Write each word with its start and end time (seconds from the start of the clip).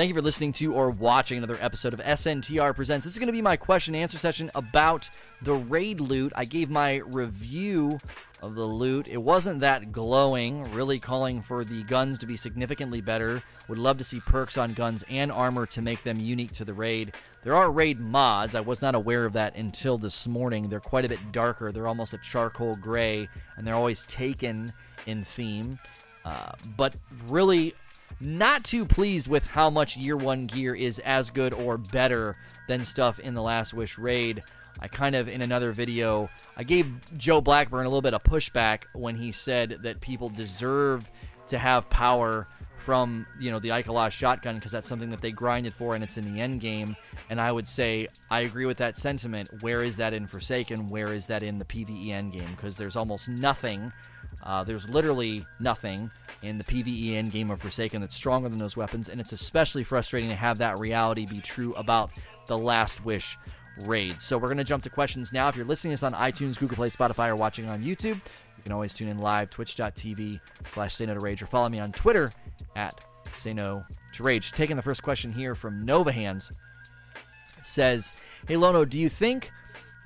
Thank 0.00 0.08
you 0.08 0.14
for 0.14 0.22
listening 0.22 0.54
to 0.54 0.72
or 0.72 0.88
watching 0.88 1.36
another 1.36 1.58
episode 1.60 1.92
of 1.92 2.00
SNTR 2.00 2.74
Presents. 2.74 3.04
This 3.04 3.12
is 3.12 3.18
going 3.18 3.26
to 3.26 3.34
be 3.34 3.42
my 3.42 3.58
question 3.58 3.94
and 3.94 4.02
answer 4.02 4.16
session 4.16 4.50
about 4.54 5.10
the 5.42 5.52
raid 5.52 6.00
loot. 6.00 6.32
I 6.34 6.46
gave 6.46 6.70
my 6.70 7.02
review 7.08 7.98
of 8.42 8.54
the 8.54 8.64
loot. 8.64 9.10
It 9.10 9.18
wasn't 9.18 9.60
that 9.60 9.92
glowing, 9.92 10.62
really 10.72 10.98
calling 10.98 11.42
for 11.42 11.66
the 11.66 11.82
guns 11.82 12.18
to 12.20 12.26
be 12.26 12.38
significantly 12.38 13.02
better. 13.02 13.42
Would 13.68 13.76
love 13.76 13.98
to 13.98 14.04
see 14.04 14.20
perks 14.20 14.56
on 14.56 14.72
guns 14.72 15.04
and 15.10 15.30
armor 15.30 15.66
to 15.66 15.82
make 15.82 16.02
them 16.02 16.18
unique 16.18 16.52
to 16.52 16.64
the 16.64 16.72
raid. 16.72 17.12
There 17.44 17.54
are 17.54 17.70
raid 17.70 18.00
mods. 18.00 18.54
I 18.54 18.60
was 18.60 18.80
not 18.80 18.94
aware 18.94 19.26
of 19.26 19.34
that 19.34 19.54
until 19.56 19.98
this 19.98 20.26
morning. 20.26 20.70
They're 20.70 20.80
quite 20.80 21.04
a 21.04 21.10
bit 21.10 21.30
darker. 21.30 21.72
They're 21.72 21.86
almost 21.86 22.14
a 22.14 22.18
charcoal 22.22 22.74
gray, 22.76 23.28
and 23.58 23.66
they're 23.66 23.74
always 23.74 24.06
taken 24.06 24.72
in 25.04 25.24
theme. 25.24 25.78
Uh, 26.24 26.52
but 26.74 26.96
really, 27.28 27.74
not 28.20 28.64
too 28.64 28.84
pleased 28.84 29.28
with 29.28 29.48
how 29.48 29.70
much 29.70 29.96
year 29.96 30.16
one 30.16 30.46
gear 30.46 30.74
is 30.74 30.98
as 31.00 31.30
good 31.30 31.54
or 31.54 31.78
better 31.78 32.36
than 32.68 32.84
stuff 32.84 33.18
in 33.18 33.34
the 33.34 33.42
Last 33.42 33.72
Wish 33.72 33.98
raid. 33.98 34.42
I 34.80 34.88
kind 34.88 35.14
of, 35.14 35.28
in 35.28 35.42
another 35.42 35.72
video, 35.72 36.28
I 36.56 36.64
gave 36.64 36.86
Joe 37.16 37.40
Blackburn 37.40 37.86
a 37.86 37.88
little 37.88 38.02
bit 38.02 38.14
of 38.14 38.22
pushback 38.22 38.84
when 38.92 39.16
he 39.16 39.32
said 39.32 39.78
that 39.82 40.00
people 40.00 40.28
deserve 40.28 41.10
to 41.48 41.58
have 41.58 41.88
power 41.90 42.46
from, 42.78 43.26
you 43.38 43.50
know, 43.50 43.58
the 43.58 43.68
Ikelos 43.68 44.10
shotgun 44.10 44.56
because 44.56 44.72
that's 44.72 44.88
something 44.88 45.10
that 45.10 45.20
they 45.20 45.32
grinded 45.32 45.74
for 45.74 45.94
and 45.94 46.02
it's 46.02 46.16
in 46.16 46.32
the 46.32 46.40
end 46.40 46.60
game. 46.60 46.96
And 47.28 47.40
I 47.40 47.52
would 47.52 47.68
say 47.68 48.08
I 48.30 48.40
agree 48.40 48.66
with 48.66 48.78
that 48.78 48.96
sentiment. 48.96 49.50
Where 49.60 49.82
is 49.82 49.96
that 49.98 50.14
in 50.14 50.26
Forsaken? 50.26 50.88
Where 50.88 51.12
is 51.12 51.26
that 51.26 51.42
in 51.42 51.58
the 51.58 51.64
PvE 51.64 52.08
end 52.08 52.32
game? 52.32 52.48
Because 52.56 52.76
there's 52.76 52.96
almost 52.96 53.28
nothing 53.28 53.92
uh, 54.42 54.64
there's 54.64 54.88
literally 54.88 55.46
nothing 55.58 56.10
in 56.42 56.58
the 56.58 56.64
PvE 56.64 57.14
end 57.14 57.32
game 57.32 57.50
of 57.50 57.60
Forsaken 57.60 58.00
that's 58.00 58.16
stronger 58.16 58.48
than 58.48 58.58
those 58.58 58.76
weapons, 58.76 59.08
and 59.08 59.20
it's 59.20 59.32
especially 59.32 59.84
frustrating 59.84 60.30
to 60.30 60.36
have 60.36 60.58
that 60.58 60.78
reality 60.78 61.26
be 61.26 61.40
true 61.40 61.74
about 61.74 62.10
the 62.46 62.56
Last 62.56 63.04
Wish 63.04 63.36
raid. 63.84 64.20
So 64.20 64.38
we're 64.38 64.48
going 64.48 64.58
to 64.58 64.64
jump 64.64 64.82
to 64.84 64.90
questions 64.90 65.32
now. 65.32 65.48
If 65.48 65.56
you're 65.56 65.66
listening 65.66 65.90
to 65.90 65.94
this 65.94 66.02
on 66.02 66.12
iTunes, 66.12 66.58
Google 66.58 66.76
Play, 66.76 66.90
Spotify, 66.90 67.28
or 67.28 67.36
watching 67.36 67.70
on 67.70 67.82
YouTube, 67.82 68.16
you 68.60 68.64
can 68.64 68.72
always 68.72 68.94
tune 68.94 69.08
in 69.08 69.18
live, 69.18 69.50
twitch.tv 69.50 70.40
slash 70.68 70.94
say 70.94 71.06
no 71.06 71.14
to 71.14 71.20
rage, 71.20 71.42
or 71.42 71.46
follow 71.46 71.68
me 71.68 71.80
on 71.80 71.92
Twitter 71.92 72.30
at 72.76 73.04
say 73.32 73.52
no 73.52 73.84
to 74.14 74.22
rage. 74.22 74.52
Taking 74.52 74.76
the 74.76 74.82
first 74.82 75.02
question 75.02 75.32
here 75.32 75.54
from 75.54 75.84
Nova 75.84 76.12
Hands 76.12 76.50
says, 77.62 78.12
Hey 78.48 78.56
Lono, 78.56 78.84
do 78.84 78.98
you 78.98 79.08
think 79.08 79.50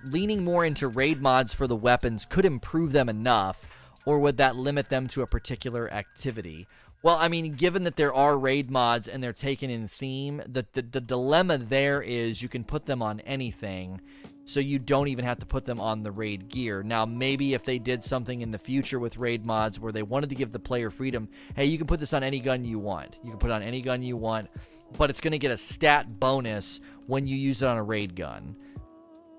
leaning 0.05 0.45
more 0.45 0.65
into 0.65 0.89
raid 0.89 1.23
mods 1.23 1.53
for 1.53 1.67
the 1.67 1.77
weapons 1.77 2.25
could 2.25 2.45
improve 2.45 2.93
them 2.93 3.09
enough 3.09 3.67
or 4.07 4.19
would 4.19 4.37
that 4.37 4.57
limit 4.57 4.89
them 4.89 5.09
to 5.09 5.23
a 5.23 5.27
particular 5.27 5.93
activity? 5.93 6.67
Well, 7.05 7.19
I 7.21 7.29
mean, 7.29 7.53
given 7.53 7.85
that 7.85 7.97
there 7.97 8.15
are 8.15 8.39
raid 8.39 8.71
mods 8.71 9.09
and 9.09 9.23
they're 9.23 9.35
taken 9.35 9.69
in 9.69 9.89
theme, 9.89 10.43
the, 10.47 10.65
the, 10.73 10.81
the 10.81 11.03
dilemma 11.03 11.59
there 11.59 12.01
is 12.01 12.41
you 12.41 12.49
can 12.49 12.65
put 12.65 12.87
them 12.87 13.03
on 13.03 13.21
anything, 13.21 14.01
so 14.47 14.59
you 14.59 14.79
don't 14.79 15.09
even 15.09 15.25
have 15.27 15.39
to 15.41 15.47
put 15.47 15.67
them 15.67 15.83
on 15.83 16.03
the 16.03 16.11
raid 16.11 16.49
gear. 16.49 16.83
Now, 16.83 17.05
maybe 17.05 17.53
if 17.53 17.63
they 17.63 17.79
did 17.79 18.03
something 18.03 18.41
in 18.41 18.51
the 18.51 18.59
future 18.59 18.99
with 18.99 19.19
raid 19.19 19.45
mods 19.45 19.79
where 19.79 19.93
they 19.93 20.03
wanted 20.03 20.31
to 20.31 20.35
give 20.35 20.51
the 20.51 20.59
player 20.59 20.91
freedom, 20.91 21.29
hey, 21.55 21.67
you 21.67 21.77
can 21.77 21.87
put 21.87 22.01
this 22.01 22.15
on 22.15 22.23
any 22.23 22.41
gun 22.41 22.65
you 22.65 22.79
want. 22.79 23.17
You 23.23 23.31
can 23.31 23.39
put 23.39 23.51
on 23.51 23.63
any 23.63 23.83
gun 23.83 24.03
you 24.03 24.17
want, 24.17 24.49
but 24.97 25.11
it's 25.11 25.21
going 25.21 25.33
to 25.33 25.39
get 25.39 25.51
a 25.51 25.59
stat 25.59 26.19
bonus 26.19 26.81
when 27.07 27.27
you 27.27 27.37
use 27.37 27.61
it 27.61 27.69
on 27.69 27.77
a 27.77 27.83
raid 27.83 28.17
gun. 28.17 28.57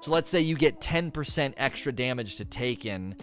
So 0.01 0.11
let's 0.11 0.29
say 0.29 0.41
you 0.41 0.55
get 0.55 0.81
10% 0.81 1.53
extra 1.57 1.91
damage 1.91 2.35
to 2.35 2.45
Taken 2.45 3.15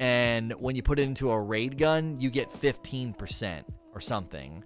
and 0.00 0.52
when 0.52 0.76
you 0.76 0.82
put 0.82 0.98
it 0.98 1.02
into 1.02 1.30
a 1.30 1.40
raid 1.40 1.78
gun, 1.78 2.18
you 2.20 2.30
get 2.30 2.52
15% 2.52 3.64
or 3.94 4.00
something. 4.00 4.64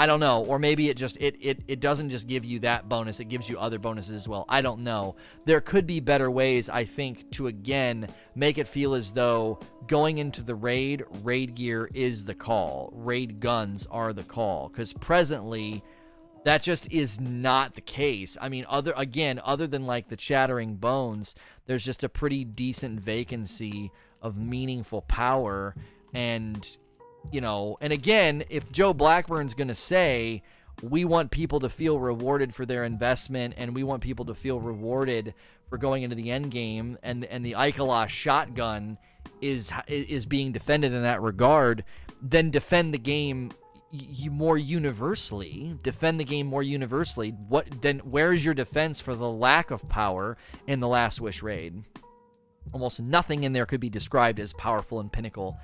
I 0.00 0.06
don't 0.06 0.20
know, 0.20 0.44
or 0.44 0.60
maybe 0.60 0.88
it 0.90 0.96
just 0.96 1.16
it, 1.16 1.34
it 1.40 1.60
it 1.66 1.80
doesn't 1.80 2.10
just 2.10 2.28
give 2.28 2.44
you 2.44 2.60
that 2.60 2.88
bonus, 2.88 3.18
it 3.18 3.24
gives 3.24 3.48
you 3.48 3.58
other 3.58 3.80
bonuses 3.80 4.14
as 4.14 4.28
well. 4.28 4.44
I 4.48 4.62
don't 4.62 4.82
know. 4.82 5.16
There 5.44 5.60
could 5.60 5.88
be 5.88 5.98
better 5.98 6.30
ways, 6.30 6.68
I 6.68 6.84
think, 6.84 7.28
to 7.32 7.48
again 7.48 8.06
make 8.36 8.58
it 8.58 8.68
feel 8.68 8.94
as 8.94 9.10
though 9.10 9.58
going 9.88 10.18
into 10.18 10.44
the 10.44 10.54
raid, 10.54 11.02
raid 11.24 11.56
gear 11.56 11.90
is 11.94 12.24
the 12.24 12.34
call. 12.34 12.92
Raid 12.94 13.40
guns 13.40 13.88
are 13.90 14.12
the 14.12 14.22
call 14.22 14.68
cuz 14.68 14.92
presently 14.92 15.82
that 16.44 16.62
just 16.62 16.90
is 16.92 17.18
not 17.20 17.74
the 17.74 17.80
case. 17.80 18.36
I 18.40 18.48
mean, 18.48 18.66
other 18.68 18.94
again, 18.96 19.40
other 19.44 19.66
than 19.66 19.84
like 19.84 20.08
the 20.08 20.16
chattering 20.16 20.76
bones, 20.76 21.34
there's 21.66 21.84
just 21.84 22.04
a 22.04 22.08
pretty 22.08 22.44
decent 22.44 23.00
vacancy 23.00 23.90
of 24.22 24.36
meaningful 24.36 25.02
power 25.02 25.74
and 26.12 26.76
you 27.30 27.40
know 27.40 27.76
and 27.80 27.92
again 27.92 28.42
if 28.48 28.70
joe 28.72 28.94
blackburn's 28.94 29.54
going 29.54 29.68
to 29.68 29.74
say 29.74 30.42
we 30.82 31.04
want 31.04 31.30
people 31.30 31.60
to 31.60 31.68
feel 31.68 31.98
rewarded 31.98 32.54
for 32.54 32.64
their 32.64 32.84
investment 32.84 33.54
and 33.56 33.74
we 33.74 33.82
want 33.82 34.02
people 34.02 34.24
to 34.24 34.34
feel 34.34 34.60
rewarded 34.60 35.34
for 35.68 35.76
going 35.76 36.02
into 36.02 36.16
the 36.16 36.30
end 36.30 36.50
game 36.50 36.96
and 37.02 37.24
and 37.24 37.44
the 37.44 37.52
Ikelos 37.52 38.08
shotgun 38.08 38.96
is 39.40 39.70
is 39.88 40.24
being 40.24 40.52
defended 40.52 40.92
in 40.92 41.02
that 41.02 41.20
regard 41.20 41.84
then 42.22 42.50
defend 42.50 42.94
the 42.94 42.98
game 42.98 43.50
more 44.30 44.58
universally. 44.58 45.78
Defend 45.82 46.20
the 46.20 46.24
game 46.24 46.46
more 46.46 46.62
universally. 46.62 47.30
What 47.48 47.80
then 47.80 48.00
where 48.00 48.32
is 48.32 48.44
your 48.44 48.54
defense 48.54 49.00
for 49.00 49.14
the 49.14 49.30
lack 49.30 49.70
of 49.70 49.88
power 49.88 50.36
in 50.66 50.80
the 50.80 50.88
last 50.88 51.20
wish 51.20 51.42
raid 51.42 51.84
Almost 52.72 53.00
nothing 53.00 53.44
in 53.44 53.52
there 53.52 53.66
could 53.66 53.80
be 53.80 53.90
described 53.90 54.40
as 54.40 54.52
powerful 54.52 55.00
and 55.00 55.12
pinnacle 55.12 55.58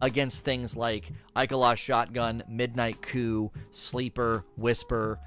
against 0.00 0.44
things 0.44 0.76
like 0.76 1.12
Ikelos 1.36 1.76
Shotgun, 1.76 2.42
Midnight 2.48 3.02
Coup, 3.02 3.50
Sleeper, 3.72 4.44
Whisper, 4.56 5.18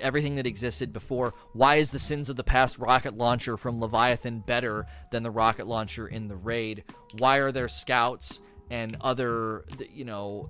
everything 0.00 0.36
that 0.36 0.46
existed 0.46 0.92
before. 0.92 1.34
Why 1.52 1.76
is 1.76 1.90
the 1.90 1.98
Sins 1.98 2.28
of 2.28 2.36
the 2.36 2.44
Past 2.44 2.78
rocket 2.78 3.14
launcher 3.14 3.56
from 3.56 3.80
Leviathan 3.80 4.40
better 4.40 4.86
than 5.10 5.22
the 5.22 5.30
rocket 5.30 5.66
launcher 5.66 6.08
in 6.08 6.28
the 6.28 6.36
raid? 6.36 6.84
Why 7.18 7.38
are 7.38 7.52
there 7.52 7.68
scouts 7.68 8.40
and 8.70 8.96
other, 9.00 9.64
you 9.92 10.04
know, 10.04 10.48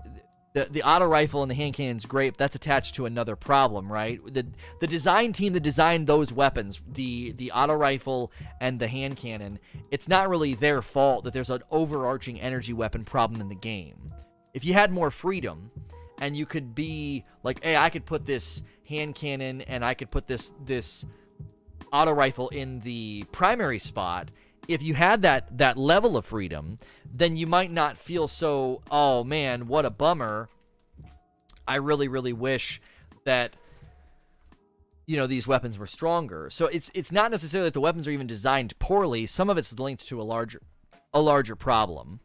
the, 0.54 0.66
the 0.70 0.82
auto 0.82 1.06
rifle 1.06 1.42
and 1.42 1.50
the 1.50 1.54
hand 1.54 1.74
cannon 1.74 1.96
is 1.96 2.06
great, 2.06 2.30
but 2.30 2.38
that's 2.38 2.56
attached 2.56 2.94
to 2.94 3.06
another 3.06 3.36
problem, 3.36 3.90
right? 3.92 4.20
The 4.32 4.46
the 4.80 4.86
design 4.86 5.32
team 5.32 5.52
that 5.52 5.60
designed 5.60 6.06
those 6.06 6.32
weapons, 6.32 6.80
the 6.92 7.32
the 7.32 7.52
auto 7.52 7.74
rifle 7.74 8.32
and 8.60 8.80
the 8.80 8.88
hand 8.88 9.16
cannon, 9.16 9.58
it's 9.90 10.08
not 10.08 10.28
really 10.28 10.54
their 10.54 10.82
fault 10.82 11.24
that 11.24 11.32
there's 11.32 11.50
an 11.50 11.62
overarching 11.70 12.40
energy 12.40 12.72
weapon 12.72 13.04
problem 13.04 13.40
in 13.40 13.48
the 13.48 13.54
game. 13.54 14.14
If 14.54 14.64
you 14.64 14.72
had 14.72 14.90
more 14.90 15.10
freedom 15.10 15.70
and 16.18 16.36
you 16.36 16.46
could 16.46 16.74
be 16.74 17.24
like, 17.42 17.62
hey, 17.62 17.76
I 17.76 17.90
could 17.90 18.06
put 18.06 18.24
this 18.26 18.62
hand 18.88 19.14
cannon 19.14 19.60
and 19.62 19.84
I 19.84 19.94
could 19.94 20.10
put 20.10 20.26
this 20.26 20.52
this 20.64 21.04
auto 21.92 22.12
rifle 22.12 22.48
in 22.48 22.80
the 22.80 23.24
primary 23.32 23.78
spot 23.78 24.30
if 24.68 24.82
you 24.82 24.94
had 24.94 25.22
that 25.22 25.58
that 25.58 25.76
level 25.76 26.16
of 26.16 26.26
freedom, 26.26 26.78
then 27.12 27.36
you 27.36 27.46
might 27.46 27.72
not 27.72 27.98
feel 27.98 28.28
so, 28.28 28.82
oh 28.90 29.24
man, 29.24 29.66
what 29.66 29.86
a 29.86 29.90
bummer. 29.90 30.48
I 31.66 31.76
really 31.76 32.08
really 32.08 32.34
wish 32.34 32.80
that 33.24 33.56
you 35.06 35.16
know 35.16 35.26
these 35.26 35.48
weapons 35.48 35.78
were 35.78 35.86
stronger. 35.86 36.50
So 36.50 36.66
it's 36.66 36.90
it's 36.94 37.10
not 37.10 37.30
necessarily 37.30 37.68
that 37.68 37.74
the 37.74 37.80
weapons 37.80 38.06
are 38.06 38.10
even 38.12 38.26
designed 38.26 38.78
poorly. 38.78 39.26
Some 39.26 39.48
of 39.48 39.56
it's 39.56 39.76
linked 39.78 40.06
to 40.08 40.20
a 40.20 40.22
larger 40.22 40.60
a 41.14 41.20
larger 41.20 41.56
problem. 41.56 42.20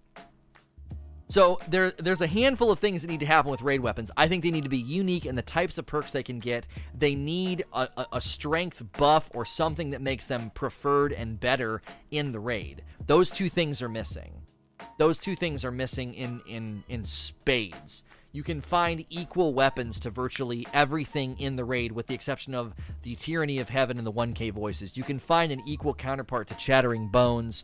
So 1.33 1.59
there, 1.67 1.89
there's 1.97 2.21
a 2.21 2.27
handful 2.27 2.69
of 2.69 2.77
things 2.77 3.01
that 3.01 3.07
need 3.07 3.21
to 3.21 3.25
happen 3.25 3.49
with 3.49 3.63
raid 3.63 3.79
weapons. 3.79 4.11
I 4.15 4.27
think 4.27 4.43
they 4.43 4.51
need 4.51 4.65
to 4.65 4.69
be 4.69 4.77
unique 4.77 5.25
in 5.25 5.33
the 5.33 5.41
types 5.41 5.79
of 5.79 5.87
perks 5.87 6.11
they 6.11 6.21
can 6.21 6.37
get. 6.37 6.67
They 6.95 7.15
need 7.15 7.65
a, 7.73 7.89
a, 7.97 8.07
a, 8.13 8.21
strength 8.21 8.83
buff 8.99 9.31
or 9.33 9.43
something 9.43 9.89
that 9.89 9.99
makes 9.99 10.27
them 10.27 10.51
preferred 10.53 11.11
and 11.11 11.39
better 11.39 11.81
in 12.11 12.33
the 12.33 12.39
raid. 12.39 12.83
Those 13.07 13.31
two 13.31 13.49
things 13.49 13.81
are 13.81 13.89
missing. 13.89 14.43
Those 14.99 15.17
two 15.17 15.35
things 15.35 15.65
are 15.65 15.71
missing 15.71 16.13
in 16.13 16.39
in 16.47 16.83
in 16.87 17.03
spades. 17.03 18.03
You 18.31 18.43
can 18.43 18.61
find 18.61 19.03
equal 19.09 19.55
weapons 19.55 19.99
to 20.01 20.11
virtually 20.11 20.67
everything 20.71 21.39
in 21.39 21.55
the 21.55 21.65
raid, 21.65 21.93
with 21.93 22.05
the 22.05 22.13
exception 22.13 22.53
of 22.53 22.75
the 23.01 23.15
Tyranny 23.15 23.57
of 23.57 23.69
Heaven 23.69 23.97
and 23.97 24.05
the 24.05 24.13
1K 24.13 24.51
voices. 24.51 24.95
You 24.95 25.03
can 25.03 25.17
find 25.17 25.51
an 25.51 25.63
equal 25.65 25.95
counterpart 25.95 26.47
to 26.49 26.55
Chattering 26.55 27.07
Bones 27.07 27.63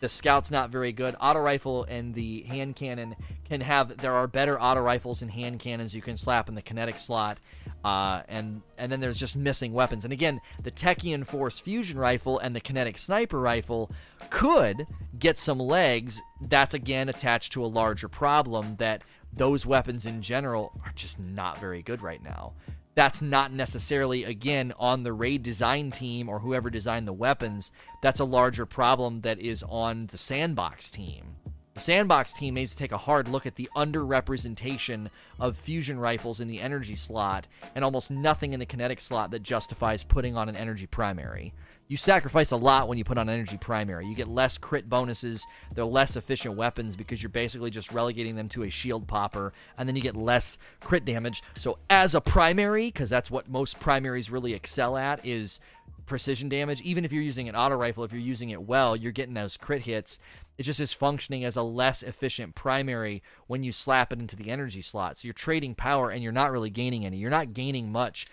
the 0.00 0.08
scout's 0.08 0.50
not 0.50 0.70
very 0.70 0.92
good. 0.92 1.16
Auto 1.20 1.40
rifle 1.40 1.84
and 1.84 2.14
the 2.14 2.42
hand 2.42 2.76
cannon 2.76 3.16
can 3.44 3.60
have. 3.60 3.96
There 3.96 4.12
are 4.12 4.26
better 4.26 4.60
auto 4.60 4.80
rifles 4.80 5.22
and 5.22 5.30
hand 5.30 5.58
cannons 5.58 5.94
you 5.94 6.02
can 6.02 6.18
slap 6.18 6.48
in 6.48 6.54
the 6.54 6.62
kinetic 6.62 6.98
slot, 6.98 7.38
uh, 7.84 8.22
and 8.28 8.62
and 8.76 8.92
then 8.92 9.00
there's 9.00 9.18
just 9.18 9.36
missing 9.36 9.72
weapons. 9.72 10.04
And 10.04 10.12
again, 10.12 10.40
the 10.62 10.70
Techeun 10.70 11.26
Force 11.26 11.58
fusion 11.58 11.98
rifle 11.98 12.38
and 12.38 12.54
the 12.54 12.60
kinetic 12.60 12.98
sniper 12.98 13.40
rifle 13.40 13.90
could 14.30 14.86
get 15.18 15.38
some 15.38 15.58
legs. 15.58 16.20
That's 16.42 16.74
again 16.74 17.08
attached 17.08 17.52
to 17.52 17.64
a 17.64 17.66
larger 17.66 18.08
problem 18.08 18.76
that 18.76 19.02
those 19.32 19.66
weapons 19.66 20.06
in 20.06 20.22
general 20.22 20.72
are 20.84 20.92
just 20.94 21.18
not 21.18 21.58
very 21.58 21.82
good 21.82 22.02
right 22.02 22.22
now 22.22 22.52
that's 22.96 23.22
not 23.22 23.52
necessarily 23.52 24.24
again 24.24 24.72
on 24.78 25.04
the 25.04 25.12
raid 25.12 25.44
design 25.44 25.92
team 25.92 26.28
or 26.28 26.40
whoever 26.40 26.70
designed 26.70 27.06
the 27.06 27.12
weapons 27.12 27.70
that's 28.02 28.18
a 28.18 28.24
larger 28.24 28.66
problem 28.66 29.20
that 29.20 29.38
is 29.38 29.62
on 29.68 30.08
the 30.08 30.18
sandbox 30.18 30.90
team 30.90 31.36
The 31.74 31.80
Sandbox 31.80 32.32
team 32.32 32.54
needs 32.54 32.70
to 32.70 32.78
take 32.78 32.92
a 32.92 32.96
hard 32.96 33.28
look 33.28 33.44
at 33.44 33.56
the 33.56 33.68
underrepresentation 33.76 35.10
of 35.38 35.58
fusion 35.58 35.98
rifles 35.98 36.40
in 36.40 36.48
the 36.48 36.58
energy 36.58 36.96
slot 36.96 37.46
and 37.74 37.84
almost 37.84 38.10
nothing 38.10 38.54
in 38.54 38.60
the 38.60 38.64
kinetic 38.64 38.98
slot 38.98 39.30
that 39.32 39.42
justifies 39.42 40.02
putting 40.02 40.38
on 40.38 40.48
an 40.48 40.56
energy 40.56 40.86
primary. 40.86 41.52
You 41.88 41.96
sacrifice 41.96 42.50
a 42.50 42.56
lot 42.56 42.88
when 42.88 42.98
you 42.98 43.04
put 43.04 43.18
on 43.18 43.28
energy 43.28 43.56
primary. 43.56 44.06
You 44.06 44.16
get 44.16 44.28
less 44.28 44.58
crit 44.58 44.88
bonuses, 44.88 45.46
they're 45.74 45.84
less 45.84 46.16
efficient 46.16 46.56
weapons 46.56 46.96
because 46.96 47.22
you're 47.22 47.30
basically 47.30 47.70
just 47.70 47.92
relegating 47.92 48.34
them 48.34 48.48
to 48.50 48.64
a 48.64 48.70
shield 48.70 49.06
popper, 49.06 49.52
and 49.78 49.88
then 49.88 49.94
you 49.94 50.02
get 50.02 50.16
less 50.16 50.58
crit 50.80 51.04
damage. 51.04 51.44
So 51.56 51.78
as 51.88 52.16
a 52.16 52.20
primary, 52.20 52.86
because 52.86 53.08
that's 53.08 53.30
what 53.30 53.48
most 53.48 53.78
primaries 53.78 54.30
really 54.30 54.52
excel 54.52 54.96
at, 54.96 55.24
is 55.24 55.60
precision 56.06 56.48
damage. 56.48 56.80
Even 56.80 57.04
if 57.04 57.12
you're 57.12 57.22
using 57.22 57.48
an 57.48 57.56
auto 57.56 57.76
rifle, 57.76 58.04
if 58.04 58.12
you're 58.12 58.20
using 58.20 58.50
it 58.50 58.62
well, 58.62 58.96
you're 58.96 59.12
getting 59.12 59.34
those 59.34 59.56
crit 59.56 59.82
hits. 59.82 60.18
It 60.58 60.62
just 60.62 60.80
is 60.80 60.92
functioning 60.92 61.44
as 61.44 61.56
a 61.56 61.62
less 61.62 62.02
efficient 62.02 62.54
primary 62.54 63.22
when 63.46 63.62
you 63.62 63.72
slap 63.72 64.12
it 64.12 64.18
into 64.18 64.36
the 64.36 64.50
energy 64.50 64.80
slot. 64.80 65.18
So 65.18 65.26
you're 65.26 65.34
trading 65.34 65.74
power 65.74 66.10
and 66.10 66.22
you're 66.22 66.32
not 66.32 66.50
really 66.50 66.70
gaining 66.70 67.04
any. 67.04 67.18
You're 67.18 67.30
not 67.30 67.52
gaining 67.52 67.92
much. 67.92 68.26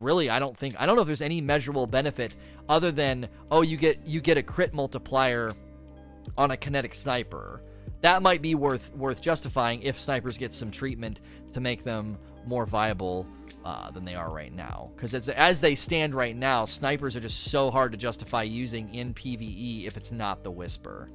Really, 0.00 0.30
I 0.30 0.38
don't 0.38 0.56
think 0.56 0.76
I 0.78 0.86
don't 0.86 0.96
know 0.96 1.02
if 1.02 1.06
there's 1.06 1.20
any 1.20 1.42
measurable 1.42 1.86
benefit 1.86 2.34
other 2.70 2.90
than 2.90 3.28
oh 3.50 3.60
you 3.60 3.76
get 3.76 4.00
you 4.06 4.22
get 4.22 4.38
a 4.38 4.42
crit 4.42 4.72
multiplier 4.72 5.52
on 6.38 6.52
a 6.52 6.56
kinetic 6.56 6.94
sniper. 6.94 7.62
That 8.00 8.22
might 8.22 8.40
be 8.40 8.54
worth 8.54 8.94
worth 8.94 9.20
justifying 9.20 9.82
if 9.82 10.00
snipers 10.00 10.38
get 10.38 10.54
some 10.54 10.70
treatment 10.70 11.20
to 11.52 11.60
make 11.60 11.84
them 11.84 12.16
more 12.46 12.64
viable 12.64 13.26
uh, 13.62 13.90
than 13.90 14.06
they 14.06 14.14
are 14.14 14.32
right 14.32 14.54
now. 14.54 14.90
Because 14.96 15.12
as, 15.12 15.28
as 15.28 15.60
they 15.60 15.74
stand 15.74 16.14
right 16.14 16.34
now, 16.34 16.64
snipers 16.64 17.14
are 17.14 17.20
just 17.20 17.50
so 17.50 17.70
hard 17.70 17.92
to 17.92 17.98
justify 17.98 18.42
using 18.42 18.94
in 18.94 19.12
PvE 19.12 19.86
if 19.86 19.98
it's 19.98 20.12
not 20.12 20.42
the 20.42 20.50
Whisper. 20.50 21.08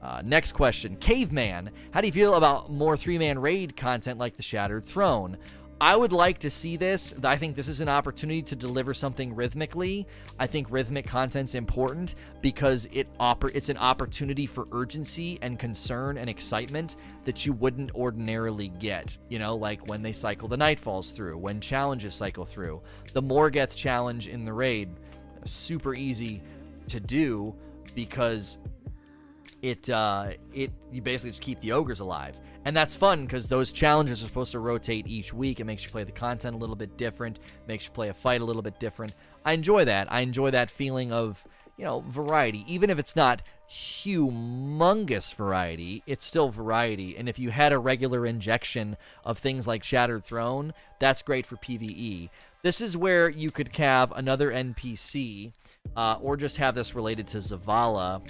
Uh, 0.00 0.22
next 0.24 0.52
question 0.52 0.94
Caveman, 0.98 1.70
how 1.90 2.00
do 2.00 2.06
you 2.06 2.12
feel 2.12 2.36
about 2.36 2.70
more 2.70 2.96
three 2.96 3.18
man 3.18 3.36
raid 3.36 3.76
content 3.76 4.16
like 4.16 4.36
the 4.36 4.44
Shattered 4.44 4.84
Throne? 4.84 5.36
I 5.80 5.94
would 5.94 6.12
like 6.12 6.38
to 6.40 6.50
see 6.50 6.76
this. 6.76 7.14
I 7.22 7.36
think 7.36 7.54
this 7.54 7.68
is 7.68 7.80
an 7.80 7.88
opportunity 7.88 8.42
to 8.42 8.56
deliver 8.56 8.92
something 8.92 9.34
rhythmically. 9.34 10.08
I 10.38 10.46
think 10.48 10.66
rhythmic 10.70 11.06
content's 11.06 11.54
important 11.54 12.16
because 12.40 12.88
it 12.90 13.08
oper- 13.18 13.52
it's 13.54 13.68
an 13.68 13.76
opportunity 13.76 14.44
for 14.44 14.66
urgency 14.72 15.38
and 15.40 15.56
concern 15.56 16.18
and 16.18 16.28
excitement 16.28 16.96
that 17.24 17.46
you 17.46 17.52
wouldn't 17.52 17.94
ordinarily 17.94 18.68
get. 18.80 19.16
You 19.28 19.38
know, 19.38 19.54
like 19.54 19.86
when 19.86 20.02
they 20.02 20.12
cycle 20.12 20.48
the 20.48 20.56
Nightfalls 20.56 21.12
through, 21.12 21.38
when 21.38 21.60
challenges 21.60 22.14
cycle 22.14 22.44
through. 22.44 22.82
The 23.12 23.22
Morgeth 23.22 23.76
challenge 23.76 24.26
in 24.26 24.44
the 24.44 24.52
raid, 24.52 24.88
super 25.44 25.94
easy 25.94 26.42
to 26.88 26.98
do 26.98 27.54
because 27.94 28.56
it 29.62 29.88
uh, 29.90 30.30
it 30.52 30.72
you 30.90 31.02
basically 31.02 31.30
just 31.30 31.42
keep 31.42 31.60
the 31.60 31.70
ogres 31.70 32.00
alive 32.00 32.36
and 32.68 32.76
that's 32.76 32.94
fun 32.94 33.22
because 33.22 33.48
those 33.48 33.72
challenges 33.72 34.22
are 34.22 34.26
supposed 34.26 34.52
to 34.52 34.58
rotate 34.58 35.06
each 35.06 35.32
week. 35.32 35.58
It 35.58 35.64
makes 35.64 35.84
you 35.84 35.88
play 35.88 36.04
the 36.04 36.12
content 36.12 36.54
a 36.54 36.58
little 36.58 36.76
bit 36.76 36.98
different, 36.98 37.38
makes 37.66 37.86
you 37.86 37.92
play 37.92 38.10
a 38.10 38.12
fight 38.12 38.42
a 38.42 38.44
little 38.44 38.60
bit 38.60 38.78
different. 38.78 39.14
I 39.42 39.54
enjoy 39.54 39.86
that. 39.86 40.12
I 40.12 40.20
enjoy 40.20 40.50
that 40.50 40.70
feeling 40.70 41.10
of, 41.10 41.42
you 41.78 41.86
know, 41.86 42.00
variety. 42.00 42.66
Even 42.68 42.90
if 42.90 42.98
it's 42.98 43.16
not 43.16 43.40
humongous 43.70 45.34
variety, 45.34 46.02
it's 46.06 46.26
still 46.26 46.50
variety. 46.50 47.16
And 47.16 47.26
if 47.26 47.38
you 47.38 47.48
had 47.48 47.72
a 47.72 47.78
regular 47.78 48.26
injection 48.26 48.98
of 49.24 49.38
things 49.38 49.66
like 49.66 49.82
Shattered 49.82 50.22
Throne, 50.22 50.74
that's 50.98 51.22
great 51.22 51.46
for 51.46 51.56
PvE. 51.56 52.28
This 52.60 52.82
is 52.82 52.98
where 52.98 53.30
you 53.30 53.50
could 53.50 53.74
have 53.76 54.12
another 54.12 54.50
NPC, 54.50 55.52
uh, 55.96 56.18
or 56.20 56.36
just 56.36 56.58
have 56.58 56.74
this 56.74 56.94
related 56.94 57.28
to 57.28 57.38
Zavala. 57.38 58.20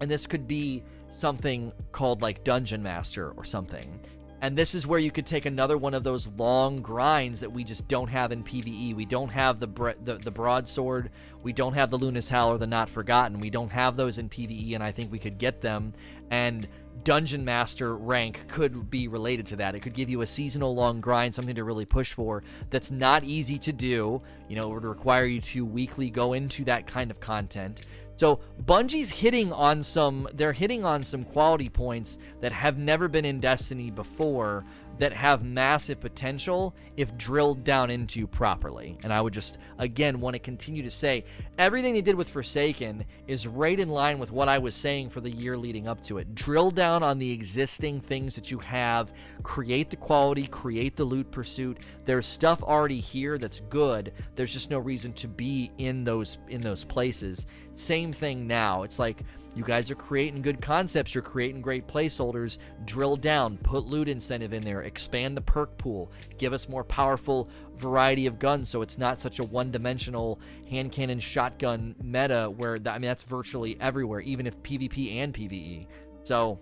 And 0.00 0.08
this 0.08 0.28
could 0.28 0.46
be 0.46 0.84
something 1.22 1.72
called 1.92 2.20
like 2.20 2.42
Dungeon 2.42 2.82
Master 2.82 3.30
or 3.36 3.44
something. 3.44 4.00
And 4.40 4.58
this 4.58 4.74
is 4.74 4.88
where 4.88 4.98
you 4.98 5.12
could 5.12 5.24
take 5.24 5.46
another 5.46 5.78
one 5.78 5.94
of 5.94 6.02
those 6.02 6.26
long 6.36 6.82
grinds 6.82 7.38
that 7.38 7.52
we 7.52 7.62
just 7.62 7.86
don't 7.86 8.08
have 8.08 8.32
in 8.32 8.42
PvE. 8.42 8.96
We 8.96 9.04
don't 9.06 9.28
have 9.28 9.60
the 9.60 9.68
bre- 9.68 10.02
the, 10.02 10.16
the 10.16 10.32
broadsword. 10.32 11.12
We 11.44 11.52
don't 11.52 11.74
have 11.74 11.90
the 11.90 11.96
Luna's 11.96 12.28
Howl 12.28 12.50
or 12.50 12.58
the 12.58 12.66
Not 12.66 12.88
Forgotten. 12.88 13.38
We 13.38 13.50
don't 13.50 13.70
have 13.70 13.96
those 13.96 14.18
in 14.18 14.28
PvE, 14.28 14.74
and 14.74 14.82
I 14.82 14.90
think 14.90 15.12
we 15.12 15.20
could 15.20 15.38
get 15.38 15.60
them. 15.60 15.94
And 16.32 16.66
Dungeon 17.04 17.44
Master 17.44 17.96
rank 17.96 18.40
could 18.48 18.90
be 18.90 19.06
related 19.06 19.46
to 19.46 19.56
that. 19.56 19.76
It 19.76 19.80
could 19.80 19.94
give 19.94 20.10
you 20.10 20.22
a 20.22 20.26
seasonal 20.26 20.74
long 20.74 21.00
grind, 21.00 21.36
something 21.36 21.54
to 21.54 21.62
really 21.62 21.86
push 21.86 22.12
for. 22.12 22.42
That's 22.70 22.90
not 22.90 23.22
easy 23.22 23.60
to 23.60 23.72
do. 23.72 24.20
You 24.48 24.56
know, 24.56 24.68
it 24.70 24.74
would 24.74 24.84
require 24.84 25.26
you 25.26 25.40
to 25.40 25.64
weekly 25.64 26.10
go 26.10 26.32
into 26.32 26.64
that 26.64 26.88
kind 26.88 27.12
of 27.12 27.20
content. 27.20 27.86
So 28.22 28.38
Bungie's 28.66 29.10
hitting 29.10 29.52
on 29.52 29.82
some 29.82 30.28
they're 30.34 30.52
hitting 30.52 30.84
on 30.84 31.02
some 31.02 31.24
quality 31.24 31.68
points 31.68 32.18
that 32.40 32.52
have 32.52 32.78
never 32.78 33.08
been 33.08 33.24
in 33.24 33.40
Destiny 33.40 33.90
before 33.90 34.62
that 34.98 35.12
have 35.12 35.44
massive 35.44 36.00
potential 36.00 36.74
if 36.96 37.16
drilled 37.16 37.64
down 37.64 37.90
into 37.90 38.26
properly. 38.26 38.96
And 39.02 39.12
I 39.12 39.20
would 39.20 39.32
just, 39.32 39.58
again, 39.78 40.20
want 40.20 40.34
to 40.34 40.38
continue 40.38 40.82
to 40.82 40.90
say 40.90 41.24
everything 41.58 41.94
they 41.94 42.02
did 42.02 42.14
with 42.14 42.28
Forsaken 42.28 43.04
is 43.26 43.46
right 43.46 43.78
in 43.78 43.88
line 43.88 44.18
with 44.18 44.30
what 44.30 44.48
I 44.48 44.58
was 44.58 44.74
saying 44.74 45.10
for 45.10 45.20
the 45.20 45.30
year 45.30 45.56
leading 45.56 45.88
up 45.88 46.02
to 46.04 46.18
it. 46.18 46.34
Drill 46.34 46.70
down 46.70 47.02
on 47.02 47.18
the 47.18 47.30
existing 47.30 48.00
things 48.00 48.34
that 48.34 48.50
you 48.50 48.58
have, 48.58 49.12
create 49.42 49.90
the 49.90 49.96
quality, 49.96 50.46
create 50.46 50.96
the 50.96 51.04
loot 51.04 51.30
pursuit. 51.30 51.78
There's 52.04 52.26
stuff 52.26 52.62
already 52.62 53.00
here 53.00 53.38
that's 53.38 53.60
good. 53.70 54.12
There's 54.36 54.52
just 54.52 54.70
no 54.70 54.78
reason 54.78 55.12
to 55.14 55.28
be 55.28 55.70
in 55.78 56.04
those 56.04 56.38
in 56.48 56.60
those 56.60 56.84
places. 56.84 57.46
Same 57.74 58.12
thing 58.12 58.46
now. 58.46 58.82
It's 58.82 58.98
like 58.98 59.22
you 59.54 59.64
guys 59.64 59.90
are 59.90 59.94
creating 59.94 60.40
good 60.42 60.62
concepts. 60.62 61.14
You're 61.14 61.22
creating 61.22 61.60
great 61.60 61.86
placeholders. 61.86 62.58
Drill 62.84 63.16
down, 63.16 63.58
put 63.58 63.84
loot 63.84 64.08
incentive 64.08 64.52
in 64.52 64.62
there, 64.62 64.82
expand 64.82 65.36
the 65.36 65.42
perk 65.42 65.76
pool, 65.76 66.10
give 66.38 66.52
us 66.52 66.68
more 66.68 66.84
powerful 66.84 67.48
variety 67.76 68.26
of 68.26 68.38
guns 68.38 68.68
so 68.68 68.80
it's 68.80 68.96
not 68.96 69.18
such 69.18 69.40
a 69.40 69.44
one 69.44 69.70
dimensional 69.70 70.40
hand 70.70 70.92
cannon 70.92 71.20
shotgun 71.20 71.94
meta 72.02 72.52
where, 72.56 72.78
I 72.86 72.92
mean, 72.92 73.08
that's 73.08 73.24
virtually 73.24 73.76
everywhere, 73.80 74.20
even 74.20 74.46
if 74.46 74.56
PvP 74.62 75.16
and 75.16 75.34
PvE. 75.34 75.86
So 76.22 76.58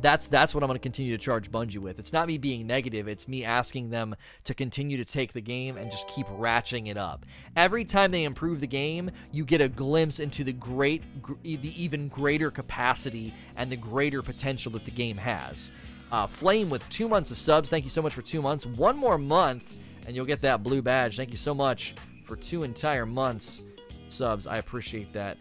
that's 0.00 0.26
that's 0.26 0.54
what 0.54 0.62
I'm 0.62 0.68
going 0.68 0.78
to 0.78 0.82
continue 0.82 1.16
to 1.16 1.22
charge 1.22 1.50
Bungie 1.50 1.78
with. 1.78 1.98
It's 1.98 2.12
not 2.12 2.26
me 2.26 2.38
being 2.38 2.66
negative, 2.66 3.08
it's 3.08 3.28
me 3.28 3.44
asking 3.44 3.90
them 3.90 4.14
to 4.44 4.54
continue 4.54 4.96
to 4.96 5.04
take 5.04 5.32
the 5.32 5.40
game 5.40 5.76
and 5.76 5.90
just 5.90 6.08
keep 6.08 6.26
ratcheting 6.26 6.88
it 6.88 6.96
up. 6.96 7.24
Every 7.56 7.84
time 7.84 8.10
they 8.10 8.24
improve 8.24 8.60
the 8.60 8.66
game, 8.66 9.10
you 9.32 9.44
get 9.44 9.60
a 9.60 9.68
glimpse 9.68 10.18
into 10.18 10.44
the 10.44 10.52
great 10.52 11.02
the 11.42 11.82
even 11.82 12.08
greater 12.08 12.50
capacity 12.50 13.32
and 13.56 13.70
the 13.70 13.76
greater 13.76 14.22
potential 14.22 14.72
that 14.72 14.84
the 14.84 14.90
game 14.90 15.16
has. 15.16 15.70
Uh, 16.12 16.26
Flame 16.26 16.70
with 16.70 16.88
2 16.90 17.08
months 17.08 17.30
of 17.30 17.36
subs. 17.36 17.70
Thank 17.70 17.84
you 17.84 17.90
so 17.90 18.02
much 18.02 18.14
for 18.14 18.22
2 18.22 18.40
months. 18.40 18.66
One 18.66 18.96
more 18.96 19.18
month 19.18 19.80
and 20.06 20.14
you'll 20.14 20.26
get 20.26 20.42
that 20.42 20.62
blue 20.62 20.82
badge. 20.82 21.16
Thank 21.16 21.30
you 21.30 21.38
so 21.38 21.54
much 21.54 21.94
for 22.26 22.36
2 22.36 22.62
entire 22.62 23.06
months 23.06 23.64
subs. 24.10 24.46
I 24.46 24.58
appreciate 24.58 25.12
that 25.12 25.38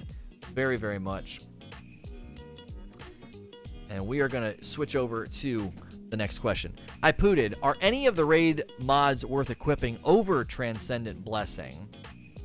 very 0.54 0.78
very 0.78 1.00
much 1.00 1.40
and 3.94 4.06
we 4.06 4.20
are 4.22 4.28
going 4.28 4.54
to 4.54 4.64
switch 4.64 4.96
over 4.96 5.26
to 5.26 5.72
the 6.10 6.18
next 6.18 6.40
question. 6.40 6.74
I 7.04 7.12
pooted, 7.12 7.56
are 7.62 7.78
any 7.80 8.08
of 8.08 8.16
the 8.16 8.26
raid 8.26 8.64
mods 8.80 9.24
worth 9.24 9.52
equipping 9.52 10.00
over 10.04 10.44
Transcendent 10.44 11.24
Blessing? 11.24 11.88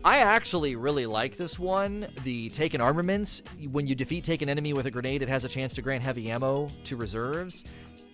I 0.05 0.19
actually 0.19 0.77
really 0.77 1.07
like 1.07 1.37
this 1.37 1.59
one. 1.59 2.07
The 2.23 2.51
Taken 2.51 2.81
Armaments, 2.81 3.43
when 3.71 3.87
you 3.87 3.95
defeat 3.95 4.25
Taken 4.25 4.49
enemy 4.49 4.75
with 4.75 4.87
a 4.87 4.91
grenade, 4.91 5.23
it 5.23 5.29
has 5.29 5.45
a 5.45 5.49
chance 5.49 5.75
to 5.75 5.83
grant 5.83 6.05
heavy 6.05 6.31
ammo 6.31 6.69
to 6.85 6.97
reserves. 6.97 7.65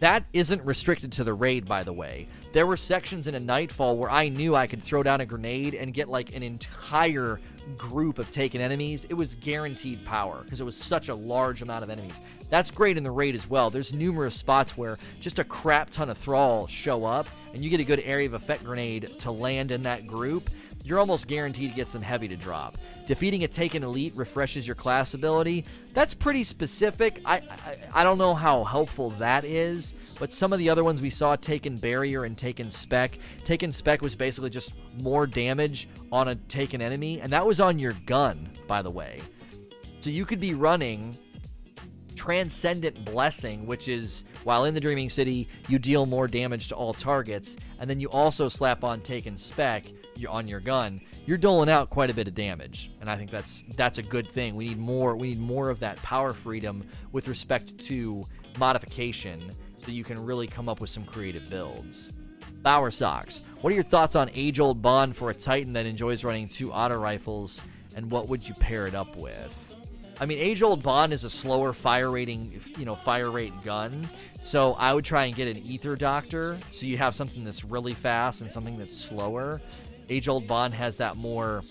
That 0.00 0.24
isn't 0.32 0.62
restricted 0.64 1.12
to 1.12 1.24
the 1.24 1.34
raid, 1.34 1.66
by 1.66 1.82
the 1.82 1.92
way. 1.92 2.28
There 2.54 2.68
were 2.68 2.76
sections 2.76 3.26
in 3.26 3.34
a 3.34 3.40
Nightfall 3.40 3.96
where 3.96 4.08
I 4.08 4.28
knew 4.28 4.54
I 4.54 4.68
could 4.68 4.80
throw 4.80 5.02
down 5.02 5.20
a 5.20 5.26
grenade 5.26 5.75
and 5.75 5.92
get 5.92 6.08
like 6.08 6.37
an 6.37 6.44
entire 6.44 7.40
group 7.76 8.20
of 8.20 8.30
taken 8.30 8.61
enemies. 8.61 9.04
It 9.08 9.14
was 9.14 9.34
guaranteed 9.34 10.04
power 10.04 10.42
because 10.44 10.61
it 10.61 10.64
was 10.64 10.76
such 10.76 11.08
a 11.08 11.16
large 11.16 11.62
amount 11.62 11.82
of 11.82 11.90
enemies. 11.90 12.20
That's 12.50 12.70
great 12.70 12.96
in 12.96 13.02
the 13.02 13.11
raid 13.11 13.34
as 13.34 13.50
well. 13.50 13.70
There's 13.70 13.92
numerous 13.92 14.37
spots 14.37 14.78
where 14.78 14.99
just 15.20 15.40
a 15.40 15.44
crap 15.44 15.90
ton 15.90 16.08
of 16.08 16.16
thrall 16.16 16.68
show 16.68 17.04
up 17.04 17.26
and 17.52 17.64
you 17.64 17.70
get 17.70 17.80
a 17.80 17.84
good 17.84 18.02
area 18.04 18.28
of 18.28 18.34
effect 18.34 18.62
grenade 18.62 19.11
to 19.18 19.32
land 19.32 19.73
in 19.73 19.82
that 19.82 20.06
group 20.06 20.49
you're 20.84 20.99
almost 20.99 21.26
guaranteed 21.26 21.70
to 21.70 21.76
get 21.76 21.88
some 21.88 22.02
heavy 22.02 22.28
to 22.28 22.37
drop. 22.37 22.76
Defeating 23.06 23.42
a 23.42 23.49
Taken 23.49 23.82
Elite 23.82 24.12
refreshes 24.16 24.66
your 24.66 24.76
class 24.76 25.14
ability. 25.14 25.64
That's 25.94 26.12
pretty 26.12 26.44
specific. 26.44 27.23
I, 27.25 27.37
I, 27.37 27.76
I 27.94 28.04
don't 28.04 28.18
know 28.18 28.34
how 28.34 28.64
helpful 28.64 29.11
that 29.12 29.44
is, 29.44 29.94
but 30.18 30.33
some 30.33 30.52
of 30.52 30.59
the 30.59 30.71
other 30.71 30.85
ones 30.85 31.00
we 31.00 31.11
saw, 31.11 31.37
Taken 31.37 31.76
Barrier 31.76 32.25
and 32.25 32.37
Taken 32.37 32.71
Spec. 32.71 33.18
Taken 33.44 33.71
Spec 33.73 34.02
was 34.02 34.14
basically 34.14 34.50
just 34.50 34.73
more 35.00 35.26
damage 35.26 35.88
on 36.12 36.28
a 36.28 36.35
Taken 36.35 36.80
enemy, 36.80 37.21
and 37.21 37.33
that 37.33 37.47
was 37.47 37.61
on 37.61 37.78
your 37.78 37.94
gun, 38.06 38.50
by 38.66 38.83
the 38.83 38.90
way. 38.90 39.21
So 40.00 40.11
you 40.11 40.25
could 40.25 40.40
be 40.40 40.54
running 40.54 41.16
Transcendent 42.14 43.04
Blessing, 43.04 43.66
which 43.66 43.88
is 43.88 44.25
while 44.44 44.64
in 44.64 44.75
the 44.75 44.80
Dreaming 44.80 45.11
City, 45.11 45.49
you 45.68 45.78
deal 45.78 46.06
more 46.06 46.26
damage 46.26 46.68
to 46.68 46.75
all 46.75 46.94
targets, 46.94 47.56
and 47.78 47.88
then 47.88 48.00
you 48.00 48.09
also 48.11 48.49
slap 48.49 48.85
on 48.85 49.00
Taken 49.00 49.37
Spec 49.37 49.85
on 50.28 50.47
your 50.47 50.61
gun. 50.61 51.00
You're 51.26 51.38
doling 51.38 51.68
out 51.68 51.90
quite 51.90 52.11
a 52.11 52.14
bit 52.14 52.28
of 52.28 52.35
damage, 52.35 52.92
and 53.00 53.11
I 53.11 53.16
think 53.16 53.30
that's 53.30 53.64
that's 53.76 53.99
a 53.99 54.02
good 54.02 54.28
thing. 54.28 54.54
We 54.54 54.68
need 54.68 54.78
more. 54.78 55.16
We 55.16 55.28
need 55.28 55.40
more 55.40 55.71
of 55.71 55.80
that 55.80 55.97
power 55.99 56.33
freedom 56.33 56.87
with 57.12 57.28
respect 57.28 57.76
to 57.87 58.23
modification, 58.59 59.50
so 59.84 59.92
you 59.92 60.04
can 60.04 60.24
really 60.24 60.46
come 60.46 60.68
up 60.68 60.80
with 60.80 60.90
some 60.90 61.04
creative 61.04 61.48
builds. 61.50 62.12
Bower 62.62 62.90
Socks. 62.90 63.44
What 63.60 63.72
are 63.72 63.74
your 63.74 63.84
thoughts 63.84 64.16
on 64.16 64.30
age 64.34 64.58
old 64.60 64.80
Bond 64.80 65.16
for 65.16 65.30
a 65.30 65.34
Titan 65.34 65.72
that 65.74 65.86
enjoys 65.86 66.24
running 66.24 66.48
two 66.48 66.72
auto 66.72 66.98
rifles, 66.98 67.60
and 67.96 68.10
what 68.10 68.28
would 68.28 68.46
you 68.46 68.54
pair 68.54 68.86
it 68.86 68.94
up 68.94 69.16
with? 69.16 69.74
I 70.20 70.26
mean, 70.26 70.38
age 70.38 70.62
old 70.62 70.82
Bond 70.82 71.12
is 71.12 71.24
a 71.24 71.30
slower 71.30 71.72
fire 71.72 72.10
rating, 72.10 72.60
you 72.78 72.84
know, 72.84 72.94
fire 72.94 73.30
rate 73.30 73.52
gun. 73.64 74.08
So 74.44 74.74
I 74.74 74.92
would 74.92 75.04
try 75.04 75.24
and 75.24 75.34
get 75.34 75.48
an 75.48 75.58
Ether 75.58 75.96
Doctor, 75.96 76.58
so 76.70 76.86
you 76.86 76.96
have 76.98 77.14
something 77.14 77.44
that's 77.44 77.64
really 77.64 77.94
fast 77.94 78.42
and 78.42 78.52
something 78.52 78.78
that's 78.78 78.96
slower. 78.96 79.60
Age 80.08 80.28
old 80.28 80.46
Bond 80.46 80.74
has 80.74 80.96
that 80.98 81.16
more 81.16 81.62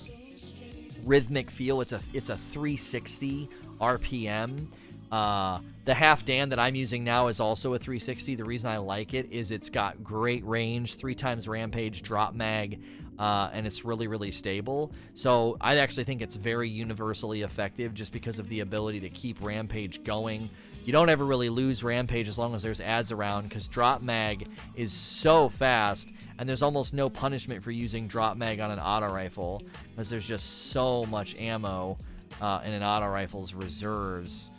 rhythmic 1.05 1.49
feel. 1.49 1.81
It's 1.81 1.91
a 1.91 1.99
it's 2.13 2.29
a 2.29 2.37
360 2.37 3.47
RPM. 3.79 4.67
Uh, 5.13 5.59
the 5.85 5.93
Halfdan 5.93 6.49
that 6.49 6.57
I'm 6.57 6.73
using 6.73 7.03
now 7.03 7.27
is 7.27 7.39
also 7.39 7.75
a 7.75 7.77
360. 7.77 8.33
The 8.33 8.43
reason 8.43 8.67
I 8.67 8.77
like 8.77 9.13
it 9.13 9.31
is 9.31 9.51
it's 9.51 9.69
got 9.69 10.03
great 10.03 10.43
range, 10.43 10.95
three 10.95 11.13
times 11.13 11.47
rampage, 11.47 12.01
drop 12.01 12.33
mag, 12.33 12.81
uh, 13.19 13.51
and 13.53 13.67
it's 13.67 13.85
really, 13.85 14.07
really 14.07 14.31
stable. 14.31 14.91
So 15.13 15.55
I 15.61 15.77
actually 15.77 16.05
think 16.05 16.23
it's 16.23 16.35
very 16.35 16.67
universally 16.67 17.43
effective 17.43 17.93
just 17.93 18.11
because 18.11 18.39
of 18.39 18.47
the 18.47 18.61
ability 18.61 19.01
to 19.01 19.09
keep 19.11 19.37
rampage 19.39 20.03
going. 20.03 20.49
You 20.83 20.93
don't 20.93 21.09
ever 21.09 21.25
really 21.25 21.49
lose 21.49 21.83
rampage 21.83 22.27
as 22.27 22.39
long 22.39 22.55
as 22.55 22.63
there's 22.63 22.81
ads 22.81 23.11
around 23.11 23.49
because 23.49 23.67
drop 23.67 24.01
mag 24.01 24.47
is 24.75 24.91
so 24.91 25.47
fast 25.47 26.09
and 26.39 26.49
there's 26.49 26.63
almost 26.63 26.91
no 26.91 27.07
punishment 27.07 27.63
for 27.63 27.69
using 27.69 28.07
drop 28.07 28.35
mag 28.35 28.59
on 28.59 28.71
an 28.71 28.79
auto 28.79 29.13
rifle 29.13 29.61
because 29.91 30.09
there's 30.09 30.25
just 30.25 30.71
so 30.71 31.05
much 31.05 31.39
ammo 31.39 31.99
uh, 32.41 32.61
in 32.65 32.73
an 32.73 32.81
auto 32.81 33.07
rifle's 33.07 33.53
reserves. 33.53 34.49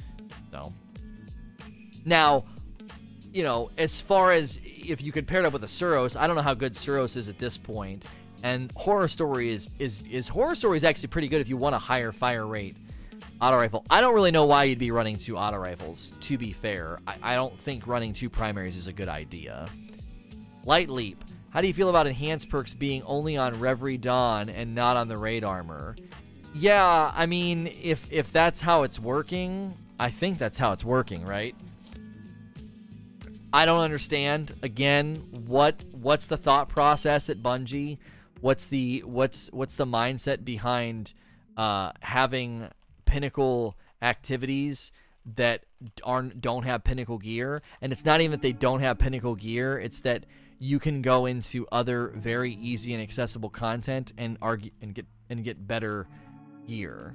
So 0.50 0.72
now, 2.04 2.44
you 3.32 3.42
know, 3.42 3.70
as 3.78 4.00
far 4.00 4.32
as 4.32 4.60
if 4.64 5.02
you 5.02 5.12
could 5.12 5.26
pair 5.26 5.40
it 5.40 5.46
up 5.46 5.52
with 5.52 5.64
a 5.64 5.68
Suros, 5.68 6.16
I 6.16 6.26
don't 6.26 6.36
know 6.36 6.42
how 6.42 6.54
good 6.54 6.74
Suros 6.74 7.16
is 7.16 7.28
at 7.28 7.38
this 7.38 7.56
point. 7.56 8.04
And 8.42 8.70
horror 8.76 9.08
story 9.08 9.48
is 9.48 9.68
is 9.78 10.02
is 10.06 10.28
horror 10.28 10.54
story 10.54 10.76
is 10.76 10.84
actually 10.84 11.08
pretty 11.08 11.28
good 11.28 11.40
if 11.40 11.48
you 11.48 11.56
want 11.56 11.74
a 11.74 11.78
higher 11.78 12.12
fire 12.12 12.46
rate 12.46 12.76
auto 13.40 13.56
rifle. 13.56 13.84
I 13.90 14.00
don't 14.00 14.14
really 14.14 14.30
know 14.30 14.44
why 14.44 14.64
you'd 14.64 14.78
be 14.78 14.90
running 14.90 15.16
two 15.16 15.36
auto 15.36 15.56
rifles. 15.56 16.12
To 16.20 16.38
be 16.38 16.52
fair, 16.52 16.98
I, 17.06 17.16
I 17.22 17.34
don't 17.36 17.58
think 17.60 17.86
running 17.86 18.12
two 18.12 18.28
primaries 18.28 18.76
is 18.76 18.86
a 18.86 18.92
good 18.92 19.08
idea. 19.08 19.66
Light 20.66 20.88
leap. 20.88 21.22
How 21.50 21.60
do 21.60 21.68
you 21.68 21.74
feel 21.74 21.88
about 21.88 22.06
enhanced 22.06 22.48
perks 22.48 22.74
being 22.74 23.02
only 23.04 23.36
on 23.36 23.58
Reverie 23.60 23.96
Dawn 23.96 24.48
and 24.48 24.74
not 24.74 24.96
on 24.96 25.08
the 25.08 25.16
raid 25.16 25.44
armor? 25.44 25.94
Yeah, 26.52 27.12
I 27.14 27.26
mean, 27.26 27.70
if 27.82 28.12
if 28.12 28.32
that's 28.32 28.60
how 28.60 28.82
it's 28.82 28.98
working, 28.98 29.74
I 29.98 30.10
think 30.10 30.38
that's 30.38 30.58
how 30.58 30.72
it's 30.72 30.84
working, 30.84 31.24
right? 31.24 31.54
I 33.52 33.66
don't 33.66 33.80
understand. 33.80 34.52
Again, 34.62 35.14
what 35.46 35.80
what's 35.92 36.26
the 36.26 36.36
thought 36.36 36.68
process 36.68 37.30
at 37.30 37.40
Bungie? 37.40 37.98
What's 38.40 38.66
the 38.66 39.04
what's 39.06 39.48
what's 39.52 39.76
the 39.76 39.86
mindset 39.86 40.44
behind 40.44 41.14
uh, 41.56 41.92
having 42.00 42.68
pinnacle 43.04 43.76
activities 44.02 44.90
that 45.36 45.62
aren't 46.02 46.40
don't 46.40 46.64
have 46.64 46.82
pinnacle 46.82 47.18
gear? 47.18 47.62
And 47.80 47.92
it's 47.92 48.04
not 48.04 48.20
even 48.20 48.32
that 48.32 48.42
they 48.42 48.52
don't 48.52 48.80
have 48.80 48.98
pinnacle 48.98 49.36
gear; 49.36 49.78
it's 49.78 50.00
that 50.00 50.26
you 50.58 50.80
can 50.80 51.00
go 51.00 51.26
into 51.26 51.64
other 51.70 52.08
very 52.16 52.54
easy 52.54 52.92
and 52.92 53.00
accessible 53.00 53.50
content 53.50 54.12
and 54.18 54.36
argue 54.42 54.72
and 54.82 54.96
get 54.96 55.06
and 55.30 55.44
get 55.44 55.64
better 55.64 56.08
gear. 56.66 57.14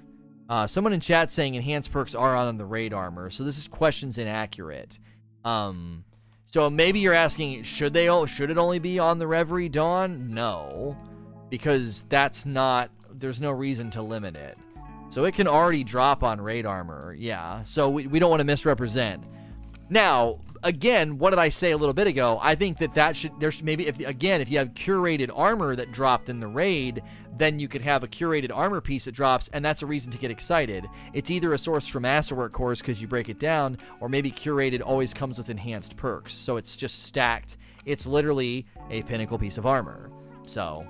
Uh, 0.49 0.67
someone 0.67 0.93
in 0.93 0.99
chat 0.99 1.31
saying 1.31 1.53
enhanced 1.55 1.91
perks 1.91 2.15
are 2.15 2.35
on 2.35 2.57
the 2.57 2.65
raid 2.65 2.93
armor, 2.93 3.29
so 3.29 3.43
this 3.43 3.57
is 3.57 3.67
questions 3.67 4.17
inaccurate. 4.17 4.97
Um, 5.45 6.03
so 6.47 6.69
maybe 6.69 6.99
you're 6.99 7.13
asking, 7.13 7.63
should 7.63 7.93
they? 7.93 8.07
all, 8.07 8.25
Should 8.25 8.49
it 8.49 8.57
only 8.57 8.79
be 8.79 8.97
on 8.97 9.19
the 9.19 9.27
Reverie 9.27 9.69
Dawn? 9.69 10.33
No 10.33 10.97
because 11.49 12.03
that's 12.09 12.45
not 12.45 12.89
there's 13.13 13.41
no 13.41 13.51
reason 13.51 13.89
to 13.91 14.01
limit 14.01 14.35
it. 14.35 14.57
So 15.09 15.25
it 15.25 15.33
can 15.33 15.47
already 15.47 15.83
drop 15.83 16.23
on 16.23 16.39
raid 16.39 16.65
armor. 16.65 17.15
Yeah. 17.17 17.63
So 17.63 17.89
we, 17.89 18.07
we 18.07 18.19
don't 18.19 18.29
want 18.29 18.41
to 18.41 18.45
misrepresent. 18.45 19.23
Now, 19.89 20.39
again, 20.63 21.17
what 21.17 21.31
did 21.31 21.39
I 21.39 21.49
say 21.49 21.71
a 21.71 21.77
little 21.77 21.93
bit 21.93 22.07
ago? 22.07 22.39
I 22.41 22.55
think 22.55 22.77
that 22.79 22.93
that 22.93 23.15
should 23.15 23.31
there's 23.39 23.61
maybe 23.63 23.87
if 23.87 23.99
again 23.99 24.41
if 24.41 24.49
you 24.49 24.57
have 24.57 24.73
curated 24.73 25.29
armor 25.33 25.75
that 25.75 25.91
dropped 25.91 26.29
in 26.29 26.39
the 26.39 26.47
raid, 26.47 27.01
then 27.37 27.59
you 27.59 27.67
could 27.67 27.81
have 27.81 28.03
a 28.03 28.07
curated 28.07 28.51
armor 28.53 28.81
piece 28.81 29.05
that 29.05 29.13
drops, 29.13 29.49
and 29.53 29.63
that's 29.63 29.81
a 29.81 29.85
reason 29.85 30.11
to 30.11 30.17
get 30.17 30.31
excited. 30.31 30.85
It's 31.13 31.31
either 31.31 31.53
a 31.53 31.57
source 31.57 31.87
for 31.87 31.99
masterwork 31.99 32.53
cores 32.53 32.79
because 32.79 33.01
you 33.01 33.07
break 33.07 33.29
it 33.29 33.39
down, 33.39 33.77
or 33.99 34.09
maybe 34.09 34.31
curated 34.31 34.81
always 34.85 35.13
comes 35.13 35.37
with 35.37 35.49
enhanced 35.49 35.95
perks, 35.95 36.33
so 36.33 36.57
it's 36.57 36.75
just 36.75 37.03
stacked. 37.03 37.57
It's 37.85 38.05
literally 38.05 38.65
a 38.89 39.03
pinnacle 39.03 39.39
piece 39.39 39.57
of 39.57 39.65
armor. 39.65 40.11
So 40.45 40.85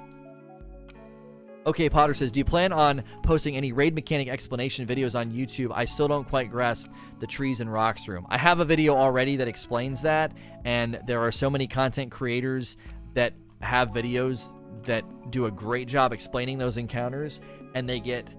Okay, 1.69 1.87
Potter 1.87 2.15
says, 2.15 2.31
Do 2.31 2.39
you 2.39 2.45
plan 2.45 2.73
on 2.73 3.03
posting 3.21 3.55
any 3.55 3.73
raid 3.73 3.93
mechanic 3.93 4.27
explanation 4.27 4.87
videos 4.87 5.13
on 5.13 5.31
YouTube? 5.31 5.71
I 5.71 5.85
still 5.85 6.07
don't 6.07 6.27
quite 6.27 6.49
grasp 6.49 6.89
the 7.19 7.27
trees 7.27 7.59
and 7.61 7.71
rocks 7.71 8.07
room. 8.07 8.25
I 8.27 8.39
have 8.39 8.59
a 8.59 8.65
video 8.65 8.95
already 8.95 9.35
that 9.35 9.47
explains 9.47 10.01
that, 10.01 10.31
and 10.65 10.99
there 11.05 11.19
are 11.19 11.31
so 11.31 11.47
many 11.47 11.67
content 11.67 12.09
creators 12.09 12.75
that 13.13 13.33
have 13.61 13.89
videos 13.89 14.51
that 14.83 15.03
do 15.29 15.45
a 15.45 15.51
great 15.51 15.87
job 15.87 16.11
explaining 16.11 16.57
those 16.57 16.77
encounters, 16.77 17.39
and 17.75 17.87
they 17.87 17.99
get 17.99 18.33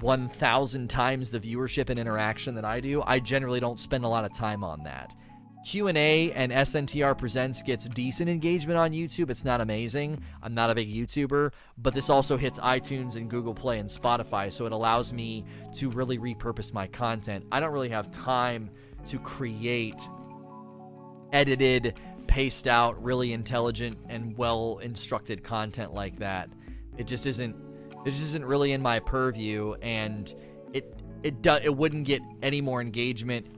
1,000 0.00 0.90
times 0.90 1.30
the 1.30 1.40
viewership 1.40 1.88
and 1.88 1.98
interaction 1.98 2.54
that 2.56 2.66
I 2.66 2.80
do. 2.80 3.02
I 3.06 3.20
generally 3.20 3.58
don't 3.58 3.80
spend 3.80 4.04
a 4.04 4.08
lot 4.08 4.26
of 4.26 4.34
time 4.34 4.62
on 4.62 4.82
that. 4.82 5.14
Q&A 5.66 6.30
and 6.30 6.52
SNTR 6.52 7.18
Presents 7.18 7.60
gets 7.60 7.88
decent 7.88 8.30
engagement 8.30 8.78
on 8.78 8.92
YouTube. 8.92 9.30
It's 9.30 9.44
not 9.44 9.60
amazing. 9.60 10.22
I'm 10.40 10.54
not 10.54 10.70
a 10.70 10.76
big 10.76 10.88
YouTuber, 10.88 11.52
but 11.78 11.92
this 11.92 12.08
also 12.08 12.36
hits 12.36 12.60
iTunes 12.60 13.16
and 13.16 13.28
Google 13.28 13.52
Play 13.52 13.80
and 13.80 13.90
Spotify, 13.90 14.52
so 14.52 14.66
it 14.66 14.70
allows 14.70 15.12
me 15.12 15.44
to 15.74 15.90
really 15.90 16.18
repurpose 16.18 16.72
my 16.72 16.86
content. 16.86 17.46
I 17.50 17.58
don't 17.58 17.72
really 17.72 17.88
have 17.88 18.12
time 18.12 18.70
to 19.06 19.18
create 19.18 20.08
edited, 21.32 21.98
paced 22.28 22.68
out, 22.68 23.02
really 23.02 23.32
intelligent 23.32 23.98
and 24.08 24.38
well 24.38 24.78
instructed 24.84 25.42
content 25.42 25.92
like 25.92 26.16
that. 26.20 26.48
It 26.96 27.08
just 27.08 27.26
isn't 27.26 27.56
it 28.04 28.10
just 28.10 28.22
isn't 28.22 28.44
really 28.44 28.70
in 28.70 28.80
my 28.80 29.00
purview 29.00 29.74
and 29.82 30.32
it 30.72 30.94
it 31.24 31.42
do, 31.42 31.54
it 31.54 31.76
wouldn't 31.76 32.04
get 32.04 32.22
any 32.40 32.60
more 32.60 32.80
engagement 32.80 33.48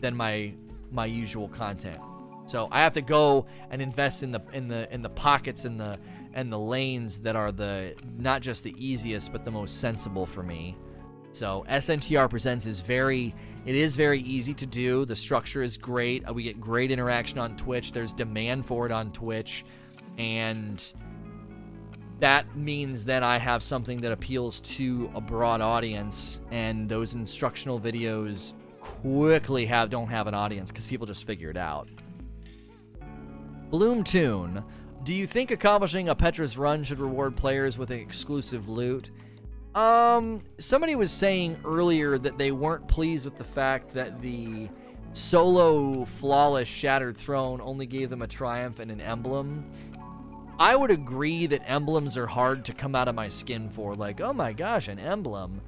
than 0.00 0.16
my 0.16 0.54
my 0.90 1.06
usual 1.06 1.48
content. 1.48 2.00
So 2.46 2.68
I 2.70 2.80
have 2.80 2.94
to 2.94 3.02
go 3.02 3.46
and 3.70 3.82
invest 3.82 4.22
in 4.22 4.32
the 4.32 4.40
in 4.52 4.68
the 4.68 4.92
in 4.92 5.02
the 5.02 5.10
pockets 5.10 5.64
and 5.64 5.78
the 5.78 5.98
and 6.32 6.50
the 6.50 6.58
lanes 6.58 7.20
that 7.20 7.36
are 7.36 7.52
the 7.52 7.94
not 8.16 8.40
just 8.40 8.64
the 8.64 8.74
easiest 8.78 9.32
but 9.32 9.44
the 9.44 9.50
most 9.50 9.80
sensible 9.80 10.24
for 10.24 10.42
me. 10.42 10.76
So 11.32 11.66
SNTR 11.68 12.30
presents 12.30 12.64
is 12.64 12.80
very 12.80 13.34
it 13.66 13.74
is 13.74 13.96
very 13.96 14.22
easy 14.22 14.54
to 14.54 14.66
do. 14.66 15.04
The 15.04 15.16
structure 15.16 15.62
is 15.62 15.76
great. 15.76 16.24
We 16.34 16.42
get 16.42 16.58
great 16.58 16.90
interaction 16.90 17.38
on 17.38 17.56
Twitch. 17.56 17.92
There's 17.92 18.14
demand 18.14 18.64
for 18.64 18.86
it 18.86 18.92
on 18.92 19.12
Twitch 19.12 19.66
and 20.16 20.82
that 22.18 22.56
means 22.56 23.04
that 23.04 23.22
I 23.22 23.38
have 23.38 23.62
something 23.62 24.00
that 24.00 24.10
appeals 24.10 24.60
to 24.60 25.10
a 25.14 25.20
broad 25.20 25.60
audience 25.60 26.40
and 26.50 26.88
those 26.88 27.14
instructional 27.14 27.78
videos 27.78 28.54
quickly 29.00 29.66
have 29.66 29.90
don't 29.90 30.08
have 30.08 30.26
an 30.26 30.34
audience 30.34 30.70
because 30.70 30.86
people 30.86 31.06
just 31.06 31.24
figure 31.24 31.50
it 31.50 31.56
out. 31.56 31.88
Bloom 33.70 34.02
Tune. 34.02 34.64
Do 35.04 35.14
you 35.14 35.26
think 35.26 35.50
accomplishing 35.50 36.08
a 36.08 36.14
Petra's 36.14 36.56
run 36.56 36.82
should 36.84 36.98
reward 36.98 37.36
players 37.36 37.78
with 37.78 37.90
an 37.90 38.00
exclusive 38.00 38.68
loot? 38.68 39.10
Um, 39.74 40.42
somebody 40.58 40.96
was 40.96 41.10
saying 41.10 41.58
earlier 41.64 42.18
that 42.18 42.38
they 42.38 42.50
weren't 42.50 42.88
pleased 42.88 43.24
with 43.24 43.38
the 43.38 43.44
fact 43.44 43.94
that 43.94 44.20
the 44.20 44.68
solo 45.12 46.04
flawless 46.04 46.68
shattered 46.68 47.16
throne 47.16 47.60
only 47.60 47.86
gave 47.86 48.10
them 48.10 48.22
a 48.22 48.26
triumph 48.26 48.80
and 48.80 48.90
an 48.90 49.00
emblem. 49.00 49.70
I 50.58 50.74
would 50.74 50.90
agree 50.90 51.46
that 51.46 51.62
emblems 51.66 52.16
are 52.16 52.26
hard 52.26 52.64
to 52.64 52.74
come 52.74 52.94
out 52.94 53.06
of 53.06 53.14
my 53.14 53.28
skin 53.28 53.68
for. 53.70 53.94
Like, 53.94 54.20
oh 54.20 54.32
my 54.32 54.52
gosh, 54.52 54.88
an 54.88 54.98
emblem. 54.98 55.60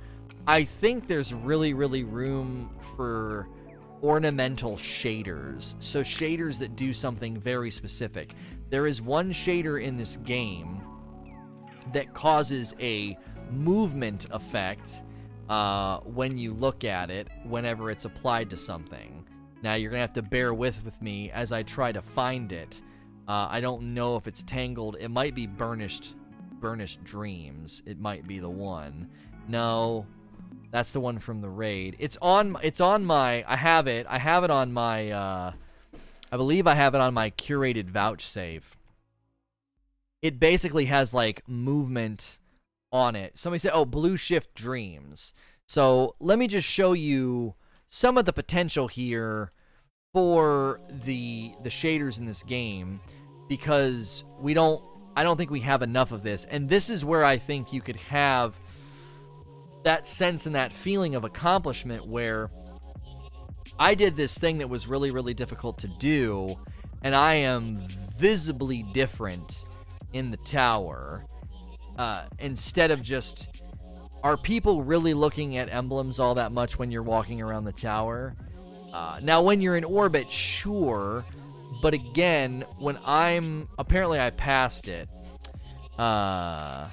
I 0.51 0.65
think 0.65 1.07
there's 1.07 1.33
really, 1.33 1.75
really 1.75 2.03
room 2.03 2.75
for 2.97 3.49
ornamental 4.03 4.77
shaders. 4.77 5.77
So 5.79 6.01
shaders 6.01 6.59
that 6.59 6.75
do 6.75 6.93
something 6.93 7.39
very 7.39 7.71
specific. 7.71 8.35
There 8.69 8.89
is 8.89 9.01
one 9.01 9.31
shader 9.31 9.81
in 9.81 9.97
this 9.97 10.17
game 10.17 10.83
that 11.93 12.13
causes 12.15 12.75
a 12.81 13.17
movement 13.53 14.27
effect 14.33 15.05
uh, 15.49 16.01
when 16.01 16.37
you 16.37 16.53
look 16.53 16.83
at 16.83 17.13
it 17.13 17.29
whenever 17.45 17.89
it's 17.89 18.05
applied 18.05 18.51
to 18.51 18.57
something. 18.57 19.25
Now 19.63 19.75
you're 19.75 19.93
gonna 19.93 20.01
have 20.01 20.15
to 20.15 20.23
bear 20.23 20.53
with 20.53 20.85
with 20.85 21.01
me 21.01 21.31
as 21.31 21.53
I 21.53 21.63
try 21.63 21.93
to 21.93 22.03
find 22.03 22.51
it. 22.51 22.83
Uh, 23.29 23.47
I 23.49 23.61
don't 23.61 23.95
know 23.95 24.17
if 24.17 24.27
it's 24.27 24.43
tangled. 24.43 24.97
It 24.99 25.11
might 25.11 25.37
be 25.37 25.47
burnished, 25.47 26.17
burnished 26.59 27.05
dreams. 27.05 27.85
It 27.87 28.01
might 28.01 28.27
be 28.27 28.41
the 28.41 28.51
one. 28.51 29.09
No, 29.47 30.07
that's 30.71 30.93
the 30.93 31.01
one 31.01 31.19
from 31.19 31.41
the 31.41 31.49
raid. 31.49 31.97
It's 31.99 32.17
on. 32.23 32.57
It's 32.63 32.81
on 32.81 33.05
my. 33.05 33.45
I 33.47 33.57
have 33.57 33.87
it. 33.87 34.07
I 34.09 34.19
have 34.19 34.45
it 34.45 34.51
on 34.51 34.73
my. 34.73 35.11
Uh, 35.11 35.53
I 36.33 36.37
believe 36.37 36.67
I 36.67 36.75
have 36.75 36.95
it 36.95 37.01
on 37.01 37.15
my 37.15 37.31
curated 37.31 37.87
vouch 37.87 38.25
save. 38.25 38.77
It 40.23 40.39
basically 40.39 40.85
has 40.87 41.13
like 41.13 41.49
movement 41.49 42.39
on 42.93 43.17
it. 43.17 43.33
Somebody 43.37 43.59
said, 43.59 43.73
"Oh, 43.75 43.85
Blue 43.85 44.17
Shift 44.17 44.55
Dreams." 44.55 45.35
So 45.67 46.15
let 46.21 46.39
me 46.39 46.47
just 46.47 46.67
show 46.67 46.93
you 46.93 47.55
some 47.87 48.19
of 48.19 48.25
the 48.25 48.33
potential 48.33 48.89
here 48.89 49.53
for 50.13 50.81
the 51.05 51.53
the 51.63 51.71
shaders 51.71 52.19
in 52.19 52.27
this 52.27 52.43
game 52.43 53.01
because 53.49 54.25
we 54.41 54.55
don't 54.55 54.83
I 55.17 55.23
don't 55.25 55.37
think 55.37 55.51
we 55.51 55.61
have 55.61 55.83
enough 55.83 56.13
of 56.13 56.23
this. 56.23 56.45
And 56.45 56.69
this 56.69 56.91
is 56.91 57.05
where 57.05 57.25
I 57.25 57.39
think 57.39 57.73
you 57.73 57.81
could 57.81 57.97
have 57.97 58.55
that 59.83 60.07
sense 60.07 60.47
and 60.47 60.55
that 60.55 60.73
feeling 60.73 61.15
of 61.15 61.25
accomplishment 61.25 62.07
where 62.07 62.51
I 63.79 63.95
did 63.95 64.17
this 64.17 64.37
thing 64.39 64.59
that 64.59 64.69
was 64.69 64.87
really 64.87 65.11
really 65.11 65.35
difficult 65.35 65.79
to 65.79 65.89
do 65.89 66.57
and 67.03 67.15
I 67.15 67.35
am 67.35 67.87
visibly 68.17 68.83
different 68.93 69.65
in 70.13 70.31
the 70.31 70.37
tower 70.39 71.25
uh, 71.99 72.25
instead 72.39 72.91
of 72.91 73.03
just 73.03 73.49
are 74.23 74.37
people 74.37 74.83
really 74.83 75.15
looking 75.15 75.57
at 75.57 75.73
emblems 75.73 76.19
all 76.19 76.35
that 76.35 76.53
much 76.53 76.79
when 76.79 76.91
you're 76.91 77.03
walking 77.03 77.41
around 77.41 77.65
the 77.65 77.73
tower? 77.73 78.37
Uh, 78.93 79.21
now, 79.23 79.41
when 79.41 79.61
you're 79.61 79.77
in 79.77 79.85
orbit, 79.85 80.31
sure, 80.31 81.25
but 81.81 81.95
again, 81.95 82.65
when 82.79 82.99
I'm 83.05 83.69
apparently 83.79 84.21
I 84.21 84.31
passed 84.31 84.89
it. 84.89 85.09
Uh, 85.99 86.89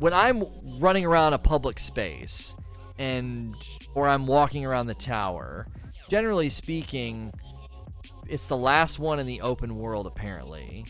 when 0.00 0.14
I'm 0.14 0.44
running 0.80 1.04
around 1.04 1.34
a 1.34 1.38
public 1.38 1.78
space 1.78 2.56
and 2.98 3.54
or 3.94 4.08
I'm 4.08 4.26
walking 4.26 4.64
around 4.64 4.86
the 4.86 4.94
tower, 4.94 5.66
generally 6.08 6.48
speaking, 6.48 7.32
it's 8.26 8.48
the 8.48 8.56
last 8.56 8.98
one 8.98 9.20
in 9.20 9.26
the 9.26 9.42
open 9.42 9.76
world 9.76 10.06
apparently. 10.06 10.86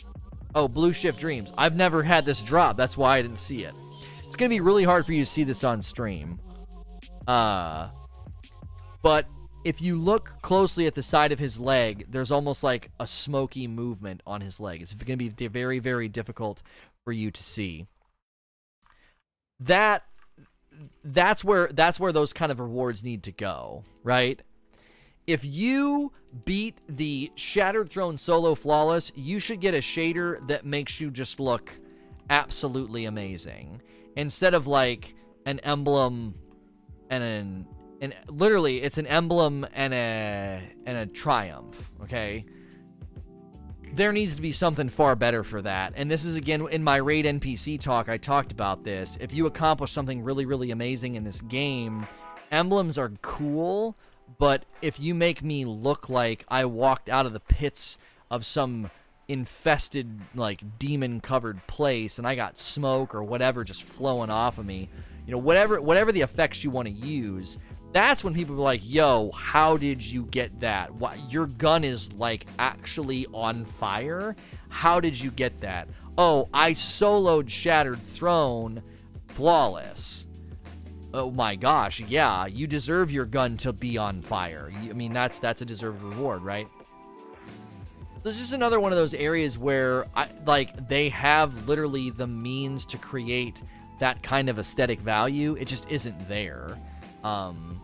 Oh, 0.55 0.69
Blue 0.69 0.93
Shift 0.93 1.19
Dreams. 1.19 1.52
I've 1.59 1.76
never 1.76 2.02
had 2.02 2.25
this 2.25 2.40
drop. 2.40 2.76
That's 2.76 2.97
why 2.97 3.19
I 3.19 3.23
didn't 3.23 3.40
see 3.40 3.64
it. 3.64 3.75
It's 4.26 4.37
going 4.37 4.49
to 4.49 4.55
be 4.55 4.61
really 4.61 4.85
hard 4.85 5.05
for 5.05 5.12
you 5.12 5.25
to 5.25 5.31
see 5.31 5.45
this 5.45 5.64
on 5.64 5.83
stream. 5.83 6.40
Uh 7.26 7.90
but 9.02 9.26
if 9.64 9.83
you 9.83 9.97
look 9.97 10.35
closely 10.40 10.87
at 10.87 10.95
the 10.95 11.02
side 11.02 11.33
of 11.33 11.38
his 11.38 11.59
leg, 11.59 12.07
there's 12.09 12.31
almost 12.31 12.62
like 12.62 12.90
a 13.00 13.07
smoky 13.07 13.67
movement 13.67 14.23
on 14.26 14.40
his 14.40 14.61
leg. 14.61 14.83
It's 14.83 14.95
going 14.95 15.19
to 15.19 15.31
be 15.31 15.49
very 15.49 15.81
very 15.81 16.09
difficult 16.09 16.62
for 17.05 17.12
you 17.12 17.33
to 17.33 17.43
see. 17.43 17.88
That 19.61 20.05
that's 21.05 21.45
where 21.45 21.71
that's 21.73 22.00
where 22.00 22.12
those 22.12 22.33
kind 22.33 22.50
of 22.50 22.61
rewards 22.61 23.05
need 23.05 23.23
to 23.25 23.33
go, 23.33 23.85
right? 24.02 24.40
If 25.26 25.45
you 25.45 26.12
beat 26.45 26.79
the 26.88 27.31
Shattered 27.35 27.90
Throne 27.90 28.17
solo 28.17 28.55
flawless, 28.55 29.12
you 29.14 29.38
should 29.38 29.61
get 29.61 29.75
a 29.75 29.79
shader 29.79 30.47
that 30.49 30.64
makes 30.64 31.00
you 31.00 31.11
just 31.11 31.38
look 31.38 31.73
absolutely 32.31 33.05
amazing. 33.05 33.83
Instead 34.17 34.55
of 34.55 34.67
like 34.67 35.14
an 35.47 35.61
emblem 35.61 36.35
and 37.11 37.23
an 37.23 37.67
and 38.00 38.14
literally 38.29 38.81
it's 38.81 38.99
an 38.99 39.07
emblem 39.07 39.67
and 39.75 39.93
a 39.93 40.62
and 40.87 40.97
a 40.97 41.07
triumph, 41.07 41.90
okay? 42.02 42.45
There 43.92 44.12
needs 44.12 44.37
to 44.37 44.42
be 44.42 44.52
something 44.52 44.88
far 44.88 45.16
better 45.16 45.42
for 45.42 45.61
that. 45.62 45.94
And 45.97 46.11
this 46.11 46.25
is 46.25 46.37
again 46.37 46.68
in 46.70 46.85
my 46.85 46.97
raid 46.97 47.25
NPC 47.25 47.80
talk 47.80 48.09
I 48.09 48.18
talked 48.18 48.52
about 48.52 48.85
this. 48.85 49.18
If 49.20 49.35
you 49.35 49.47
accomplish 49.47 49.90
something 49.90 50.23
really 50.23 50.47
really 50.47 50.70
amazing 50.70 51.16
in 51.16 51.25
this 51.25 51.40
game, 51.40 52.06
emblems 52.52 52.97
are 52.97 53.11
cool, 53.23 53.97
but 54.38 54.64
if 54.80 55.00
you 55.00 55.14
make 55.14 55.42
me 55.42 55.64
look 55.64 56.09
like 56.09 56.44
I 56.49 56.64
walked 56.66 57.09
out 57.09 57.26
of 57.26 57.32
the 57.32 57.40
pits 57.40 57.99
of 58.30 58.47
some 58.47 58.90
infested, 59.26 60.20
like 60.35 60.78
demon 60.78 61.20
covered 61.20 61.66
place 61.66 62.18
and 62.18 62.26
I 62.26 62.35
got 62.37 62.59
smoke 62.59 63.14
or 63.14 63.23
whatever 63.25 63.64
just 63.64 63.83
flowing 63.83 64.31
off 64.31 64.59
of 64.59 64.66
me, 64.66 64.88
you 65.26 65.33
know, 65.33 65.38
whatever 65.38 65.81
whatever 65.81 66.12
the 66.12 66.22
effects 66.22 66.62
you 66.62 66.70
want 66.70 66.87
to 66.87 66.94
use, 66.94 67.59
that's 67.92 68.22
when 68.22 68.35
people 68.35 68.55
are 68.57 68.59
like, 68.59 68.83
"Yo, 68.85 69.31
how 69.33 69.76
did 69.76 70.03
you 70.03 70.24
get 70.26 70.61
that? 70.61 70.94
What 70.94 71.18
your 71.31 71.46
gun 71.46 71.85
is 71.85 72.12
like 72.14 72.46
actually 72.59 73.26
on 73.33 73.64
fire? 73.64 74.37
How 74.68 75.00
did 75.00 75.18
you 75.18 75.31
get 75.31 75.59
that?" 75.61 75.88
"Oh, 76.16 76.48
I 76.53 76.72
soloed 76.72 77.48
Shattered 77.48 77.98
Throne 77.98 78.83
flawless." 79.29 80.26
oh 81.12 81.31
my 81.31 81.57
gosh, 81.57 82.00
yeah, 82.00 82.46
you 82.46 82.66
deserve 82.66 83.11
your 83.11 83.24
gun 83.24 83.57
to 83.59 83.72
be 83.72 83.98
on 83.98 84.22
fire. 84.22 84.72
I 84.88 84.92
mean, 84.92 85.12
that's 85.12 85.38
that's 85.38 85.62
a 85.62 85.64
deserved 85.64 86.03
reward, 86.03 86.42
right? 86.42 86.68
This 88.22 88.40
is 88.40 88.53
another 88.53 88.81
one 88.81 88.92
of 88.92 88.98
those 88.98 89.14
areas 89.14 89.57
where 89.57 90.07
I 90.14 90.29
like 90.46 90.88
they 90.88 91.09
have 91.09 91.68
literally 91.68 92.11
the 92.11 92.26
means 92.26 92.85
to 92.87 92.98
create 92.98 93.57
that 93.98 94.22
kind 94.22 94.48
of 94.48 94.59
aesthetic 94.59 95.00
value. 95.00 95.57
It 95.59 95.66
just 95.66 95.88
isn't 95.90 96.29
there. 96.29 96.76
Um, 97.24 97.80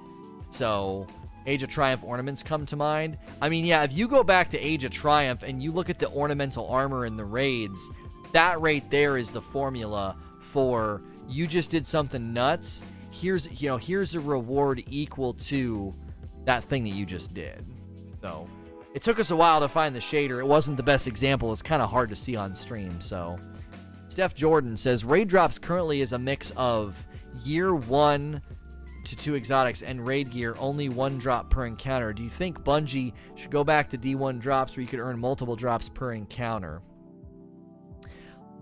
so 0.57 1.07
Age 1.47 1.63
of 1.63 1.71
Triumph 1.71 2.03
ornaments 2.05 2.43
come 2.43 2.67
to 2.67 2.77
mind. 2.77 3.19
I 3.41 3.49
mean, 3.49 3.65
yeah, 3.65 3.85
if 3.85 3.93
you 3.93 4.09
go 4.09 4.25
back 4.25 4.51
to 4.51 4.59
Age 4.59 4.85
of 4.85 4.91
Triumph 4.91 5.43
and 5.43 5.63
you 5.63 5.71
look 5.71 5.91
at 5.91 5.99
the 5.99 6.09
ornamental 6.11 6.67
armor 6.69 7.07
in 7.07 7.17
the 7.17 7.25
raids, 7.25 7.91
that 8.33 8.61
right 8.61 8.89
there 8.91 9.17
is 9.17 9.31
the 9.31 9.41
formula 9.41 10.17
for 10.41 11.03
you 11.29 11.47
just 11.47 11.71
did 11.71 11.87
something 11.87 12.33
nuts 12.33 12.83
here's 13.17 13.49
you 13.61 13.69
know 13.69 13.77
here's 13.77 14.15
a 14.15 14.21
reward 14.21 14.83
equal 14.89 15.33
to 15.35 15.93
that 16.45 16.63
thing 16.65 16.85
that 16.85 16.91
you 16.91 17.07
just 17.07 17.35
did. 17.35 17.65
So 18.21 18.49
it 18.95 19.03
took 19.03 19.19
us 19.19 19.31
a 19.31 19.37
while 19.37 19.61
to 19.61 19.69
find 19.69 19.95
the 19.95 20.01
shader. 20.01 20.39
It 20.39 20.47
wasn't 20.47 20.77
the 20.77 20.83
best 20.83 21.07
example. 21.07 21.53
It's 21.53 21.63
kind 21.63 21.83
of 21.83 21.91
hard 21.91 22.09
to 22.11 22.17
see 22.17 22.37
on 22.37 22.55
stream. 22.55 23.01
So 23.01 23.39
Steph 24.09 24.35
Jordan 24.35 24.77
says 24.77 25.05
raid 25.05 25.29
drops 25.29 25.59
currently 25.59 26.01
is 26.01 26.13
a 26.13 26.19
mix 26.19 26.53
of 26.57 27.05
year 27.45 27.75
one 27.75 28.41
to 29.07 29.17
two 29.17 29.37
exotics 29.37 29.83
and 29.83 30.05
raid 30.05 30.31
gear, 30.31 30.57
only 30.59 30.89
one 30.89 31.19
drop 31.19 31.49
per 31.51 31.67
encounter. 31.67 32.13
Do 32.13 32.23
you 32.23 32.31
think 32.31 32.61
Bungie 32.61 33.13
should 33.37 33.51
go 33.51 33.65
back 33.65 33.89
to 33.91 33.99
D1 33.99 34.41
drops 34.41 34.77
where 34.77 34.83
you 34.83 34.89
could 34.89 35.01
earn 35.01 35.19
multiple 35.19 35.57
drops 35.57 35.89
per 35.89 36.13
encounter? 36.13 36.83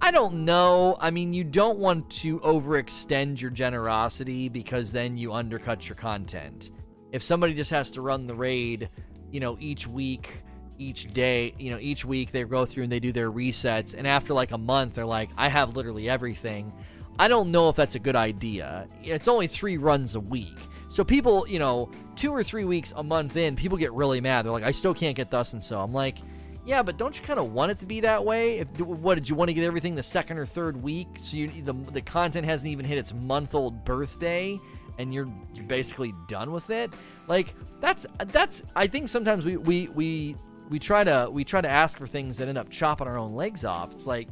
I 0.02 0.10
don't 0.10 0.44
know. 0.44 0.98
I 1.00 1.10
mean, 1.10 1.32
you 1.32 1.44
don't 1.44 1.78
want 1.78 2.10
to 2.10 2.40
overextend 2.40 3.40
your 3.40 3.50
generosity 3.50 4.50
because 4.50 4.92
then 4.92 5.16
you 5.16 5.32
undercut 5.32 5.88
your 5.88 5.96
content. 5.96 6.70
If 7.10 7.22
somebody 7.22 7.54
just 7.54 7.70
has 7.70 7.90
to 7.92 8.02
run 8.02 8.26
the 8.26 8.34
raid, 8.34 8.90
you 9.30 9.40
know, 9.40 9.56
each 9.60 9.86
week, 9.86 10.42
each 10.78 11.14
day, 11.14 11.54
you 11.58 11.70
know, 11.70 11.78
each 11.80 12.04
week 12.04 12.32
they 12.32 12.44
go 12.44 12.66
through 12.66 12.82
and 12.82 12.92
they 12.92 13.00
do 13.00 13.12
their 13.12 13.32
resets, 13.32 13.94
and 13.96 14.06
after 14.06 14.34
like 14.34 14.50
a 14.50 14.58
month, 14.58 14.94
they're 14.94 15.06
like, 15.06 15.30
I 15.38 15.48
have 15.48 15.74
literally 15.74 16.10
everything. 16.10 16.72
I 17.18 17.28
don't 17.28 17.50
know 17.50 17.68
if 17.68 17.76
that's 17.76 17.94
a 17.94 17.98
good 17.98 18.16
idea. 18.16 18.88
It's 19.02 19.28
only 19.28 19.46
three 19.46 19.76
runs 19.76 20.14
a 20.14 20.20
week. 20.20 20.58
So 20.88 21.04
people, 21.04 21.46
you 21.48 21.58
know, 21.58 21.90
two 22.16 22.32
or 22.32 22.42
three 22.42 22.64
weeks 22.64 22.92
a 22.96 23.02
month 23.02 23.36
in, 23.36 23.56
people 23.56 23.76
get 23.78 23.92
really 23.92 24.20
mad. 24.20 24.44
They're 24.44 24.52
like, 24.52 24.64
I 24.64 24.72
still 24.72 24.94
can't 24.94 25.16
get 25.16 25.30
thus 25.30 25.52
and 25.52 25.62
so. 25.62 25.80
I'm 25.80 25.92
like, 25.92 26.18
yeah, 26.66 26.82
but 26.82 26.96
don't 26.96 27.18
you 27.18 27.24
kind 27.24 27.38
of 27.38 27.52
want 27.52 27.72
it 27.72 27.80
to 27.80 27.86
be 27.86 28.00
that 28.00 28.24
way? 28.24 28.58
If 28.58 28.80
what 28.80 29.16
did 29.16 29.28
you 29.28 29.36
want 29.36 29.48
to 29.48 29.54
get 29.54 29.64
everything 29.64 29.94
the 29.94 30.02
second 30.02 30.38
or 30.38 30.46
third 30.46 30.82
week, 30.82 31.08
so 31.20 31.36
you 31.36 31.48
the 31.62 31.74
the 31.92 32.00
content 32.00 32.46
hasn't 32.46 32.70
even 32.70 32.86
hit 32.86 32.96
its 32.96 33.12
month 33.12 33.54
old 33.54 33.84
birthday, 33.84 34.58
and 34.98 35.12
you're 35.12 35.28
you're 35.52 35.66
basically 35.66 36.14
done 36.26 36.52
with 36.52 36.70
it? 36.70 36.92
Like 37.26 37.54
that's 37.80 38.06
that's 38.28 38.62
I 38.74 38.86
think 38.86 39.10
sometimes 39.10 39.44
we 39.44 39.58
we 39.58 39.88
we 39.88 40.36
we 40.70 40.78
try 40.78 41.04
to 41.04 41.28
we 41.30 41.44
try 41.44 41.60
to 41.60 41.68
ask 41.68 41.98
for 41.98 42.06
things 42.06 42.38
that 42.38 42.48
end 42.48 42.56
up 42.56 42.70
chopping 42.70 43.08
our 43.08 43.18
own 43.18 43.34
legs 43.34 43.66
off. 43.66 43.92
It's 43.92 44.06
like 44.06 44.28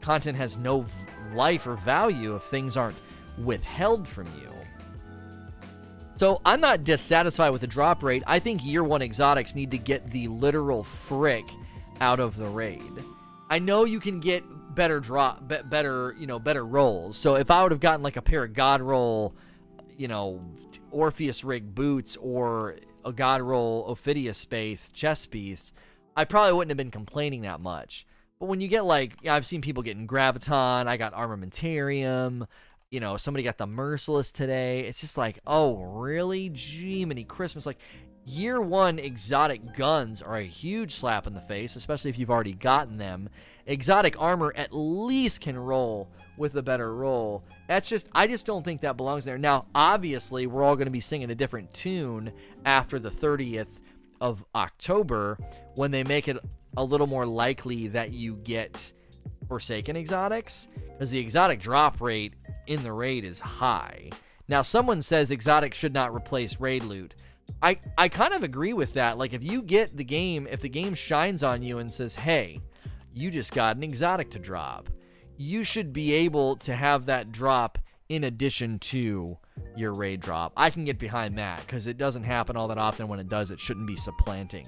content 0.00 0.36
has 0.36 0.56
no 0.56 0.84
life 1.34 1.66
or 1.66 1.76
value 1.76 2.34
if 2.36 2.42
things 2.44 2.76
aren't 2.76 2.96
withheld 3.38 4.06
from 4.06 4.26
you. 4.40 4.50
So 6.16 6.42
I'm 6.44 6.60
not 6.60 6.84
dissatisfied 6.84 7.50
with 7.50 7.62
the 7.62 7.66
drop 7.66 8.02
rate. 8.02 8.22
I 8.26 8.38
think 8.38 8.64
year 8.64 8.84
one 8.84 9.00
exotics 9.00 9.54
need 9.54 9.70
to 9.70 9.78
get 9.78 10.10
the 10.10 10.28
literal 10.28 10.84
frick 10.84 11.46
out 12.00 12.20
of 12.20 12.36
the 12.36 12.46
raid. 12.46 12.82
I 13.48 13.58
know 13.58 13.84
you 13.84 14.00
can 14.00 14.20
get 14.20 14.44
better 14.74 15.00
drop, 15.00 15.48
be- 15.48 15.62
better 15.64 16.14
you 16.18 16.26
know, 16.26 16.38
better 16.38 16.64
rolls. 16.64 17.16
So 17.16 17.36
if 17.36 17.50
I 17.50 17.62
would 17.62 17.72
have 17.72 17.80
gotten 17.80 18.02
like 18.02 18.16
a 18.16 18.22
pair 18.22 18.44
of 18.44 18.52
God 18.52 18.82
roll, 18.82 19.34
you 19.96 20.08
know, 20.08 20.44
Orpheus 20.90 21.42
rig 21.42 21.74
boots 21.74 22.16
or 22.16 22.76
a 23.04 23.12
God 23.12 23.40
roll 23.40 23.88
Ophidia 23.88 24.32
Spathe 24.32 24.92
chest 24.92 25.30
piece, 25.30 25.72
I 26.16 26.24
probably 26.24 26.52
wouldn't 26.52 26.70
have 26.70 26.76
been 26.76 26.90
complaining 26.90 27.42
that 27.42 27.60
much. 27.60 28.06
But 28.40 28.46
when 28.46 28.60
you 28.60 28.68
get 28.68 28.86
like, 28.86 29.28
I've 29.28 29.46
seen 29.46 29.60
people 29.60 29.82
getting 29.82 30.08
Graviton, 30.08 30.86
I 30.86 30.96
got 30.96 31.12
Armamentarium, 31.14 32.46
you 32.90 32.98
know, 32.98 33.18
somebody 33.18 33.44
got 33.44 33.58
the 33.58 33.66
Merciless 33.66 34.32
today. 34.32 34.80
It's 34.80 35.00
just 35.00 35.18
like, 35.18 35.38
oh, 35.46 35.82
really? 35.82 36.48
Gee, 36.48 37.04
many 37.04 37.22
Christmas. 37.22 37.66
Like, 37.66 37.78
year 38.24 38.60
one 38.60 38.98
exotic 38.98 39.76
guns 39.76 40.22
are 40.22 40.38
a 40.38 40.42
huge 40.42 40.94
slap 40.94 41.26
in 41.26 41.34
the 41.34 41.40
face, 41.42 41.76
especially 41.76 42.10
if 42.10 42.18
you've 42.18 42.30
already 42.30 42.54
gotten 42.54 42.96
them. 42.96 43.28
Exotic 43.66 44.16
armor 44.18 44.52
at 44.56 44.70
least 44.72 45.42
can 45.42 45.58
roll 45.58 46.08
with 46.38 46.56
a 46.56 46.62
better 46.62 46.94
roll. 46.96 47.44
That's 47.68 47.88
just, 47.88 48.08
I 48.12 48.26
just 48.26 48.46
don't 48.46 48.64
think 48.64 48.80
that 48.80 48.96
belongs 48.96 49.26
there. 49.26 49.38
Now, 49.38 49.66
obviously, 49.74 50.46
we're 50.46 50.64
all 50.64 50.76
going 50.76 50.86
to 50.86 50.90
be 50.90 51.00
singing 51.00 51.30
a 51.30 51.34
different 51.34 51.72
tune 51.74 52.32
after 52.64 52.98
the 52.98 53.10
30th 53.10 53.80
of 54.20 54.42
October 54.54 55.38
when 55.74 55.90
they 55.90 56.02
make 56.02 56.26
it 56.26 56.38
a 56.76 56.84
little 56.84 57.06
more 57.06 57.26
likely 57.26 57.88
that 57.88 58.12
you 58.12 58.36
get 58.36 58.92
Forsaken 59.48 59.96
exotics 59.96 60.68
because 60.92 61.10
the 61.10 61.18
exotic 61.18 61.60
drop 61.60 62.00
rate 62.00 62.34
in 62.66 62.82
the 62.82 62.92
raid 62.92 63.24
is 63.24 63.40
high. 63.40 64.10
Now, 64.46 64.62
someone 64.62 65.02
says 65.02 65.30
exotic 65.30 65.74
should 65.74 65.92
not 65.92 66.14
replace 66.14 66.60
raid 66.60 66.84
loot. 66.84 67.14
I, 67.62 67.80
I 67.98 68.08
kind 68.08 68.32
of 68.32 68.42
agree 68.42 68.72
with 68.72 68.92
that. 68.94 69.18
Like, 69.18 69.32
if 69.32 69.42
you 69.42 69.62
get 69.62 69.96
the 69.96 70.04
game, 70.04 70.46
if 70.50 70.60
the 70.60 70.68
game 70.68 70.94
shines 70.94 71.42
on 71.42 71.62
you 71.62 71.78
and 71.78 71.92
says, 71.92 72.14
hey, 72.14 72.60
you 73.12 73.30
just 73.30 73.52
got 73.52 73.76
an 73.76 73.82
exotic 73.82 74.30
to 74.30 74.38
drop, 74.38 74.88
you 75.36 75.64
should 75.64 75.92
be 75.92 76.12
able 76.12 76.56
to 76.58 76.74
have 76.74 77.06
that 77.06 77.32
drop 77.32 77.78
in 78.08 78.24
addition 78.24 78.78
to 78.78 79.36
your 79.76 79.94
raid 79.94 80.20
drop. 80.20 80.52
I 80.56 80.70
can 80.70 80.84
get 80.84 80.98
behind 80.98 81.38
that 81.38 81.60
because 81.60 81.86
it 81.86 81.98
doesn't 81.98 82.24
happen 82.24 82.56
all 82.56 82.68
that 82.68 82.78
often. 82.78 83.08
When 83.08 83.20
it 83.20 83.28
does, 83.28 83.50
it 83.50 83.60
shouldn't 83.60 83.86
be 83.86 83.96
supplanting. 83.96 84.66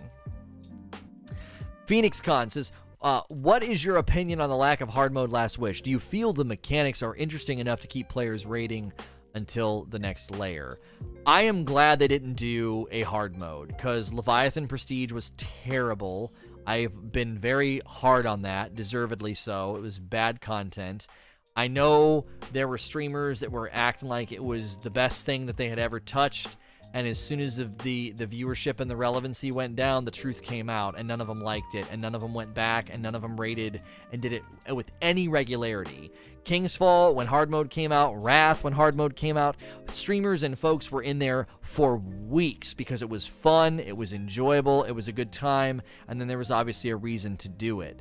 Phoenix 1.93 2.23
Con 2.23 2.49
says, 2.49 2.73
uh, 3.03 3.21
what 3.29 3.63
is 3.63 3.85
your 3.85 3.99
opinion 3.99 4.41
on 4.41 4.49
the 4.49 4.57
lack 4.57 4.81
of 4.81 4.89
hard 4.89 5.13
mode 5.13 5.31
Last 5.31 5.59
Wish? 5.59 5.83
Do 5.83 5.91
you 5.91 5.99
feel 5.99 6.33
the 6.33 6.43
mechanics 6.43 7.03
are 7.03 7.15
interesting 7.17 7.59
enough 7.59 7.81
to 7.81 7.87
keep 7.87 8.09
players 8.09 8.47
raiding 8.47 8.95
until 9.35 9.85
the 9.91 9.99
next 9.99 10.31
lair? 10.31 10.79
I 11.27 11.43
am 11.43 11.67
glad 11.67 11.99
they 11.99 12.09
didn't 12.09 12.37
do 12.37 12.89
a 12.91 13.03
hard 13.03 13.37
mode 13.37 13.69
because 13.69 14.11
Leviathan 14.11 14.69
Prestige 14.69 15.13
was 15.13 15.33
terrible. 15.37 16.33
I've 16.67 17.13
been 17.13 17.39
very 17.39 17.83
hard 17.85 18.25
on 18.25 18.41
that, 18.41 18.75
deservedly 18.75 19.35
so. 19.35 19.77
It 19.77 19.83
was 19.83 19.99
bad 19.99 20.41
content. 20.41 21.09
I 21.57 21.69
know 21.69 22.25
there 22.55 22.69
were 22.69 22.79
streamers 22.79 23.41
that 23.41 23.53
were 23.53 23.69
acting 23.71 24.09
like 24.09 24.33
it 24.33 24.43
was 24.43 24.79
the 24.79 24.89
best 24.89 25.27
thing 25.27 25.45
that 25.45 25.59
they 25.59 25.69
had 25.69 25.79
ever 25.79 26.01
touched 26.01 26.57
and 26.95 27.07
as 27.07 27.19
soon 27.19 27.41
as 27.41 27.57
the, 27.57 27.71
the, 27.83 28.13
the 28.13 28.27
viewership 28.27 28.81
and 28.81 28.91
the 28.91 28.97
relevancy 28.97 29.51
went 29.51 29.77
down, 29.77 30.05
the 30.05 30.11
truth 30.11 30.43
came 30.43 30.69
out, 30.69 30.95
and 30.99 31.09
none 31.09 31.21
of 31.21 31.27
them 31.27 31.41
liked 31.41 31.75
it, 31.75 31.87
and 31.91 32.03
none 32.03 32.15
of 32.15 32.21
them 32.21 32.35
went 32.35 32.53
back, 32.53 32.91
and 32.91 33.03
none 33.03 33.15
of 33.15 33.23
them 33.23 33.41
rated 33.41 33.81
and 34.13 34.21
did 34.21 34.33
it 34.33 34.43
with 34.75 34.91
any 35.01 35.29
regularity. 35.29 36.13
King's 36.45 36.77
Fall, 36.77 37.15
when 37.15 37.27
hard 37.29 37.51
mode 37.51 37.71
came 37.71 37.93
out, 37.93 38.21
Wrath, 38.23 38.65
when 38.65 38.73
hard 38.73 38.97
mode 38.97 39.17
came 39.17 39.37
out, 39.37 39.57
streamers 39.93 40.43
and 40.43 40.59
folks 40.59 40.91
were 40.91 41.03
in 41.03 41.19
there 41.19 41.47
for 41.61 41.97
weeks 41.97 42.75
because 42.75 43.01
it 43.01 43.09
was 43.09 43.25
fun, 43.27 43.81
it 43.81 43.97
was 43.97 44.13
enjoyable, 44.13 44.83
it 44.85 44.93
was 44.93 45.09
a 45.09 45.13
good 45.13 45.33
time, 45.33 45.81
and 46.09 46.21
then 46.21 46.29
there 46.29 46.39
was 46.39 46.51
obviously 46.51 46.91
a 46.91 46.97
reason 46.97 47.37
to 47.39 47.49
do 47.49 47.81
it. 47.81 48.01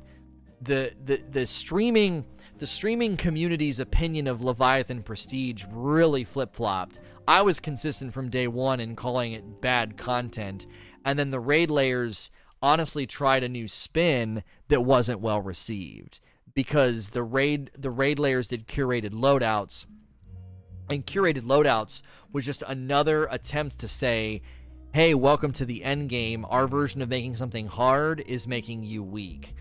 The, 0.60 0.92
the 1.04 1.20
the 1.28 1.46
streaming 1.46 2.24
the 2.62 2.66
streaming 2.68 3.16
community's 3.16 3.80
opinion 3.80 4.28
of 4.28 4.44
Leviathan 4.44 5.02
Prestige 5.02 5.64
really 5.72 6.22
flip 6.22 6.54
flopped 6.54 7.00
I 7.26 7.42
was 7.42 7.58
consistent 7.58 8.14
from 8.14 8.30
day 8.30 8.46
one 8.46 8.78
in 8.78 8.94
calling 8.94 9.32
it 9.32 9.60
bad 9.60 9.96
content. 9.96 10.68
And 11.04 11.18
then 11.18 11.32
the 11.32 11.40
raid 11.40 11.72
lairs 11.72 12.30
honestly 12.62 13.04
tried 13.04 13.42
a 13.42 13.48
new 13.48 13.66
spin 13.66 14.44
that 14.68 14.82
wasn't 14.82 15.18
well 15.18 15.40
received 15.40 16.20
because 16.54 17.08
the 17.08 17.24
raid 17.24 17.72
the 17.76 17.90
raid 17.90 18.20
lairs 18.20 18.46
did 18.46 18.68
curated 18.68 19.10
loadouts 19.10 19.84
and 20.88 21.04
curated 21.04 21.42
loadouts 21.42 22.00
was 22.32 22.46
just 22.46 22.62
another 22.68 23.26
attempt 23.32 23.80
to 23.80 23.88
say 23.88 24.40
hey 24.94 25.14
welcome 25.14 25.50
to 25.50 25.64
the 25.64 25.82
end 25.82 26.08
game 26.08 26.46
our 26.48 26.68
version 26.68 27.02
of 27.02 27.08
making 27.08 27.34
something 27.34 27.66
hard 27.66 28.20
is 28.20 28.46
making 28.46 28.84
you 28.84 29.02
weak 29.02 29.52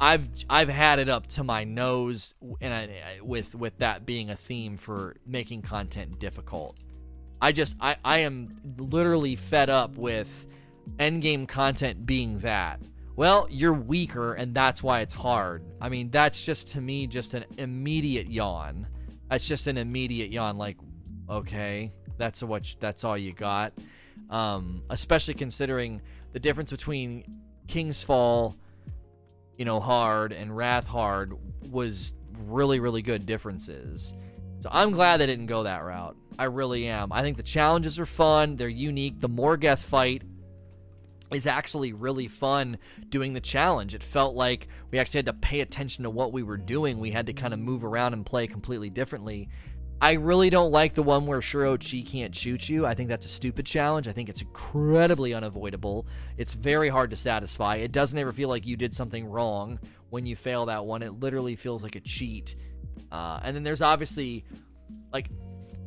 i've 0.00 0.28
i've 0.50 0.68
had 0.68 0.98
it 0.98 1.08
up 1.08 1.26
to 1.26 1.44
my 1.44 1.64
nose 1.64 2.34
and 2.60 2.74
I, 2.74 3.20
with 3.22 3.54
with 3.54 3.78
that 3.78 4.04
being 4.04 4.30
a 4.30 4.36
theme 4.36 4.76
for 4.76 5.16
making 5.26 5.62
content 5.62 6.18
difficult 6.18 6.78
I 7.44 7.52
just 7.52 7.76
I, 7.78 7.96
I 8.02 8.18
am 8.20 8.56
literally 8.78 9.36
fed 9.36 9.68
up 9.68 9.98
with 9.98 10.46
endgame 10.96 11.46
content 11.46 12.06
being 12.06 12.38
that. 12.38 12.80
Well, 13.16 13.46
you're 13.50 13.74
weaker 13.74 14.32
and 14.32 14.54
that's 14.54 14.82
why 14.82 15.00
it's 15.00 15.12
hard. 15.12 15.62
I 15.78 15.90
mean, 15.90 16.10
that's 16.10 16.40
just 16.40 16.68
to 16.68 16.80
me 16.80 17.06
just 17.06 17.34
an 17.34 17.44
immediate 17.58 18.30
yawn. 18.30 18.86
That's 19.28 19.46
just 19.46 19.66
an 19.66 19.76
immediate 19.76 20.30
yawn 20.30 20.56
like 20.56 20.78
okay, 21.28 21.92
that's 22.16 22.42
what 22.42 22.74
that's 22.80 23.04
all 23.04 23.18
you 23.18 23.34
got. 23.34 23.74
Um, 24.30 24.82
especially 24.88 25.34
considering 25.34 26.00
the 26.32 26.40
difference 26.40 26.70
between 26.70 27.24
King's 27.68 28.02
Fall, 28.02 28.56
you 29.58 29.64
know, 29.64 29.80
hard 29.80 30.32
and 30.32 30.56
Wrath 30.56 30.86
hard 30.86 31.34
was 31.70 32.12
really 32.46 32.80
really 32.80 33.02
good 33.02 33.26
differences. 33.26 34.14
So 34.60 34.68
I'm 34.72 34.92
glad 34.92 35.18
they 35.18 35.26
didn't 35.26 35.46
go 35.46 35.64
that 35.64 35.84
route. 35.84 36.16
I 36.38 36.44
really 36.44 36.86
am. 36.86 37.12
I 37.12 37.22
think 37.22 37.36
the 37.36 37.42
challenges 37.42 37.98
are 37.98 38.06
fun. 38.06 38.56
They're 38.56 38.68
unique. 38.68 39.20
The 39.20 39.28
Morgeth 39.28 39.78
fight 39.78 40.22
is 41.32 41.46
actually 41.46 41.92
really 41.92 42.28
fun 42.28 42.78
doing 43.08 43.32
the 43.34 43.40
challenge. 43.40 43.94
It 43.94 44.02
felt 44.02 44.34
like 44.34 44.68
we 44.90 44.98
actually 44.98 45.18
had 45.18 45.26
to 45.26 45.32
pay 45.34 45.60
attention 45.60 46.04
to 46.04 46.10
what 46.10 46.32
we 46.32 46.42
were 46.42 46.56
doing. 46.56 46.98
We 46.98 47.10
had 47.10 47.26
to 47.26 47.32
kind 47.32 47.52
of 47.52 47.60
move 47.60 47.84
around 47.84 48.12
and 48.14 48.24
play 48.24 48.46
completely 48.46 48.90
differently. 48.90 49.48
I 50.04 50.12
really 50.12 50.50
don't 50.50 50.70
like 50.70 50.92
the 50.92 51.02
one 51.02 51.24
where 51.24 51.40
Shuro 51.40 51.80
Chi 51.80 52.06
can't 52.06 52.36
shoot 52.36 52.68
you. 52.68 52.84
I 52.84 52.92
think 52.92 53.08
that's 53.08 53.24
a 53.24 53.28
stupid 53.30 53.64
challenge. 53.64 54.06
I 54.06 54.12
think 54.12 54.28
it's 54.28 54.42
incredibly 54.42 55.32
unavoidable. 55.32 56.06
It's 56.36 56.52
very 56.52 56.90
hard 56.90 57.08
to 57.08 57.16
satisfy. 57.16 57.76
It 57.76 57.90
doesn't 57.90 58.18
ever 58.18 58.30
feel 58.30 58.50
like 58.50 58.66
you 58.66 58.76
did 58.76 58.94
something 58.94 59.24
wrong 59.24 59.78
when 60.10 60.26
you 60.26 60.36
fail 60.36 60.66
that 60.66 60.84
one. 60.84 61.02
It 61.02 61.20
literally 61.20 61.56
feels 61.56 61.82
like 61.82 61.96
a 61.96 62.00
cheat. 62.00 62.54
Uh, 63.10 63.40
and 63.42 63.56
then 63.56 63.62
there's 63.62 63.80
obviously 63.80 64.44
like 65.10 65.30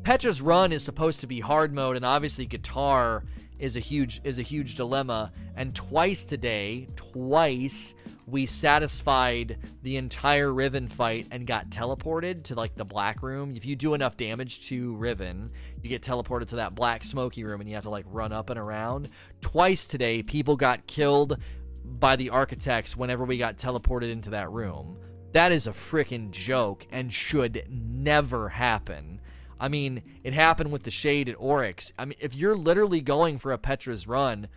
Petra's 0.01 0.41
run 0.41 0.71
is 0.71 0.84
supposed 0.84 1.19
to 1.19 1.27
be 1.27 1.39
hard 1.39 1.71
mode, 1.71 1.95
and 1.95 2.03
obviously 2.03 2.47
guitar 2.47 3.23
is 3.59 3.75
a 3.75 3.79
huge 3.79 4.21
is 4.23 4.39
a 4.39 4.43
huge 4.43 4.75
dilemma. 4.75 5.31
And 5.55 5.73
twice 5.73 6.23
today, 6.25 6.87
twice 6.95 7.93
we 8.25 8.45
satisfied 8.45 9.57
the 9.83 9.97
entire 9.97 10.53
Riven 10.53 10.87
fight 10.87 11.27
and 11.31 11.47
got 11.47 11.69
teleported 11.69 12.43
to 12.43 12.55
like 12.55 12.75
the 12.75 12.85
black 12.85 13.23
room. 13.23 13.55
If 13.55 13.65
you 13.65 13.75
do 13.75 13.93
enough 13.93 14.17
damage 14.17 14.67
to 14.67 14.95
Riven, 14.95 15.51
you 15.81 15.89
get 15.89 16.01
teleported 16.01 16.47
to 16.47 16.57
that 16.57 16.75
black 16.75 17.03
smoky 17.03 17.43
room 17.43 17.61
and 17.61 17.69
you 17.69 17.75
have 17.75 17.85
to 17.85 17.89
like 17.89 18.05
run 18.07 18.33
up 18.33 18.49
and 18.49 18.59
around. 18.59 19.09
Twice 19.41 19.85
today, 19.85 20.21
people 20.21 20.57
got 20.57 20.87
killed 20.87 21.37
by 21.85 22.17
the 22.17 22.29
architects 22.29 22.97
whenever 22.97 23.23
we 23.23 23.37
got 23.37 23.57
teleported 23.57 24.11
into 24.11 24.29
that 24.31 24.51
room. 24.51 24.97
That 25.31 25.51
is 25.51 25.67
a 25.67 25.71
freaking 25.71 26.31
joke 26.31 26.85
and 26.91 27.13
should 27.13 27.65
never 27.69 28.49
happen. 28.49 29.21
I 29.59 29.67
mean, 29.67 30.03
it 30.23 30.33
happened 30.33 30.71
with 30.71 30.83
the 30.83 30.91
Shade 30.91 31.29
at 31.29 31.35
Oryx. 31.39 31.91
I 31.97 32.05
mean, 32.05 32.17
if 32.19 32.35
you're 32.35 32.55
literally 32.55 33.01
going 33.01 33.39
for 33.39 33.51
a 33.51 33.57
Petra's 33.57 34.07
run, 34.07 34.47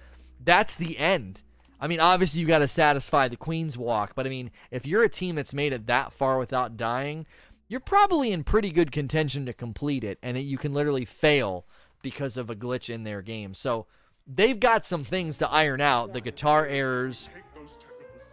that's 0.42 0.74
the 0.74 0.98
end. 0.98 1.40
I 1.80 1.86
mean, 1.86 2.00
obviously 2.00 2.40
you 2.40 2.46
got 2.46 2.58
to 2.58 2.68
satisfy 2.68 3.28
the 3.28 3.36
Queen's 3.36 3.78
Walk, 3.78 4.12
but 4.14 4.26
I 4.26 4.30
mean, 4.30 4.50
if 4.70 4.86
you're 4.86 5.02
a 5.02 5.08
team 5.08 5.34
that's 5.34 5.54
made 5.54 5.72
it 5.72 5.86
that 5.86 6.12
far 6.12 6.38
without 6.38 6.76
dying, 6.76 7.26
you're 7.68 7.80
probably 7.80 8.32
in 8.32 8.44
pretty 8.44 8.70
good 8.70 8.92
contention 8.92 9.46
to 9.46 9.54
complete 9.54 10.04
it, 10.04 10.18
and 10.22 10.36
it, 10.36 10.40
you 10.40 10.58
can 10.58 10.74
literally 10.74 11.04
fail 11.06 11.64
because 12.02 12.36
of 12.36 12.50
a 12.50 12.56
glitch 12.56 12.90
in 12.90 13.04
their 13.04 13.22
game. 13.22 13.54
So 13.54 13.86
they've 14.26 14.58
got 14.58 14.84
some 14.84 15.04
things 15.04 15.38
to 15.38 15.48
iron 15.48 15.80
out. 15.80 16.12
The 16.12 16.20
guitar 16.20 16.66
errors 16.66 17.28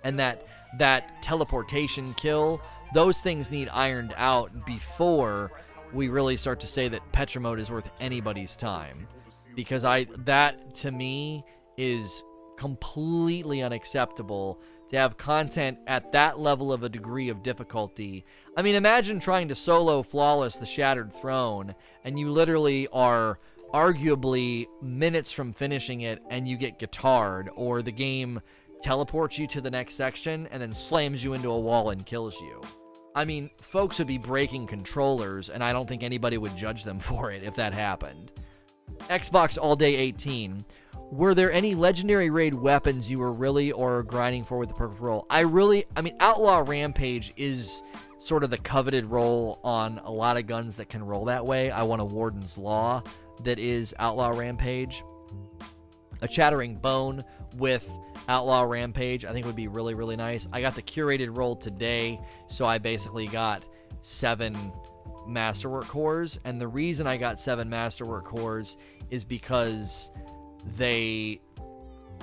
and 0.04 0.20
that 0.20 0.50
that 0.78 1.22
teleportation 1.22 2.14
kill, 2.16 2.62
those 2.94 3.20
things 3.20 3.50
need 3.52 3.70
ironed 3.70 4.14
out 4.18 4.66
before 4.66 5.52
we 5.94 6.10
really 6.10 6.38
start 6.38 6.60
to 6.62 6.68
say 6.68 6.88
that 6.88 7.12
Petra 7.12 7.42
mode 7.42 7.60
is 7.60 7.72
worth 7.72 7.90
anybody's 8.00 8.56
time. 8.56 9.08
Because 9.56 9.84
I 9.84 10.08
that 10.20 10.76
to 10.76 10.92
me 10.92 11.44
is 11.78 12.24
completely 12.58 13.62
unacceptable 13.62 14.60
to 14.90 14.98
have 14.98 15.18
content 15.18 15.78
at 15.88 16.12
that 16.12 16.40
level 16.40 16.72
of 16.72 16.84
a 16.84 16.90
degree 16.90 17.30
of 17.30 17.44
difficulty. 17.44 18.26
I 18.56 18.62
mean, 18.62 18.76
imagine 18.76 19.20
trying 19.20 19.48
to 19.50 19.56
solo 19.56 20.02
flawless 20.02 20.56
the 20.56 20.66
Shattered 20.66 21.14
Throne, 21.14 21.76
and 22.04 22.18
you 22.18 22.30
literally 22.32 22.88
are 22.94 23.40
arguably 23.74 24.68
minutes 24.82 25.32
from 25.32 25.52
finishing 25.54 26.02
it 26.02 26.22
and 26.30 26.48
you 26.48 26.58
get 26.58 26.80
guitared, 26.80 27.50
or 27.56 27.82
the 27.82 27.92
game 27.92 28.40
teleports 28.82 29.38
you 29.38 29.48
to 29.48 29.62
the 29.62 29.72
next 29.72 29.96
section, 29.96 30.48
and 30.52 30.62
then 30.62 30.74
slams 30.74 31.24
you 31.24 31.34
into 31.34 31.50
a 31.50 31.60
wall 31.60 31.90
and 31.90 32.06
kills 32.06 32.40
you. 32.40 32.62
I 33.18 33.26
mean, 33.26 33.50
folks 33.60 33.98
would 33.98 34.06
be 34.06 34.20
breaking 34.20 34.68
controllers, 34.68 35.50
and 35.50 35.64
I 35.64 35.74
don't 35.74 35.90
think 35.90 36.04
anybody 36.04 36.38
would 36.38 36.56
judge 36.56 36.84
them 36.84 37.00
for 37.02 37.32
it 37.32 37.44
if 37.44 37.56
that 37.56 37.74
happened. 37.74 38.32
Xbox 39.10 39.58
All 39.60 39.76
Day 39.76 39.96
18. 39.96 40.64
Were 41.12 41.34
there 41.34 41.52
any 41.52 41.74
legendary 41.74 42.30
raid 42.30 42.54
weapons 42.54 43.10
you 43.10 43.18
were 43.18 43.34
really 43.34 43.72
or 43.72 44.04
grinding 44.04 44.44
for 44.44 44.60
with 44.60 44.70
the 44.70 44.76
perfect 44.76 45.02
roll? 45.02 45.26
I 45.32 45.40
really, 45.40 45.86
I 45.96 46.02
mean, 46.02 46.16
Outlaw 46.20 46.64
Rampage 46.68 47.34
is 47.38 47.82
sort 48.20 48.44
of 48.44 48.52
the 48.52 48.58
coveted 48.60 49.06
roll 49.06 49.60
on 49.64 50.00
a 50.04 50.12
lot 50.12 50.38
of 50.38 50.46
guns 50.46 50.76
that 50.76 50.90
can 50.90 51.04
roll 51.04 51.26
that 51.26 51.44
way. 51.44 51.72
I 51.72 51.82
want 51.82 52.04
a 52.04 52.06
Warden's 52.06 52.56
Law 52.56 53.02
that 53.44 53.58
is 53.58 53.96
Outlaw 53.98 54.30
Rampage. 54.30 55.04
A 56.22 56.28
Chattering 56.28 56.76
Bone 56.76 57.24
with 57.56 57.90
Outlaw 58.28 58.64
Rampage, 58.64 59.26
I 59.26 59.34
think 59.34 59.46
would 59.46 59.56
be 59.56 59.68
really, 59.68 59.94
really 59.94 60.16
nice. 60.16 60.48
I 60.52 60.62
got 60.62 60.76
the 60.76 60.82
curated 60.82 61.38
roll 61.38 61.56
today, 61.56 62.20
so 62.48 62.66
I 62.66 62.78
basically 62.78 63.28
got 63.28 63.64
seven 64.02 64.72
Masterwork 65.26 65.88
cores. 65.88 66.40
And 66.46 66.60
the 66.60 66.68
reason 66.68 67.08
I 67.08 67.18
got 67.18 67.40
seven 67.40 67.70
Masterwork 67.70 68.26
cores 68.26 68.78
is 69.10 69.24
because 69.24 70.12
they. 70.78 71.42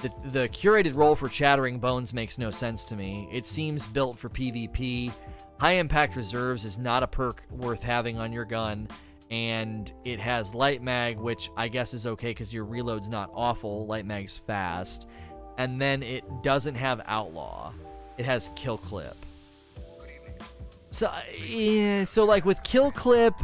The, 0.02 0.12
the 0.30 0.48
curated 0.48 0.96
roll 0.96 1.14
for 1.14 1.28
Chattering 1.28 1.78
Bones 1.78 2.12
makes 2.12 2.36
no 2.36 2.50
sense 2.50 2.82
to 2.84 2.96
me. 2.96 3.28
It 3.32 3.46
seems 3.46 3.86
built 3.86 4.18
for 4.18 4.28
PvP. 4.28 5.12
High 5.60 5.74
Impact 5.74 6.16
Reserves 6.16 6.64
is 6.64 6.78
not 6.78 7.04
a 7.04 7.06
perk 7.06 7.44
worth 7.48 7.80
having 7.80 8.18
on 8.18 8.32
your 8.32 8.44
gun 8.44 8.88
and 9.30 9.92
it 10.04 10.20
has 10.20 10.54
light 10.54 10.82
mag 10.82 11.18
which 11.18 11.50
i 11.56 11.66
guess 11.66 11.94
is 11.94 12.06
okay 12.06 12.30
because 12.30 12.52
your 12.52 12.64
reload's 12.64 13.08
not 13.08 13.30
awful 13.34 13.86
light 13.86 14.04
mag's 14.04 14.36
fast 14.36 15.08
and 15.58 15.80
then 15.80 16.02
it 16.02 16.24
doesn't 16.42 16.74
have 16.74 17.00
outlaw. 17.06 17.72
It 18.18 18.24
has 18.24 18.50
kill 18.56 18.78
clip. 18.78 19.16
So 20.90 21.12
yeah 21.44 22.04
so 22.04 22.24
like 22.24 22.44
with 22.44 22.62
kill 22.62 22.92
clip 22.92 23.34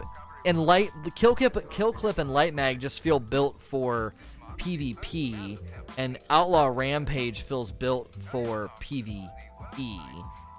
and 0.46 0.64
light 0.64 0.90
the 1.04 1.10
kill 1.10 1.34
clip 1.34 1.68
kill 1.70 1.92
clip 1.92 2.18
and 2.18 2.32
light 2.32 2.54
mag 2.54 2.80
just 2.80 3.00
feel 3.00 3.18
built 3.18 3.60
for 3.60 4.14
pvp 4.56 5.58
and 5.98 6.16
outlaw 6.30 6.66
rampage 6.66 7.42
feels 7.42 7.72
built 7.72 8.14
for 8.30 8.70
pve 8.80 9.28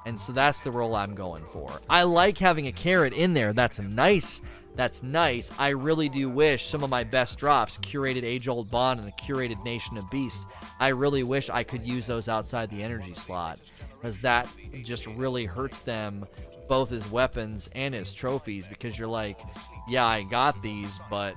and 0.05 0.19
so 0.19 0.31
that's 0.31 0.61
the 0.61 0.71
role 0.71 0.95
i'm 0.95 1.15
going 1.15 1.43
for 1.51 1.79
i 1.89 2.03
like 2.03 2.37
having 2.37 2.67
a 2.67 2.71
carrot 2.71 3.13
in 3.13 3.33
there 3.33 3.53
that's 3.53 3.79
nice 3.79 4.41
that's 4.75 5.03
nice. 5.03 5.51
I 5.57 5.69
really 5.69 6.07
do 6.07 6.29
wish 6.29 6.69
some 6.69 6.83
of 6.83 6.89
my 6.89 7.03
best 7.03 7.37
drops, 7.37 7.77
curated 7.79 8.23
Age 8.23 8.47
Old 8.47 8.71
Bond 8.71 9.01
and 9.01 9.09
a 9.09 9.11
curated 9.11 9.61
Nation 9.65 9.97
of 9.97 10.09
Beasts, 10.09 10.47
I 10.79 10.89
really 10.89 11.23
wish 11.23 11.49
I 11.49 11.63
could 11.63 11.85
use 11.85 12.07
those 12.07 12.27
outside 12.27 12.71
the 12.71 12.81
energy 12.81 13.13
slot 13.13 13.59
because 13.91 14.17
that 14.19 14.47
just 14.81 15.05
really 15.05 15.45
hurts 15.45 15.83
them 15.83 16.25
both 16.67 16.91
as 16.91 17.09
weapons 17.11 17.69
and 17.73 17.93
as 17.93 18.13
trophies 18.13 18.67
because 18.67 18.97
you're 18.97 19.07
like, 19.07 19.39
yeah, 19.87 20.05
I 20.05 20.23
got 20.23 20.61
these, 20.63 20.99
but 21.09 21.35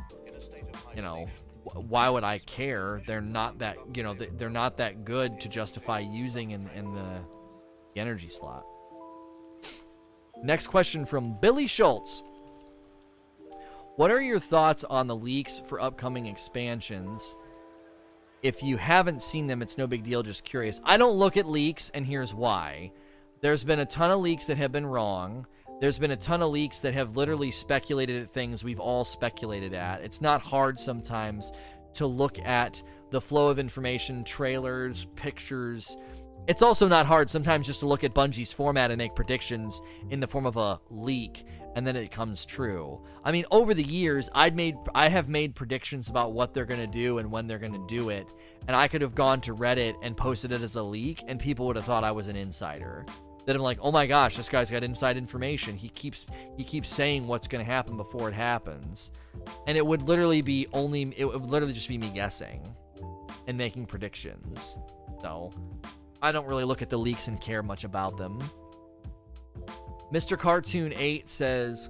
you 0.96 1.02
know, 1.02 1.26
why 1.74 2.08
would 2.08 2.24
I 2.24 2.38
care? 2.38 3.02
They're 3.06 3.20
not 3.20 3.58
that, 3.58 3.76
you 3.94 4.02
know, 4.02 4.14
they're 4.14 4.48
not 4.48 4.78
that 4.78 5.04
good 5.04 5.40
to 5.40 5.48
justify 5.48 5.98
using 5.98 6.52
in, 6.52 6.70
in 6.74 6.94
the 6.94 7.20
energy 8.00 8.28
slot. 8.28 8.64
Next 10.42 10.66
question 10.66 11.06
from 11.06 11.38
Billy 11.40 11.66
Schultz. 11.66 12.22
What 13.96 14.10
are 14.10 14.20
your 14.20 14.40
thoughts 14.40 14.84
on 14.84 15.06
the 15.06 15.16
leaks 15.16 15.60
for 15.66 15.80
upcoming 15.80 16.26
expansions? 16.26 17.36
If 18.42 18.62
you 18.62 18.76
haven't 18.76 19.22
seen 19.22 19.46
them, 19.46 19.62
it's 19.62 19.78
no 19.78 19.86
big 19.86 20.02
deal, 20.02 20.22
just 20.22 20.44
curious. 20.44 20.80
I 20.84 20.96
don't 20.96 21.16
look 21.16 21.36
at 21.36 21.46
leaks, 21.46 21.90
and 21.94 22.04
here's 22.04 22.34
why. 22.34 22.92
There's 23.40 23.64
been 23.64 23.78
a 23.78 23.86
ton 23.86 24.10
of 24.10 24.20
leaks 24.20 24.46
that 24.48 24.58
have 24.58 24.72
been 24.72 24.84
wrong. 24.84 25.46
There's 25.80 25.98
been 25.98 26.10
a 26.10 26.16
ton 26.16 26.42
of 26.42 26.50
leaks 26.50 26.80
that 26.80 26.94
have 26.94 27.16
literally 27.16 27.50
speculated 27.50 28.22
at 28.22 28.30
things 28.30 28.64
we've 28.64 28.80
all 28.80 29.04
speculated 29.04 29.74
at. 29.74 30.02
It's 30.02 30.20
not 30.20 30.42
hard 30.42 30.78
sometimes 30.78 31.52
to 31.94 32.06
look 32.06 32.38
at 32.40 32.82
the 33.10 33.20
flow 33.20 33.48
of 33.48 33.58
information, 33.58 34.24
trailers, 34.24 35.06
pictures. 35.14 35.96
It's 36.46 36.62
also 36.62 36.88
not 36.88 37.06
hard 37.06 37.30
sometimes 37.30 37.66
just 37.66 37.80
to 37.80 37.86
look 37.86 38.04
at 38.04 38.14
Bungie's 38.14 38.52
format 38.52 38.90
and 38.90 38.98
make 38.98 39.14
predictions 39.14 39.80
in 40.10 40.20
the 40.20 40.26
form 40.26 40.44
of 40.44 40.56
a 40.56 40.78
leak 40.90 41.46
and 41.74 41.86
then 41.86 41.96
it 41.96 42.10
comes 42.10 42.44
true. 42.44 43.00
I 43.24 43.32
mean, 43.32 43.44
over 43.50 43.74
the 43.74 43.82
years, 43.82 44.30
I'd 44.34 44.54
made 44.54 44.76
I 44.94 45.08
have 45.08 45.28
made 45.28 45.54
predictions 45.54 46.08
about 46.08 46.32
what 46.32 46.54
they're 46.54 46.64
gonna 46.64 46.86
do 46.86 47.18
and 47.18 47.30
when 47.30 47.46
they're 47.46 47.58
gonna 47.58 47.84
do 47.86 48.10
it, 48.10 48.32
and 48.68 48.76
I 48.76 48.88
could 48.88 49.00
have 49.00 49.14
gone 49.14 49.40
to 49.42 49.54
Reddit 49.54 49.94
and 50.02 50.16
posted 50.16 50.52
it 50.52 50.62
as 50.62 50.76
a 50.76 50.82
leak, 50.82 51.24
and 51.26 51.38
people 51.38 51.66
would 51.66 51.76
have 51.76 51.84
thought 51.84 52.04
I 52.04 52.12
was 52.12 52.28
an 52.28 52.36
insider. 52.36 53.04
That 53.46 53.56
I'm 53.56 53.62
like, 53.62 53.78
oh 53.82 53.92
my 53.92 54.06
gosh, 54.06 54.36
this 54.36 54.48
guy's 54.48 54.70
got 54.70 54.82
inside 54.82 55.18
information. 55.18 55.76
He 55.76 55.88
keeps 55.88 56.24
he 56.56 56.64
keeps 56.64 56.88
saying 56.88 57.26
what's 57.26 57.46
gonna 57.46 57.64
happen 57.64 57.96
before 57.96 58.28
it 58.28 58.34
happens, 58.34 59.12
and 59.66 59.76
it 59.76 59.84
would 59.84 60.02
literally 60.02 60.42
be 60.42 60.66
only 60.72 61.12
it 61.16 61.24
would 61.24 61.44
literally 61.46 61.74
just 61.74 61.88
be 61.88 61.98
me 61.98 62.10
guessing 62.10 62.62
and 63.46 63.58
making 63.58 63.86
predictions. 63.86 64.78
So 65.20 65.50
I 66.22 66.32
don't 66.32 66.46
really 66.46 66.64
look 66.64 66.82
at 66.82 66.90
the 66.90 66.98
leaks 66.98 67.28
and 67.28 67.40
care 67.40 67.62
much 67.62 67.84
about 67.84 68.16
them. 68.16 68.42
Mr. 70.12 70.38
Cartoon 70.38 70.92
8 70.96 71.28
says, 71.28 71.88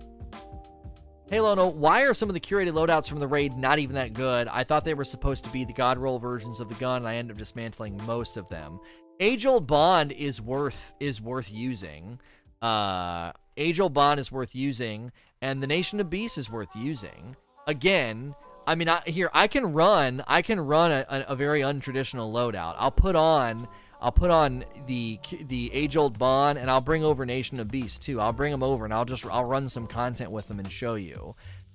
Hey 1.31 1.41
Lono, 1.41 1.69
why 1.69 2.03
are 2.03 2.15
some 2.15 2.29
of 2.29 2.35
the 2.35 2.41
curated 2.41 2.73
loadouts 2.73 3.09
from 3.09 3.19
the 3.19 3.27
raid 3.27 3.57
not 3.57 3.79
even 3.79 3.95
that 3.97 4.13
good? 4.13 4.47
I 4.49 4.63
thought 4.63 4.85
they 4.85 4.95
were 4.95 5.05
supposed 5.05 5.45
to 5.45 5.51
be 5.51 5.65
the 5.65 5.73
god 5.73 5.99
roll 5.99 6.19
versions 6.19 6.61
of 6.61 6.69
the 6.69 6.75
gun, 6.75 6.99
and 6.99 7.09
I 7.09 7.17
ended 7.17 7.35
up 7.35 7.39
dismantling 7.39 8.01
most 8.07 8.37
of 8.37 8.49
them. 8.49 8.79
Age 9.21 9.47
old 9.47 9.67
bond 9.67 10.13
is 10.13 10.41
worth 10.41 10.95
is 11.01 11.21
worth 11.21 11.51
using. 11.51 12.21
Uh, 12.61 13.33
Age 13.57 13.81
old 13.81 13.95
bond 13.95 14.21
is 14.21 14.31
worth 14.31 14.55
using, 14.55 15.13
and 15.41 15.63
the 15.63 15.67
Nation 15.67 15.99
of 16.01 16.11
Beasts 16.11 16.39
is 16.39 16.51
worth 16.51 16.75
using. 16.75 17.37
Again, 17.67 18.35
I 18.67 18.75
mean, 18.75 18.89
I, 18.89 19.03
here 19.07 19.31
I 19.33 19.47
can 19.47 19.73
run 19.73 20.23
I 20.27 20.43
can 20.43 20.61
run 20.61 20.91
a, 20.91 21.07
a, 21.09 21.21
a 21.33 21.37
very 21.37 21.61
untraditional 21.61 22.33
loadout. 22.33 22.75
I'll 22.79 22.91
put 22.91 23.17
on 23.17 23.67
I'll 24.01 24.13
put 24.13 24.31
on 24.31 24.65
the 24.87 25.19
the 25.49 25.73
age 25.73 25.97
old 25.97 26.19
bond, 26.19 26.59
and 26.59 26.71
I'll 26.71 26.81
bring 26.81 27.05
over 27.05 27.25
Nation 27.25 27.59
of 27.61 27.71
Beasts 27.71 27.99
too. 27.99 28.21
I'll 28.21 28.33
bring 28.33 28.53
them 28.53 28.63
over, 28.63 28.85
and 28.85 28.93
I'll 28.93 29.05
just 29.05 29.27
I'll 29.27 29.45
run 29.45 29.69
some 29.69 29.87
content 29.87 30.31
with 30.31 30.49
them 30.49 30.59
and 30.59 30.71
show 30.71 30.95
you. 30.95 31.33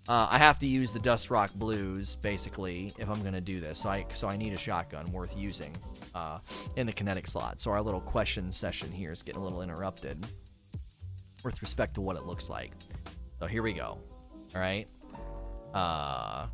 Uh, 0.08 0.28
I 0.30 0.40
have 0.40 0.58
to 0.60 0.68
use 0.68 0.92
the 0.92 1.00
Dust 1.00 1.30
Rock 1.30 1.54
Blues 1.54 2.16
basically 2.16 2.92
if 2.98 3.10
I'm 3.10 3.22
gonna 3.22 3.42
do 3.42 3.60
this. 3.60 3.80
So 3.80 3.90
I 3.90 4.06
so 4.14 4.28
I 4.28 4.38
need 4.38 4.54
a 4.54 4.58
shotgun 4.58 5.12
worth 5.12 5.38
using 5.38 5.76
uh, 6.16 6.40
in 6.76 6.88
the 6.88 6.94
kinetic 6.94 7.28
slot. 7.28 7.62
So 7.62 7.72
our 7.72 7.82
little 7.82 8.02
question 8.02 8.52
session 8.52 8.92
here 8.92 9.12
is 9.12 9.22
getting 9.22 9.42
a 9.42 9.44
little 9.44 9.62
interrupted 9.62 10.26
with 11.44 11.62
respect 11.62 11.94
to 11.96 12.02
what 12.02 12.16
it 12.16 12.24
looks 12.24 12.50
like. 12.50 12.72
So 13.40 13.46
here 13.48 13.64
we 13.64 13.74
go. 13.74 14.00
All 14.56 14.62
right. 14.62 14.88
Uh, 15.74 16.48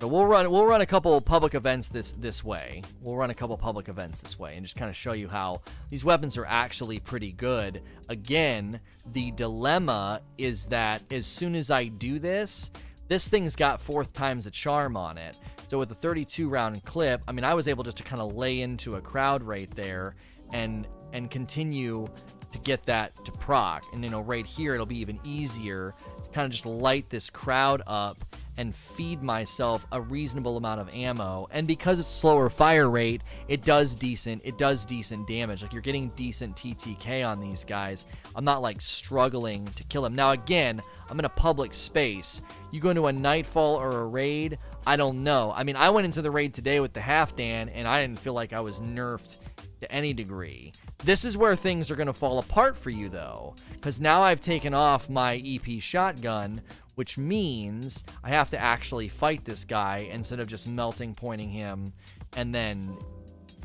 so 0.00 0.06
we'll 0.06 0.26
run 0.26 0.48
we'll 0.48 0.64
run 0.64 0.80
a 0.80 0.86
couple 0.86 1.20
public 1.20 1.54
events 1.54 1.88
this 1.88 2.12
this 2.12 2.44
way. 2.44 2.82
We'll 3.02 3.16
run 3.16 3.30
a 3.30 3.34
couple 3.34 3.56
public 3.56 3.88
events 3.88 4.20
this 4.20 4.38
way 4.38 4.54
and 4.54 4.64
just 4.64 4.76
kind 4.76 4.88
of 4.88 4.94
show 4.94 5.12
you 5.12 5.26
how 5.26 5.62
these 5.88 6.04
weapons 6.04 6.36
are 6.36 6.46
actually 6.46 7.00
pretty 7.00 7.32
good. 7.32 7.82
Again, 8.08 8.78
the 9.12 9.32
dilemma 9.32 10.20
is 10.36 10.66
that 10.66 11.02
as 11.12 11.26
soon 11.26 11.56
as 11.56 11.72
I 11.72 11.86
do 11.86 12.20
this, 12.20 12.70
this 13.08 13.26
thing's 13.26 13.56
got 13.56 13.80
fourth 13.80 14.12
times 14.12 14.46
a 14.46 14.52
charm 14.52 14.96
on 14.96 15.18
it. 15.18 15.36
So 15.68 15.78
with 15.78 15.90
a 15.90 15.96
32 15.96 16.48
round 16.48 16.84
clip, 16.84 17.20
I 17.26 17.32
mean 17.32 17.44
I 17.44 17.54
was 17.54 17.66
able 17.66 17.82
just 17.82 17.96
to 17.96 18.04
kind 18.04 18.22
of 18.22 18.36
lay 18.36 18.60
into 18.60 18.96
a 18.96 19.00
crowd 19.00 19.42
right 19.42 19.70
there 19.74 20.14
and 20.52 20.86
and 21.12 21.28
continue 21.28 22.08
to 22.52 22.58
get 22.58 22.86
that 22.86 23.12
to 23.24 23.32
proc. 23.32 23.82
And 23.92 24.04
you 24.04 24.10
know 24.10 24.20
right 24.20 24.46
here 24.46 24.74
it'll 24.74 24.86
be 24.86 25.00
even 25.00 25.18
easier 25.24 25.92
to 26.22 26.28
kind 26.30 26.44
of 26.44 26.52
just 26.52 26.66
light 26.66 27.10
this 27.10 27.28
crowd 27.28 27.82
up 27.88 28.16
and 28.58 28.74
feed 28.74 29.22
myself 29.22 29.86
a 29.92 30.00
reasonable 30.00 30.56
amount 30.56 30.80
of 30.80 30.92
ammo. 30.92 31.46
And 31.52 31.66
because 31.66 32.00
it's 32.00 32.12
slower 32.12 32.50
fire 32.50 32.90
rate, 32.90 33.22
it 33.46 33.64
does 33.64 33.94
decent. 33.94 34.42
It 34.44 34.58
does 34.58 34.84
decent 34.84 35.26
damage. 35.26 35.62
Like 35.62 35.72
you're 35.72 35.80
getting 35.80 36.08
decent 36.10 36.56
TTK 36.56 37.26
on 37.26 37.40
these 37.40 37.64
guys. 37.64 38.04
I'm 38.34 38.44
not 38.44 38.60
like 38.60 38.80
struggling 38.80 39.64
to 39.64 39.84
kill 39.84 40.02
them. 40.02 40.14
Now 40.14 40.32
again, 40.32 40.82
I'm 41.08 41.18
in 41.20 41.24
a 41.24 41.30
public 41.30 41.72
space. 41.72 42.42
You 42.72 42.80
go 42.80 42.90
into 42.90 43.06
a 43.06 43.12
nightfall 43.12 43.76
or 43.76 44.00
a 44.00 44.06
raid, 44.06 44.58
I 44.86 44.96
don't 44.96 45.22
know. 45.22 45.52
I 45.56 45.62
mean, 45.62 45.76
I 45.76 45.88
went 45.88 46.04
into 46.04 46.20
the 46.20 46.30
raid 46.30 46.52
today 46.52 46.80
with 46.80 46.92
the 46.92 47.00
half 47.00 47.36
dan 47.36 47.68
and 47.70 47.86
I 47.86 48.02
didn't 48.02 48.18
feel 48.18 48.34
like 48.34 48.52
I 48.52 48.60
was 48.60 48.80
nerfed 48.80 49.36
to 49.80 49.90
any 49.90 50.12
degree. 50.12 50.72
This 51.04 51.24
is 51.24 51.36
where 51.36 51.56
things 51.56 51.90
are 51.90 51.96
going 51.96 52.08
to 52.08 52.12
fall 52.12 52.38
apart 52.38 52.76
for 52.76 52.90
you 52.90 53.08
though, 53.08 53.54
because 53.72 54.00
now 54.00 54.22
I've 54.22 54.40
taken 54.40 54.74
off 54.74 55.08
my 55.08 55.36
EP 55.44 55.80
shotgun, 55.80 56.60
which 56.96 57.16
means 57.16 58.02
I 58.24 58.30
have 58.30 58.50
to 58.50 58.58
actually 58.58 59.08
fight 59.08 59.44
this 59.44 59.64
guy 59.64 60.08
instead 60.12 60.40
of 60.40 60.48
just 60.48 60.66
melting 60.66 61.14
pointing 61.14 61.50
him 61.50 61.92
and 62.36 62.52
then 62.54 62.96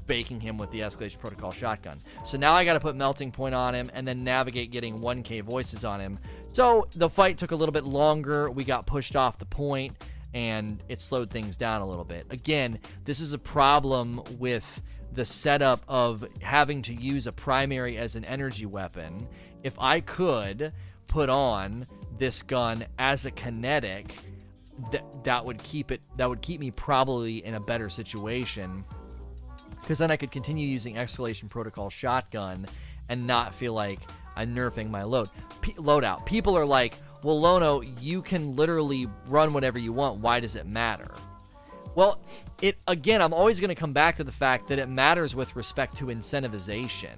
baking 0.05 0.39
him 0.39 0.57
with 0.57 0.69
the 0.71 0.81
escalation 0.81 1.17
protocol 1.19 1.51
shotgun. 1.51 1.97
So 2.25 2.37
now 2.37 2.53
I 2.53 2.63
got 2.65 2.73
to 2.73 2.79
put 2.79 2.95
melting 2.95 3.31
point 3.31 3.55
on 3.55 3.73
him 3.73 3.89
and 3.93 4.07
then 4.07 4.23
navigate 4.23 4.71
getting 4.71 4.99
1k 4.99 5.41
voices 5.41 5.83
on 5.83 5.99
him. 5.99 6.19
So 6.51 6.87
the 6.95 7.09
fight 7.09 7.37
took 7.37 7.51
a 7.51 7.55
little 7.55 7.73
bit 7.73 7.83
longer. 7.83 8.51
We 8.51 8.63
got 8.63 8.85
pushed 8.85 9.15
off 9.15 9.39
the 9.39 9.45
point 9.45 9.95
and 10.33 10.81
it 10.89 11.01
slowed 11.01 11.29
things 11.29 11.57
down 11.57 11.81
a 11.81 11.87
little 11.87 12.03
bit. 12.03 12.27
Again, 12.29 12.79
this 13.05 13.19
is 13.19 13.33
a 13.33 13.37
problem 13.37 14.21
with 14.37 14.81
the 15.13 15.25
setup 15.25 15.83
of 15.87 16.25
having 16.41 16.81
to 16.83 16.93
use 16.93 17.27
a 17.27 17.31
primary 17.31 17.97
as 17.97 18.15
an 18.15 18.25
energy 18.25 18.65
weapon. 18.65 19.27
If 19.63 19.73
I 19.79 19.99
could 19.99 20.73
put 21.07 21.29
on 21.29 21.85
this 22.17 22.41
gun 22.41 22.85
as 22.97 23.25
a 23.25 23.31
kinetic, 23.31 24.15
that 24.91 25.23
that 25.23 25.45
would 25.45 25.61
keep 25.63 25.91
it 25.91 26.01
that 26.17 26.27
would 26.27 26.41
keep 26.41 26.59
me 26.59 26.71
probably 26.71 27.45
in 27.45 27.53
a 27.53 27.59
better 27.59 27.89
situation 27.89 28.83
because 29.81 29.99
then 29.99 30.09
I 30.09 30.15
could 30.15 30.31
continue 30.31 30.67
using 30.67 30.95
escalation 30.95 31.49
protocol 31.49 31.89
shotgun 31.89 32.65
and 33.09 33.27
not 33.27 33.53
feel 33.53 33.73
like 33.73 33.99
I'm 34.35 34.55
nerfing 34.55 34.89
my 34.89 35.03
load 35.03 35.29
P- 35.61 35.73
loadout. 35.73 36.25
People 36.25 36.57
are 36.57 36.65
like, 36.65 36.95
well, 37.21 37.39
Lono, 37.39 37.81
you 37.81 38.21
can 38.21 38.55
literally 38.55 39.07
run 39.27 39.53
whatever 39.53 39.77
you 39.77 39.93
want. 39.93 40.21
Why 40.21 40.39
does 40.39 40.55
it 40.55 40.65
matter? 40.65 41.13
Well, 41.95 42.19
it 42.63 42.77
again, 42.87 43.21
I'm 43.21 43.33
always 43.33 43.59
going 43.59 43.69
to 43.69 43.75
come 43.75 43.91
back 43.91 44.15
to 44.15 44.23
the 44.23 44.31
fact 44.31 44.69
that 44.69 44.79
it 44.79 44.87
matters 44.87 45.35
with 45.35 45.53
respect 45.53 45.97
to 45.97 46.05
incentivization. 46.05 47.17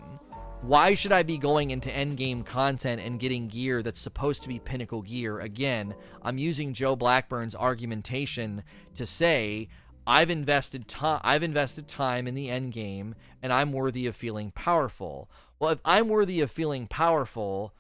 Why 0.62 0.96
should 0.96 1.12
I 1.12 1.22
be 1.22 1.38
going 1.38 1.70
into 1.70 1.90
endgame 1.90 2.44
content 2.44 3.00
and 3.00 3.20
getting 3.20 3.48
gear 3.48 3.84
that's 3.84 4.02
supposed 4.02 4.42
to 4.42 4.48
be 4.48 4.58
pinnacle 4.58 5.04
gear? 5.04 5.42
Again, 5.42 5.94
I'm 6.24 6.40
using 6.40 6.74
Joe 6.74 6.96
Blackburn's 6.96 7.54
argumentation 7.54 8.64
to 8.96 9.06
say 9.06 9.70
I've 10.08 10.32
invested 10.32 10.88
time 10.88 11.22
I've 11.24 11.44
invested 11.44 11.88
time 11.88 12.28
in 12.28 12.34
the 12.34 12.48
endgame 12.48 13.14
and 13.44 13.54
I'm 13.54 13.72
worthy 13.72 14.08
of 14.08 14.16
feeling 14.16 14.50
powerful. 14.50 15.30
Well, 15.60 15.70
if 15.70 15.80
I'm 15.86 16.10
worthy 16.10 16.42
of 16.42 16.50
feeling 16.50 16.88
powerful, 16.88 17.72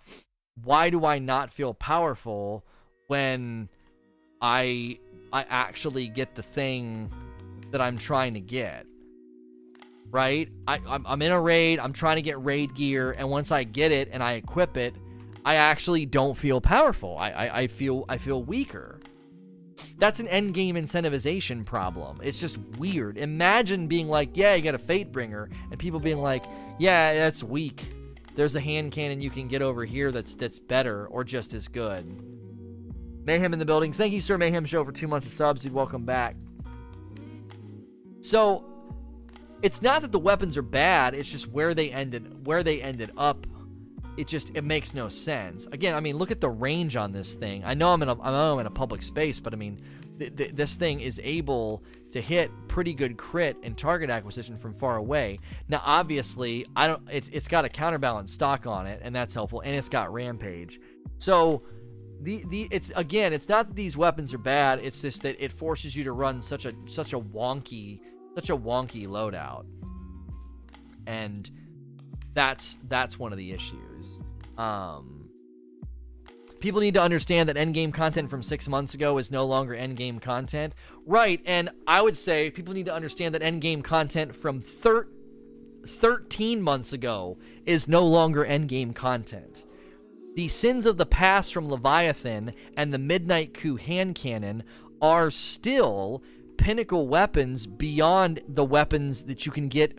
why 0.63 0.91
do 0.91 1.04
I 1.04 1.17
not 1.17 1.51
feel 1.51 1.73
powerful 1.73 2.63
when 3.08 3.69
I 4.39 4.99
I 5.34 5.47
actually 5.49 6.10
get 6.10 6.36
the 6.36 6.43
thing 6.43 7.12
that 7.76 7.82
I'm 7.82 7.98
trying 7.98 8.34
to 8.34 8.40
get? 8.40 8.88
right? 10.16 10.50
I, 10.66 10.80
I'm, 10.88 11.06
I'm 11.06 11.22
in 11.22 11.34
a 11.34 11.42
raid, 11.42 11.78
I'm 11.78 11.92
trying 11.92 12.16
to 12.16 12.22
get 12.22 12.42
raid 12.42 12.74
gear, 12.74 13.12
and 13.12 13.30
once 13.30 13.52
I 13.52 13.66
get 13.66 13.92
it 13.92 14.08
and 14.14 14.24
I 14.24 14.34
equip 14.34 14.78
it, 14.78 14.96
I 15.44 15.56
actually 15.56 16.06
don't 16.06 16.38
feel 16.38 16.62
powerful. 16.62 17.18
I, 17.18 17.32
I, 17.32 17.60
I 17.62 17.68
feel 17.68 18.06
I 18.08 18.18
feel 18.18 18.42
weaker. 18.42 19.02
That's 19.98 20.22
an 20.22 20.30
end 20.30 20.54
game 20.54 20.76
incentivization 20.76 21.66
problem. 21.66 22.18
It's 22.24 22.40
just 22.40 22.58
weird. 22.78 23.18
Imagine 23.18 23.88
being 23.88 24.08
like, 24.08 24.38
yeah, 24.38 24.56
you 24.56 24.64
got 24.64 24.74
a 24.74 24.80
Fatebringer, 24.80 25.52
and 25.70 25.78
people 25.78 26.00
being 26.00 26.20
like, 26.20 26.46
yeah, 26.80 27.14
that's 27.14 27.44
weak. 27.44 27.92
There's 28.36 28.56
a 28.56 28.62
hand 28.62 28.94
cannon 28.94 29.20
you 29.20 29.30
can 29.30 29.50
get 29.50 29.62
over 29.62 29.84
here 29.84 30.14
that's 30.14 30.34
that's 30.36 30.60
better 30.60 31.08
or 31.08 31.26
just 31.26 31.54
as 31.54 31.68
good. 31.68 32.22
Mayhem 33.26 33.52
in 33.52 33.60
the 33.60 33.66
buildings. 33.66 33.98
Thank 33.98 34.14
you, 34.14 34.22
Sir 34.22 34.38
Mayhem 34.38 34.66
Show, 34.66 34.86
for 34.86 34.94
two 34.94 35.10
months 35.10 35.28
of 35.28 35.34
subs. 35.34 35.66
You'd 35.66 35.74
welcome 35.74 36.06
back. 36.06 36.38
So 38.26 38.66
it's 39.62 39.82
not 39.82 40.02
that 40.02 40.12
the 40.12 40.20
weapons 40.20 40.58
are 40.58 40.62
bad 40.62 41.14
it's 41.14 41.30
just 41.30 41.48
where 41.48 41.74
they 41.74 41.92
ended 41.92 42.46
where 42.46 42.64
they 42.64 42.82
ended 42.82 43.12
up 43.18 43.48
it 44.18 44.28
just 44.28 44.50
it 44.54 44.64
makes 44.64 44.94
no 44.94 45.10
sense. 45.10 45.68
Again 45.72 45.94
i 45.94 46.00
mean 46.00 46.18
look 46.18 46.32
at 46.32 46.42
the 46.42 46.50
range 46.50 46.96
on 46.96 47.12
this 47.12 47.34
thing. 47.36 47.64
I 47.66 47.74
know 47.74 47.94
i'm 47.94 48.02
in 48.02 48.10
a, 48.10 48.22
I 48.22 48.32
know 48.32 48.54
I'm 48.54 48.60
in 48.60 48.66
a 48.68 48.72
public 48.72 49.04
space 49.04 49.40
but 49.40 49.54
i 49.54 49.58
mean 49.58 49.82
th- 50.20 50.36
th- 50.36 50.52
this 50.56 50.76
thing 50.76 51.02
is 51.02 51.20
able 51.24 51.84
to 52.12 52.22
hit 52.22 52.52
pretty 52.68 52.94
good 52.94 53.18
crit 53.18 53.58
and 53.64 53.78
target 53.78 54.10
acquisition 54.10 54.58
from 54.58 54.74
far 54.74 54.98
away. 54.98 55.40
Now 55.68 55.82
obviously 55.86 56.66
i 56.76 56.88
don't 56.88 57.02
it's, 57.12 57.30
it's 57.30 57.48
got 57.48 57.66
a 57.66 57.70
counterbalance 57.70 58.34
stock 58.34 58.68
on 58.68 58.88
it 58.88 59.02
and 59.04 59.16
that's 59.16 59.34
helpful 59.34 59.62
and 59.62 59.76
it's 59.76 59.90
got 59.90 60.12
rampage. 60.14 60.80
So 61.18 61.64
the, 62.22 62.44
the 62.50 62.68
it's 62.72 62.92
again 62.96 63.34
it's 63.34 63.50
not 63.50 63.68
that 63.68 63.76
these 63.76 63.98
weapons 63.98 64.34
are 64.34 64.38
bad 64.38 64.80
it's 64.80 65.02
just 65.02 65.22
that 65.24 65.44
it 65.44 65.52
forces 65.52 65.96
you 65.96 66.04
to 66.04 66.14
run 66.14 66.42
such 66.42 66.66
a 66.66 66.74
such 66.88 67.14
a 67.14 67.20
wonky 67.20 68.00
such 68.36 68.50
a 68.50 68.58
wonky 68.58 69.08
loadout. 69.08 69.65
And 71.08 71.50
that's 72.34 72.78
that's 72.88 73.17
one 73.17 73.32
of 73.32 73.38
the 73.38 73.52
issues. 73.52 74.19
Um, 74.58 75.30
people 76.60 76.82
need 76.82 76.93
to 76.95 77.02
understand 77.02 77.50
that 77.50 77.56
endgame 77.56 77.93
content 77.93 78.30
from 78.30 78.43
six 78.43 78.67
months 78.67 78.93
ago 78.93 79.17
is 79.17 79.32
no 79.32 79.45
longer 79.45 79.74
endgame 79.74 80.21
content. 80.21 80.74
Right, 81.06 81.41
and 81.45 81.69
I 81.88 82.02
would 82.02 82.17
say 82.17 82.52
people 82.52 82.74
need 82.74 82.88
to 82.88 82.93
understand 82.93 83.34
that 83.36 83.41
endgame 83.41 83.84
content 83.84 84.36
from 84.36 84.62
thir- 84.62 85.08
13 85.88 86.62
months 86.62 86.93
ago 86.93 87.38
is 87.65 87.88
no 87.88 88.06
longer 88.06 88.45
endgame 88.45 88.93
content. 88.93 89.65
The 90.36 90.48
sins 90.50 90.86
of 90.86 90.98
the 90.98 91.06
past 91.06 91.54
from 91.54 91.69
Leviathan 91.69 92.54
and 92.76 92.93
the 92.93 92.98
Midnight 92.98 93.54
Coup 93.54 93.78
hand 93.78 94.15
cannon 94.15 94.63
are 95.02 95.32
still 95.32 96.24
pinnacle 96.58 97.08
weapons 97.08 97.65
beyond 97.68 98.41
the 98.48 98.65
weapons 98.65 99.26
that 99.26 99.46
you 99.46 99.52
can 99.52 99.68
get 99.68 99.98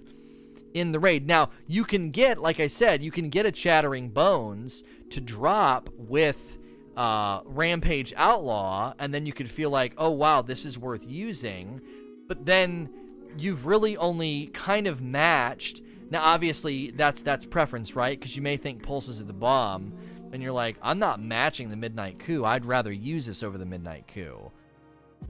in 0.74 0.92
the 0.92 1.00
raid. 1.00 1.26
Now, 1.26 1.50
you 1.66 1.84
can 1.84 2.10
get, 2.10 2.38
like 2.38 2.60
I 2.60 2.66
said, 2.66 3.02
you 3.02 3.10
can 3.10 3.30
get 3.30 3.46
a 3.46 3.52
Chattering 3.52 4.10
Bones 4.10 4.84
to 5.10 5.20
drop 5.20 5.88
with 5.96 6.58
uh, 6.96 7.40
Rampage 7.44 8.12
Outlaw, 8.16 8.92
and 8.98 9.12
then 9.12 9.26
you 9.26 9.32
could 9.32 9.50
feel 9.50 9.70
like, 9.70 9.94
oh 9.98 10.10
wow, 10.10 10.42
this 10.42 10.64
is 10.64 10.78
worth 10.78 11.06
using. 11.06 11.80
But 12.28 12.44
then 12.44 12.90
you've 13.38 13.66
really 13.66 13.96
only 13.96 14.48
kind 14.48 14.86
of 14.86 15.00
matched. 15.00 15.82
Now, 16.10 16.22
obviously, 16.24 16.90
that's 16.90 17.22
that's 17.22 17.46
preference, 17.46 17.96
right? 17.96 18.18
Because 18.18 18.36
you 18.36 18.42
may 18.42 18.56
think 18.56 18.82
pulses 18.82 19.20
of 19.20 19.26
the 19.26 19.32
bomb, 19.32 19.92
and 20.32 20.42
you're 20.42 20.52
like, 20.52 20.76
I'm 20.82 20.98
not 20.98 21.22
matching 21.22 21.70
the 21.70 21.76
Midnight 21.76 22.18
Coup. 22.18 22.44
I'd 22.44 22.64
rather 22.64 22.92
use 22.92 23.26
this 23.26 23.42
over 23.42 23.58
the 23.58 23.66
Midnight 23.66 24.08
Coup. 24.12 24.50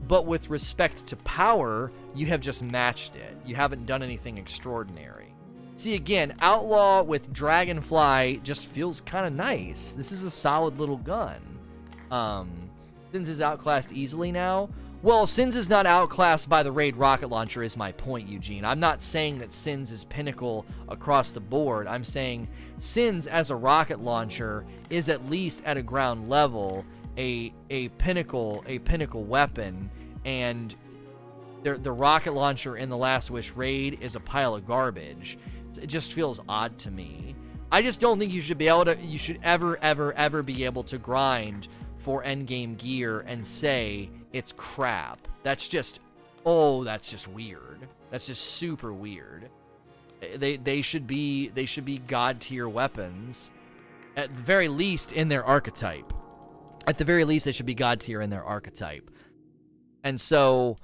But 0.07 0.25
with 0.25 0.49
respect 0.49 1.07
to 1.07 1.15
power, 1.17 1.91
you 2.13 2.27
have 2.27 2.41
just 2.41 2.61
matched 2.61 3.15
it. 3.15 3.37
You 3.45 3.55
haven't 3.55 3.85
done 3.85 4.03
anything 4.03 4.37
extraordinary. 4.37 5.33
See, 5.75 5.95
again, 5.95 6.35
Outlaw 6.39 7.03
with 7.03 7.31
Dragonfly 7.31 8.41
just 8.43 8.65
feels 8.65 9.01
kind 9.01 9.27
of 9.27 9.33
nice. 9.33 9.93
This 9.93 10.11
is 10.11 10.23
a 10.23 10.31
solid 10.31 10.79
little 10.79 10.97
gun. 10.97 11.39
Um, 12.09 12.69
Sins 13.11 13.29
is 13.29 13.41
outclassed 13.41 13.91
easily 13.91 14.31
now. 14.31 14.69
Well, 15.03 15.27
Sins 15.27 15.55
is 15.55 15.69
not 15.69 15.85
outclassed 15.85 16.49
by 16.49 16.63
the 16.63 16.71
Raid 16.71 16.95
rocket 16.95 17.27
launcher, 17.27 17.61
is 17.61 17.77
my 17.77 17.91
point, 17.91 18.27
Eugene. 18.27 18.65
I'm 18.65 18.79
not 18.79 19.03
saying 19.03 19.37
that 19.37 19.53
Sins 19.53 19.91
is 19.91 20.03
pinnacle 20.05 20.65
across 20.89 21.29
the 21.29 21.39
board. 21.39 21.85
I'm 21.85 22.03
saying 22.03 22.47
Sins 22.79 23.27
as 23.27 23.51
a 23.51 23.55
rocket 23.55 23.99
launcher 23.99 24.65
is 24.89 25.09
at 25.09 25.29
least 25.29 25.61
at 25.65 25.77
a 25.77 25.83
ground 25.83 26.27
level 26.27 26.83
a 27.17 27.53
a 27.69 27.89
pinnacle 27.89 28.63
a 28.67 28.79
pinnacle 28.79 29.23
weapon, 29.23 29.89
and 30.25 30.75
the 31.63 31.75
the 31.75 31.91
rocket 31.91 32.33
launcher 32.33 32.77
in 32.77 32.89
the 32.89 32.97
Last 32.97 33.31
Wish 33.31 33.51
raid 33.51 33.99
is 34.01 34.15
a 34.15 34.19
pile 34.19 34.55
of 34.55 34.65
garbage. 34.65 35.37
It 35.81 35.87
just 35.87 36.13
feels 36.13 36.39
odd 36.47 36.77
to 36.79 36.91
me. 36.91 37.35
I 37.71 37.81
just 37.81 37.99
don't 37.99 38.17
think 38.17 38.31
you 38.31 38.41
should 38.41 38.57
be 38.57 38.67
able 38.67 38.85
to. 38.85 38.97
You 38.97 39.17
should 39.17 39.39
ever 39.43 39.77
ever 39.81 40.13
ever 40.13 40.43
be 40.43 40.63
able 40.63 40.83
to 40.83 40.97
grind 40.97 41.67
for 41.97 42.23
endgame 42.23 42.77
gear 42.77 43.21
and 43.21 43.45
say 43.45 44.09
it's 44.33 44.53
crap. 44.55 45.27
That's 45.43 45.67
just 45.67 45.99
oh, 46.45 46.83
that's 46.83 47.09
just 47.09 47.27
weird. 47.27 47.87
That's 48.11 48.27
just 48.27 48.43
super 48.43 48.93
weird. 48.93 49.49
They 50.37 50.57
they 50.57 50.81
should 50.81 51.05
be 51.05 51.49
they 51.49 51.65
should 51.65 51.85
be 51.85 51.99
god 51.99 52.39
tier 52.39 52.69
weapons 52.69 53.51
at 54.15 54.33
the 54.33 54.41
very 54.41 54.67
least 54.67 55.11
in 55.11 55.27
their 55.27 55.43
archetype 55.43 56.11
at 56.87 56.97
the 56.97 57.05
very 57.05 57.25
least, 57.25 57.45
they 57.45 57.51
should 57.51 57.65
be 57.65 57.75
god 57.75 57.99
tier 57.99 58.21
in 58.21 58.29
their 58.29 58.43
archetype. 58.43 59.11
And 60.03 60.19
so 60.19 60.77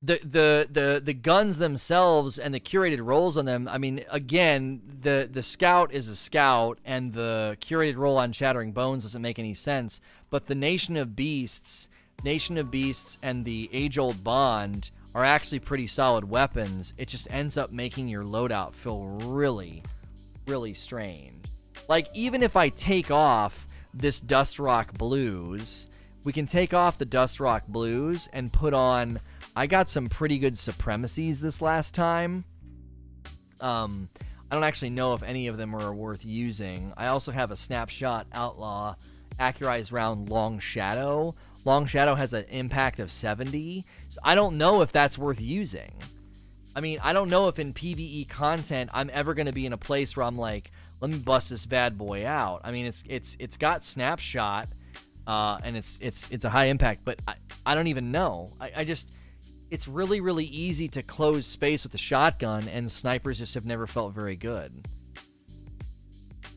the 0.00 0.18
the 0.24 0.68
the 0.70 1.02
the 1.04 1.14
guns 1.14 1.58
themselves 1.58 2.38
and 2.38 2.52
the 2.52 2.60
curated 2.60 3.04
rolls 3.04 3.36
on 3.36 3.44
them. 3.44 3.68
I 3.68 3.78
mean, 3.78 4.04
again, 4.10 4.82
the 5.00 5.28
the 5.30 5.42
scout 5.42 5.92
is 5.92 6.08
a 6.08 6.16
scout, 6.16 6.78
and 6.84 7.12
the 7.12 7.56
curated 7.60 7.96
roll 7.96 8.18
on 8.18 8.32
Chattering 8.32 8.72
Bones 8.72 9.04
doesn't 9.04 9.22
make 9.22 9.38
any 9.38 9.54
sense. 9.54 10.00
But 10.30 10.46
the 10.46 10.54
Nation 10.54 10.96
of 10.96 11.14
Beasts, 11.14 11.88
Nation 12.24 12.58
of 12.58 12.70
Beasts, 12.70 13.18
and 13.22 13.44
the 13.44 13.70
Age 13.72 13.98
Old 13.98 14.24
Bond 14.24 14.90
are 15.14 15.24
actually 15.24 15.60
pretty 15.60 15.86
solid 15.86 16.24
weapons. 16.24 16.94
It 16.96 17.06
just 17.06 17.30
ends 17.30 17.56
up 17.56 17.70
making 17.70 18.08
your 18.08 18.24
loadout 18.24 18.74
feel 18.74 19.04
really, 19.04 19.82
really 20.48 20.74
strange. 20.74 21.44
Like 21.88 22.08
even 22.14 22.42
if 22.42 22.56
I 22.56 22.70
take 22.70 23.10
off 23.10 23.66
this 23.94 24.20
Dust 24.20 24.58
Rock 24.58 24.92
Blues, 24.94 25.88
we 26.24 26.32
can 26.32 26.46
take 26.46 26.72
off 26.72 26.98
the 26.98 27.04
Dust 27.04 27.40
Rock 27.40 27.66
Blues 27.66 28.28
and 28.32 28.52
put 28.52 28.74
on. 28.74 29.20
I 29.54 29.66
got 29.66 29.88
some 29.88 30.08
pretty 30.08 30.38
good 30.38 30.58
supremacies 30.58 31.40
this 31.40 31.60
last 31.60 31.94
time. 31.94 32.44
Um, 33.60 34.08
I 34.50 34.54
don't 34.54 34.64
actually 34.64 34.90
know 34.90 35.14
if 35.14 35.22
any 35.22 35.46
of 35.46 35.56
them 35.56 35.74
are 35.74 35.94
worth 35.94 36.24
using. 36.24 36.92
I 36.96 37.06
also 37.06 37.32
have 37.32 37.50
a 37.50 37.56
Snapshot 37.56 38.26
Outlaw 38.32 38.94
Accurized 39.38 39.92
Round 39.92 40.28
Long 40.28 40.58
Shadow. 40.58 41.34
Long 41.64 41.86
Shadow 41.86 42.14
has 42.14 42.32
an 42.32 42.44
impact 42.50 42.98
of 42.98 43.10
70. 43.10 43.84
So 44.08 44.20
I 44.24 44.34
don't 44.34 44.58
know 44.58 44.82
if 44.82 44.92
that's 44.92 45.16
worth 45.16 45.40
using. 45.40 45.92
I 46.74 46.80
mean, 46.80 46.98
I 47.02 47.12
don't 47.12 47.28
know 47.28 47.48
if 47.48 47.58
in 47.58 47.74
PvE 47.74 48.28
content 48.28 48.90
I'm 48.94 49.10
ever 49.12 49.34
going 49.34 49.46
to 49.46 49.52
be 49.52 49.66
in 49.66 49.72
a 49.72 49.78
place 49.78 50.16
where 50.16 50.24
I'm 50.24 50.38
like, 50.38 50.70
let 51.02 51.10
me 51.10 51.18
bust 51.18 51.50
this 51.50 51.66
bad 51.66 51.98
boy 51.98 52.24
out. 52.24 52.60
I 52.62 52.70
mean, 52.70 52.86
it's 52.86 53.02
it's 53.08 53.36
it's 53.40 53.56
got 53.56 53.84
snapshot, 53.84 54.68
uh, 55.26 55.58
and 55.64 55.76
it's 55.76 55.98
it's 56.00 56.30
it's 56.30 56.44
a 56.44 56.48
high 56.48 56.66
impact, 56.66 57.00
but 57.04 57.18
I, 57.26 57.34
I 57.66 57.74
don't 57.74 57.88
even 57.88 58.12
know. 58.12 58.50
I, 58.60 58.70
I 58.76 58.84
just 58.84 59.10
it's 59.72 59.88
really 59.88 60.20
really 60.20 60.44
easy 60.44 60.86
to 60.88 61.02
close 61.02 61.44
space 61.44 61.82
with 61.82 61.92
a 61.94 61.98
shotgun, 61.98 62.68
and 62.68 62.90
snipers 62.90 63.40
just 63.40 63.52
have 63.54 63.66
never 63.66 63.88
felt 63.88 64.14
very 64.14 64.36
good. 64.36 64.86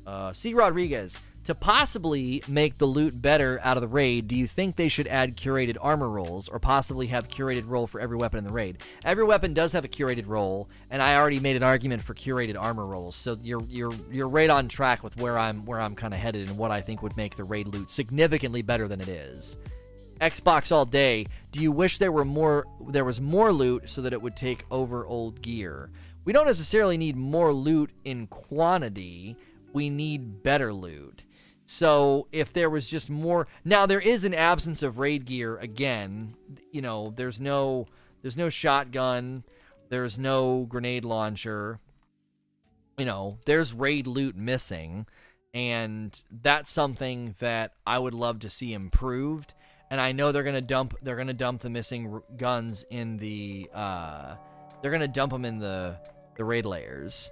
Uh, 0.06 0.32
C. 0.32 0.54
Rodriguez, 0.54 1.18
To 1.46 1.54
possibly 1.54 2.42
make 2.48 2.80
the 2.80 2.88
loot 2.88 3.22
better 3.22 3.60
out 3.64 3.78
of 3.78 3.82
the 3.82 3.88
raid, 3.88 4.28
do 4.28 4.36
you 4.36 4.48
think 4.48 4.76
they 4.76 4.90
should 4.90 5.06
add 5.06 5.38
curated 5.38 5.78
armor 5.80 6.10
rolls 6.10 6.50
or 6.50 6.58
possibly 6.58 7.06
have 7.08 7.28
curated 7.28 7.66
roll 7.68 7.86
for 7.86 8.02
every 8.02 8.18
weapon 8.18 8.40
in 8.40 8.46
the 8.46 8.52
raid? 8.52 8.80
Every 9.04 9.24
weapon 9.24 9.54
does 9.54 9.72
have 9.74 9.86
a 9.86 9.88
curated 9.88 10.28
roll, 10.28 10.68
and 10.90 11.04
I 11.04 11.16
already 11.16 11.40
made 11.40 11.56
an 11.56 11.62
argument 11.62 12.02
for 12.02 12.16
curated 12.16 12.60
armor 12.60 12.88
rolls. 12.88 13.16
So 13.16 13.38
you're 13.44 13.62
you're 13.70 13.94
you're 14.12 14.28
right 14.28 14.50
on 14.50 14.68
track 14.68 15.04
with 15.04 15.18
where 15.18 15.38
I'm 15.38 15.66
where 15.68 15.80
I'm 15.80 15.94
kind 15.94 16.16
of 16.16 16.20
headed 16.20 16.50
and 16.50 16.58
what 16.58 16.72
I 16.72 16.82
think 16.82 17.04
would 17.04 17.16
make 17.16 17.36
the 17.36 17.44
raid 17.44 17.68
loot 17.68 17.92
significantly 17.92 18.64
better 18.64 18.88
than 18.88 19.00
it 19.00 19.08
is. 19.08 19.56
Xbox 20.22 20.72
all 20.72 20.86
day. 20.88 21.28
Do 21.52 21.60
you 21.60 21.72
wish 21.72 22.00
there 22.00 22.12
were 22.12 22.26
more 22.26 22.66
there 22.90 23.06
was 23.06 23.22
more 23.22 23.52
loot 23.52 23.88
so 23.88 24.02
that 24.02 24.14
it 24.14 24.22
would 24.24 24.36
take 24.36 24.66
over 24.72 25.06
old 25.06 25.44
gear? 25.44 25.92
We 26.24 26.34
don't 26.34 26.48
necessarily 26.48 26.98
need 26.98 27.16
more 27.16 27.54
loot 27.54 27.92
in 28.04 28.26
quantity. 28.26 29.38
We 29.74 29.92
need 29.92 30.42
better 30.42 30.74
loot. 30.74 31.25
So 31.66 32.28
if 32.32 32.54
there 32.54 32.70
was 32.70 32.88
just 32.88 33.10
more 33.10 33.48
now 33.64 33.86
there 33.86 34.00
is 34.00 34.24
an 34.24 34.34
absence 34.34 34.84
of 34.84 35.00
raid 35.00 35.26
gear 35.26 35.58
again. 35.58 36.36
You 36.72 36.82
know, 36.82 37.14
there's 37.16 37.40
no 37.40 37.88
there's 38.22 38.38
no 38.38 38.50
shotgun, 38.50 39.44
there's 39.90 40.20
no 40.20 40.66
grenade 40.70 41.06
launcher. 41.06 41.80
You 42.98 43.06
know, 43.06 43.40
there's 43.46 43.74
raid 43.74 44.08
loot 44.08 44.36
missing 44.36 45.06
and 45.56 46.22
that's 46.42 46.70
something 46.70 47.34
that 47.40 47.72
I 47.88 47.98
would 47.98 48.14
love 48.14 48.40
to 48.40 48.50
see 48.50 48.74
improved. 48.74 49.54
And 49.90 50.02
I 50.02 50.12
know 50.12 50.32
they're 50.32 50.44
gonna 50.44 50.62
dump 50.62 50.96
they're 51.02 51.16
gonna 51.16 51.34
dump 51.34 51.62
the 51.62 51.70
missing 51.70 52.14
r- 52.14 52.24
guns 52.38 52.86
in 52.92 53.18
the 53.18 53.70
uh, 53.74 54.36
they're 54.82 54.92
gonna 54.92 55.08
dump 55.08 55.32
them 55.32 55.46
in 55.46 55.60
the 55.60 55.98
the 56.36 56.44
raid 56.44 56.66
lairs. 56.66 57.32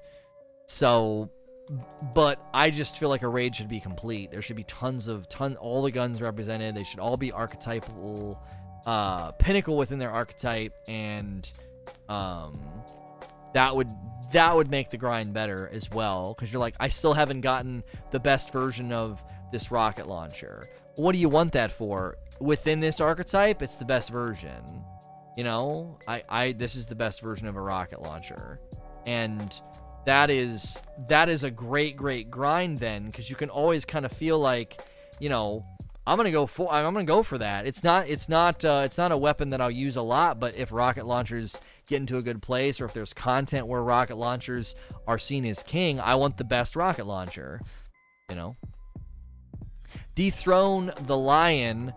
So 0.67 1.29
but 2.13 2.39
I 2.53 2.69
just 2.69 2.97
feel 2.97 3.09
like 3.09 3.23
a 3.23 3.27
raid 3.27 3.55
should 3.55 3.69
be 3.69 3.79
complete. 3.79 4.31
There 4.31 4.41
should 4.41 4.55
be 4.55 4.65
tons 4.65 5.07
of 5.07 5.29
ton 5.29 5.55
all 5.57 5.81
the 5.81 5.91
guns 5.91 6.21
represented. 6.21 6.75
They 6.75 6.83
should 6.83 6.99
all 6.99 7.17
be 7.17 7.31
archetypal 7.31 8.41
uh 8.85 9.31
pinnacle 9.33 9.77
within 9.77 9.97
their 9.97 10.11
archetype 10.11 10.73
and 10.89 11.49
um 12.09 12.59
that 13.53 13.73
would 13.73 13.87
that 14.33 14.53
would 14.53 14.69
make 14.69 14.89
the 14.89 14.97
grind 14.97 15.33
better 15.33 15.69
as 15.71 15.89
well 15.89 16.35
cuz 16.35 16.51
you're 16.51 16.59
like 16.59 16.75
I 16.81 16.89
still 16.89 17.13
haven't 17.13 17.41
gotten 17.41 17.83
the 18.11 18.19
best 18.19 18.51
version 18.51 18.91
of 18.91 19.23
this 19.51 19.71
rocket 19.71 20.07
launcher. 20.07 20.63
What 20.95 21.13
do 21.13 21.17
you 21.17 21.29
want 21.29 21.53
that 21.53 21.71
for? 21.71 22.17
Within 22.39 22.81
this 22.81 22.99
archetype, 22.99 23.61
it's 23.61 23.75
the 23.75 23.85
best 23.85 24.09
version. 24.09 24.83
You 25.37 25.45
know, 25.45 25.97
I 26.07 26.23
I 26.27 26.51
this 26.51 26.75
is 26.75 26.87
the 26.87 26.95
best 26.95 27.21
version 27.21 27.47
of 27.47 27.55
a 27.55 27.61
rocket 27.61 28.01
launcher. 28.01 28.59
And 29.05 29.59
that 30.05 30.29
is 30.29 30.81
that 31.07 31.29
is 31.29 31.43
a 31.43 31.51
great 31.51 31.95
great 31.95 32.29
grind 32.29 32.77
then 32.77 33.07
because 33.07 33.29
you 33.29 33.35
can 33.35 33.49
always 33.49 33.85
kind 33.85 34.05
of 34.05 34.11
feel 34.11 34.39
like 34.39 34.81
you 35.19 35.29
know 35.29 35.65
i'm 36.05 36.17
gonna 36.17 36.31
go 36.31 36.45
for 36.45 36.71
i'm 36.71 36.93
gonna 36.93 37.03
go 37.03 37.23
for 37.23 37.37
that. 37.37 37.65
It's 37.65 37.83
not 37.83 38.07
it's 38.09 38.27
not 38.27 38.63
uh, 38.65 38.81
it's 38.85 38.97
not 38.97 39.11
a 39.11 39.17
weapon 39.17 39.49
that 39.49 39.61
i'll 39.61 39.71
use 39.71 39.95
a 39.95 40.01
lot 40.01 40.39
but 40.39 40.55
if 40.57 40.71
rocket 40.71 41.05
launchers 41.05 41.57
get 41.87 41.97
into 41.97 42.17
a 42.17 42.21
good 42.21 42.41
place 42.41 42.79
or 42.79 42.85
if 42.85 42.93
there's 42.93 43.13
content 43.13 43.67
where 43.67 43.83
rocket 43.83 44.15
launchers 44.15 44.75
are 45.07 45.19
seen 45.19 45.45
as 45.45 45.63
king 45.63 45.99
i 45.99 46.15
want 46.15 46.37
the 46.37 46.43
best 46.43 46.75
rocket 46.75 47.05
launcher 47.05 47.59
you 48.29 48.35
know? 48.35 48.55
Dethrone 50.15 50.91
the 51.05 51.17
lion 51.17 51.93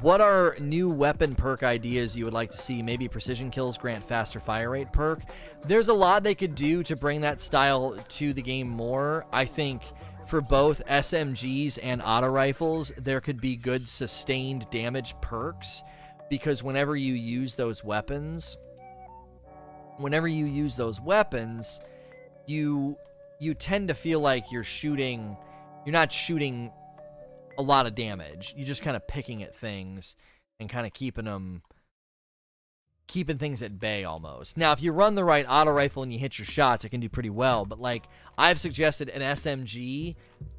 what 0.00 0.20
are 0.20 0.56
new 0.60 0.88
weapon 0.88 1.34
perk 1.34 1.62
ideas 1.62 2.16
you 2.16 2.24
would 2.24 2.32
like 2.32 2.50
to 2.52 2.58
see? 2.58 2.82
Maybe 2.82 3.08
precision 3.08 3.50
kills 3.50 3.76
grant 3.76 4.06
faster 4.06 4.40
fire 4.40 4.70
rate 4.70 4.92
perk. 4.92 5.20
There's 5.66 5.88
a 5.88 5.92
lot 5.92 6.22
they 6.22 6.34
could 6.34 6.54
do 6.54 6.82
to 6.84 6.96
bring 6.96 7.20
that 7.22 7.40
style 7.40 7.96
to 7.96 8.32
the 8.32 8.42
game 8.42 8.68
more. 8.68 9.26
I 9.32 9.44
think 9.44 9.82
for 10.26 10.40
both 10.40 10.84
SMGs 10.86 11.80
and 11.82 12.00
auto 12.02 12.28
rifles, 12.28 12.92
there 12.98 13.20
could 13.20 13.40
be 13.40 13.56
good 13.56 13.88
sustained 13.88 14.66
damage 14.70 15.14
perks 15.20 15.82
because 16.28 16.62
whenever 16.62 16.96
you 16.96 17.14
use 17.14 17.56
those 17.56 17.82
weapons, 17.82 18.56
whenever 19.98 20.28
you 20.28 20.46
use 20.46 20.76
those 20.76 21.00
weapons, 21.00 21.80
you 22.46 22.96
you 23.40 23.54
tend 23.54 23.88
to 23.88 23.94
feel 23.94 24.20
like 24.20 24.52
you're 24.52 24.62
shooting 24.62 25.36
you're 25.84 25.92
not 25.92 26.12
shooting 26.12 26.70
a 27.60 27.62
lot 27.62 27.86
of 27.86 27.94
damage. 27.94 28.54
You're 28.56 28.66
just 28.66 28.82
kind 28.82 28.96
of 28.96 29.06
picking 29.06 29.42
at 29.42 29.54
things 29.54 30.16
and 30.58 30.68
kind 30.68 30.86
of 30.86 30.94
keeping 30.94 31.26
them 31.26 31.62
keeping 33.06 33.38
things 33.38 33.60
at 33.60 33.80
bay 33.80 34.04
almost. 34.04 34.56
Now, 34.56 34.70
if 34.70 34.80
you 34.80 34.92
run 34.92 35.16
the 35.16 35.24
right 35.24 35.44
auto 35.48 35.72
rifle 35.72 36.04
and 36.04 36.12
you 36.12 36.18
hit 36.20 36.38
your 36.38 36.46
shots, 36.46 36.84
it 36.84 36.90
can 36.90 37.00
do 37.00 37.08
pretty 37.08 37.28
well, 37.28 37.66
but 37.66 37.80
like 37.80 38.04
I've 38.38 38.60
suggested 38.60 39.08
an 39.08 39.20
SMG, 39.20 40.14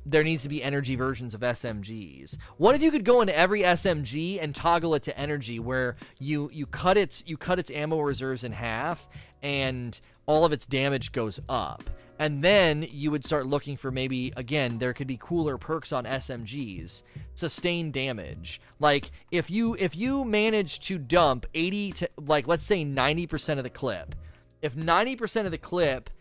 there 0.06 0.24
needs 0.24 0.44
to 0.44 0.50
be 0.50 0.62
energy 0.62 0.98
versions 0.98 1.34
of 1.34 1.40
SMGs. 1.40 2.38
What 2.58 2.76
if 2.76 2.82
you 2.82 2.92
could 2.92 3.06
go 3.06 3.22
into 3.22 3.36
every 3.36 3.62
SMG 3.62 4.38
and 4.42 4.54
toggle 4.54 4.96
it 4.96 5.04
to 5.04 5.18
energy 5.18 5.60
where 5.60 5.96
you 6.20 6.50
you 6.52 6.66
cut 6.66 6.98
its 6.98 7.24
you 7.26 7.38
cut 7.38 7.58
its 7.58 7.72
ammo 7.72 8.02
reserves 8.02 8.44
in 8.44 8.52
half 8.52 9.08
and 9.42 10.00
all 10.26 10.44
of 10.44 10.52
its 10.52 10.66
damage 10.66 11.14
goes 11.14 11.40
up 11.48 11.90
and 12.22 12.44
then 12.44 12.86
you 12.92 13.10
would 13.10 13.26
start 13.26 13.48
looking 13.48 13.76
for 13.76 13.90
maybe 13.90 14.32
again 14.38 14.78
there 14.78 14.94
could 14.94 15.08
be 15.08 15.18
cooler 15.20 15.58
perks 15.58 15.92
on 15.92 16.06
SMGs 16.06 17.02
sustained 17.34 17.94
damage. 17.94 18.62
Like 18.80 19.12
if 19.32 19.50
you 19.50 19.76
if 19.80 19.96
you 19.96 20.24
manage 20.24 20.82
to 20.82 21.00
dump 21.00 21.48
80 21.56 21.92
to 21.94 22.10
like 22.18 22.48
let's 22.48 22.64
say 22.64 22.86
90% 22.86 23.58
of 23.58 23.64
the 23.64 23.72
clip. 23.72 24.14
If 24.62 24.76
90% 24.76 25.46
of 25.46 25.52
the 25.52 25.58
clip 25.58 26.12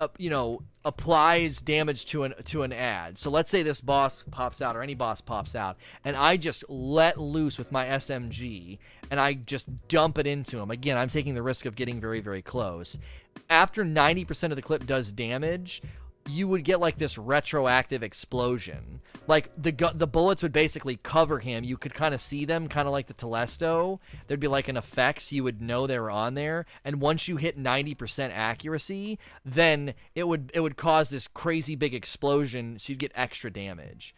uh, 0.00 0.06
you 0.18 0.30
know 0.30 0.62
applies 0.84 1.60
damage 1.60 2.06
to 2.06 2.22
an 2.22 2.34
to 2.44 2.62
an 2.62 2.72
ad. 2.72 3.18
So 3.18 3.28
let's 3.28 3.50
say 3.50 3.64
this 3.64 3.80
boss 3.80 4.24
pops 4.30 4.62
out 4.62 4.76
or 4.76 4.82
any 4.82 4.94
boss 4.94 5.20
pops 5.20 5.56
out 5.56 5.78
and 6.04 6.14
i 6.14 6.36
just 6.36 6.62
let 6.68 7.18
loose 7.18 7.58
with 7.58 7.72
my 7.72 7.86
smg 7.86 8.78
and 9.10 9.18
i 9.18 9.34
just 9.34 9.66
dump 9.88 10.16
it 10.18 10.28
into 10.28 10.60
him. 10.60 10.70
Again 10.70 10.96
i'm 10.96 11.08
taking 11.08 11.34
the 11.34 11.42
risk 11.42 11.66
of 11.66 11.74
getting 11.74 12.00
very 12.00 12.20
very 12.20 12.42
close 12.42 12.98
after 13.48 13.84
90% 13.84 14.50
of 14.50 14.56
the 14.56 14.62
clip 14.62 14.86
does 14.86 15.12
damage, 15.12 15.82
you 16.28 16.48
would 16.48 16.64
get 16.64 16.80
like 16.80 16.98
this 16.98 17.18
retroactive 17.18 18.02
explosion. 18.02 19.00
Like 19.26 19.50
the 19.56 19.72
gu- 19.72 19.94
the 19.94 20.06
bullets 20.06 20.42
would 20.42 20.52
basically 20.52 20.98
cover 21.02 21.38
him. 21.38 21.64
You 21.64 21.76
could 21.76 21.94
kind 21.94 22.14
of 22.14 22.20
see 22.20 22.44
them, 22.44 22.68
kind 22.68 22.86
of 22.86 22.92
like 22.92 23.06
the 23.06 23.14
Telesto. 23.14 23.98
There'd 24.26 24.40
be 24.40 24.48
like 24.48 24.68
an 24.68 24.76
effect, 24.76 25.22
so 25.22 25.36
you 25.36 25.44
would 25.44 25.62
know 25.62 25.86
they 25.86 25.98
were 25.98 26.10
on 26.10 26.34
there. 26.34 26.66
And 26.84 27.00
once 27.00 27.28
you 27.28 27.36
hit 27.36 27.58
90% 27.58 28.30
accuracy, 28.32 29.18
then 29.44 29.94
it 30.14 30.28
would 30.28 30.50
it 30.54 30.60
would 30.60 30.76
cause 30.76 31.10
this 31.10 31.28
crazy 31.28 31.76
big 31.76 31.94
explosion, 31.94 32.78
so 32.78 32.92
you'd 32.92 32.98
get 32.98 33.12
extra 33.14 33.52
damage 33.52 34.14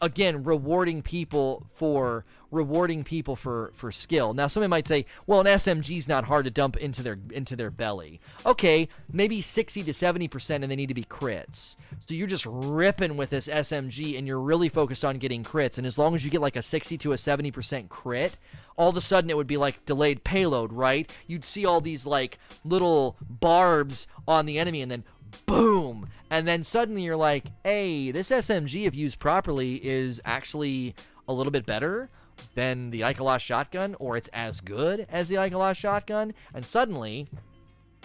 again 0.00 0.44
rewarding 0.44 1.02
people 1.02 1.66
for 1.74 2.24
rewarding 2.50 3.02
people 3.02 3.34
for 3.34 3.72
for 3.74 3.90
skill. 3.90 4.34
Now 4.34 4.46
somebody 4.46 4.68
might 4.68 4.86
say, 4.86 5.06
"Well, 5.26 5.40
an 5.40 5.46
SMG 5.46 5.96
is 5.96 6.06
not 6.06 6.24
hard 6.24 6.44
to 6.44 6.50
dump 6.50 6.76
into 6.76 7.02
their 7.02 7.18
into 7.32 7.56
their 7.56 7.70
belly." 7.70 8.20
Okay, 8.44 8.88
maybe 9.10 9.40
60 9.40 9.82
to 9.82 9.92
70% 9.92 10.62
and 10.62 10.70
they 10.70 10.76
need 10.76 10.88
to 10.88 10.94
be 10.94 11.04
crits. 11.04 11.76
So 12.06 12.14
you're 12.14 12.26
just 12.26 12.46
ripping 12.46 13.16
with 13.16 13.30
this 13.30 13.48
SMG 13.48 14.16
and 14.16 14.26
you're 14.26 14.40
really 14.40 14.68
focused 14.68 15.04
on 15.04 15.18
getting 15.18 15.42
crits 15.42 15.78
and 15.78 15.86
as 15.86 15.98
long 15.98 16.14
as 16.14 16.24
you 16.24 16.30
get 16.30 16.40
like 16.40 16.56
a 16.56 16.62
60 16.62 16.98
to 16.98 17.12
a 17.12 17.16
70% 17.16 17.88
crit, 17.88 18.36
all 18.76 18.90
of 18.90 18.96
a 18.96 19.00
sudden 19.00 19.30
it 19.30 19.36
would 19.36 19.46
be 19.46 19.56
like 19.56 19.84
delayed 19.86 20.22
payload, 20.24 20.72
right? 20.72 21.10
You'd 21.26 21.44
see 21.44 21.64
all 21.64 21.80
these 21.80 22.04
like 22.06 22.38
little 22.64 23.16
barbs 23.28 24.06
on 24.28 24.46
the 24.46 24.58
enemy 24.58 24.82
and 24.82 24.90
then 24.90 25.04
boom. 25.46 26.08
And 26.30 26.48
then 26.48 26.64
suddenly 26.64 27.02
you're 27.02 27.16
like 27.16 27.44
hey 27.64 28.10
this 28.10 28.30
smg 28.30 28.86
if 28.86 28.94
used 28.94 29.18
properly 29.18 29.76
is 29.76 30.20
actually 30.24 30.94
a 31.28 31.32
little 31.32 31.50
bit 31.50 31.66
better 31.66 32.08
than 32.54 32.90
the 32.90 33.02
Ikelos 33.02 33.40
shotgun 33.40 33.94
or 33.98 34.16
it's 34.16 34.28
as 34.32 34.60
good 34.60 35.06
as 35.10 35.28
the 35.28 35.36
Ikelos 35.36 35.76
shotgun. 35.76 36.34
And 36.54 36.64
suddenly 36.64 37.28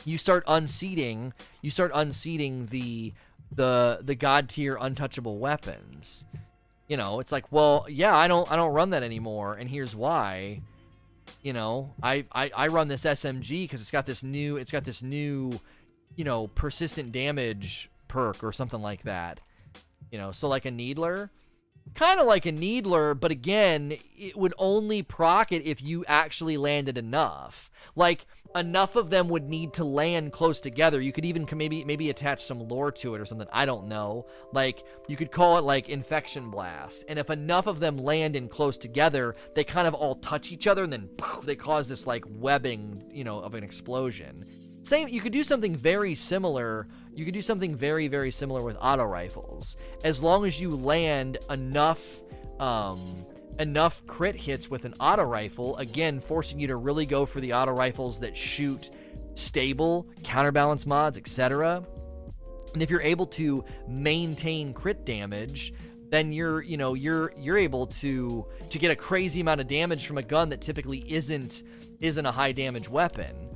you 0.06 0.18
start 0.18 0.44
unseating 0.48 1.34
you 1.62 1.72
start 1.72 1.92
unseating 1.94 2.68
the 2.68 3.14
the 3.52 4.00
the 4.02 4.16
god 4.16 4.50
tier 4.50 4.78
untouchable 4.80 5.40
weapons. 5.40 6.26
You 6.88 6.98
know 6.98 7.20
it's 7.20 7.32
like 7.32 7.52
well 7.52 7.86
yeah 7.90 8.16
i 8.16 8.28
don't 8.28 8.50
i 8.52 8.56
don't 8.56 8.74
run 8.74 8.92
that 8.92 9.04
anymore 9.04 9.56
and 9.56 9.70
here's 9.70 9.96
why. 9.96 10.62
You 11.42 11.54
know 11.54 11.94
i 12.02 12.26
i, 12.32 12.52
I 12.56 12.68
run 12.68 12.88
this 12.88 13.04
smg 13.04 13.64
because 13.64 13.82
it's 13.82 13.92
got 13.92 14.06
this 14.06 14.24
new 14.24 14.58
it's 14.58 14.72
got 14.72 14.86
this 14.86 15.02
new 15.04 15.60
you 16.18 16.26
know, 16.26 16.47
persistent 16.47 17.13
damage 17.13 17.89
perk 18.09 18.43
or 18.43 18.51
something 18.51 18.82
like 18.82 19.03
that. 19.03 19.39
You 20.11 20.18
know, 20.18 20.34
so 20.34 20.49
like 20.49 20.65
a 20.65 20.72
Needler, 20.72 21.30
kind 21.93 22.20
of 22.20 22.28
like 22.28 22.45
a 22.45 22.51
Needler, 22.51 23.13
but 23.13 23.32
again, 23.32 23.97
it 24.18 24.36
would 24.36 24.53
only 24.57 25.03
proc 25.03 25.51
it 25.51 25.65
if 25.65 25.82
you 25.82 26.03
actually 26.07 26.57
landed 26.57 26.97
enough. 26.97 27.70
Like 27.95 28.26
enough 28.55 28.95
of 28.95 29.09
them 29.09 29.28
would 29.30 29.47
need 29.47 29.74
to 29.74 29.84
land 29.84 30.32
close 30.32 30.59
together. 30.59 31.01
You 31.01 31.11
could 31.11 31.26
even 31.26 31.47
maybe 31.53 31.84
maybe 31.84 32.09
attach 32.09 32.43
some 32.45 32.68
lore 32.68 32.91
to 32.93 33.15
it 33.15 33.22
or 33.22 33.26
something. 33.26 33.47
I 33.51 33.65
don't 33.65 33.88
know. 33.88 34.26
Like 34.53 34.84
you 35.07 35.18
could 35.18 35.32
call 35.32 35.57
it 35.57 35.63
like 35.63 35.89
infection 35.89 36.49
blast. 36.49 37.03
And 37.07 37.20
if 37.20 37.30
enough 37.30 37.68
of 37.68 37.80
them 37.80 37.97
land 37.97 38.36
in 38.36 38.47
close 38.47 38.78
together, 38.78 39.36
they 39.55 39.63
kind 39.63 39.88
of 39.88 39.93
all 39.93 40.15
touch 40.15 40.51
each 40.51 40.68
other 40.68 40.84
and 40.84 40.93
then 40.93 41.09
poof, 41.18 41.45
they 41.45 41.55
cause 41.55 41.88
this 41.88 42.07
like 42.07 42.26
webbing, 42.28 43.03
you 43.11 43.24
know, 43.24 43.39
of 43.39 43.53
an 43.53 43.63
explosion. 43.63 44.45
Same, 44.88 45.10
you 45.10 45.20
could 45.20 45.34
do 45.34 45.44
something 45.44 45.76
very 45.76 46.16
similar, 46.16 46.88
you 47.14 47.26
could 47.26 47.34
do 47.34 47.42
something 47.42 47.76
very, 47.76 48.08
very 48.08 48.32
similar 48.32 48.62
with 48.62 48.78
auto 48.80 49.04
rifles. 49.04 49.76
As 50.06 50.24
long 50.24 50.46
as 50.46 50.62
you 50.62 50.78
land 50.78 51.40
enough, 51.50 52.02
um, 52.62 53.26
enough 53.60 54.08
crit 54.08 54.38
hits 54.38 54.70
with 54.70 54.86
an 54.86 54.94
auto 55.02 55.24
rifle, 55.24 55.76
again, 55.76 56.22
forcing 56.22 56.58
you 56.58 56.68
to 56.68 56.78
really 56.78 57.06
go 57.06 57.26
for 57.26 57.42
the 57.42 57.54
auto 57.54 57.74
rifles 57.74 58.18
that 58.20 58.38
shoot 58.38 58.92
stable, 59.34 60.08
counterbalance 60.24 60.86
mods, 60.86 61.18
etc. 61.18 61.84
And 62.72 62.82
if 62.82 62.90
you're 62.90 63.02
able 63.02 63.26
to 63.26 63.66
maintain 63.90 64.74
crit 64.74 65.06
damage, 65.06 65.74
then 66.12 66.32
you're, 66.32 66.62
you 66.62 66.78
know, 66.78 66.94
you're 66.94 67.34
you're 67.36 67.58
able 67.58 67.88
to 67.88 68.48
to 68.70 68.80
get 68.80 68.90
a 68.90 68.96
crazy 68.96 69.42
amount 69.42 69.60
of 69.60 69.68
damage 69.68 70.08
from 70.08 70.18
a 70.18 70.24
gun 70.24 70.48
that 70.48 70.62
typically 70.62 71.00
isn't 71.12 71.64
isn't 72.00 72.26
a 72.26 72.32
high 72.32 72.54
damage 72.54 72.88
weapon. 72.88 73.47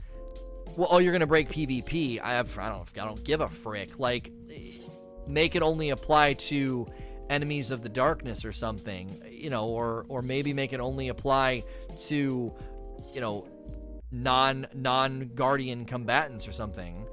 Well, 0.75 0.87
oh, 0.91 0.97
you're 0.99 1.11
gonna 1.11 1.27
break 1.27 1.49
PvP. 1.49 2.19
I 2.21 2.33
have, 2.33 2.57
I 2.57 2.69
don't, 2.69 2.87
I 2.95 3.05
don't 3.05 3.23
give 3.23 3.41
a 3.41 3.49
frick. 3.49 3.99
Like, 3.99 4.31
make 5.27 5.55
it 5.55 5.61
only 5.61 5.89
apply 5.89 6.33
to 6.33 6.87
enemies 7.29 7.71
of 7.71 7.81
the 7.81 7.89
darkness 7.89 8.43
or 8.43 8.51
something, 8.51 9.21
you 9.29 9.49
know, 9.49 9.67
or 9.67 10.05
or 10.09 10.21
maybe 10.21 10.53
make 10.53 10.73
it 10.73 10.79
only 10.79 11.09
apply 11.09 11.63
to, 11.97 12.53
you 13.13 13.21
know, 13.21 13.47
non 14.11 14.67
non 14.73 15.31
guardian 15.35 15.85
combatants 15.85 16.47
or 16.47 16.51
something. 16.51 17.05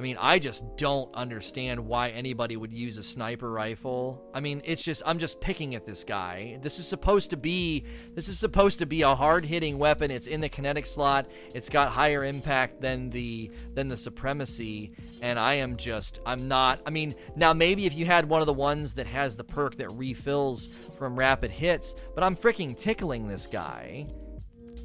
I 0.00 0.02
mean, 0.02 0.16
I 0.18 0.38
just 0.38 0.64
don't 0.78 1.14
understand 1.14 1.78
why 1.78 2.08
anybody 2.08 2.56
would 2.56 2.72
use 2.72 2.96
a 2.96 3.02
sniper 3.02 3.50
rifle. 3.50 4.24
I 4.32 4.40
mean, 4.40 4.62
it's 4.64 4.82
just 4.82 5.02
I'm 5.04 5.18
just 5.18 5.42
picking 5.42 5.74
at 5.74 5.84
this 5.84 6.04
guy. 6.04 6.58
This 6.62 6.78
is 6.78 6.88
supposed 6.88 7.28
to 7.28 7.36
be 7.36 7.84
this 8.14 8.26
is 8.26 8.38
supposed 8.38 8.78
to 8.78 8.86
be 8.86 9.02
a 9.02 9.14
hard-hitting 9.14 9.78
weapon. 9.78 10.10
It's 10.10 10.26
in 10.26 10.40
the 10.40 10.48
kinetic 10.48 10.86
slot. 10.86 11.28
It's 11.52 11.68
got 11.68 11.92
higher 11.92 12.24
impact 12.24 12.80
than 12.80 13.10
the 13.10 13.50
than 13.74 13.88
the 13.88 13.96
supremacy, 13.98 14.92
and 15.20 15.38
I 15.38 15.52
am 15.52 15.76
just 15.76 16.20
I'm 16.24 16.48
not. 16.48 16.80
I 16.86 16.90
mean, 16.90 17.14
now 17.36 17.52
maybe 17.52 17.84
if 17.84 17.94
you 17.94 18.06
had 18.06 18.26
one 18.26 18.40
of 18.40 18.46
the 18.46 18.54
ones 18.54 18.94
that 18.94 19.06
has 19.06 19.36
the 19.36 19.44
perk 19.44 19.76
that 19.76 19.90
refills 19.90 20.70
from 20.96 21.14
rapid 21.14 21.50
hits, 21.50 21.94
but 22.14 22.24
I'm 22.24 22.36
freaking 22.36 22.74
tickling 22.74 23.28
this 23.28 23.46
guy. 23.46 24.06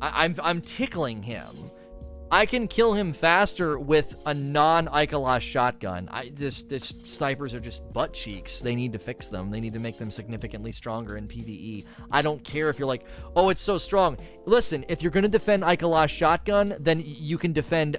I, 0.02 0.26
I'm 0.26 0.36
I'm 0.44 0.60
tickling 0.60 1.24
him. 1.24 1.72
I 2.32 2.46
can 2.46 2.68
kill 2.68 2.94
him 2.94 3.14
faster 3.14 3.78
with 3.78 4.16
a 4.26 4.34
non-Ikelos 4.34 5.42
shotgun. 5.42 6.10
I 6.12 6.32
this, 6.36 6.64
this 6.64 6.94
snipers 7.04 7.54
are 7.54 7.60
just 7.60 7.82
butt 7.94 8.14
cheeks. 8.14 8.60
They 8.60 8.76
need 8.76 8.94
to 8.94 9.00
fix 9.00 9.28
them. 9.28 9.52
They 9.52 9.62
need 9.62 9.74
to 9.74 9.80
make 9.80 9.98
them 9.98 10.10
significantly 10.10 10.72
stronger 10.72 11.18
in 11.18 11.28
PvE. 11.28 11.86
I 12.12 12.22
don't 12.22 12.44
care 12.44 12.70
if 12.70 12.80
you're 12.80 12.88
like, 12.88 13.06
oh, 13.36 13.50
it's 13.50 13.62
so 13.62 13.78
strong. 13.78 14.18
Listen, 14.46 14.86
if 14.90 15.02
you're 15.02 15.12
gonna 15.12 15.28
defend 15.28 15.64
Ikelos 15.64 16.10
shotgun, 16.10 16.76
then 16.80 17.02
you 17.06 17.38
can 17.38 17.54
defend 17.54 17.98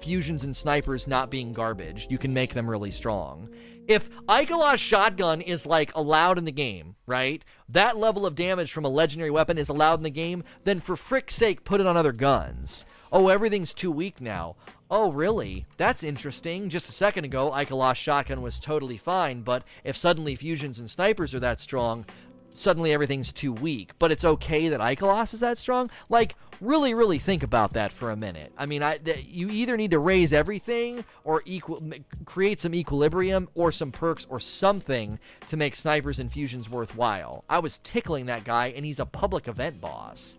fusions 0.00 0.42
and 0.42 0.56
snipers 0.56 1.06
not 1.06 1.30
being 1.30 1.52
garbage. 1.52 2.08
You 2.10 2.18
can 2.18 2.34
make 2.34 2.54
them 2.54 2.68
really 2.68 2.90
strong. 2.90 3.48
If 3.88 4.10
Ikelos 4.26 4.78
shotgun 4.78 5.40
is 5.40 5.66
like 5.66 5.94
allowed 5.94 6.38
in 6.38 6.44
the 6.44 6.52
game, 6.52 6.96
right? 7.06 7.44
That 7.68 7.96
level 7.96 8.26
of 8.26 8.34
damage 8.34 8.72
from 8.72 8.84
a 8.84 8.88
legendary 8.88 9.30
weapon 9.30 9.58
is 9.58 9.68
allowed 9.68 10.00
in 10.00 10.04
the 10.04 10.10
game, 10.10 10.44
then 10.64 10.80
for 10.80 10.96
frick's 10.96 11.34
sake, 11.34 11.64
put 11.64 11.80
it 11.80 11.86
on 11.86 11.96
other 11.96 12.12
guns. 12.12 12.84
Oh, 13.14 13.28
everything's 13.28 13.74
too 13.74 13.90
weak 13.90 14.22
now. 14.22 14.56
Oh, 14.90 15.12
really? 15.12 15.66
That's 15.76 16.02
interesting. 16.02 16.70
Just 16.70 16.88
a 16.88 16.92
second 16.92 17.26
ago, 17.26 17.50
Ikelos 17.50 17.96
Shotgun 17.96 18.40
was 18.40 18.58
totally 18.58 18.96
fine, 18.96 19.42
but 19.42 19.64
if 19.84 19.98
suddenly 19.98 20.34
fusions 20.34 20.78
and 20.78 20.90
snipers 20.90 21.34
are 21.34 21.40
that 21.40 21.60
strong, 21.60 22.06
suddenly 22.54 22.90
everything's 22.90 23.30
too 23.30 23.52
weak. 23.52 23.90
But 23.98 24.12
it's 24.12 24.24
okay 24.24 24.70
that 24.70 24.80
Ikelos 24.80 25.34
is 25.34 25.40
that 25.40 25.58
strong? 25.58 25.90
Like, 26.08 26.36
really, 26.62 26.94
really 26.94 27.18
think 27.18 27.42
about 27.42 27.74
that 27.74 27.92
for 27.92 28.10
a 28.10 28.16
minute. 28.16 28.50
I 28.56 28.64
mean, 28.64 28.82
I, 28.82 28.96
th- 28.96 29.26
you 29.28 29.50
either 29.50 29.76
need 29.76 29.90
to 29.90 29.98
raise 29.98 30.32
everything 30.32 31.04
or 31.22 31.42
equal, 31.44 31.82
create 32.24 32.62
some 32.62 32.74
equilibrium 32.74 33.50
or 33.54 33.72
some 33.72 33.92
perks 33.92 34.26
or 34.30 34.40
something 34.40 35.18
to 35.48 35.58
make 35.58 35.76
snipers 35.76 36.18
and 36.18 36.32
fusions 36.32 36.70
worthwhile. 36.70 37.44
I 37.46 37.58
was 37.58 37.78
tickling 37.84 38.24
that 38.26 38.44
guy, 38.44 38.68
and 38.68 38.86
he's 38.86 39.00
a 39.00 39.06
public 39.06 39.48
event 39.48 39.82
boss. 39.82 40.38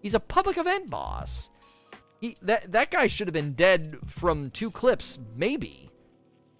He's 0.00 0.14
a 0.14 0.20
public 0.20 0.56
event 0.56 0.88
boss. 0.88 1.50
He, 2.22 2.36
that 2.42 2.70
that 2.70 2.92
guy 2.92 3.08
should 3.08 3.26
have 3.26 3.34
been 3.34 3.54
dead 3.54 3.98
from 4.06 4.52
two 4.52 4.70
clips, 4.70 5.18
maybe, 5.36 5.90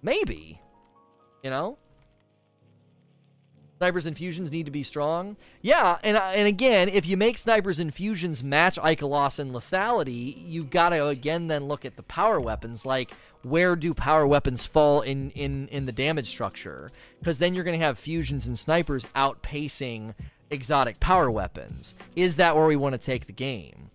maybe, 0.01 0.59
you 1.41 1.49
know. 1.49 1.77
Snipers 3.77 4.05
and 4.05 4.17
fusions 4.17 4.51
need 4.51 4.65
to 4.65 4.71
be 4.71 4.83
strong. 4.83 5.37
Yeah, 5.61 5.99
and 6.03 6.17
uh, 6.17 6.31
and 6.35 6.49
again, 6.49 6.89
if 6.89 7.07
you 7.07 7.15
make 7.15 7.37
snipers 7.37 7.79
and 7.79 7.93
fusions 7.93 8.43
match 8.43 8.75
Ikelos 8.75 9.39
and 9.39 9.55
lethality, 9.55 10.35
you've 10.45 10.69
got 10.69 10.89
to 10.89 11.07
again 11.07 11.47
then 11.47 11.63
look 11.69 11.85
at 11.85 11.95
the 11.95 12.03
power 12.03 12.41
weapons. 12.41 12.85
Like, 12.85 13.13
where 13.43 13.77
do 13.77 13.93
power 13.93 14.27
weapons 14.27 14.65
fall 14.65 14.99
in 14.99 15.31
in 15.31 15.69
in 15.69 15.85
the 15.85 15.93
damage 15.93 16.27
structure? 16.27 16.91
Because 17.19 17.37
then 17.37 17.55
you're 17.55 17.63
going 17.63 17.79
to 17.79 17.85
have 17.85 17.97
fusions 17.97 18.47
and 18.47 18.59
snipers 18.59 19.05
outpacing 19.15 20.13
exotic 20.51 20.99
power 20.99 21.31
weapons. 21.31 21.95
Is 22.17 22.35
that 22.35 22.53
where 22.53 22.67
we 22.67 22.75
want 22.75 22.93
to 22.93 22.99
take 22.99 23.27
the 23.27 23.31
game? 23.33 23.91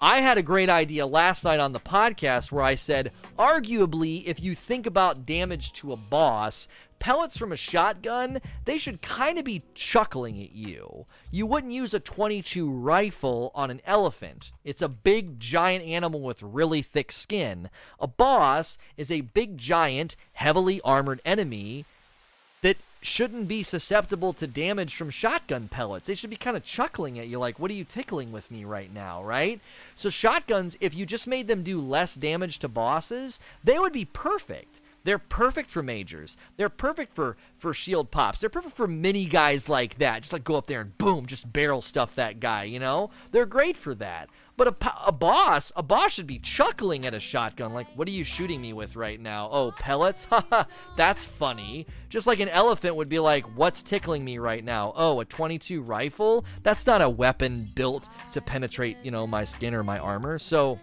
I 0.00 0.20
had 0.20 0.38
a 0.38 0.42
great 0.42 0.68
idea 0.68 1.06
last 1.06 1.44
night 1.44 1.60
on 1.60 1.72
the 1.72 1.80
podcast 1.80 2.52
where 2.52 2.64
I 2.64 2.74
said, 2.74 3.12
arguably, 3.38 4.24
if 4.24 4.42
you 4.42 4.54
think 4.54 4.86
about 4.86 5.24
damage 5.24 5.72
to 5.74 5.92
a 5.92 5.96
boss, 5.96 6.68
pellets 6.98 7.36
from 7.36 7.52
a 7.52 7.56
shotgun, 7.56 8.40
they 8.64 8.76
should 8.76 9.02
kind 9.02 9.38
of 9.38 9.44
be 9.44 9.62
chuckling 9.74 10.42
at 10.42 10.52
you. 10.52 11.06
You 11.30 11.46
wouldn't 11.46 11.72
use 11.72 11.94
a 11.94 12.00
22 12.00 12.70
rifle 12.70 13.50
on 13.54 13.70
an 13.70 13.80
elephant. 13.84 14.52
It's 14.64 14.82
a 14.82 14.88
big, 14.88 15.38
giant 15.38 15.84
animal 15.84 16.20
with 16.20 16.42
really 16.42 16.82
thick 16.82 17.12
skin. 17.12 17.70
A 18.00 18.06
boss 18.06 18.78
is 18.96 19.10
a 19.10 19.22
big, 19.22 19.58
giant, 19.58 20.16
heavily 20.32 20.80
armored 20.82 21.20
enemy 21.24 21.84
that 22.62 22.78
shouldn't 23.04 23.46
be 23.46 23.62
susceptible 23.62 24.32
to 24.32 24.46
damage 24.46 24.96
from 24.96 25.10
shotgun 25.10 25.68
pellets. 25.68 26.06
They 26.06 26.14
should 26.14 26.30
be 26.30 26.36
kind 26.36 26.56
of 26.56 26.64
chuckling 26.64 27.18
at 27.18 27.28
you 27.28 27.38
like, 27.38 27.58
what 27.58 27.70
are 27.70 27.74
you 27.74 27.84
tickling 27.84 28.32
with 28.32 28.50
me 28.50 28.64
right 28.64 28.92
now, 28.92 29.22
right? 29.22 29.60
So, 29.94 30.08
shotguns, 30.08 30.76
if 30.80 30.94
you 30.94 31.04
just 31.04 31.26
made 31.26 31.46
them 31.46 31.62
do 31.62 31.80
less 31.80 32.14
damage 32.14 32.60
to 32.60 32.68
bosses, 32.68 33.40
they 33.62 33.78
would 33.78 33.92
be 33.92 34.06
perfect. 34.06 34.80
They're 35.04 35.18
perfect 35.18 35.70
for 35.70 35.82
majors. 35.82 36.38
They're 36.56 36.70
perfect 36.70 37.14
for 37.14 37.36
for 37.56 37.74
shield 37.74 38.10
pops. 38.10 38.40
They're 38.40 38.48
perfect 38.48 38.74
for 38.74 38.88
mini 38.88 39.26
guys 39.26 39.68
like 39.68 39.98
that. 39.98 40.22
Just 40.22 40.32
like 40.32 40.44
go 40.44 40.56
up 40.56 40.66
there 40.66 40.80
and 40.80 40.96
boom, 40.96 41.26
just 41.26 41.52
barrel 41.52 41.82
stuff 41.82 42.14
that 42.14 42.40
guy, 42.40 42.64
you 42.64 42.78
know? 42.78 43.10
They're 43.30 43.44
great 43.44 43.76
for 43.76 43.94
that. 43.96 44.30
But 44.56 44.68
a, 44.68 45.06
a 45.06 45.12
boss, 45.12 45.72
a 45.74 45.82
boss 45.82 46.12
should 46.12 46.26
be 46.26 46.38
chuckling 46.38 47.06
at 47.06 47.14
a 47.14 47.20
shotgun 47.20 47.74
like, 47.74 47.88
what 47.96 48.06
are 48.06 48.12
you 48.12 48.24
shooting 48.24 48.60
me 48.60 48.72
with 48.72 48.94
right 48.94 49.20
now? 49.20 49.48
Oh, 49.50 49.72
pellets? 49.72 50.24
Haha, 50.30 50.64
that's 50.96 51.24
funny. 51.24 51.86
Just 52.08 52.26
like 52.26 52.40
an 52.40 52.48
elephant 52.48 52.96
would 52.96 53.08
be 53.08 53.18
like, 53.18 53.44
what's 53.56 53.82
tickling 53.82 54.24
me 54.24 54.38
right 54.38 54.64
now? 54.64 54.92
Oh, 54.96 55.20
a 55.20 55.24
22 55.24 55.82
rifle? 55.82 56.44
That's 56.62 56.86
not 56.86 57.02
a 57.02 57.08
weapon 57.08 57.70
built 57.74 58.08
to 58.30 58.40
penetrate, 58.40 58.96
you 59.02 59.10
know, 59.10 59.26
my 59.26 59.44
skin 59.44 59.74
or 59.74 59.82
my 59.82 59.98
armor. 59.98 60.38
So 60.38 60.78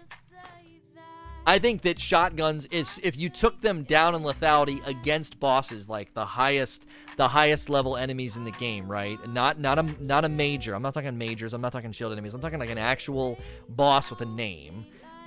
I 1.44 1.58
think 1.58 1.82
that 1.82 1.98
shotguns 1.98 2.66
is 2.66 3.00
if 3.02 3.16
you 3.16 3.28
took 3.28 3.60
them 3.60 3.82
down 3.82 4.14
in 4.14 4.22
lethality 4.22 4.84
against 4.86 5.40
bosses 5.40 5.88
like 5.88 6.14
the 6.14 6.24
highest 6.24 6.86
the 7.16 7.26
highest 7.26 7.68
level 7.68 7.96
enemies 7.96 8.36
in 8.36 8.44
the 8.44 8.52
game, 8.52 8.86
right? 8.86 9.18
Not 9.28 9.58
not 9.58 9.78
a 9.78 9.82
not 10.00 10.24
a 10.24 10.28
major. 10.28 10.74
I'm 10.74 10.82
not 10.82 10.94
talking 10.94 11.18
majors. 11.18 11.52
I'm 11.52 11.60
not 11.60 11.72
talking 11.72 11.90
shield 11.90 12.12
enemies. 12.12 12.34
I'm 12.34 12.40
talking 12.40 12.60
like 12.60 12.70
an 12.70 12.78
actual 12.78 13.38
boss 13.70 14.08
with 14.08 14.20
a 14.20 14.26
name. 14.26 14.86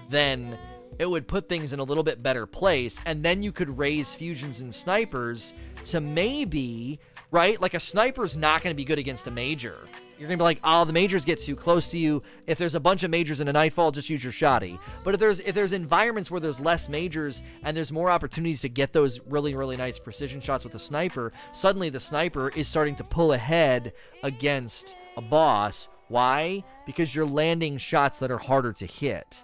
Then 0.09 0.57
it 0.99 1.09
would 1.09 1.27
put 1.27 1.49
things 1.49 1.73
in 1.73 1.79
a 1.79 1.83
little 1.83 2.03
bit 2.03 2.23
better 2.23 2.45
place 2.45 2.99
and 3.05 3.23
then 3.23 3.43
you 3.43 3.51
could 3.51 3.77
raise 3.77 4.13
fusions 4.13 4.61
and 4.61 4.73
snipers 4.73 5.53
to 5.85 5.99
maybe, 5.99 6.99
right? 7.35 7.61
Like 7.61 7.73
a 7.73 7.79
sniper's 7.79 8.35
not 8.35 8.63
going 8.63 8.73
to 8.73 8.77
be 8.77 8.85
good 8.85 8.97
against 8.97 9.27
a 9.27 9.31
major 9.31 9.77
you're 10.17 10.29
gonna 10.29 10.37
be 10.37 10.43
like, 10.43 10.59
oh, 10.63 10.85
the 10.85 10.93
majors 10.93 11.25
get 11.25 11.41
too 11.41 11.55
close 11.55 11.87
to 11.89 11.97
you. 11.97 12.23
If 12.47 12.57
there's 12.57 12.75
a 12.75 12.79
bunch 12.79 13.03
of 13.03 13.11
majors 13.11 13.41
in 13.41 13.47
a 13.47 13.53
nightfall, 13.53 13.91
just 13.91 14.09
use 14.09 14.23
your 14.23 14.31
shoddy. 14.31 14.79
But 15.03 15.13
if 15.13 15.19
there's 15.19 15.39
if 15.41 15.53
there's 15.55 15.73
environments 15.73 16.31
where 16.31 16.39
there's 16.39 16.59
less 16.59 16.87
majors 16.87 17.43
and 17.63 17.75
there's 17.75 17.91
more 17.91 18.09
opportunities 18.09 18.61
to 18.61 18.69
get 18.69 18.93
those 18.93 19.19
really 19.27 19.55
really 19.55 19.77
nice 19.77 19.99
precision 19.99 20.39
shots 20.39 20.63
with 20.63 20.75
a 20.75 20.79
sniper, 20.79 21.33
suddenly 21.51 21.89
the 21.89 21.99
sniper 21.99 22.49
is 22.49 22.67
starting 22.67 22.95
to 22.95 23.03
pull 23.03 23.33
ahead 23.33 23.93
against 24.23 24.95
a 25.17 25.21
boss. 25.21 25.89
Why? 26.07 26.63
Because 26.85 27.13
you're 27.13 27.25
landing 27.25 27.77
shots 27.77 28.19
that 28.19 28.31
are 28.31 28.37
harder 28.37 28.73
to 28.73 28.85
hit. 28.85 29.43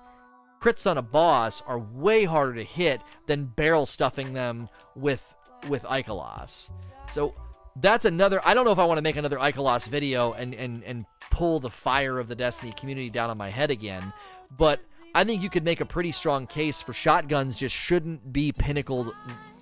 Crits 0.62 0.90
on 0.90 0.98
a 0.98 1.02
boss 1.02 1.64
are 1.66 1.80
way 1.80 2.24
harder 2.24 2.54
to 2.54 2.64
hit 2.64 3.02
than 3.26 3.46
barrel 3.46 3.86
stuffing 3.86 4.34
them 4.34 4.70
with 4.96 5.36
with 5.68 5.84
Ikelos. 5.84 6.72
So 7.12 7.34
that's 7.78 8.06
another. 8.06 8.42
I 8.46 8.54
don't 8.54 8.66
know 8.66 8.72
if 8.72 8.80
I 8.80 8.86
want 8.86 8.98
to 8.98 9.02
make 9.02 9.16
another 9.16 9.38
Ikelos 9.38 9.88
video 9.88 10.34
and 10.34 10.54
and 10.54 10.84
and 10.84 11.06
pull 11.30 11.60
the 11.60 11.70
fire 11.70 12.20
of 12.20 12.28
the 12.28 12.36
Destiny 12.36 12.74
community 12.74 13.10
down 13.10 13.30
on 13.30 13.38
my 13.38 13.50
head 13.50 13.72
again, 13.72 14.12
but 14.58 14.82
I 15.14 15.24
think 15.24 15.42
you 15.42 15.50
could 15.50 15.64
make 15.64 15.82
a 15.82 15.86
pretty 15.86 16.12
strong 16.12 16.48
case 16.48 16.82
for 16.82 16.94
shotguns 16.94 17.58
just 17.58 17.76
shouldn't 17.76 18.32
be 18.32 18.52
pinnacle 18.52 19.14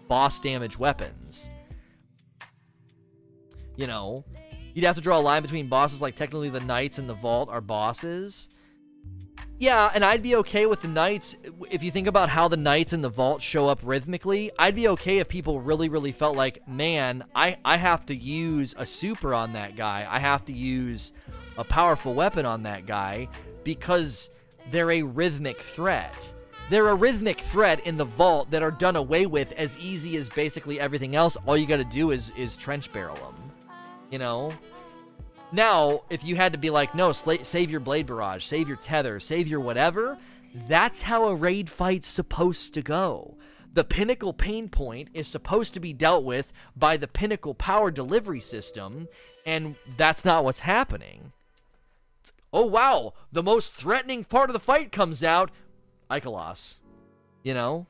boss 0.08 0.40
damage 0.40 0.78
weapons. 0.78 1.50
You 3.76 3.88
know, 3.88 4.26
you'd 4.74 4.86
have 4.86 4.96
to 4.96 5.02
draw 5.02 5.18
a 5.18 5.22
line 5.22 5.42
between 5.42 5.68
bosses 5.68 6.02
like 6.02 6.16
technically 6.16 6.50
the 6.50 6.60
knights 6.60 6.98
and 6.98 7.10
the 7.10 7.14
vault 7.14 7.50
are 7.50 7.62
bosses. 7.62 8.50
Yeah, 9.60 9.92
and 9.94 10.06
I'd 10.06 10.24
be 10.24 10.38
okay 10.38 10.66
with 10.68 10.82
the 10.82 10.88
knights 10.88 11.36
if 11.70 11.84
you 11.84 11.92
think 11.92 12.08
about 12.08 12.30
how 12.30 12.48
the 12.48 12.56
knights 12.56 12.94
in 12.94 13.02
the 13.02 13.10
vault 13.10 13.42
show 13.42 13.68
up 13.68 13.82
rhythmically. 13.84 14.52
I'd 14.58 14.74
be 14.74 14.88
okay 14.88 15.20
if 15.20 15.28
people 15.28 15.60
really, 15.60 15.90
really 15.90 16.14
felt 16.14 16.38
like, 16.38 16.66
man, 16.66 17.26
I 17.36 17.58
I 17.66 17.76
have 17.76 18.06
to 18.06 18.16
use 18.16 18.74
a 18.78 18.86
super 18.86 19.34
on 19.34 19.52
that 19.54 19.76
guy. 19.76 20.08
I 20.10 20.20
have 20.20 20.46
to 20.46 20.54
use 20.54 21.12
a 21.58 21.66
powerful 21.66 22.14
weapon 22.14 22.46
on 22.46 22.64
that 22.64 22.86
guy 22.86 23.28
because 23.66 24.30
they're 24.72 24.92
a 24.92 25.02
rhythmic 25.02 25.60
threat. 25.60 26.34
They're 26.70 26.88
a 26.88 26.96
rhythmic 26.96 27.42
threat 27.42 27.86
in 27.86 27.98
the 27.98 28.06
vault 28.06 28.52
that 28.52 28.64
are 28.64 28.72
done 28.72 28.96
away 28.96 29.26
with 29.26 29.52
as 29.54 29.78
easy 29.78 30.16
as 30.16 30.30
basically 30.30 30.80
everything 30.80 31.18
else. 31.18 31.36
All 31.46 31.58
you 31.58 31.66
got 31.66 31.78
to 31.78 31.84
do 31.84 32.12
is 32.12 32.32
is 32.38 32.56
trench 32.56 32.94
barrel 32.94 33.16
them. 33.16 33.52
You 34.10 34.20
know, 34.20 34.54
now, 35.52 36.02
if 36.10 36.24
you 36.24 36.36
had 36.36 36.52
to 36.54 36.60
be 36.60 36.70
like, 36.70 36.94
no, 36.94 37.12
save 37.12 37.72
your 37.72 37.80
blade 37.80 38.06
barrage, 38.06 38.46
save 38.46 38.68
your 38.68 38.78
tether, 38.78 39.20
save 39.20 39.48
your 39.48 39.60
whatever, 39.60 40.18
that's 40.68 41.02
how 41.02 41.26
a 41.26 41.36
raid 41.36 41.70
fight's 41.70 42.08
supposed 42.08 42.74
to 42.76 42.82
go. 42.82 43.36
The 43.74 43.84
pinnacle 43.84 44.34
pain 44.34 44.70
point 44.70 45.10
is 45.14 45.28
supposed 45.28 45.74
to 45.74 45.80
be 45.80 45.94
dealt 45.94 46.24
with 46.24 46.52
by 46.76 46.98
the 46.98 47.08
pinnacle 47.08 47.54
power 47.54 47.90
delivery 47.92 48.42
system, 48.42 49.08
and 49.46 49.76
that's 49.98 50.26
not 50.26 50.44
what's 50.44 50.60
happening. 50.60 51.32
Oh 52.52 52.66
wow, 52.66 53.14
the 53.32 53.44
most 53.44 53.76
threatening 53.76 54.24
part 54.24 54.50
of 54.50 54.54
the 54.54 54.60
fight 54.60 54.92
comes 54.92 55.24
out. 55.24 55.52
Ikelos. 56.10 56.78
You 57.44 57.54
know? 57.54 57.88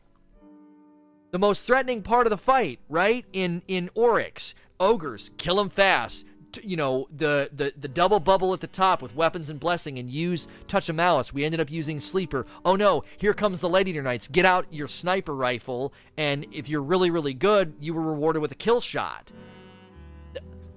The 1.31 1.39
most 1.39 1.63
threatening 1.63 2.03
part 2.03 2.27
of 2.27 2.31
the 2.31 2.37
fight, 2.37 2.79
right? 2.89 3.25
In 3.31 3.61
in 3.67 3.89
Oryx. 3.95 4.53
Ogres, 4.81 5.31
kill 5.37 5.57
them 5.57 5.69
fast 5.69 6.25
you 6.63 6.75
know 6.75 7.07
the, 7.15 7.49
the 7.53 7.73
the 7.77 7.87
double 7.87 8.19
bubble 8.19 8.53
at 8.53 8.59
the 8.59 8.67
top 8.67 9.01
with 9.01 9.15
weapons 9.15 9.49
and 9.49 9.59
blessing 9.59 9.99
and 9.99 10.09
use 10.09 10.47
touch 10.67 10.89
of 10.89 10.95
malice. 10.95 11.33
We 11.33 11.45
ended 11.45 11.59
up 11.59 11.69
using 11.69 11.99
sleeper. 11.99 12.45
Oh 12.65 12.75
no 12.75 13.03
here 13.17 13.33
comes 13.33 13.61
the 13.61 13.69
lady 13.69 13.93
knights 13.99 14.27
get 14.27 14.45
out 14.45 14.65
your 14.71 14.87
sniper 14.87 15.35
rifle 15.35 15.93
and 16.17 16.45
if 16.51 16.69
you're 16.69 16.81
really 16.81 17.11
really 17.11 17.33
good 17.33 17.73
you 17.79 17.93
were 17.93 18.01
rewarded 18.01 18.41
with 18.41 18.51
a 18.51 18.55
kill 18.55 18.81
shot. 18.81 19.31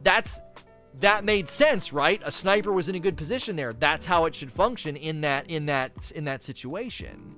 That's 0.02 0.40
that 1.00 1.24
made 1.24 1.48
sense 1.48 1.92
right? 1.92 2.20
A 2.24 2.32
sniper 2.32 2.72
was 2.72 2.88
in 2.88 2.94
a 2.94 3.00
good 3.00 3.16
position 3.16 3.56
there. 3.56 3.72
That's 3.72 4.06
how 4.06 4.24
it 4.26 4.34
should 4.34 4.52
function 4.52 4.96
in 4.96 5.22
that 5.22 5.48
in 5.48 5.66
that 5.66 6.12
in 6.14 6.24
that 6.24 6.42
situation. 6.42 7.36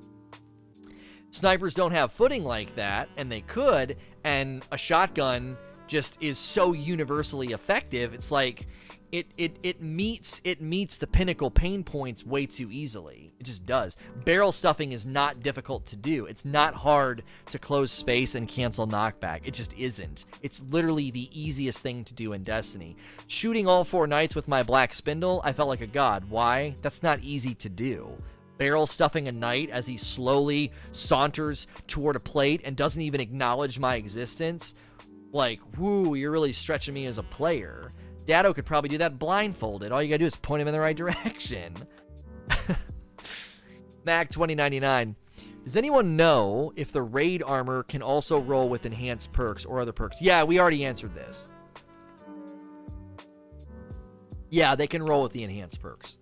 Snipers 1.30 1.74
don't 1.74 1.92
have 1.92 2.12
footing 2.12 2.44
like 2.44 2.74
that 2.76 3.08
and 3.16 3.30
they 3.30 3.40
could 3.40 3.96
and 4.22 4.64
a 4.70 4.78
shotgun 4.78 5.56
just 5.86 6.16
is 6.20 6.38
so 6.38 6.72
universally 6.72 7.48
effective. 7.48 8.14
It's 8.14 8.30
like 8.30 8.66
it 9.14 9.28
it 9.38 9.56
it 9.62 9.80
meets 9.80 10.40
it 10.42 10.60
meets 10.60 10.96
the 10.96 11.06
pinnacle 11.06 11.48
pain 11.48 11.84
points 11.84 12.26
way 12.26 12.46
too 12.46 12.68
easily. 12.72 13.32
It 13.38 13.44
just 13.44 13.64
does. 13.64 13.96
Barrel 14.24 14.50
stuffing 14.50 14.90
is 14.90 15.06
not 15.06 15.40
difficult 15.40 15.86
to 15.86 15.96
do. 15.96 16.26
It's 16.26 16.44
not 16.44 16.74
hard 16.74 17.22
to 17.46 17.58
close 17.60 17.92
space 17.92 18.34
and 18.34 18.48
cancel 18.48 18.88
knockback. 18.88 19.42
It 19.44 19.54
just 19.54 19.72
isn't. 19.74 20.24
It's 20.42 20.60
literally 20.62 21.12
the 21.12 21.30
easiest 21.32 21.78
thing 21.78 22.02
to 22.04 22.14
do 22.14 22.32
in 22.32 22.42
Destiny. 22.42 22.96
Shooting 23.28 23.68
all 23.68 23.84
four 23.84 24.08
knights 24.08 24.34
with 24.34 24.48
my 24.48 24.64
black 24.64 24.92
spindle, 24.92 25.40
I 25.44 25.52
felt 25.52 25.68
like 25.68 25.80
a 25.80 25.86
god. 25.86 26.28
Why? 26.28 26.74
That's 26.82 27.02
not 27.04 27.20
easy 27.20 27.54
to 27.54 27.68
do 27.68 28.16
barrel 28.56 28.86
stuffing 28.86 29.28
a 29.28 29.32
knight 29.32 29.70
as 29.70 29.86
he 29.86 29.96
slowly 29.96 30.70
saunters 30.92 31.66
toward 31.86 32.16
a 32.16 32.20
plate 32.20 32.60
and 32.64 32.76
doesn't 32.76 33.02
even 33.02 33.20
acknowledge 33.20 33.78
my 33.78 33.96
existence 33.96 34.74
like, 35.34 35.60
whoo, 35.76 36.14
you're 36.14 36.30
really 36.30 36.52
stretching 36.52 36.94
me 36.94 37.06
as 37.06 37.18
a 37.18 37.22
player. 37.22 37.90
Datto 38.24 38.54
could 38.54 38.64
probably 38.64 38.88
do 38.88 38.98
that 38.98 39.18
blindfolded. 39.18 39.92
All 39.92 40.02
you 40.02 40.08
gotta 40.08 40.18
do 40.18 40.26
is 40.26 40.36
point 40.36 40.62
him 40.62 40.68
in 40.68 40.74
the 40.74 40.80
right 40.80 40.96
direction. 41.04 41.74
Mac 44.04 44.30
2099. 44.30 45.16
Does 45.64 45.76
anyone 45.76 46.16
know 46.16 46.72
if 46.76 46.92
the 46.92 47.02
raid 47.02 47.42
armor 47.42 47.82
can 47.82 48.02
also 48.02 48.40
roll 48.40 48.68
with 48.68 48.86
enhanced 48.86 49.32
perks 49.32 49.64
or 49.64 49.80
other 49.80 49.92
perks? 49.92 50.20
Yeah, 50.20 50.44
we 50.44 50.60
already 50.60 50.84
answered 50.84 51.14
this. 51.14 51.36
Yeah, 54.50 54.74
they 54.76 54.86
can 54.86 55.02
roll 55.02 55.22
with 55.22 55.32
the 55.32 55.42
enhanced 55.42 55.80
perks. 55.80 56.16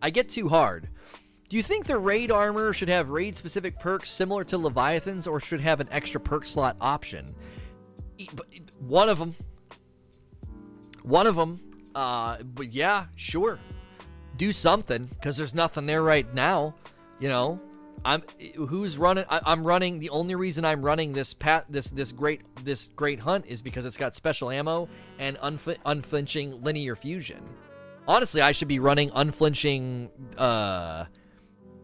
I 0.00 0.10
get 0.10 0.28
too 0.28 0.48
hard. 0.48 0.90
Do 1.48 1.56
you 1.56 1.62
think 1.62 1.86
the 1.86 1.98
raid 1.98 2.30
armor 2.30 2.74
should 2.74 2.90
have 2.90 3.08
raid 3.08 3.36
specific 3.36 3.78
perks 3.78 4.10
similar 4.10 4.44
to 4.44 4.58
Leviathan's 4.58 5.26
or 5.26 5.40
should 5.40 5.60
have 5.60 5.80
an 5.80 5.88
extra 5.90 6.20
perk 6.20 6.44
slot 6.44 6.76
option? 6.80 7.34
One 8.80 9.08
of 9.08 9.18
them. 9.18 9.34
One 11.02 11.26
of 11.26 11.36
them. 11.36 11.60
Uh, 11.94 12.42
but 12.42 12.72
yeah, 12.72 13.06
sure. 13.16 13.58
Do 14.36 14.52
something 14.52 15.06
because 15.06 15.38
there's 15.38 15.54
nothing 15.54 15.86
there 15.86 16.02
right 16.02 16.32
now. 16.34 16.74
You 17.18 17.28
know, 17.28 17.60
I'm 18.04 18.22
who's 18.54 18.98
running. 18.98 19.24
I, 19.28 19.40
am 19.50 19.64
running. 19.64 19.98
The 19.98 20.10
only 20.10 20.34
reason 20.34 20.64
I'm 20.64 20.82
running 20.82 21.12
this 21.12 21.34
pat 21.34 21.64
this 21.68 21.88
this 21.88 22.12
great 22.12 22.42
this 22.62 22.88
great 22.94 23.18
hunt 23.18 23.46
is 23.46 23.62
because 23.62 23.84
it's 23.84 23.96
got 23.96 24.14
special 24.14 24.50
ammo 24.50 24.88
and 25.18 25.38
unf- 25.38 25.78
unflinching 25.86 26.62
linear 26.62 26.94
fusion. 26.94 27.42
Honestly, 28.06 28.40
I 28.40 28.52
should 28.52 28.68
be 28.68 28.78
running 28.78 29.10
unflinching. 29.14 30.10
Uh, 30.36 31.06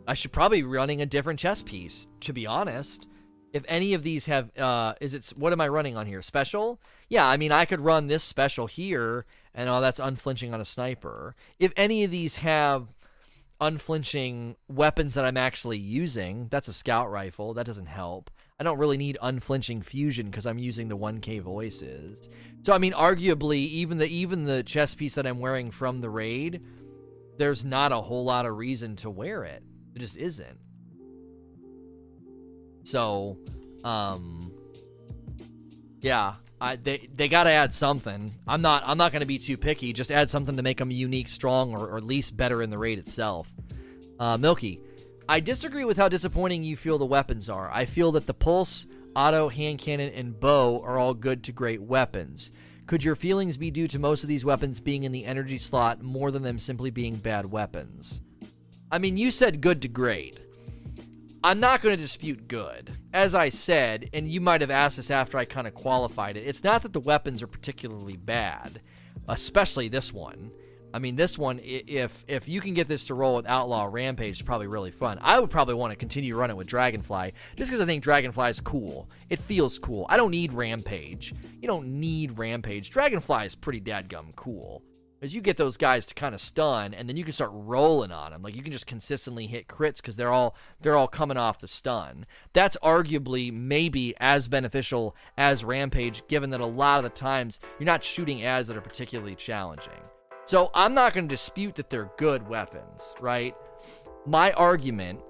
I 0.07 0.15
should 0.15 0.33
probably 0.33 0.61
be 0.61 0.69
running 0.69 1.01
a 1.01 1.07
different 1.07 1.41
chess 1.41 1.63
piece, 1.63 2.09
to 2.21 2.33
be 2.33 2.47
honest. 2.47 3.09
If 3.53 3.65
any 3.69 3.95
of 3.95 4.03
these 4.03 4.27
have, 4.27 4.57
uh, 4.59 4.95
is 5.01 5.15
it, 5.15 5.33
what 5.37 5.53
am 5.53 5.61
I 5.61 5.69
running 5.69 5.97
on 5.97 6.07
here? 6.07 6.23
Special? 6.23 6.81
Yeah, 7.09 7.27
I 7.27 7.37
mean, 7.37 7.53
I 7.53 7.65
could 7.65 7.81
run 7.81 8.09
this 8.09 8.25
special 8.25 8.67
here, 8.67 9.27
and 9.55 9.69
oh, 9.69 9.81
that's 9.81 10.01
unflinching 10.01 10.53
on 10.53 10.61
a 10.61 10.65
sniper. 10.65 11.37
If 11.59 11.73
any 11.77 12.05
of 12.05 12.11
these 12.11 12.37
have 12.37 12.89
unflinching 13.61 14.57
weapons 14.69 15.15
that 15.15 15.25
I'm 15.25 15.37
actually 15.37 15.79
using, 15.79 16.49
that's 16.51 16.69
a 16.69 16.73
scout 16.73 17.11
rifle. 17.11 17.55
That 17.55 17.67
doesn't 17.67 17.87
help. 17.87 18.31
I 18.59 18.65
don't 18.65 18.79
really 18.79 18.99
need 18.99 19.19
unflinching 19.23 19.83
fusion 19.83 20.27
because 20.27 20.47
I'm 20.47 20.59
using 20.59 20.89
the 20.89 20.97
1K 20.97 21.41
voices. 21.41 22.29
So 22.63 22.73
I 22.73 22.79
mean, 22.79 22.93
arguably, 22.93 23.59
even 23.59 23.99
the 23.99 24.07
even 24.07 24.45
the 24.45 24.63
chess 24.63 24.95
piece 24.95 25.15
that 25.15 25.27
I'm 25.27 25.41
wearing 25.41 25.71
from 25.71 26.01
the 26.01 26.11
raid, 26.11 26.63
there's 27.39 27.65
not 27.65 27.93
a 27.93 28.01
whole 28.01 28.25
lot 28.25 28.47
of 28.47 28.57
reason 28.57 28.97
to 28.97 29.11
wear 29.11 29.45
it. 29.45 29.63
It 29.95 30.01
just 30.01 30.17
isn't. 30.17 30.59
So, 32.85 33.39
um, 33.85 34.53
yeah, 36.01 36.35
I, 36.61 36.77
they 36.77 37.09
they 37.15 37.29
got 37.29 37.45
to 37.45 37.51
add 37.51 37.73
something. 37.73 38.35
I'm 38.47 38.63
not 38.63 38.83
I'm 38.87 38.99
not 38.99 39.13
to 39.13 39.25
be 39.25 39.39
too 39.39 39.57
picky. 39.57 39.93
Just 39.93 40.11
add 40.11 40.31
something 40.31 40.57
to 40.57 40.63
make 40.63 40.79
them 40.79 40.91
unique, 40.91 41.29
strong, 41.29 41.75
or, 41.75 41.89
or 41.89 41.97
at 41.97 42.05
least 42.05 42.37
better 42.37 42.63
in 42.63 42.71
the 42.71 42.79
raid 42.79 42.99
itself. 42.99 43.49
Uh, 44.19 44.37
Milky, 44.37 44.81
I 45.29 45.41
disagree 45.41 45.85
with 45.85 45.97
how 45.97 46.09
disappointing 46.09 46.63
you 46.63 46.77
feel 46.77 46.99
the 46.99 47.07
weapons 47.07 47.49
are. 47.49 47.71
I 47.73 47.85
feel 47.85 48.13
that 48.13 48.27
the 48.27 48.35
pulse, 48.35 48.87
auto, 49.17 49.49
hand 49.49 49.79
cannon, 49.79 50.13
and 50.13 50.39
bow 50.39 50.81
are 50.85 50.99
all 50.99 51.15
good 51.15 51.43
to 51.45 51.53
great 51.53 51.83
weapons. 51.83 52.51
Could 52.87 53.03
your 53.03 53.17
feelings 53.17 53.57
be 53.57 53.71
due 53.71 53.89
to 53.89 53.99
most 53.99 54.23
of 54.23 54.29
these 54.29 54.45
weapons 54.45 54.79
being 54.79 55.05
in 55.05 55.13
the 55.13 55.25
energy 55.25 55.57
slot 55.57 56.03
more 56.03 56.31
than 56.31 56.43
them 56.43 56.59
simply 56.59 56.91
being 56.91 57.17
bad 57.17 57.47
weapons? 57.47 58.21
I 58.95 58.99
mean, 58.99 59.17
you 59.17 59.33
said 59.33 59.61
good 59.61 59.83
to 59.83 59.89
great. 59.89 60.39
I'm 61.43 61.59
not 61.59 61.83
going 61.83 61.97
to 61.97 62.01
dispute 62.01 62.47
good. 62.47 62.97
As 63.13 63.35
I 63.35 63.49
said, 63.49 64.09
and 64.13 64.31
you 64.31 64.41
might 64.41 64.61
have 64.61 64.71
asked 64.71 64.99
this 64.99 65.11
after 65.11 65.37
I 65.37 65.47
kind 65.47 65.67
of 65.67 65.75
qualified 65.75 66.37
it, 66.37 66.47
it's 66.47 66.63
not 66.63 66.83
that 66.83 66.93
the 66.93 67.01
weapons 67.01 67.43
are 67.43 67.49
particularly 67.49 68.17
bad, 68.17 68.81
especially 69.27 69.89
this 69.89 70.13
one. 70.13 70.53
I 70.93 71.01
mean, 71.01 71.17
this 71.17 71.37
one, 71.37 71.59
if 71.65 72.25
if 72.29 72.47
you 72.47 72.61
can 72.61 72.73
get 72.73 72.87
this 72.87 73.05
to 73.07 73.15
roll 73.15 73.35
with 73.35 73.47
Outlaw 73.49 73.89
Rampage, 73.91 74.39
it's 74.39 74.43
probably 74.43 74.69
really 74.69 74.93
fun. 74.93 75.19
I 75.23 75.41
would 75.41 75.51
probably 75.51 75.75
want 75.75 75.91
to 75.91 75.97
continue 75.97 76.37
running 76.37 76.55
with 76.55 76.69
Dragonfly, 76.69 77.33
just 77.57 77.73
because 77.73 77.81
I 77.81 77.87
think 77.87 78.05
Dragonfly 78.05 78.49
is 78.49 78.61
cool. 78.61 79.11
It 79.29 79.41
feels 79.41 79.77
cool. 79.77 80.07
I 80.09 80.17
don't 80.17 80.31
need 80.31 80.53
Rampage. 80.53 81.35
You 81.61 81.67
don't 81.67 81.99
need 81.99 82.39
Rampage. 82.39 82.91
Dragonfly 82.91 83.45
is 83.45 83.57
pretty 83.57 83.81
dadgum 83.81 84.37
cool 84.37 84.85
is 85.25 85.35
you 85.35 85.41
get 85.41 85.57
those 85.57 85.77
guys 85.77 86.07
to 86.07 86.15
kind 86.15 86.35
of 86.35 86.41
stun 86.41 86.95
and 86.95 87.09
then 87.09 87.17
you 87.17 87.25
can 87.25 87.33
start 87.33 87.51
rolling 87.53 88.13
on 88.13 88.31
them 88.31 88.43
like 88.43 88.55
you 88.55 88.63
can 88.63 88.73
just 88.73 88.87
consistently 88.87 89.47
hit 89.47 89.67
crits 89.67 89.97
because 89.97 90.17
they're 90.17 90.33
all 90.33 90.55
they're 90.81 90.97
all 90.97 91.09
coming 91.09 91.37
off 91.37 91.61
the 91.61 91.69
stun. 91.69 92.27
That's 92.53 92.77
arguably 92.83 93.53
maybe 93.53 94.15
as 94.21 94.49
beneficial 94.49 95.17
as 95.37 95.65
rampage 95.65 96.23
given 96.29 96.51
that 96.51 96.61
a 96.61 96.67
lot 96.67 96.99
of 96.99 97.05
the 97.05 97.19
times 97.19 97.59
you're 97.79 97.87
not 97.87 98.05
shooting 98.05 98.45
ads 98.45 98.69
that 98.69 98.77
are 98.77 98.83
particularly 98.83 99.35
challenging. 99.35 99.93
So 100.45 100.71
i'm 100.75 100.95
not 100.95 101.15
going 101.15 101.27
to 101.27 101.35
dispute 101.35 101.75
that 101.77 101.91
they're 101.91 102.11
good 102.19 102.47
weapons 102.49 103.15
right? 103.21 103.55
My 104.27 104.53
argument 104.53 105.23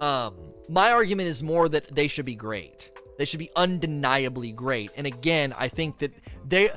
um 0.00 0.34
my 0.68 0.90
argument 0.90 1.28
is 1.28 1.42
more 1.42 1.68
that 1.68 1.94
they 1.94 2.08
should 2.08 2.26
be 2.26 2.34
great. 2.34 2.90
They 3.16 3.26
should 3.26 3.38
be 3.38 3.50
undeniably 3.54 4.50
great. 4.50 4.90
And 4.96 5.06
again 5.06 5.54
i 5.56 5.68
think 5.68 5.98
that 5.98 6.12
they 6.46 6.70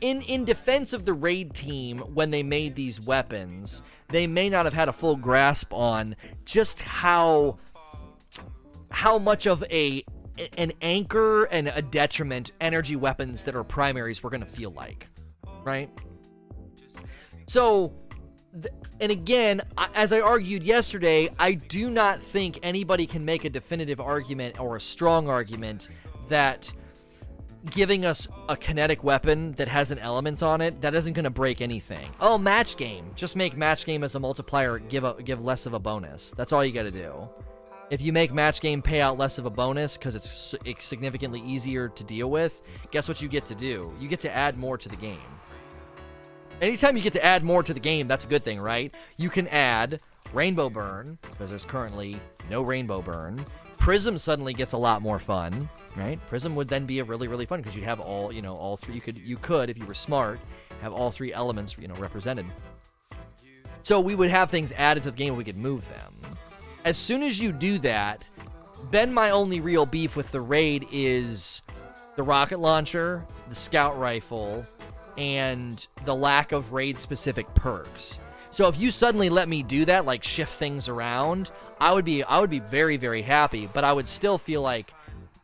in 0.00 0.22
in 0.22 0.44
defense 0.44 0.92
of 0.92 1.04
the 1.04 1.12
raid 1.12 1.54
team 1.54 1.98
when 2.14 2.30
they 2.30 2.42
made 2.42 2.74
these 2.74 3.00
weapons, 3.00 3.82
they 4.08 4.26
may 4.26 4.48
not 4.48 4.64
have 4.64 4.74
had 4.74 4.88
a 4.88 4.92
full 4.92 5.16
grasp 5.16 5.72
on 5.72 6.16
just 6.44 6.80
how 6.80 7.58
how 8.90 9.18
much 9.18 9.46
of 9.46 9.62
a 9.70 10.04
an 10.56 10.72
anchor 10.80 11.44
and 11.44 11.68
a 11.74 11.82
detriment 11.82 12.52
energy 12.60 12.96
weapons 12.96 13.44
that 13.44 13.54
are 13.54 13.64
primaries 13.64 14.22
were 14.22 14.30
going 14.30 14.40
to 14.40 14.46
feel 14.46 14.70
like, 14.70 15.06
right? 15.64 15.90
So 17.46 17.92
and 19.00 19.12
again, 19.12 19.62
as 19.94 20.12
I 20.12 20.20
argued 20.20 20.64
yesterday, 20.64 21.28
I 21.38 21.54
do 21.54 21.88
not 21.88 22.22
think 22.22 22.58
anybody 22.62 23.06
can 23.06 23.24
make 23.24 23.44
a 23.44 23.50
definitive 23.50 24.00
argument 24.00 24.58
or 24.58 24.76
a 24.76 24.80
strong 24.80 25.28
argument 25.28 25.88
that 26.28 26.72
giving 27.70 28.04
us 28.04 28.28
a 28.48 28.56
kinetic 28.56 29.04
weapon 29.04 29.52
that 29.52 29.68
has 29.68 29.90
an 29.90 29.98
element 29.98 30.42
on 30.42 30.60
it 30.60 30.80
that 30.80 30.94
isn't 30.94 31.12
going 31.12 31.24
to 31.24 31.30
break 31.30 31.60
anything. 31.60 32.10
Oh, 32.20 32.38
match 32.38 32.76
game. 32.76 33.10
Just 33.14 33.36
make 33.36 33.56
match 33.56 33.84
game 33.84 34.02
as 34.02 34.14
a 34.14 34.20
multiplier 34.20 34.78
give 34.78 35.04
a, 35.04 35.22
give 35.22 35.44
less 35.44 35.66
of 35.66 35.74
a 35.74 35.78
bonus. 35.78 36.32
That's 36.36 36.52
all 36.52 36.64
you 36.64 36.72
got 36.72 36.84
to 36.84 36.90
do. 36.90 37.28
If 37.90 38.00
you 38.00 38.12
make 38.12 38.32
match 38.32 38.60
game 38.60 38.82
pay 38.82 39.00
out 39.00 39.18
less 39.18 39.38
of 39.38 39.46
a 39.46 39.50
bonus 39.50 39.96
because 39.96 40.14
it's, 40.14 40.54
it's 40.64 40.84
significantly 40.84 41.40
easier 41.40 41.88
to 41.88 42.04
deal 42.04 42.30
with, 42.30 42.62
guess 42.92 43.08
what 43.08 43.20
you 43.20 43.28
get 43.28 43.44
to 43.46 43.54
do? 43.54 43.92
You 43.98 44.08
get 44.08 44.20
to 44.20 44.34
add 44.34 44.56
more 44.56 44.78
to 44.78 44.88
the 44.88 44.96
game. 44.96 45.18
Anytime 46.62 46.96
you 46.96 47.02
get 47.02 47.14
to 47.14 47.24
add 47.24 47.42
more 47.42 47.62
to 47.62 47.74
the 47.74 47.80
game, 47.80 48.06
that's 48.06 48.24
a 48.24 48.28
good 48.28 48.44
thing, 48.44 48.60
right? 48.60 48.94
You 49.16 49.28
can 49.28 49.48
add 49.48 50.00
Rainbow 50.32 50.70
Burn, 50.70 51.18
because 51.22 51.50
there's 51.50 51.64
currently 51.64 52.20
no 52.48 52.62
Rainbow 52.62 53.02
Burn. 53.02 53.44
Prism 53.80 54.18
suddenly 54.18 54.52
gets 54.52 54.72
a 54.72 54.76
lot 54.76 55.00
more 55.00 55.18
fun, 55.18 55.68
right? 55.96 56.20
Prism 56.28 56.54
would 56.54 56.68
then 56.68 56.84
be 56.84 56.98
a 56.98 57.04
really 57.04 57.28
really 57.28 57.46
fun 57.46 57.60
because 57.60 57.74
you'd 57.74 57.84
have 57.84 57.98
all 57.98 58.30
you 58.30 58.42
know 58.42 58.54
all 58.54 58.76
three. 58.76 58.94
You 58.94 59.00
could 59.00 59.16
you 59.16 59.38
could 59.38 59.70
if 59.70 59.78
you 59.78 59.86
were 59.86 59.94
smart 59.94 60.38
have 60.82 60.92
all 60.92 61.10
three 61.10 61.32
elements 61.32 61.76
you 61.78 61.88
know 61.88 61.94
represented. 61.94 62.44
So 63.82 63.98
we 63.98 64.14
would 64.14 64.30
have 64.30 64.50
things 64.50 64.70
added 64.76 65.02
to 65.04 65.10
the 65.10 65.16
game. 65.16 65.34
We 65.34 65.44
could 65.44 65.56
move 65.56 65.88
them. 65.88 66.14
As 66.84 66.98
soon 66.98 67.22
as 67.22 67.40
you 67.40 67.52
do 67.52 67.78
that, 67.78 68.22
then 68.90 69.14
my 69.14 69.30
only 69.30 69.60
real 69.60 69.86
beef 69.86 70.14
with 70.14 70.30
the 70.30 70.42
raid 70.42 70.86
is 70.92 71.62
the 72.16 72.22
rocket 72.22 72.58
launcher, 72.58 73.24
the 73.48 73.56
scout 73.56 73.98
rifle, 73.98 74.64
and 75.16 75.86
the 76.04 76.14
lack 76.14 76.52
of 76.52 76.74
raid 76.74 76.98
specific 76.98 77.52
perks. 77.54 78.19
So 78.52 78.66
if 78.68 78.78
you 78.78 78.90
suddenly 78.90 79.30
let 79.30 79.48
me 79.48 79.62
do 79.62 79.84
that, 79.84 80.04
like 80.04 80.24
shift 80.24 80.54
things 80.54 80.88
around, 80.88 81.50
I 81.80 81.92
would 81.92 82.04
be 82.04 82.22
I 82.22 82.40
would 82.40 82.50
be 82.50 82.60
very 82.60 82.96
very 82.96 83.22
happy. 83.22 83.68
But 83.72 83.84
I 83.84 83.92
would 83.92 84.08
still 84.08 84.38
feel 84.38 84.62
like 84.62 84.92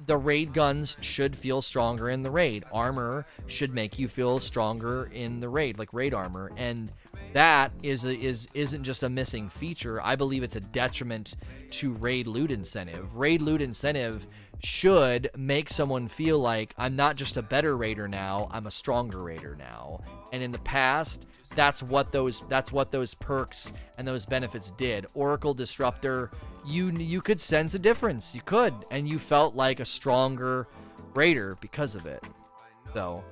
the 0.06 0.16
raid 0.16 0.52
guns 0.52 0.96
should 1.00 1.34
feel 1.34 1.62
stronger 1.62 2.10
in 2.10 2.22
the 2.22 2.30
raid. 2.30 2.64
Armor 2.72 3.26
should 3.46 3.72
make 3.72 3.98
you 3.98 4.08
feel 4.08 4.40
stronger 4.40 5.10
in 5.12 5.40
the 5.40 5.48
raid, 5.48 5.78
like 5.78 5.92
raid 5.92 6.14
armor, 6.14 6.52
and 6.56 6.92
that 7.32 7.72
is 7.82 8.04
a, 8.04 8.18
is 8.18 8.48
isn't 8.54 8.84
just 8.84 9.02
a 9.02 9.08
missing 9.08 9.48
feature. 9.48 10.00
I 10.02 10.16
believe 10.16 10.42
it's 10.42 10.56
a 10.56 10.60
detriment 10.60 11.36
to 11.72 11.92
raid 11.92 12.26
loot 12.26 12.50
incentive. 12.50 13.14
Raid 13.14 13.42
loot 13.42 13.62
incentive 13.62 14.26
should 14.60 15.30
make 15.36 15.70
someone 15.70 16.08
feel 16.08 16.38
like 16.38 16.74
I'm 16.78 16.96
not 16.96 17.16
just 17.16 17.36
a 17.36 17.42
better 17.42 17.76
raider 17.76 18.08
now, 18.08 18.48
I'm 18.50 18.66
a 18.66 18.70
stronger 18.70 19.22
raider 19.22 19.56
now. 19.56 20.00
And 20.32 20.42
in 20.42 20.52
the 20.52 20.58
past, 20.60 21.26
that's 21.56 21.82
what 21.82 22.12
those 22.12 22.42
that's 22.48 22.70
what 22.70 22.92
those 22.92 23.14
perks 23.14 23.72
and 23.98 24.06
those 24.06 24.24
benefits 24.24 24.70
did. 24.72 25.06
Oracle 25.14 25.54
Disruptor, 25.54 26.30
you 26.64 26.90
you 26.90 27.20
could 27.20 27.40
sense 27.40 27.74
a 27.74 27.78
difference. 27.78 28.34
You 28.34 28.42
could, 28.44 28.74
and 28.90 29.08
you 29.08 29.18
felt 29.18 29.54
like 29.54 29.80
a 29.80 29.86
stronger 29.86 30.68
raider 31.14 31.56
because 31.60 31.94
of 31.94 32.06
it. 32.06 32.22
So 32.94 33.24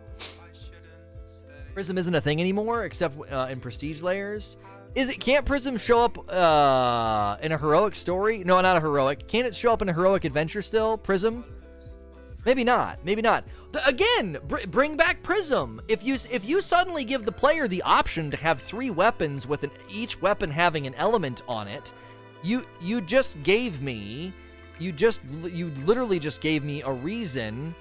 Prism 1.74 1.98
isn't 1.98 2.14
a 2.14 2.20
thing 2.20 2.40
anymore, 2.40 2.84
except 2.84 3.18
uh, 3.30 3.48
in 3.50 3.60
prestige 3.60 4.00
lairs. 4.00 4.56
Is 4.94 5.08
it? 5.08 5.18
Can't 5.18 5.44
Prism 5.44 5.76
show 5.76 6.04
up 6.04 6.32
uh, 6.32 7.36
in 7.42 7.50
a 7.50 7.58
heroic 7.58 7.96
story? 7.96 8.44
No, 8.44 8.60
not 8.60 8.76
a 8.76 8.80
heroic. 8.80 9.26
Can 9.26 9.44
it 9.44 9.54
show 9.54 9.72
up 9.72 9.82
in 9.82 9.88
a 9.88 9.92
heroic 9.92 10.24
adventure 10.24 10.62
still? 10.62 10.96
Prism? 10.96 11.44
Maybe 12.44 12.64
not. 12.64 12.98
Maybe 13.04 13.22
not. 13.22 13.44
The, 13.72 13.86
again, 13.86 14.38
br- 14.46 14.66
bring 14.68 14.96
back 14.96 15.22
Prism. 15.22 15.80
If 15.88 16.04
you 16.04 16.16
if 16.30 16.44
you 16.44 16.60
suddenly 16.60 17.04
give 17.04 17.24
the 17.24 17.32
player 17.32 17.66
the 17.68 17.82
option 17.82 18.30
to 18.30 18.36
have 18.36 18.60
three 18.60 18.90
weapons 18.90 19.46
with 19.46 19.62
an, 19.62 19.70
each 19.88 20.20
weapon 20.20 20.50
having 20.50 20.86
an 20.86 20.94
element 20.94 21.42
on 21.48 21.68
it, 21.68 21.92
you 22.42 22.64
you 22.80 23.00
just 23.00 23.42
gave 23.42 23.80
me, 23.80 24.32
you 24.78 24.92
just 24.92 25.20
you 25.44 25.70
literally 25.84 26.18
just 26.18 26.40
gave 26.40 26.64
me 26.64 26.82
a 26.82 26.92
reason 26.92 27.74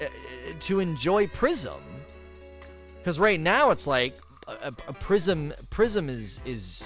uh, 0.00 0.06
to 0.60 0.80
enjoy 0.80 1.26
Prism. 1.28 1.82
Because 2.98 3.18
right 3.18 3.40
now 3.40 3.70
it's 3.70 3.86
like 3.86 4.18
a, 4.48 4.72
a 4.88 4.92
prism 4.92 5.52
prism 5.70 6.08
is 6.08 6.40
is 6.44 6.84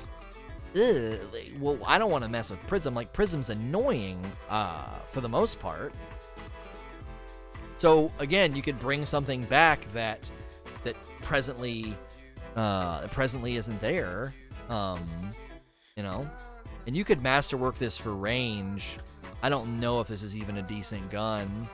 ugh, 0.75 1.19
well 1.61 1.79
I 1.87 1.99
don't 1.99 2.11
want 2.11 2.25
to 2.25 2.31
mess 2.31 2.51
with 2.51 2.65
prism 2.67 2.95
like 2.95 3.13
prism's 3.13 3.51
annoying 3.51 4.25
uh, 4.49 4.99
for 5.11 5.21
the 5.21 5.29
most 5.29 5.59
part. 5.61 5.93
So 7.79 8.11
again, 8.19 8.55
you 8.55 8.63
could 8.63 8.79
bring 8.79 9.07
something 9.07 9.45
back 9.45 9.91
that 9.93 10.31
that 10.85 10.97
presently 11.23 11.97
uh, 12.55 13.07
presently 13.09 13.57
isn't 13.57 13.81
there. 13.81 14.35
Um, 14.69 15.31
you 15.97 16.03
know, 16.03 16.29
and 16.87 16.97
you 16.97 17.05
could 17.05 17.23
masterwork 17.23 17.79
this 17.79 17.97
for 17.97 18.15
range. 18.15 18.99
I 19.43 19.49
don't 19.49 19.79
know 19.81 20.01
if 20.01 20.09
this 20.09 20.23
is 20.23 20.35
even 20.35 20.59
a 20.59 20.63
decent 20.63 21.11
gun. 21.11 21.69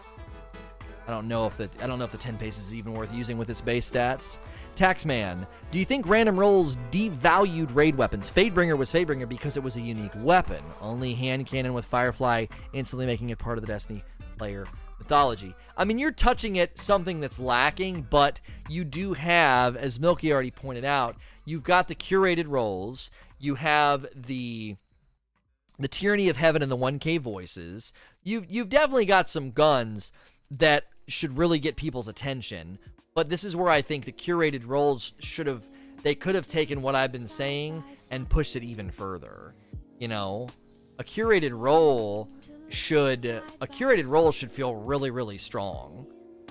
I 1.06 1.10
don't 1.10 1.26
know 1.26 1.46
if 1.46 1.56
the 1.56 1.68
I 1.80 1.86
don't 1.86 1.98
know 1.98 2.04
if 2.04 2.12
the 2.12 2.18
10 2.18 2.38
pace 2.38 2.58
is 2.58 2.74
even 2.74 2.94
worth 2.94 3.12
using 3.12 3.38
with 3.38 3.50
its 3.50 3.60
base 3.60 3.90
stats. 3.90 4.38
Taxman, 4.76 5.46
do 5.70 5.78
you 5.78 5.84
think 5.84 6.06
random 6.08 6.38
rolls 6.38 6.76
devalued 6.90 7.74
raid 7.74 7.96
weapons? 7.96 8.30
Fatebringer 8.30 8.78
was 8.78 8.90
Fatebringer 8.90 9.28
because 9.28 9.56
it 9.56 9.62
was 9.62 9.76
a 9.76 9.80
unique 9.80 10.12
weapon. 10.18 10.62
Only 10.80 11.12
hand 11.12 11.46
cannon 11.46 11.74
with 11.74 11.84
Firefly, 11.84 12.46
instantly 12.72 13.04
making 13.04 13.30
it 13.30 13.38
part 13.38 13.58
of 13.58 13.62
the 13.62 13.68
Destiny 13.68 14.02
player 14.38 14.66
mythology. 15.02 15.54
I 15.76 15.84
mean, 15.84 15.98
you're 15.98 16.12
touching 16.12 16.58
at 16.58 16.78
something 16.78 17.20
that's 17.20 17.38
lacking, 17.38 18.06
but 18.10 18.40
you 18.68 18.84
do 18.84 19.14
have, 19.14 19.76
as 19.76 19.98
Milky 19.98 20.32
already 20.32 20.50
pointed 20.50 20.84
out, 20.84 21.16
you've 21.44 21.64
got 21.64 21.88
the 21.88 21.94
curated 21.94 22.46
rolls, 22.48 23.10
you 23.38 23.56
have 23.56 24.06
the 24.14 24.76
the 25.78 25.88
tyranny 25.88 26.28
of 26.28 26.36
heaven 26.36 26.62
and 26.62 26.70
the 26.70 26.76
1K 26.76 27.18
voices. 27.18 27.92
You've 28.22 28.46
you've 28.48 28.68
definitely 28.68 29.06
got 29.06 29.28
some 29.28 29.50
guns 29.50 30.12
that 30.50 30.84
should 31.08 31.36
really 31.36 31.58
get 31.58 31.76
people's 31.76 32.08
attention. 32.08 32.78
But 33.14 33.28
this 33.28 33.42
is 33.42 33.56
where 33.56 33.68
I 33.68 33.82
think 33.82 34.04
the 34.04 34.12
curated 34.12 34.62
rolls 34.66 35.12
should 35.18 35.46
have 35.46 35.66
they 36.02 36.14
could 36.14 36.34
have 36.34 36.46
taken 36.46 36.82
what 36.82 36.94
I've 36.94 37.12
been 37.12 37.28
saying 37.28 37.82
and 38.10 38.28
pushed 38.28 38.54
it 38.56 38.62
even 38.62 38.90
further. 38.90 39.54
You 39.98 40.08
know, 40.08 40.48
a 40.98 41.04
curated 41.04 41.52
roll 41.52 42.28
should 42.72 43.24
a 43.24 43.66
curated 43.66 44.08
roll 44.08 44.32
should 44.32 44.50
feel 44.50 44.74
really 44.74 45.10
really 45.10 45.38
strong. 45.38 46.06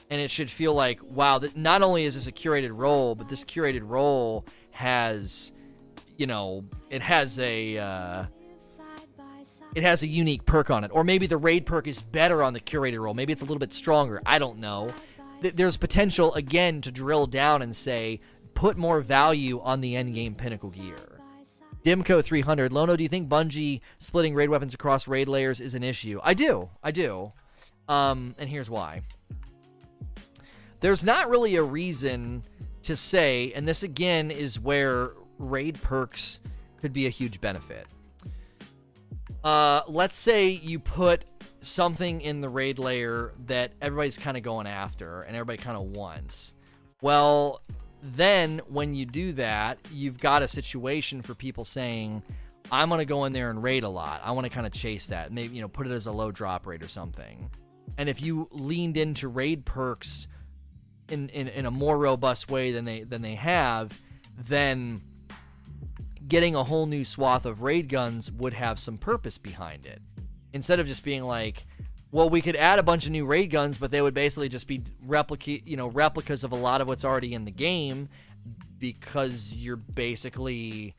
And 0.10 0.20
it 0.20 0.30
should 0.30 0.52
feel 0.52 0.74
like 0.74 1.00
wow, 1.04 1.40
that 1.40 1.56
not 1.56 1.82
only 1.82 2.06
is 2.06 2.16
this 2.16 2.28
a 2.28 2.32
curated 2.32 2.76
roll 2.76 3.16
but 3.16 3.30
this 3.30 3.44
curated 3.44 3.82
roll 3.84 4.46
has 4.72 5.52
you 6.18 6.28
know, 6.28 6.64
it 6.90 7.02
has 7.02 7.40
a 7.40 7.78
uh 7.78 8.26
it 9.74 9.84
has 9.84 10.04
a 10.04 10.08
unique 10.08 10.46
perk 10.46 10.70
on 10.70 10.84
it. 10.84 10.92
Or 10.94 11.04
maybe 11.04 11.28
the 11.28 11.38
raid 11.38 11.66
perk 11.66 11.88
is 11.88 12.02
better 12.02 12.44
on 12.44 12.54
the 12.54 12.60
curated 12.60 13.02
roll 13.02 13.14
Maybe 13.14 13.34
it's 13.34 13.42
a 13.42 13.46
little 13.46 13.60
bit 13.60 13.74
stronger. 13.74 14.22
I 14.26 14.38
don't 14.38 14.60
know 14.60 14.94
th- 15.42 15.56
there's 15.56 15.78
potential 15.78 16.34
again 16.36 16.82
to 16.82 16.92
drill 16.92 17.28
down 17.28 17.62
and 17.62 17.76
say 17.76 18.22
put 18.54 18.78
more 18.78 19.02
value 19.02 19.60
on 19.62 19.82
the 19.82 19.96
end 19.96 20.14
game 20.14 20.36
pinnacle 20.36 20.70
gear. 20.70 21.11
Dimco 21.84 22.24
300, 22.24 22.72
Lono, 22.72 22.96
do 22.96 23.04
you 23.04 23.10
think 23.10 23.28
Bungie 23.28 23.82
splitting 24.00 24.36
raid 24.36 24.50
weapons 24.50 24.74
across 24.74 25.08
raid 25.08 25.28
lairs 25.28 25.60
is 25.60 25.74
an 25.74 25.84
issue? 25.84 26.20
I 26.24 26.34
do, 26.34 26.70
I 26.84 26.92
do, 26.92 27.34
um, 27.88 28.36
and 28.38 28.50
here's 28.50 28.70
why. 28.70 29.02
There's 30.80 31.04
not 31.04 31.30
really 31.30 31.56
a 31.56 31.64
reason 31.64 32.44
to 32.84 32.96
say, 32.96 33.52
and 33.56 33.68
this 33.68 33.84
again 33.84 34.32
is 34.32 34.60
where 34.60 35.12
raid 35.38 35.82
perks 35.82 36.40
could 36.80 36.94
be 36.94 37.08
a 37.08 37.10
huge 37.10 37.42
benefit. 37.42 37.88
Uh, 39.44 39.82
let's 39.88 40.18
say 40.18 40.50
you 40.50 40.80
put 40.80 41.26
something 41.62 42.22
in 42.22 42.42
the 42.42 42.50
raid 42.50 42.80
lair 42.80 43.34
that 43.46 43.72
everybody's 43.82 44.18
kind 44.18 44.38
of 44.38 44.44
going 44.44 44.68
after 44.68 45.22
and 45.22 45.36
everybody 45.36 45.58
kind 45.58 45.78
of 45.78 45.84
wants. 45.96 46.56
Well, 47.02 47.62
then 48.02 48.62
when 48.68 48.94
you 48.94 49.06
do 49.06 49.34
that, 49.34 49.78
you've 49.92 50.20
got 50.20 50.42
a 50.42 50.48
situation 50.48 51.22
for 51.22 51.36
people 51.36 51.66
saying, 51.66 52.24
I'm 52.72 52.90
going 52.90 53.00
to 53.00 53.06
go 53.06 53.26
in 53.26 53.34
there 53.34 53.50
and 53.50 53.62
raid 53.62 53.84
a 53.84 53.90
lot. 53.90 54.22
I 54.24 54.32
want 54.32 54.46
to 54.46 54.50
kind 54.50 54.66
of 54.66 54.74
chase 54.74 55.08
that. 55.08 55.32
Maybe, 55.32 55.56
you 55.56 55.62
know, 55.62 55.68
put 55.68 55.88
it 55.88 55.92
as 55.92 56.08
a 56.08 56.12
low 56.12 56.32
drop 56.32 56.66
rate 56.66 56.82
or 56.82 56.88
something. 56.88 57.50
And 57.98 58.08
if 58.08 58.22
you 58.22 58.48
leaned 58.52 58.98
into 58.98 59.28
raid 59.28 59.66
perks 59.66 60.28
in, 61.10 61.30
in, 61.30 61.48
in 61.50 61.66
a 61.66 61.72
more 61.72 61.98
robust 61.98 62.50
way 62.50 62.72
than 62.72 62.86
they 62.86 63.04
than 63.04 63.22
they 63.22 63.36
have, 63.36 63.98
then 64.38 65.02
getting 66.28 66.56
a 66.56 66.64
whole 66.64 66.86
new 66.86 67.04
swath 67.04 67.46
of 67.46 67.62
raid 67.62 67.90
guns 67.90 68.32
would 68.32 68.54
have 68.54 68.80
some 68.80 68.98
purpose 68.98 69.38
behind 69.38 69.86
it 69.86 70.02
instead 70.54 70.80
of 70.80 70.88
just 70.88 71.04
being 71.04 71.24
like, 71.24 71.64
well, 72.12 72.30
we 72.30 72.42
could 72.42 72.56
add 72.56 72.80
a 72.80 72.84
bunch 72.84 73.06
of 73.06 73.12
new 73.12 73.26
raid 73.26 73.52
guns, 73.52 73.78
but 73.78 73.92
they 73.92 74.02
would 74.02 74.14
basically 74.14 74.50
just 74.50 74.68
be 74.68 74.84
replicate, 75.06 75.66
you 75.66 75.78
know, 75.78 75.88
replicas 75.88 76.44
of 76.44 76.52
a 76.52 76.56
lot 76.56 76.82
of 76.82 76.88
what's 76.88 77.06
already 77.06 77.34
in 77.34 77.46
the 77.46 77.52
game 77.52 78.10
because 78.80 79.54
you're 79.54 79.78
basically 79.78 80.96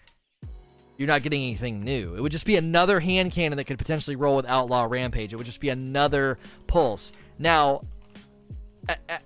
you're 0.96 1.08
not 1.08 1.22
getting 1.22 1.42
anything 1.42 1.82
new. 1.82 2.14
It 2.14 2.20
would 2.20 2.32
just 2.32 2.46
be 2.46 2.56
another 2.56 3.00
hand 3.00 3.32
cannon 3.32 3.56
that 3.56 3.64
could 3.64 3.78
potentially 3.78 4.14
roll 4.14 4.36
with 4.36 4.46
Outlaw 4.46 4.86
Rampage. 4.88 5.32
It 5.32 5.36
would 5.36 5.46
just 5.46 5.60
be 5.60 5.70
another 5.70 6.38
pulse. 6.66 7.12
Now, 7.38 7.82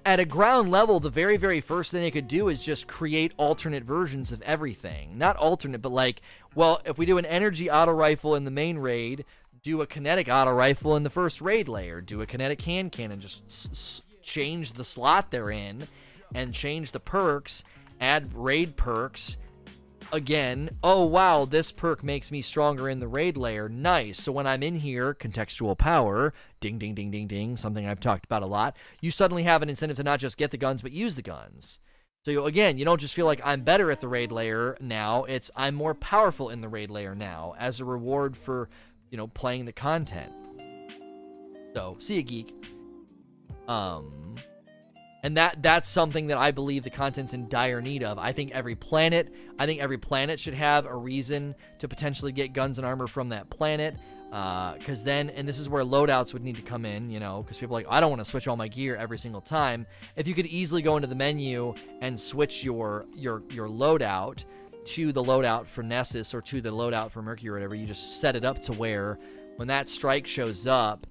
at 0.05 0.20
a 0.20 0.24
ground 0.24 0.70
level, 0.70 1.01
the 1.01 1.11
very, 1.11 1.37
very 1.37 1.61
first 1.61 1.91
thing 1.91 2.03
they 2.03 2.11
could 2.11 2.28
do 2.28 2.49
is 2.49 2.64
just 2.64 2.87
create 2.87 3.32
alternate 3.37 3.84
versions 3.84 4.32
of 4.32 4.43
everything. 4.43 5.18
Not 5.18 5.37
alternate, 5.37 5.82
but 5.82 5.93
like, 5.93 6.22
well, 6.55 6.80
if 6.84 6.99
we 6.99 7.07
do 7.07 7.18
an 7.18 7.26
energy 7.26 7.70
auto 7.70 7.93
rifle 7.93 8.34
in 8.34 8.45
the 8.45 8.51
main 8.51 8.78
raid, 8.78 9.24
do 9.62 9.80
a 9.80 9.86
kinetic 9.86 10.28
auto 10.28 10.52
rifle 10.52 10.96
in 10.96 11.02
the 11.02 11.11
first 11.11 11.40
raid 11.40 11.68
lair, 11.68 12.00
do 12.00 12.20
a 12.20 12.26
kinetic 12.26 12.62
hand 12.62 12.92
cannon, 12.92 13.20
just 13.20 13.42
s- 13.48 13.68
s- 13.72 14.02
change 14.22 14.72
the 14.72 14.84
slot 14.84 15.30
they're 15.30 15.50
in 15.50 15.86
and 16.34 16.52
change 16.54 16.92
the 16.92 17.00
perks, 17.00 17.62
add 18.00 18.32
raid 18.34 18.76
perks. 18.76 19.36
Again, 20.12 20.70
oh 20.84 21.04
wow, 21.04 21.44
this 21.44 21.72
perk 21.72 22.04
makes 22.04 22.30
me 22.30 22.40
stronger 22.40 22.88
in 22.88 23.00
the 23.00 23.09
raid 23.09 23.36
lair. 23.36 23.68
Nice. 23.68 24.22
So 24.22 24.30
when 24.30 24.46
I'm 24.46 24.62
in 24.62 24.76
here, 24.76 25.14
contextual 25.14 25.76
power, 25.76 26.32
ding, 26.61 26.78
ding, 26.78 26.94
ding, 26.94 27.11
ding, 27.11 27.26
ding, 27.26 27.57
something 27.57 27.88
I've 27.88 27.98
talked 28.00 28.24
about 28.24 28.42
a 28.44 28.46
lot, 28.46 28.76
you 29.00 29.11
suddenly 29.11 29.42
have 29.42 29.62
an 29.62 29.68
incentive 29.68 29.96
to 29.96 30.04
not 30.04 30.20
just 30.20 30.36
get 30.36 30.52
the 30.52 30.59
guns, 30.59 30.80
but 30.80 30.92
use 30.92 31.16
the 31.16 31.22
guns. 31.22 31.80
So 32.24 32.44
again, 32.44 32.76
you 32.76 32.84
don't 32.84 33.00
just 33.00 33.14
feel 33.14 33.26
like 33.26 33.40
I'm 33.44 33.62
better 33.62 33.90
at 33.90 34.00
the 34.00 34.09
raid 34.09 34.32
lair 34.32 34.76
now. 34.80 35.24
It's 35.24 35.50
I'm 35.57 35.74
more 35.74 35.94
powerful 35.94 36.50
in 36.50 36.61
the 36.61 36.68
raid 36.68 36.90
lair 36.90 37.14
now 37.14 37.54
as 37.59 37.80
a 37.80 37.84
reward 37.84 38.36
for, 38.36 38.68
you 39.17 39.23
know, 39.23 39.29
playing 39.29 39.64
the 39.64 39.73
content. 39.73 40.31
So 41.73 41.97
see 42.01 42.19
a 42.19 42.23
geek. 42.23 42.53
Um, 43.67 44.37
and 45.23 45.39
that 45.39 45.62
that's 45.62 45.89
something 45.89 46.27
that 46.27 46.37
I 46.37 46.51
believe 46.51 46.85
the 46.85 46.91
content's 46.91 47.33
in 47.33 47.49
dire 47.49 47.81
need 47.81 48.05
of. 48.05 48.19
I 48.19 48.33
think 48.33 48.53
every 48.53 48.75
planet, 48.75 49.33
I 49.59 49.64
think 49.64 49.81
every 49.81 49.97
planet 49.97 50.39
should 50.39 50.53
have 50.53 50.85
a 50.85 50.95
reason 50.95 51.55
to 51.79 51.89
potentially 51.89 52.31
get 52.31 52.53
guns 52.53 52.77
and 52.77 52.87
armor 52.87 53.07
from 53.07 53.31
that 53.31 53.49
planet. 53.49 53.97
Uh 54.33 54.75
because 54.75 55.03
then, 55.03 55.31
and 55.31 55.49
this 55.49 55.59
is 55.59 55.71
where 55.71 55.83
loadouts 55.83 56.35
would 56.35 56.45
need 56.45 56.57
to 56.57 56.62
come 56.62 56.85
in, 56.85 57.09
you 57.09 57.19
know, 57.19 57.43
because 57.43 57.57
people 57.57 57.73
like, 57.73 57.87
I 57.89 58.01
don't 58.01 58.11
want 58.11 58.21
to 58.21 58.27
switch 58.27 58.47
all 58.47 58.57
my 58.57 58.69
gear 58.69 58.97
every 58.97 59.19
single 59.19 59.41
time. 59.41 59.87
If 60.14 60.29
you 60.29 60.35
could 60.35 60.47
easily 60.47 60.83
go 60.83 60.97
into 60.97 61.09
the 61.09 61.14
menu 61.14 61.75
and 62.03 62.21
switch 62.21 62.62
your 62.62 63.07
your 63.14 63.45
your 63.49 63.67
loadout 63.67 64.45
to 64.87 65.12
the 65.12 65.22
loadout 65.22 65.66
for 65.66 65.82
Nessus 65.82 66.32
or 66.32 66.41
to 66.43 66.61
the 66.61 66.70
loadout 66.70 67.11
for 67.11 67.22
Mercury 67.22 67.51
or 67.51 67.53
whatever, 67.55 67.74
you 67.74 67.87
just 67.87 68.20
set 68.20 68.37
it 68.37 68.45
up 68.45 68.61
to 68.62 68.72
where 68.72 69.18
when 69.57 69.68
that 69.68 69.89
strike 69.89 70.26
shows 70.26 70.66
up, 70.66 71.07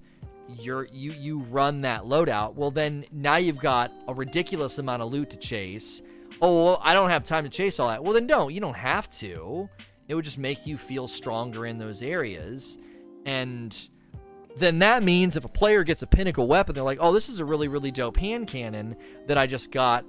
you're 0.48 0.86
you 0.92 1.12
you 1.12 1.40
run 1.50 1.80
that 1.82 2.02
loadout. 2.02 2.54
Well, 2.54 2.70
then 2.70 3.04
now 3.12 3.36
you've 3.36 3.58
got 3.58 3.92
a 4.08 4.14
ridiculous 4.14 4.78
amount 4.78 5.02
of 5.02 5.10
loot 5.12 5.30
to 5.30 5.36
chase. 5.36 6.02
Oh, 6.40 6.64
well, 6.64 6.80
I 6.82 6.94
don't 6.94 7.10
have 7.10 7.24
time 7.24 7.44
to 7.44 7.50
chase 7.50 7.78
all 7.78 7.88
that. 7.88 8.02
Well, 8.02 8.12
then 8.12 8.26
don't. 8.26 8.52
You 8.52 8.60
don't 8.60 8.76
have 8.76 9.10
to. 9.18 9.68
It 10.08 10.14
would 10.14 10.24
just 10.24 10.38
make 10.38 10.66
you 10.66 10.76
feel 10.76 11.08
stronger 11.08 11.66
in 11.66 11.78
those 11.78 12.02
areas. 12.02 12.78
And 13.24 13.76
then 14.56 14.78
that 14.78 15.02
means 15.02 15.36
if 15.36 15.44
a 15.44 15.48
player 15.48 15.82
gets 15.84 16.02
a 16.02 16.06
pinnacle 16.06 16.46
weapon, 16.46 16.74
they're 16.74 16.84
like, 16.84 16.98
"Oh, 17.00 17.12
this 17.12 17.28
is 17.28 17.40
a 17.40 17.44
really 17.44 17.68
really 17.68 17.90
dope 17.90 18.16
hand 18.16 18.46
cannon 18.46 18.96
that 19.26 19.36
I 19.36 19.46
just 19.46 19.70
got 19.72 20.04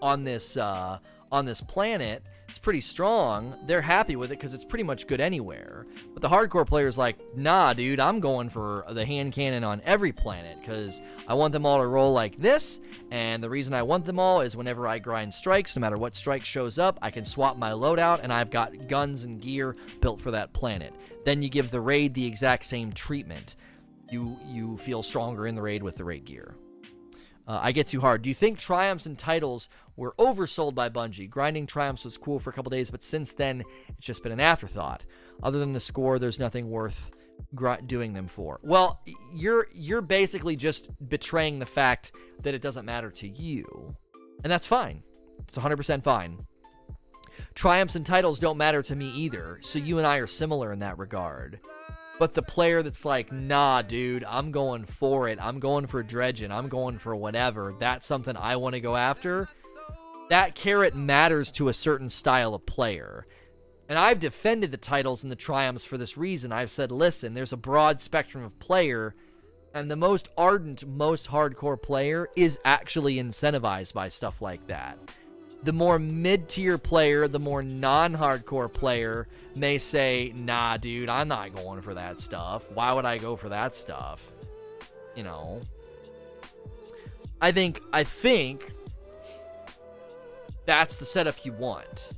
on 0.00 0.24
this 0.24 0.56
uh, 0.56 0.98
on 1.32 1.44
this 1.44 1.60
planet." 1.60 2.22
It's 2.48 2.58
pretty 2.58 2.80
strong. 2.80 3.56
They're 3.66 3.80
happy 3.80 4.16
with 4.16 4.30
it 4.30 4.38
because 4.38 4.54
it's 4.54 4.64
pretty 4.64 4.84
much 4.84 5.06
good 5.06 5.20
anywhere. 5.20 5.86
But 6.12 6.22
the 6.22 6.28
hardcore 6.28 6.66
player's 6.66 6.98
like, 6.98 7.16
nah, 7.36 7.72
dude, 7.72 8.00
I'm 8.00 8.20
going 8.20 8.48
for 8.48 8.84
the 8.90 9.04
hand 9.04 9.32
cannon 9.32 9.64
on 9.64 9.80
every 9.84 10.12
planet 10.12 10.58
because 10.60 11.00
I 11.26 11.34
want 11.34 11.52
them 11.52 11.66
all 11.66 11.78
to 11.78 11.86
roll 11.86 12.12
like 12.12 12.38
this. 12.38 12.80
And 13.10 13.42
the 13.42 13.50
reason 13.50 13.74
I 13.74 13.82
want 13.82 14.04
them 14.04 14.18
all 14.18 14.40
is 14.40 14.56
whenever 14.56 14.86
I 14.86 14.98
grind 14.98 15.32
strikes, 15.32 15.74
no 15.74 15.80
matter 15.80 15.98
what 15.98 16.14
strike 16.14 16.44
shows 16.44 16.78
up, 16.78 16.98
I 17.02 17.10
can 17.10 17.24
swap 17.24 17.56
my 17.56 17.70
loadout 17.70 18.20
and 18.22 18.32
I've 18.32 18.50
got 18.50 18.88
guns 18.88 19.24
and 19.24 19.40
gear 19.40 19.74
built 20.00 20.20
for 20.20 20.30
that 20.30 20.52
planet. 20.52 20.94
Then 21.24 21.42
you 21.42 21.48
give 21.48 21.70
the 21.70 21.80
raid 21.80 22.14
the 22.14 22.26
exact 22.26 22.66
same 22.66 22.92
treatment. 22.92 23.56
You 24.10 24.38
you 24.44 24.76
feel 24.78 25.02
stronger 25.02 25.46
in 25.46 25.54
the 25.54 25.62
raid 25.62 25.82
with 25.82 25.96
the 25.96 26.04
raid 26.04 26.24
gear. 26.26 26.54
Uh, 27.46 27.60
I 27.62 27.72
get 27.72 27.88
too 27.88 28.00
hard. 28.00 28.22
Do 28.22 28.30
you 28.30 28.34
think 28.34 28.58
triumphs 28.58 29.06
and 29.06 29.18
titles 29.18 29.68
were 29.96 30.14
oversold 30.18 30.74
by 30.74 30.88
Bungie? 30.88 31.28
Grinding 31.28 31.66
triumphs 31.66 32.04
was 32.04 32.16
cool 32.16 32.38
for 32.38 32.50
a 32.50 32.52
couple 32.52 32.70
days, 32.70 32.90
but 32.90 33.02
since 33.02 33.32
then, 33.32 33.64
it's 33.88 34.06
just 34.06 34.22
been 34.22 34.32
an 34.32 34.40
afterthought. 34.40 35.04
Other 35.42 35.58
than 35.58 35.72
the 35.72 35.80
score, 35.80 36.18
there's 36.18 36.38
nothing 36.38 36.70
worth 36.70 37.10
gr- 37.54 37.74
doing 37.86 38.12
them 38.12 38.28
for. 38.28 38.60
Well, 38.62 39.00
you're 39.32 39.68
you're 39.72 40.02
basically 40.02 40.56
just 40.56 40.88
betraying 41.08 41.58
the 41.58 41.66
fact 41.66 42.12
that 42.42 42.54
it 42.54 42.62
doesn't 42.62 42.84
matter 42.84 43.10
to 43.10 43.28
you, 43.28 43.96
and 44.42 44.52
that's 44.52 44.66
fine. 44.66 45.02
It's 45.48 45.58
100% 45.58 46.02
fine. 46.02 46.46
Triumphs 47.54 47.96
and 47.96 48.06
titles 48.06 48.38
don't 48.38 48.56
matter 48.56 48.82
to 48.82 48.96
me 48.96 49.10
either, 49.10 49.58
so 49.62 49.78
you 49.78 49.98
and 49.98 50.06
I 50.06 50.18
are 50.18 50.26
similar 50.26 50.72
in 50.72 50.80
that 50.80 50.98
regard. 50.98 51.60
But 52.18 52.34
the 52.34 52.42
player 52.42 52.82
that's 52.82 53.04
like, 53.04 53.32
nah, 53.32 53.82
dude, 53.82 54.24
I'm 54.24 54.52
going 54.52 54.84
for 54.84 55.28
it. 55.28 55.38
I'm 55.40 55.58
going 55.58 55.86
for 55.86 56.04
Dredgen. 56.04 56.50
I'm 56.52 56.68
going 56.68 56.98
for 56.98 57.16
whatever. 57.16 57.74
That's 57.78 58.06
something 58.06 58.36
I 58.36 58.56
want 58.56 58.76
to 58.76 58.80
go 58.80 58.94
after. 58.94 59.48
That 60.30 60.54
carrot 60.54 60.94
matters 60.94 61.50
to 61.52 61.68
a 61.68 61.74
certain 61.74 62.10
style 62.10 62.54
of 62.54 62.66
player. 62.66 63.26
And 63.88 63.98
I've 63.98 64.20
defended 64.20 64.70
the 64.70 64.78
titles 64.78 65.22
and 65.22 65.30
the 65.30 65.36
triumphs 65.36 65.84
for 65.84 65.98
this 65.98 66.16
reason. 66.16 66.52
I've 66.52 66.70
said, 66.70 66.90
listen, 66.90 67.34
there's 67.34 67.52
a 67.52 67.58
broad 67.58 68.00
spectrum 68.00 68.42
of 68.42 68.58
player, 68.58 69.14
and 69.74 69.90
the 69.90 69.96
most 69.96 70.28
ardent, 70.38 70.86
most 70.86 71.28
hardcore 71.28 71.80
player 71.80 72.28
is 72.36 72.58
actually 72.64 73.16
incentivized 73.16 73.92
by 73.92 74.08
stuff 74.08 74.40
like 74.40 74.66
that 74.68 74.98
the 75.64 75.72
more 75.72 75.98
mid 75.98 76.48
tier 76.48 76.78
player, 76.78 77.26
the 77.26 77.38
more 77.38 77.62
non 77.62 78.14
hardcore 78.14 78.72
player 78.72 79.26
may 79.56 79.78
say, 79.78 80.32
nah, 80.36 80.76
dude, 80.76 81.08
I'm 81.08 81.28
not 81.28 81.54
going 81.54 81.80
for 81.80 81.94
that 81.94 82.20
stuff. 82.20 82.70
Why 82.70 82.92
would 82.92 83.06
I 83.06 83.18
go 83.18 83.34
for 83.34 83.48
that 83.48 83.74
stuff? 83.74 84.30
You 85.16 85.24
know. 85.24 85.60
I 87.40 87.50
think, 87.50 87.80
I 87.92 88.04
think 88.04 88.72
that's 90.66 90.96
the 90.96 91.06
setup 91.06 91.44
you 91.44 91.52
want. 91.52 92.12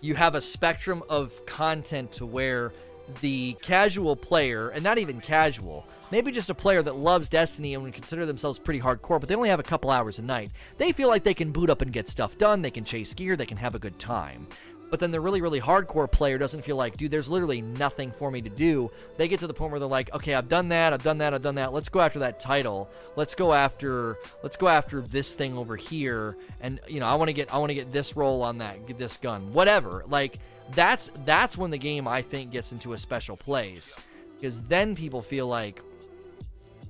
You 0.00 0.14
have 0.14 0.34
a 0.34 0.40
spectrum 0.40 1.02
of 1.08 1.44
content 1.46 2.12
to 2.12 2.26
where 2.26 2.72
the 3.20 3.54
casual 3.62 4.16
player, 4.16 4.70
and 4.70 4.82
not 4.82 4.98
even 4.98 5.20
casual, 5.20 5.86
maybe 6.10 6.30
just 6.30 6.50
a 6.50 6.54
player 6.54 6.82
that 6.82 6.96
loves 6.96 7.28
Destiny 7.28 7.74
and 7.74 7.82
would 7.82 7.92
consider 7.92 8.24
themselves 8.26 8.58
pretty 8.58 8.80
hardcore, 8.80 9.20
but 9.20 9.28
they 9.28 9.34
only 9.34 9.48
have 9.48 9.60
a 9.60 9.64
couple 9.64 9.90
hours 9.90 10.18
a 10.18 10.22
night. 10.22 10.50
They 10.78 10.92
feel 10.92 11.08
like 11.08 11.24
they 11.24 11.34
can 11.34 11.52
boot 11.52 11.70
up 11.70 11.82
and 11.82 11.92
get 11.92 12.08
stuff 12.08 12.38
done, 12.38 12.62
they 12.62 12.70
can 12.70 12.84
chase 12.84 13.12
gear, 13.14 13.36
they 13.36 13.46
can 13.46 13.56
have 13.56 13.74
a 13.74 13.78
good 13.78 13.98
time. 13.98 14.46
But 14.90 15.00
then 15.00 15.10
the 15.10 15.20
really, 15.20 15.40
really 15.40 15.60
hardcore 15.60 16.10
player 16.10 16.38
doesn't 16.38 16.62
feel 16.62 16.76
like, 16.76 16.96
dude, 16.96 17.10
there's 17.10 17.28
literally 17.28 17.60
nothing 17.60 18.12
for 18.12 18.30
me 18.30 18.40
to 18.42 18.50
do. 18.50 18.90
They 19.16 19.26
get 19.28 19.40
to 19.40 19.46
the 19.46 19.54
point 19.54 19.72
where 19.72 19.80
they're 19.80 19.88
like, 19.88 20.14
okay, 20.14 20.34
I've 20.34 20.48
done 20.48 20.68
that, 20.68 20.92
I've 20.92 21.02
done 21.02 21.18
that, 21.18 21.34
I've 21.34 21.42
done 21.42 21.56
that. 21.56 21.72
Let's 21.72 21.88
go 21.88 22.00
after 22.00 22.20
that 22.20 22.38
title. 22.38 22.88
Let's 23.16 23.34
go 23.34 23.52
after, 23.52 24.18
let's 24.42 24.56
go 24.56 24.68
after 24.68 25.00
this 25.00 25.34
thing 25.34 25.56
over 25.56 25.74
here. 25.74 26.36
And 26.60 26.80
you 26.86 27.00
know, 27.00 27.06
I 27.06 27.14
want 27.14 27.28
to 27.28 27.32
get, 27.32 27.52
I 27.52 27.58
want 27.58 27.70
to 27.70 27.74
get 27.74 27.92
this 27.92 28.16
roll 28.16 28.42
on 28.42 28.58
that, 28.58 28.86
get 28.86 28.98
this 28.98 29.16
gun, 29.16 29.52
whatever. 29.52 30.04
Like 30.08 30.38
that's 30.74 31.10
that's 31.24 31.58
when 31.58 31.70
the 31.70 31.78
game 31.78 32.08
I 32.08 32.22
think 32.22 32.50
gets 32.50 32.72
into 32.72 32.92
a 32.92 32.98
special 32.98 33.36
place 33.36 33.98
because 34.36 34.62
then 34.62 34.94
people 34.94 35.22
feel 35.22 35.46
like 35.46 35.80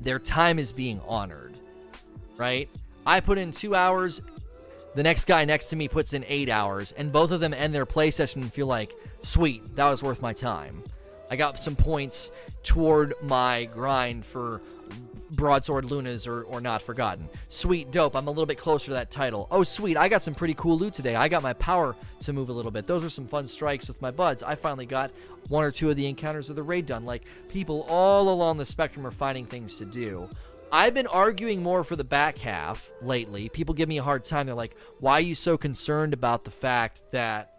their 0.00 0.18
time 0.18 0.58
is 0.58 0.72
being 0.72 1.00
honored, 1.06 1.56
right? 2.36 2.68
I 3.06 3.20
put 3.20 3.38
in 3.38 3.52
two 3.52 3.74
hours. 3.74 4.20
The 4.94 5.02
next 5.02 5.24
guy 5.24 5.44
next 5.44 5.68
to 5.68 5.76
me 5.76 5.88
puts 5.88 6.12
in 6.12 6.24
eight 6.28 6.48
hours, 6.48 6.92
and 6.92 7.12
both 7.12 7.32
of 7.32 7.40
them 7.40 7.52
end 7.52 7.74
their 7.74 7.86
play 7.86 8.10
session 8.10 8.42
and 8.42 8.52
feel 8.52 8.68
like, 8.68 8.94
sweet, 9.24 9.74
that 9.74 9.88
was 9.88 10.02
worth 10.02 10.22
my 10.22 10.32
time. 10.32 10.84
I 11.30 11.36
got 11.36 11.58
some 11.58 11.74
points 11.74 12.30
toward 12.62 13.14
my 13.22 13.64
grind 13.64 14.24
for 14.24 14.62
Broadsword 15.32 15.86
Luna's 15.86 16.26
or, 16.26 16.42
or 16.44 16.60
Not 16.60 16.80
Forgotten. 16.80 17.28
Sweet, 17.48 17.90
dope. 17.90 18.14
I'm 18.14 18.28
a 18.28 18.30
little 18.30 18.46
bit 18.46 18.58
closer 18.58 18.86
to 18.86 18.92
that 18.92 19.10
title. 19.10 19.48
Oh, 19.50 19.64
sweet. 19.64 19.96
I 19.96 20.08
got 20.08 20.22
some 20.22 20.34
pretty 20.34 20.54
cool 20.54 20.78
loot 20.78 20.94
today. 20.94 21.16
I 21.16 21.28
got 21.28 21.42
my 21.42 21.54
power 21.54 21.96
to 22.20 22.32
move 22.32 22.50
a 22.50 22.52
little 22.52 22.70
bit. 22.70 22.84
Those 22.84 23.02
are 23.02 23.10
some 23.10 23.26
fun 23.26 23.48
strikes 23.48 23.88
with 23.88 24.00
my 24.00 24.12
buds. 24.12 24.42
I 24.42 24.54
finally 24.54 24.86
got 24.86 25.10
one 25.48 25.64
or 25.64 25.72
two 25.72 25.90
of 25.90 25.96
the 25.96 26.06
encounters 26.06 26.50
of 26.50 26.56
the 26.56 26.62
raid 26.62 26.86
done. 26.86 27.04
Like, 27.04 27.24
people 27.48 27.84
all 27.88 28.28
along 28.28 28.58
the 28.58 28.66
spectrum 28.66 29.06
are 29.06 29.10
finding 29.10 29.46
things 29.46 29.76
to 29.78 29.84
do. 29.84 30.28
I've 30.72 30.94
been 30.94 31.06
arguing 31.06 31.62
more 31.62 31.84
for 31.84 31.96
the 31.96 32.04
back 32.04 32.38
half 32.38 32.92
lately. 33.00 33.48
People 33.48 33.74
give 33.74 33.88
me 33.88 33.98
a 33.98 34.02
hard 34.02 34.24
time. 34.24 34.46
They're 34.46 34.54
like, 34.54 34.76
why 34.98 35.14
are 35.14 35.20
you 35.20 35.34
so 35.34 35.56
concerned 35.56 36.12
about 36.12 36.44
the 36.44 36.50
fact 36.50 37.02
that 37.12 37.54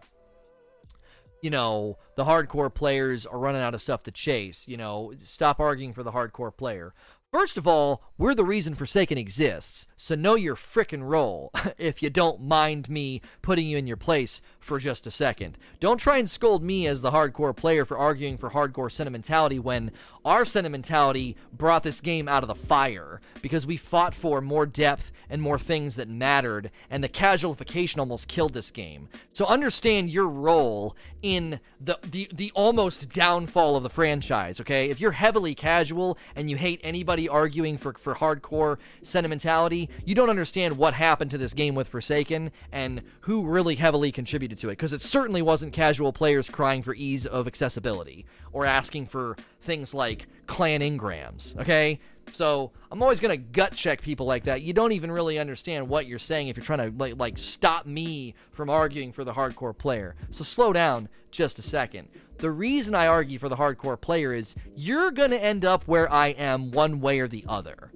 you 1.45 1.51
know, 1.51 1.99
the 2.15 2.25
hardcore 2.25 2.73
players 2.73 3.27
are 3.27 3.37
running 3.37 3.61
out 3.61 3.75
of 3.75 3.81
stuff 3.81 4.01
to 4.01 4.11
chase. 4.11 4.67
You 4.67 4.77
know, 4.77 5.13
stop 5.21 5.59
arguing 5.59 5.93
for 5.93 6.01
the 6.01 6.11
hardcore 6.11 6.55
player. 6.55 6.95
First 7.31 7.55
of 7.55 7.67
all, 7.67 8.01
we're 8.17 8.33
the 8.33 8.43
reason 8.43 8.73
Forsaken 8.73 9.19
exists. 9.19 9.85
So 9.97 10.15
know 10.15 10.35
your 10.35 10.55
frickin' 10.55 11.07
role 11.07 11.51
if 11.77 12.03
you 12.03 12.09
don't 12.09 12.41
mind 12.41 12.89
me 12.89 13.21
putting 13.41 13.67
you 13.67 13.77
in 13.77 13.87
your 13.87 13.97
place 13.97 14.41
for 14.59 14.79
just 14.79 15.07
a 15.07 15.11
second. 15.11 15.57
Don't 15.79 15.99
try 15.99 16.17
and 16.17 16.29
scold 16.29 16.63
me 16.63 16.87
as 16.87 17.01
the 17.01 17.11
hardcore 17.11 17.55
player 17.55 17.85
for 17.85 17.97
arguing 17.97 18.37
for 18.37 18.49
hardcore 18.49 18.91
sentimentality 18.91 19.59
when 19.59 19.91
our 20.25 20.43
sentimentality 20.43 21.37
brought 21.53 21.83
this 21.83 22.01
game 22.01 22.27
out 22.27 22.43
of 22.43 22.47
the 22.47 22.55
fire 22.55 23.21
because 23.41 23.67
we 23.67 23.77
fought 23.77 24.15
for 24.15 24.41
more 24.41 24.65
depth 24.65 25.11
and 25.29 25.41
more 25.41 25.59
things 25.59 25.95
that 25.95 26.09
mattered, 26.09 26.71
and 26.89 27.03
the 27.03 27.09
casualification 27.09 27.97
almost 27.99 28.27
killed 28.27 28.53
this 28.53 28.71
game. 28.71 29.09
So 29.31 29.45
understand 29.45 30.09
your 30.09 30.27
role 30.27 30.95
in 31.21 31.59
the, 31.81 31.97
the, 32.03 32.29
the 32.33 32.51
almost 32.53 33.09
downfall 33.09 33.75
of 33.75 33.83
the 33.83 33.89
franchise, 33.89 34.59
okay? 34.61 34.89
If 34.89 34.99
you're 34.99 35.11
heavily 35.11 35.55
casual 35.55 36.17
and 36.35 36.49
you 36.49 36.57
hate 36.57 36.79
anybody 36.83 37.27
arguing 37.27 37.77
for, 37.77 37.93
for 37.93 38.15
hardcore 38.15 38.77
sentimentality, 39.01 39.84
you 40.03 40.15
don't 40.15 40.29
understand 40.29 40.77
what 40.77 40.93
happened 40.93 41.31
to 41.31 41.37
this 41.37 41.53
game 41.53 41.75
with 41.75 41.87
Forsaken 41.87 42.51
and 42.71 43.01
who 43.21 43.45
really 43.45 43.75
heavily 43.75 44.11
contributed 44.11 44.59
to 44.59 44.69
it, 44.69 44.73
because 44.73 44.93
it 44.93 45.01
certainly 45.01 45.41
wasn't 45.41 45.73
casual 45.73 46.13
players 46.13 46.49
crying 46.49 46.81
for 46.81 46.93
ease 46.95 47.25
of 47.25 47.47
accessibility 47.47 48.25
or 48.51 48.65
asking 48.65 49.05
for 49.05 49.35
things 49.61 49.93
like 49.93 50.27
clan 50.47 50.81
engrams, 50.81 51.57
okay? 51.57 51.99
So 52.31 52.71
I'm 52.91 53.01
always 53.01 53.19
gonna 53.19 53.37
gut 53.37 53.73
check 53.73 54.01
people 54.01 54.25
like 54.25 54.45
that. 54.45 54.61
You 54.61 54.73
don't 54.73 54.91
even 54.91 55.11
really 55.11 55.37
understand 55.39 55.87
what 55.87 56.07
you're 56.07 56.19
saying 56.19 56.47
if 56.47 56.57
you're 56.57 56.65
trying 56.65 56.91
to 56.91 56.97
like 56.97 57.17
like 57.17 57.37
stop 57.37 57.85
me 57.85 58.33
from 58.51 58.69
arguing 58.69 59.11
for 59.11 59.23
the 59.23 59.33
hardcore 59.33 59.77
player. 59.77 60.15
So 60.31 60.43
slow 60.43 60.73
down 60.73 61.09
just 61.31 61.59
a 61.59 61.61
second. 61.61 62.09
The 62.37 62.51
reason 62.51 62.95
I 62.95 63.07
argue 63.07 63.39
for 63.39 63.47
the 63.47 63.55
hardcore 63.55 63.99
player 63.99 64.33
is 64.33 64.55
you're 64.75 65.11
gonna 65.11 65.35
end 65.35 65.63
up 65.65 65.87
where 65.87 66.11
I 66.11 66.29
am 66.29 66.71
one 66.71 66.99
way 66.99 67.19
or 67.19 67.27
the 67.27 67.45
other. 67.47 67.91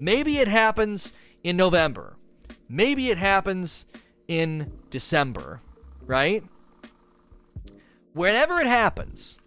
Maybe 0.00 0.38
it 0.38 0.48
happens 0.48 1.12
in 1.42 1.56
November. 1.56 2.16
Maybe 2.68 3.10
it 3.10 3.18
happens 3.18 3.86
in 4.26 4.72
December, 4.90 5.60
right? 6.06 6.44
Whenever 8.12 8.60
it 8.60 8.66
happens, 8.66 9.38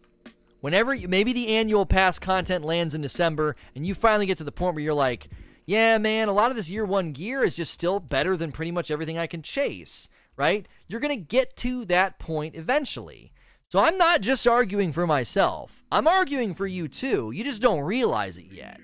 whenever 0.62 0.93
you, 0.93 1.08
maybe 1.08 1.34
the 1.34 1.49
annual 1.49 1.86
pass 1.86 2.18
content 2.20 2.64
lands 2.64 2.95
in 2.95 3.02
December 3.02 3.56
and 3.76 3.86
you 3.86 3.93
finally 3.93 4.26
get 4.26 4.38
to 4.38 4.43
the 4.43 4.52
point 4.52 4.76
where 4.76 4.84
you're 4.84 4.93
like, 4.93 5.30
yeah, 5.66 5.97
man, 5.97 6.28
a 6.28 6.34
lot 6.34 6.52
of 6.52 6.58
this 6.58 6.70
year 6.70 6.86
one 6.86 7.12
gear 7.12 7.43
is 7.43 7.56
just 7.56 7.74
still 7.74 7.99
better 7.99 8.36
than 8.36 8.52
pretty 8.52 8.72
much 8.72 8.89
everything 8.89 9.18
I 9.18 9.28
can 9.28 9.43
chase, 9.43 10.08
right? 10.36 10.68
You're 10.88 10.99
going 10.99 11.18
to 11.18 11.24
get 11.24 11.56
to 11.58 11.86
that 11.86 12.18
point 12.18 12.56
eventually. 12.56 13.32
So 13.70 13.80
I'm 13.80 13.97
not 13.97 14.22
just 14.22 14.47
arguing 14.47 14.91
for 14.91 15.08
myself. 15.08 15.84
I'm 15.91 16.08
arguing 16.08 16.54
for 16.56 16.68
you 16.68 16.88
too. 16.88 17.32
You 17.32 17.43
just 17.43 17.62
don't 17.62 17.82
realize 17.82 18.38
it 18.38 18.52
yet. 18.52 18.80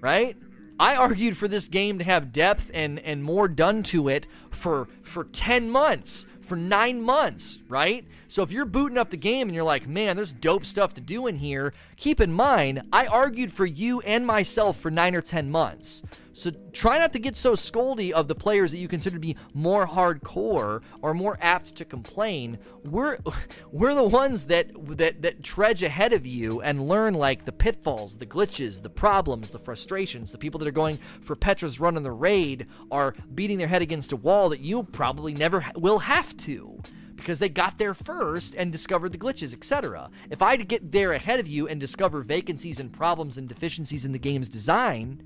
Right? 0.00 0.36
I 0.78 0.94
argued 0.96 1.36
for 1.36 1.48
this 1.48 1.68
game 1.68 1.98
to 1.98 2.04
have 2.04 2.32
depth 2.32 2.70
and 2.72 2.98
and 3.00 3.22
more 3.22 3.48
done 3.48 3.82
to 3.84 4.08
it 4.08 4.26
for 4.50 4.88
for 5.02 5.24
10 5.24 5.70
months 5.70 6.26
for 6.48 6.56
nine 6.56 7.02
months, 7.02 7.58
right? 7.68 8.06
So 8.26 8.42
if 8.42 8.50
you're 8.50 8.64
booting 8.64 8.98
up 8.98 9.10
the 9.10 9.16
game 9.16 9.48
and 9.48 9.54
you're 9.54 9.64
like, 9.64 9.86
man, 9.86 10.16
there's 10.16 10.32
dope 10.32 10.64
stuff 10.64 10.94
to 10.94 11.00
do 11.00 11.26
in 11.26 11.36
here, 11.36 11.74
keep 11.96 12.20
in 12.20 12.32
mind, 12.32 12.82
I 12.92 13.06
argued 13.06 13.52
for 13.52 13.66
you 13.66 14.00
and 14.00 14.26
myself 14.26 14.78
for 14.78 14.90
nine 14.90 15.14
or 15.14 15.20
10 15.20 15.50
months. 15.50 16.02
So 16.38 16.52
try 16.72 16.98
not 16.98 17.12
to 17.14 17.18
get 17.18 17.36
so 17.36 17.52
scoldy 17.52 18.12
of 18.12 18.28
the 18.28 18.34
players 18.34 18.70
that 18.70 18.78
you 18.78 18.86
consider 18.86 19.16
to 19.16 19.20
be 19.20 19.36
more 19.54 19.88
hardcore 19.88 20.82
or 21.02 21.12
more 21.12 21.36
apt 21.40 21.74
to 21.76 21.84
complain. 21.84 22.58
We're 22.84 23.18
we're 23.72 23.94
the 23.94 24.04
ones 24.04 24.44
that 24.44 24.70
that 24.96 25.22
that 25.22 25.42
trudge 25.42 25.82
ahead 25.82 26.12
of 26.12 26.24
you 26.26 26.60
and 26.62 26.86
learn 26.88 27.14
like 27.14 27.44
the 27.44 27.52
pitfalls, 27.52 28.18
the 28.18 28.26
glitches, 28.26 28.80
the 28.82 28.90
problems, 28.90 29.50
the 29.50 29.58
frustrations. 29.58 30.30
The 30.30 30.38
people 30.38 30.60
that 30.60 30.68
are 30.68 30.72
going 30.72 30.98
for 31.22 31.34
Petra's 31.34 31.80
run 31.80 31.96
in 31.96 32.04
the 32.04 32.12
raid 32.12 32.68
are 32.92 33.14
beating 33.34 33.58
their 33.58 33.66
head 33.66 33.82
against 33.82 34.12
a 34.12 34.16
wall 34.16 34.48
that 34.50 34.60
you 34.60 34.84
probably 34.84 35.34
never 35.34 35.64
will 35.74 35.98
have 35.98 36.36
to 36.38 36.80
because 37.16 37.40
they 37.40 37.48
got 37.48 37.78
there 37.78 37.94
first 37.94 38.54
and 38.54 38.70
discovered 38.70 39.10
the 39.10 39.18
glitches, 39.18 39.52
etc. 39.52 40.08
If 40.30 40.40
I 40.40 40.54
get 40.54 40.92
there 40.92 41.12
ahead 41.12 41.40
of 41.40 41.48
you 41.48 41.66
and 41.66 41.80
discover 41.80 42.22
vacancies 42.22 42.78
and 42.78 42.92
problems 42.92 43.36
and 43.36 43.48
deficiencies 43.48 44.04
in 44.04 44.12
the 44.12 44.20
game's 44.20 44.48
design, 44.48 45.20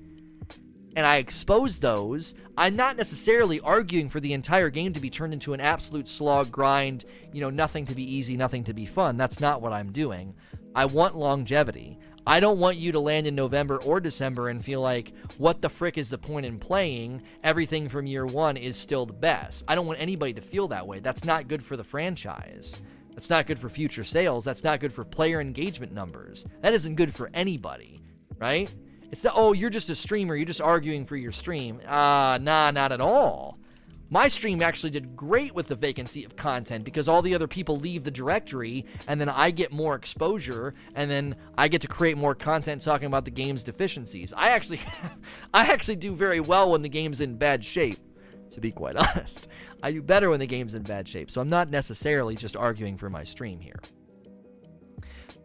and 0.95 1.05
I 1.05 1.17
expose 1.17 1.79
those, 1.79 2.35
I'm 2.57 2.75
not 2.75 2.97
necessarily 2.97 3.59
arguing 3.59 4.09
for 4.09 4.19
the 4.19 4.33
entire 4.33 4.69
game 4.69 4.93
to 4.93 4.99
be 4.99 5.09
turned 5.09 5.33
into 5.33 5.53
an 5.53 5.59
absolute 5.59 6.07
slog 6.07 6.51
grind, 6.51 7.05
you 7.31 7.41
know, 7.41 7.49
nothing 7.49 7.85
to 7.87 7.95
be 7.95 8.03
easy, 8.03 8.37
nothing 8.37 8.63
to 8.65 8.73
be 8.73 8.85
fun. 8.85 9.17
That's 9.17 9.39
not 9.39 9.61
what 9.61 9.73
I'm 9.73 9.91
doing. 9.91 10.35
I 10.75 10.85
want 10.85 11.15
longevity. 11.15 11.99
I 12.25 12.39
don't 12.39 12.59
want 12.59 12.77
you 12.77 12.91
to 12.93 12.99
land 12.99 13.27
in 13.27 13.35
November 13.35 13.77
or 13.77 13.99
December 13.99 14.49
and 14.49 14.63
feel 14.63 14.79
like, 14.81 15.13
what 15.37 15.61
the 15.61 15.69
frick 15.69 15.97
is 15.97 16.09
the 16.09 16.17
point 16.17 16.45
in 16.45 16.57
playing? 16.57 17.21
Everything 17.43 17.89
from 17.89 18.05
year 18.05 18.25
one 18.25 18.55
is 18.55 18.77
still 18.77 19.05
the 19.05 19.13
best. 19.13 19.63
I 19.67 19.75
don't 19.75 19.87
want 19.87 19.99
anybody 19.99 20.33
to 20.33 20.41
feel 20.41 20.69
that 20.69 20.87
way. 20.87 20.99
That's 20.99 21.25
not 21.25 21.49
good 21.49 21.63
for 21.63 21.75
the 21.75 21.83
franchise. 21.83 22.81
That's 23.11 23.29
not 23.29 23.45
good 23.45 23.59
for 23.59 23.67
future 23.67 24.05
sales. 24.05 24.45
That's 24.45 24.63
not 24.63 24.79
good 24.79 24.93
for 24.93 25.03
player 25.03 25.41
engagement 25.41 25.91
numbers. 25.91 26.45
That 26.61 26.73
isn't 26.73 26.95
good 26.95 27.13
for 27.13 27.29
anybody, 27.33 27.99
right? 28.39 28.73
It's 29.13 29.21
that, 29.21 29.33
oh, 29.35 29.53
you're 29.53 29.69
just 29.69 29.91
a 29.91 29.95
streamer. 29.95 30.35
You're 30.35 30.47
just 30.47 30.59
arguing 30.59 31.05
for 31.05 31.15
your 31.15 31.31
stream. 31.31 31.79
Uh, 31.87 32.39
nah, 32.41 32.71
not 32.71 32.91
at 32.91 32.99
all. 32.99 33.59
My 34.09 34.27
stream 34.27 34.59
actually 34.63 34.89
did 34.89 35.15
great 35.15 35.53
with 35.53 35.67
the 35.67 35.75
vacancy 35.75 36.25
of 36.25 36.35
content 36.35 36.83
because 36.83 37.07
all 37.07 37.21
the 37.21 37.35
other 37.35 37.47
people 37.47 37.77
leave 37.77 38.03
the 38.03 38.09
directory 38.09 38.87
and 39.07 39.21
then 39.21 39.29
I 39.29 39.51
get 39.51 39.71
more 39.71 39.93
exposure 39.93 40.73
and 40.95 41.11
then 41.11 41.35
I 41.59 41.67
get 41.67 41.81
to 41.81 41.87
create 41.87 42.17
more 42.17 42.33
content 42.33 42.81
talking 42.81 43.05
about 43.05 43.23
the 43.23 43.29
game's 43.29 43.63
deficiencies. 43.63 44.33
I 44.35 44.49
actually 44.49 44.79
I 45.53 45.71
actually 45.71 45.97
do 45.97 46.15
very 46.15 46.39
well 46.39 46.71
when 46.71 46.81
the 46.81 46.89
game's 46.89 47.21
in 47.21 47.37
bad 47.37 47.63
shape, 47.63 47.99
to 48.49 48.59
be 48.59 48.71
quite 48.71 48.95
honest. 49.15 49.47
I 49.83 49.91
do 49.91 50.01
better 50.01 50.31
when 50.31 50.39
the 50.39 50.47
game's 50.47 50.73
in 50.73 50.81
bad 50.81 51.07
shape. 51.07 51.29
So 51.29 51.39
I'm 51.39 51.49
not 51.49 51.69
necessarily 51.69 52.35
just 52.35 52.57
arguing 52.57 52.97
for 52.97 53.11
my 53.11 53.23
stream 53.23 53.59
here. 53.59 53.79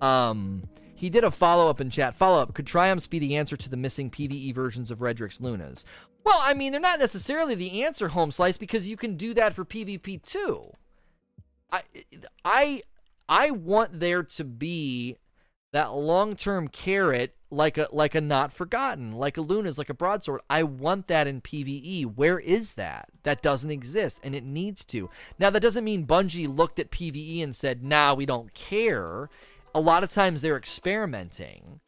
Um 0.01 0.63
he 0.99 1.11
did 1.11 1.23
a 1.23 1.31
follow 1.31 1.71
up 1.71 1.81
in 1.81 1.91
chat. 1.91 2.17
Follow 2.17 2.43
up 2.43 2.55
Could 2.55 2.67
Triumphs 2.67 3.07
be 3.07 3.21
the 3.21 3.37
answer 3.37 3.57
to 3.57 3.69
the 3.69 3.77
missing 3.77 4.11
PvE 4.11 4.53
versions 4.53 4.91
of 4.91 4.99
Redrix's 4.99 5.41
Luna's? 5.41 5.85
Well, 6.25 6.41
I 6.43 6.55
mean, 6.55 6.73
they're 6.73 6.81
not 6.81 6.99
necessarily 6.99 7.55
the 7.55 7.85
answer, 7.85 8.09
Home 8.09 8.33
Slice, 8.33 8.57
because 8.59 8.89
you 8.89 8.97
can 8.97 9.17
do 9.17 9.33
that 9.35 9.55
for 9.55 9.65
PvP 9.65 10.21
too. 10.25 10.73
I, 11.71 11.83
I, 12.45 12.83
I 13.29 13.53
want 13.53 14.01
there 14.01 14.25
to 14.25 14.45
be 14.45 15.19
that 15.73 15.95
long-term 15.95 16.69
carrot 16.69 17.37
like 17.51 17.79
a 17.79 17.89
like 17.93 18.15
a 18.15 18.21
not 18.21 18.53
forgotten 18.53 19.13
like 19.13 19.39
a 19.39 19.41
luna's 19.41 19.79
like 19.79 19.89
a 19.89 19.95
broadsword 19.95 20.41
i 20.51 20.63
want 20.63 21.07
that 21.07 21.27
in 21.27 21.41
pve 21.41 22.05
where 22.15 22.39
is 22.39 22.75
that 22.75 23.09
that 23.23 23.41
doesn't 23.41 23.71
exist 23.71 24.21
and 24.23 24.35
it 24.35 24.45
needs 24.45 24.85
to 24.85 25.09
now 25.39 25.49
that 25.49 25.61
doesn't 25.61 25.85
mean 25.85 26.07
bungie 26.07 26.47
looked 26.47 26.79
at 26.79 26.91
pve 26.91 27.43
and 27.43 27.57
said 27.57 27.83
nah 27.83 28.13
we 28.13 28.27
don't 28.27 28.53
care 28.53 29.31
a 29.75 29.81
lot 29.81 30.05
of 30.05 30.11
times 30.11 30.41
they're 30.41 30.57
experimenting. 30.57 31.81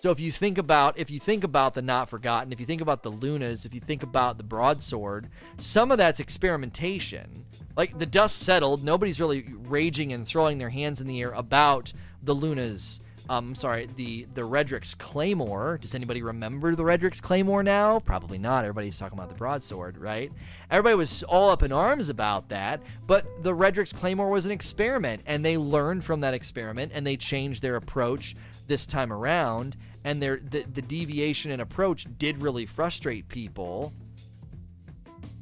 So 0.00 0.10
if 0.10 0.20
you 0.20 0.30
think 0.30 0.58
about 0.58 0.98
if 0.98 1.10
you 1.10 1.18
think 1.18 1.42
about 1.42 1.74
the 1.74 1.82
not 1.82 2.08
forgotten, 2.08 2.52
if 2.52 2.60
you 2.60 2.66
think 2.66 2.80
about 2.80 3.02
the 3.02 3.10
Luna's, 3.10 3.64
if 3.64 3.74
you 3.74 3.80
think 3.80 4.02
about 4.02 4.38
the 4.38 4.44
broadsword, 4.44 5.28
some 5.56 5.90
of 5.90 5.98
that's 5.98 6.20
experimentation. 6.20 7.44
Like 7.76 7.98
the 7.98 8.06
dust 8.06 8.38
settled, 8.38 8.84
nobody's 8.84 9.20
really 9.20 9.44
raging 9.52 10.12
and 10.12 10.26
throwing 10.26 10.58
their 10.58 10.70
hands 10.70 11.00
in 11.00 11.06
the 11.06 11.20
air 11.20 11.30
about 11.30 11.92
the 12.22 12.34
Luna's 12.34 13.00
um, 13.28 13.54
sorry, 13.54 13.88
the 13.96 14.26
the 14.34 14.42
Redrix 14.42 14.96
Claymore. 14.96 15.78
Does 15.80 15.94
anybody 15.94 16.22
remember 16.22 16.74
the 16.74 16.82
Redrix 16.82 17.20
Claymore 17.20 17.62
now? 17.62 18.00
Probably 18.00 18.38
not. 18.38 18.64
Everybody's 18.64 18.98
talking 18.98 19.18
about 19.18 19.28
the 19.28 19.34
broadsword, 19.34 19.98
right? 19.98 20.32
Everybody 20.70 20.96
was 20.96 21.22
all 21.24 21.50
up 21.50 21.62
in 21.62 21.70
arms 21.70 22.08
about 22.08 22.48
that, 22.48 22.80
but 23.06 23.26
the 23.42 23.54
Redrix 23.54 23.94
Claymore 23.94 24.30
was 24.30 24.46
an 24.46 24.50
experiment, 24.50 25.22
and 25.26 25.44
they 25.44 25.58
learned 25.58 26.04
from 26.04 26.20
that 26.20 26.32
experiment, 26.32 26.92
and 26.94 27.06
they 27.06 27.16
changed 27.16 27.62
their 27.62 27.76
approach 27.76 28.34
this 28.66 28.86
time 28.86 29.12
around. 29.12 29.76
And 30.04 30.22
their 30.22 30.38
the, 30.38 30.62
the 30.62 30.80
deviation 30.80 31.50
in 31.50 31.60
approach 31.60 32.06
did 32.18 32.40
really 32.40 32.64
frustrate 32.64 33.28
people. 33.28 33.92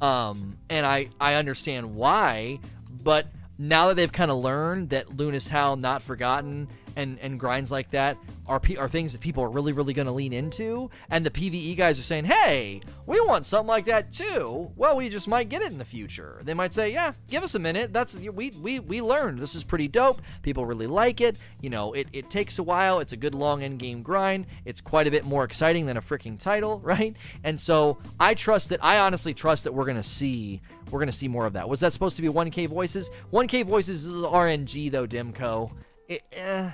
Um, 0.00 0.58
and 0.68 0.84
I 0.84 1.10
I 1.20 1.34
understand 1.34 1.94
why, 1.94 2.58
but 2.90 3.28
now 3.58 3.88
that 3.88 3.96
they've 3.96 4.12
kind 4.12 4.30
of 4.30 4.38
learned 4.38 4.90
that 4.90 5.16
Luna's 5.16 5.48
Howl 5.48 5.76
Not 5.76 6.02
Forgotten 6.02 6.68
and 6.96 7.18
and 7.20 7.38
grinds 7.38 7.70
like 7.70 7.90
that 7.90 8.16
are 8.46 8.60
are 8.78 8.88
things 8.88 9.12
that 9.12 9.20
people 9.20 9.42
are 9.42 9.50
really 9.50 9.72
really 9.72 9.92
going 9.92 10.06
to 10.06 10.12
lean 10.12 10.32
into 10.32 10.90
and 11.10 11.24
the 11.24 11.30
PvE 11.30 11.76
guys 11.76 11.98
are 11.98 12.02
saying, 12.02 12.24
"Hey, 12.24 12.80
we 13.06 13.20
want 13.20 13.46
something 13.46 13.68
like 13.68 13.84
that 13.86 14.12
too." 14.12 14.70
Well, 14.76 14.96
we 14.96 15.08
just 15.08 15.28
might 15.28 15.48
get 15.48 15.62
it 15.62 15.70
in 15.70 15.78
the 15.78 15.84
future. 15.84 16.40
They 16.44 16.54
might 16.54 16.74
say, 16.74 16.92
"Yeah, 16.92 17.12
give 17.28 17.42
us 17.42 17.54
a 17.54 17.58
minute. 17.58 17.92
That's 17.92 18.16
we 18.16 18.50
we 18.50 18.80
we 18.80 19.00
learned. 19.00 19.38
This 19.38 19.54
is 19.54 19.64
pretty 19.64 19.88
dope. 19.88 20.20
People 20.42 20.66
really 20.66 20.86
like 20.86 21.20
it. 21.20 21.36
You 21.60 21.70
know, 21.70 21.92
it 21.92 22.08
it 22.12 22.30
takes 22.30 22.58
a 22.58 22.62
while. 22.62 23.00
It's 23.00 23.12
a 23.12 23.16
good 23.16 23.34
long 23.34 23.62
end 23.62 23.78
game 23.78 24.02
grind. 24.02 24.46
It's 24.64 24.80
quite 24.80 25.06
a 25.06 25.10
bit 25.10 25.24
more 25.24 25.44
exciting 25.44 25.86
than 25.86 25.96
a 25.96 26.02
freaking 26.02 26.38
title, 26.38 26.80
right?" 26.84 27.14
And 27.44 27.60
so, 27.60 27.98
I 28.18 28.34
trust 28.34 28.70
that 28.70 28.82
I 28.82 28.98
honestly 28.98 29.34
trust 29.34 29.64
that 29.64 29.72
we're 29.72 29.84
going 29.84 29.96
to 29.96 30.02
see 30.02 30.60
we're 30.90 30.98
going 30.98 31.10
to 31.10 31.16
see 31.16 31.28
more 31.28 31.46
of 31.46 31.54
that. 31.54 31.68
Was 31.68 31.80
that 31.80 31.92
supposed 31.92 32.16
to 32.16 32.22
be 32.22 32.28
1K 32.28 32.68
voices? 32.68 33.10
1K 33.32 33.66
voices 33.66 34.04
is 34.04 34.22
RNG 34.22 34.90
though, 34.90 35.06
Dimco. 35.06 35.72
It, 36.08 36.22
eh, 36.32 36.70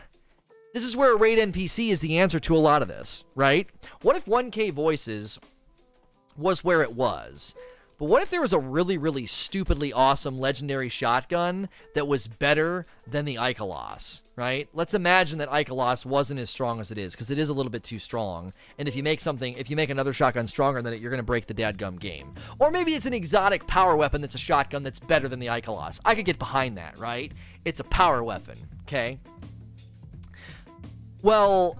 this 0.72 0.84
is 0.84 0.96
where 0.96 1.14
a 1.14 1.18
raid 1.18 1.38
NPC 1.38 1.90
is 1.90 2.00
the 2.00 2.18
answer 2.18 2.40
to 2.40 2.56
a 2.56 2.58
lot 2.58 2.82
of 2.82 2.88
this, 2.88 3.24
right? 3.34 3.68
What 4.02 4.16
if 4.16 4.24
1K 4.24 4.72
voices 4.72 5.38
was 6.36 6.64
where 6.64 6.82
it 6.82 6.94
was. 6.94 7.54
But 7.98 8.06
what 8.06 8.22
if 8.22 8.30
there 8.30 8.40
was 8.40 8.52
a 8.52 8.58
really, 8.58 8.98
really 8.98 9.26
stupidly 9.26 9.92
awesome 9.92 10.40
legendary 10.40 10.88
shotgun 10.88 11.68
that 11.94 12.08
was 12.08 12.26
better 12.26 12.84
than 13.06 13.24
the 13.24 13.36
Ikelos, 13.36 14.22
right? 14.34 14.68
Let's 14.72 14.94
imagine 14.94 15.38
that 15.38 15.50
Ikelos 15.50 16.04
wasn't 16.04 16.40
as 16.40 16.50
strong 16.50 16.80
as 16.80 16.90
it 16.90 16.98
is, 16.98 17.12
because 17.12 17.30
it 17.30 17.38
is 17.38 17.48
a 17.48 17.52
little 17.52 17.70
bit 17.70 17.84
too 17.84 18.00
strong. 18.00 18.52
And 18.78 18.88
if 18.88 18.96
you 18.96 19.04
make 19.04 19.20
something, 19.20 19.54
if 19.54 19.70
you 19.70 19.76
make 19.76 19.90
another 19.90 20.12
shotgun 20.12 20.48
stronger 20.48 20.82
than 20.82 20.94
it, 20.94 21.00
you're 21.00 21.10
going 21.10 21.18
to 21.18 21.22
break 21.22 21.46
the 21.46 21.54
dadgum 21.54 22.00
game. 22.00 22.34
Or 22.58 22.72
maybe 22.72 22.94
it's 22.94 23.06
an 23.06 23.14
exotic 23.14 23.68
power 23.68 23.94
weapon 23.94 24.20
that's 24.20 24.34
a 24.34 24.38
shotgun 24.38 24.82
that's 24.82 24.98
better 24.98 25.28
than 25.28 25.38
the 25.38 25.46
Ikelos. 25.46 26.00
I 26.04 26.16
could 26.16 26.24
get 26.24 26.40
behind 26.40 26.76
that, 26.78 26.98
right? 26.98 27.30
It's 27.64 27.78
a 27.78 27.84
power 27.84 28.24
weapon, 28.24 28.58
okay? 28.82 29.20
Well, 31.22 31.78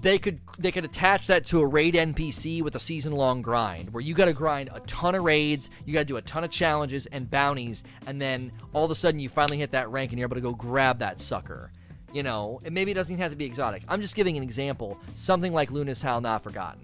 they 0.00 0.18
could 0.18 0.40
they 0.58 0.72
could 0.72 0.84
attach 0.84 1.26
that 1.26 1.44
to 1.46 1.60
a 1.60 1.66
raid 1.66 1.94
NPC 1.94 2.62
with 2.62 2.74
a 2.74 2.80
season 2.80 3.12
long 3.12 3.42
grind 3.42 3.92
where 3.92 4.00
you 4.00 4.14
got 4.14 4.24
to 4.26 4.32
grind 4.32 4.70
a 4.72 4.80
ton 4.80 5.14
of 5.14 5.24
raids, 5.24 5.70
you 5.84 5.92
got 5.92 6.00
to 6.00 6.04
do 6.06 6.16
a 6.16 6.22
ton 6.22 6.44
of 6.44 6.50
challenges 6.50 7.06
and 7.06 7.30
bounties, 7.30 7.82
and 8.06 8.20
then 8.20 8.52
all 8.72 8.84
of 8.84 8.90
a 8.90 8.94
sudden 8.94 9.20
you 9.20 9.28
finally 9.28 9.58
hit 9.58 9.70
that 9.72 9.90
rank 9.90 10.12
and 10.12 10.18
you're 10.18 10.26
able 10.26 10.36
to 10.36 10.40
go 10.40 10.54
grab 10.54 10.98
that 11.00 11.20
sucker. 11.20 11.70
You 12.12 12.22
know, 12.22 12.60
and 12.64 12.74
maybe 12.74 12.90
it 12.90 12.94
doesn't 12.94 13.12
even 13.12 13.22
have 13.22 13.32
to 13.32 13.36
be 13.36 13.46
exotic. 13.46 13.82
I'm 13.88 14.02
just 14.02 14.14
giving 14.14 14.36
an 14.36 14.42
example. 14.42 14.98
Something 15.16 15.54
like 15.54 15.70
Luna's 15.70 16.02
Howl 16.02 16.20
Not 16.20 16.42
Forgotten. 16.42 16.82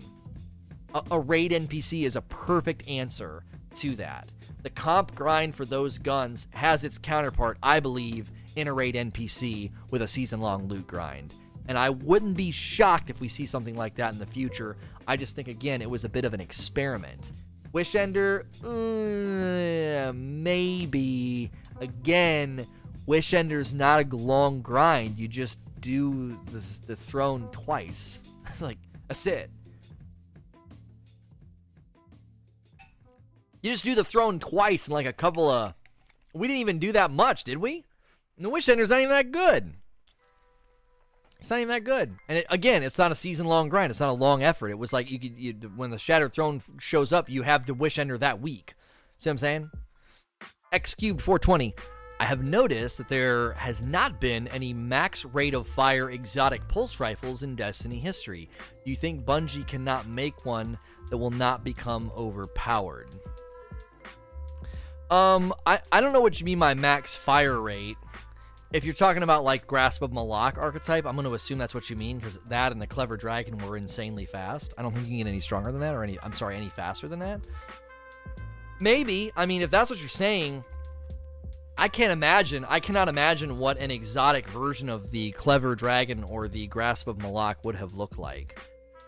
A, 0.95 1.03
a 1.11 1.21
raid 1.21 1.53
NPC 1.53 2.05
is 2.05 2.17
a 2.17 2.23
perfect 2.23 2.89
answer 2.89 3.45
to 3.77 3.95
that. 3.97 4.31
The 4.63 4.71
comp 4.71 5.15
grind 5.15 5.55
for 5.55 5.67
those 5.67 5.99
guns 5.99 6.47
has 6.51 6.83
its 6.83 6.97
counterpart, 6.97 7.59
I 7.63 7.79
believe, 7.81 8.33
in 8.57 8.69
a 8.69 8.73
raid 8.73 8.95
NPC 8.95 9.71
with 9.91 10.01
a 10.01 10.09
season 10.09 10.41
long 10.41 10.67
loot 10.67 10.87
grind 10.87 11.35
and 11.69 11.79
I 11.79 11.91
wouldn't 11.91 12.37
be 12.37 12.51
shocked 12.51 13.11
if 13.11 13.21
we 13.21 13.29
see 13.29 13.45
something 13.45 13.77
like 13.77 13.95
that 13.97 14.13
in 14.15 14.19
the 14.19 14.27
future. 14.27 14.77
I 15.07 15.17
just 15.17 15.37
think, 15.37 15.49
again, 15.49 15.83
it 15.83 15.89
was 15.89 16.05
a 16.05 16.09
bit 16.09 16.25
of 16.25 16.33
an 16.33 16.41
experiment. 16.41 17.33
Wish 17.73 17.95
Ender, 17.95 18.47
uh, 18.65 20.13
maybe. 20.15 21.51
Again, 21.81 22.67
Wish 23.05 23.35
Ender's 23.35 23.75
not 23.75 24.03
a 24.03 24.17
long 24.17 24.63
grind. 24.63 25.19
You 25.19 25.29
just 25.29 25.59
do 25.81 26.37
the, 26.47 26.63
the 26.87 26.97
throne 26.97 27.49
twice. 27.53 28.23
like, 28.61 28.79
that's 29.07 29.27
it. 29.27 29.51
You 33.63 33.73
just 33.73 33.85
do 33.85 33.95
the 33.95 34.05
throne 34.05 34.39
twice 34.39 34.89
in 34.89 34.95
like 34.95 35.07
a 35.07 35.13
couple 35.13 35.51
of. 35.51 35.75
We 36.33 36.47
didn't 36.47 36.61
even 36.61 36.79
do 36.79 36.93
that 36.93 37.11
much, 37.11 37.45
did 37.45 37.59
we? 37.59 37.85
And 38.37 38.47
the 38.47 38.51
Wish 38.51 38.69
Ender's 38.71 38.89
not 38.89 39.01
even 39.01 39.11
that 39.11 39.33
good. 39.33 39.75
It's 41.39 41.51
not 41.51 41.61
even 41.61 41.69
that 41.69 41.85
good. 41.85 42.17
And 42.29 42.39
it, 42.39 42.47
again, 42.51 42.83
it's 42.83 42.99
not 42.99 43.13
a 43.13 43.17
season 43.17 43.47
long 43.47 43.69
grind. 43.69 43.91
It's 43.91 44.01
not 44.01 44.09
a 44.09 44.13
long 44.13 44.43
effort. 44.43 44.71
It 44.71 44.79
was 44.79 44.93
like 44.93 45.11
you 45.11 45.21
could 45.21 45.37
you, 45.37 45.55
when 45.77 45.91
the 45.91 45.99
Shattered 45.99 46.33
Throne 46.33 46.63
shows 46.79 47.13
up, 47.13 47.31
you 47.31 47.43
have 47.43 47.67
the 47.67 47.75
Wish 47.75 47.99
Ender 47.99 48.19
that 48.19 48.41
week. 48.41 48.75
See 49.19 49.31
what 49.31 49.35
I'm 49.35 49.39
saying? 49.39 49.71
X 50.73 50.95
Cube 50.95 51.21
420. 51.21 51.75
I 52.21 52.25
have 52.25 52.43
noticed 52.43 52.99
that 52.99 53.09
there 53.09 53.53
has 53.53 53.83
not 53.83 54.21
been 54.21 54.49
any 54.49 54.75
max 54.75 55.25
rate 55.25 55.55
of 55.55 55.69
fire 55.69 56.11
exotic 56.11 56.67
pulse 56.67 56.99
rifles 56.99 57.45
in 57.45 57.55
Destiny 57.55 58.01
history. 58.01 58.49
Do 58.85 58.91
you 58.91 58.97
think 58.97 59.25
Bungie 59.25 59.67
cannot 59.67 60.09
make 60.09 60.45
one 60.45 60.77
that 61.11 61.19
will 61.19 61.31
not 61.31 61.63
become 61.63 62.11
overpowered? 62.17 63.09
Um, 65.11 65.55
I, 65.65 65.81
I 65.93 66.01
don't 66.01 66.13
know 66.13 66.21
what 66.21 66.39
you 66.41 66.45
mean 66.45 66.59
by 66.59 66.75
max 66.75 67.15
fire 67.15 67.61
rate 67.61 67.97
if 68.73 68.85
you're 68.85 68.95
talking 68.95 69.23
about 69.23 69.45
like 69.45 69.67
Grasp 69.67 70.03
of 70.03 70.11
Malok 70.11 70.59
archetype, 70.59 71.07
I'm 71.07 71.15
going 71.15 71.27
to 71.27 71.35
assume 71.35 71.59
that's 71.59 71.75
what 71.75 71.89
you 71.89 71.97
mean 71.97 72.19
because 72.19 72.39
that 72.49 72.73
and 72.73 72.81
the 72.81 72.87
Clever 72.87 73.17
Dragon 73.17 73.57
were 73.59 73.77
insanely 73.77 74.27
fast. 74.27 74.75
I 74.77 74.83
don't 74.83 74.93
think 74.93 75.05
you 75.05 75.11
can 75.11 75.19
get 75.19 75.27
any 75.27 75.41
stronger 75.41 75.73
than 75.73 75.81
that 75.81 75.95
or 75.95 76.03
any, 76.03 76.19
I'm 76.23 76.35
sorry, 76.35 76.57
any 76.57 76.69
faster 76.69 77.09
than 77.09 77.19
that. 77.21 77.41
Maybe. 78.81 79.33
I 79.37 79.47
mean, 79.47 79.63
if 79.63 79.71
that's 79.71 79.91
what 79.91 80.01
you're 80.01 80.09
saying, 80.09 80.65
I 81.79 81.89
can't 81.89 82.13
imagine, 82.13 82.67
I 82.69 82.81
cannot 82.81 83.09
imagine 83.09 83.59
what 83.59 83.79
an 83.79 83.91
exotic 83.91 84.49
version 84.49 84.89
of 84.89 85.11
the 85.11 85.31
Clever 85.33 85.75
Dragon 85.75 86.25
or 86.25 86.49
the 86.49 86.67
Grasp 86.67 87.09
of 87.09 87.19
Malok 87.19 87.57
would 87.63 87.77
have 87.77 87.95
looked 87.95 88.19
like. 88.19 88.59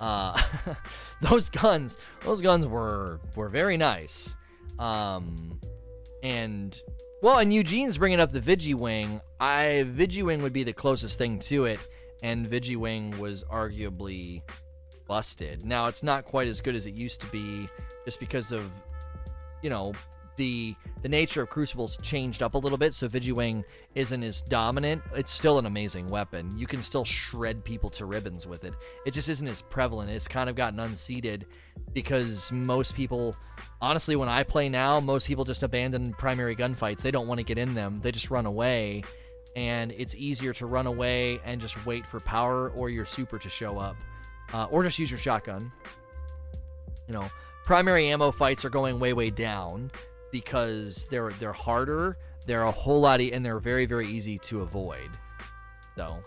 Uh, 0.01 0.41
those 1.21 1.51
guns, 1.51 1.99
those 2.25 2.41
guns 2.41 2.67
were 2.67 3.21
were 3.37 3.49
very 3.49 3.77
nice. 3.77 4.37
Um, 4.79 5.61
and 6.23 6.81
well, 7.23 7.39
and 7.39 7.53
Eugene's 7.53 7.99
bringing 7.99 8.21
up 8.21 8.33
the 8.33 8.41
Vigiwing. 8.41 9.21
I 9.41 9.87
Vigiwing 9.97 10.43
would 10.43 10.53
be 10.53 10.65
the 10.65 10.73
closest 10.73 11.17
thing 11.17 11.39
to 11.41 11.65
it, 11.65 11.81
and 12.23 12.47
Vigiwing 12.47 13.19
was 13.19 13.43
arguably 13.45 14.43
busted. 15.09 15.65
Now 15.65 15.87
it's 15.87 16.03
not 16.03 16.27
quite 16.27 16.47
as 16.47 16.61
good 16.61 16.77
as 16.77 16.87
it 16.87 16.95
used 16.95 17.21
to 17.23 17.27
be, 17.29 17.69
just 18.05 18.21
because 18.21 18.53
of, 18.53 18.71
you 19.63 19.71
know, 19.71 19.95
the 20.37 20.75
the 21.03 21.09
nature 21.09 21.43
of 21.43 21.51
crucibles 21.51 21.99
changed 22.03 22.43
up 22.43 22.55
a 22.55 22.59
little 22.59 22.79
bit 22.79 22.95
so 22.95 23.09
vigiwing 23.09 23.65
isn't 23.95 24.23
as 24.23 24.43
dominant. 24.43 25.03
It's 25.15 25.33
still 25.33 25.59
an 25.59 25.67
amazing 25.67 26.09
weapon. 26.09 26.57
You 26.57 26.67
can 26.67 26.83
still 26.83 27.05
shred 27.05 27.65
people 27.65 27.91
to 27.91 28.07
ribbons 28.07 28.47
with 28.47 28.65
it. 28.65 28.75
It 29.07 29.13
just 29.13 29.29
isn't 29.29 29.47
as 29.47 29.63
prevalent. 29.63 30.11
It's 30.11 30.29
kind 30.29 30.49
of 30.49 30.57
gotten 30.57 30.79
unseated 30.81 31.47
because 31.93 32.53
most 32.53 32.95
people 32.95 33.35
honestly 33.81 34.15
when 34.15 34.29
i 34.29 34.43
play 34.43 34.69
now 34.69 35.01
most 35.01 35.27
people 35.27 35.45
just 35.45 35.63
abandon 35.63 36.15
primary 36.15 36.55
gunfights. 36.55 37.01
They 37.01 37.11
don't 37.11 37.27
want 37.27 37.39
to 37.39 37.45
get 37.45 37.59
in 37.59 37.75
them. 37.75 38.01
They 38.03 38.13
just 38.13 38.31
run 38.31 38.47
away 38.47 39.03
and 39.57 39.93
it's 39.93 40.15
easier 40.15 40.53
to 40.53 40.67
run 40.67 40.87
away 40.87 41.41
and 41.45 41.61
just 41.61 41.85
wait 41.87 42.07
for 42.07 42.21
power 42.21 42.71
or 42.71 42.89
your 42.89 43.05
super 43.05 43.39
to 43.39 43.49
show 43.49 43.79
up 43.79 43.97
uh, 44.53 44.67
or 44.71 44.83
just 44.83 44.99
use 44.99 45.11
your 45.11 45.19
shotgun 45.19 45.71
you 47.09 47.15
know 47.15 47.29
primary 47.65 48.09
ammo 48.09 48.31
fights 48.31 48.65
are 48.65 48.71
going 48.71 48.99
way 48.99 49.13
way 49.13 49.31
down 49.31 49.91
because 50.31 51.07
they're 51.11 51.31
they're 51.33 51.53
harder, 51.53 52.17
they're 52.47 52.65
a 52.65 52.71
whole 52.71 53.01
lot, 53.01 53.21
e- 53.21 53.33
and 53.33 53.45
they're 53.45 53.59
very 53.59 53.87
very 53.87 54.07
easy 54.07 54.39
to 54.39 54.63
avoid. 54.63 55.11
So, 55.97 56.19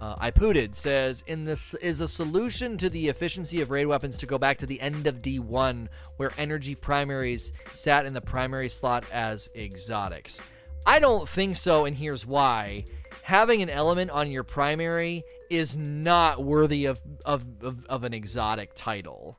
uh, 0.00 0.16
I 0.18 0.30
pooted 0.30 0.74
says 0.74 1.22
in 1.26 1.44
this 1.44 1.74
is 1.74 2.00
a 2.00 2.08
solution 2.08 2.76
to 2.78 2.88
the 2.88 3.08
efficiency 3.08 3.60
of 3.60 3.70
raid 3.70 3.86
weapons 3.86 4.16
to 4.18 4.26
go 4.26 4.38
back 4.38 4.58
to 4.58 4.66
the 4.66 4.80
end 4.80 5.06
of 5.06 5.22
D1 5.22 5.88
where 6.16 6.32
energy 6.38 6.74
primaries 6.74 7.52
sat 7.72 8.06
in 8.06 8.12
the 8.12 8.20
primary 8.20 8.68
slot 8.68 9.04
as 9.12 9.50
exotics. 9.54 10.40
I 10.84 10.98
don't 10.98 11.28
think 11.28 11.56
so, 11.56 11.84
and 11.84 11.96
here's 11.96 12.26
why. 12.26 12.84
Having 13.22 13.62
an 13.62 13.70
element 13.70 14.10
on 14.10 14.30
your 14.30 14.42
primary 14.42 15.22
is 15.48 15.76
not 15.76 16.42
worthy 16.42 16.86
of, 16.86 17.00
of, 17.24 17.44
of, 17.62 17.84
of 17.86 18.04
an 18.04 18.12
exotic 18.12 18.74
title. 18.74 19.38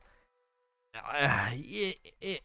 Uh, 1.12 1.50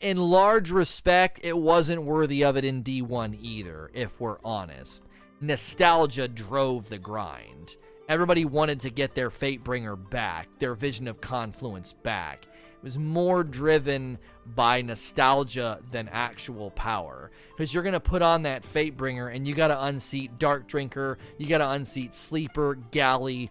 in 0.01 0.17
large 0.17 0.71
respect, 0.71 1.39
it 1.43 1.57
wasn't 1.57 2.03
worthy 2.03 2.43
of 2.43 2.57
it 2.57 2.65
in 2.65 2.83
D1 2.83 3.39
either, 3.41 3.91
if 3.93 4.21
we're 4.21 4.39
honest. 4.43 5.05
Nostalgia 5.41 6.27
drove 6.27 6.89
the 6.89 6.99
grind. 6.99 7.77
Everybody 8.09 8.47
wanted 8.47 8.81
to 8.81 8.91
get 8.91 9.15
their 9.15 9.31
Fatebringer 9.31 10.11
back, 10.11 10.49
their 10.59 10.75
Vision 10.75 11.07
of 11.07 11.21
Confluence 11.21 11.93
back. 11.93 12.47
It 12.79 12.85
was 12.85 12.99
more 12.99 13.45
driven 13.45 14.19
by 14.55 14.83
nostalgia 14.83 15.81
than 15.91 16.09
actual 16.09 16.71
power. 16.71 17.31
Because 17.51 17.75
you're 17.75 17.83
going 17.83 17.93
to 17.93 18.01
put 18.01 18.23
on 18.23 18.43
that 18.45 18.63
Fatebringer 18.63 19.35
and 19.35 19.47
you 19.47 19.55
got 19.55 19.69
to 19.69 19.85
unseat 19.85 20.39
Dark 20.39 20.69
Drinker, 20.69 21.19
you 21.39 21.47
got 21.49 21.59
to 21.59 21.71
unseat 21.71 22.15
Sleeper, 22.15 22.77
Galley, 22.91 23.51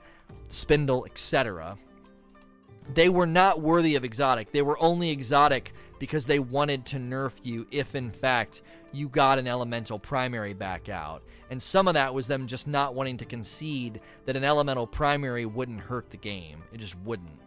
Spindle, 0.50 1.06
etc 1.06 1.78
they 2.94 3.10
were 3.10 3.26
not 3.26 3.62
worthy 3.62 3.96
of 3.96 4.04
exotic. 4.04 4.52
They 4.52 4.62
were 4.62 4.82
only 4.82 5.10
exotic 5.10 5.74
because 6.00 6.26
they 6.26 6.40
wanted 6.40 6.86
to 6.88 6.98
nerf 6.98 7.34
you 7.44 7.68
if, 7.72 7.96
in 7.96 8.12
fact, 8.12 8.62
you 8.92 9.10
got 9.10 9.40
an 9.40 9.48
elemental 9.48 10.00
primary 10.00 10.54
back 10.54 10.90
out. 10.90 11.24
And 11.50 11.62
some 11.62 11.88
of 11.88 11.94
that 11.96 12.14
was 12.14 12.28
them 12.28 12.48
just 12.48 12.68
not 12.68 12.96
wanting 12.96 13.18
to 13.18 13.26
concede 13.26 14.02
that 14.26 14.38
an 14.38 14.44
elemental 14.44 14.88
primary 14.88 15.46
wouldn't 15.46 15.82
hurt 15.82 16.10
the 16.10 16.18
game. 16.18 16.64
It 16.72 16.80
just 16.80 16.98
wouldn't. 17.00 17.40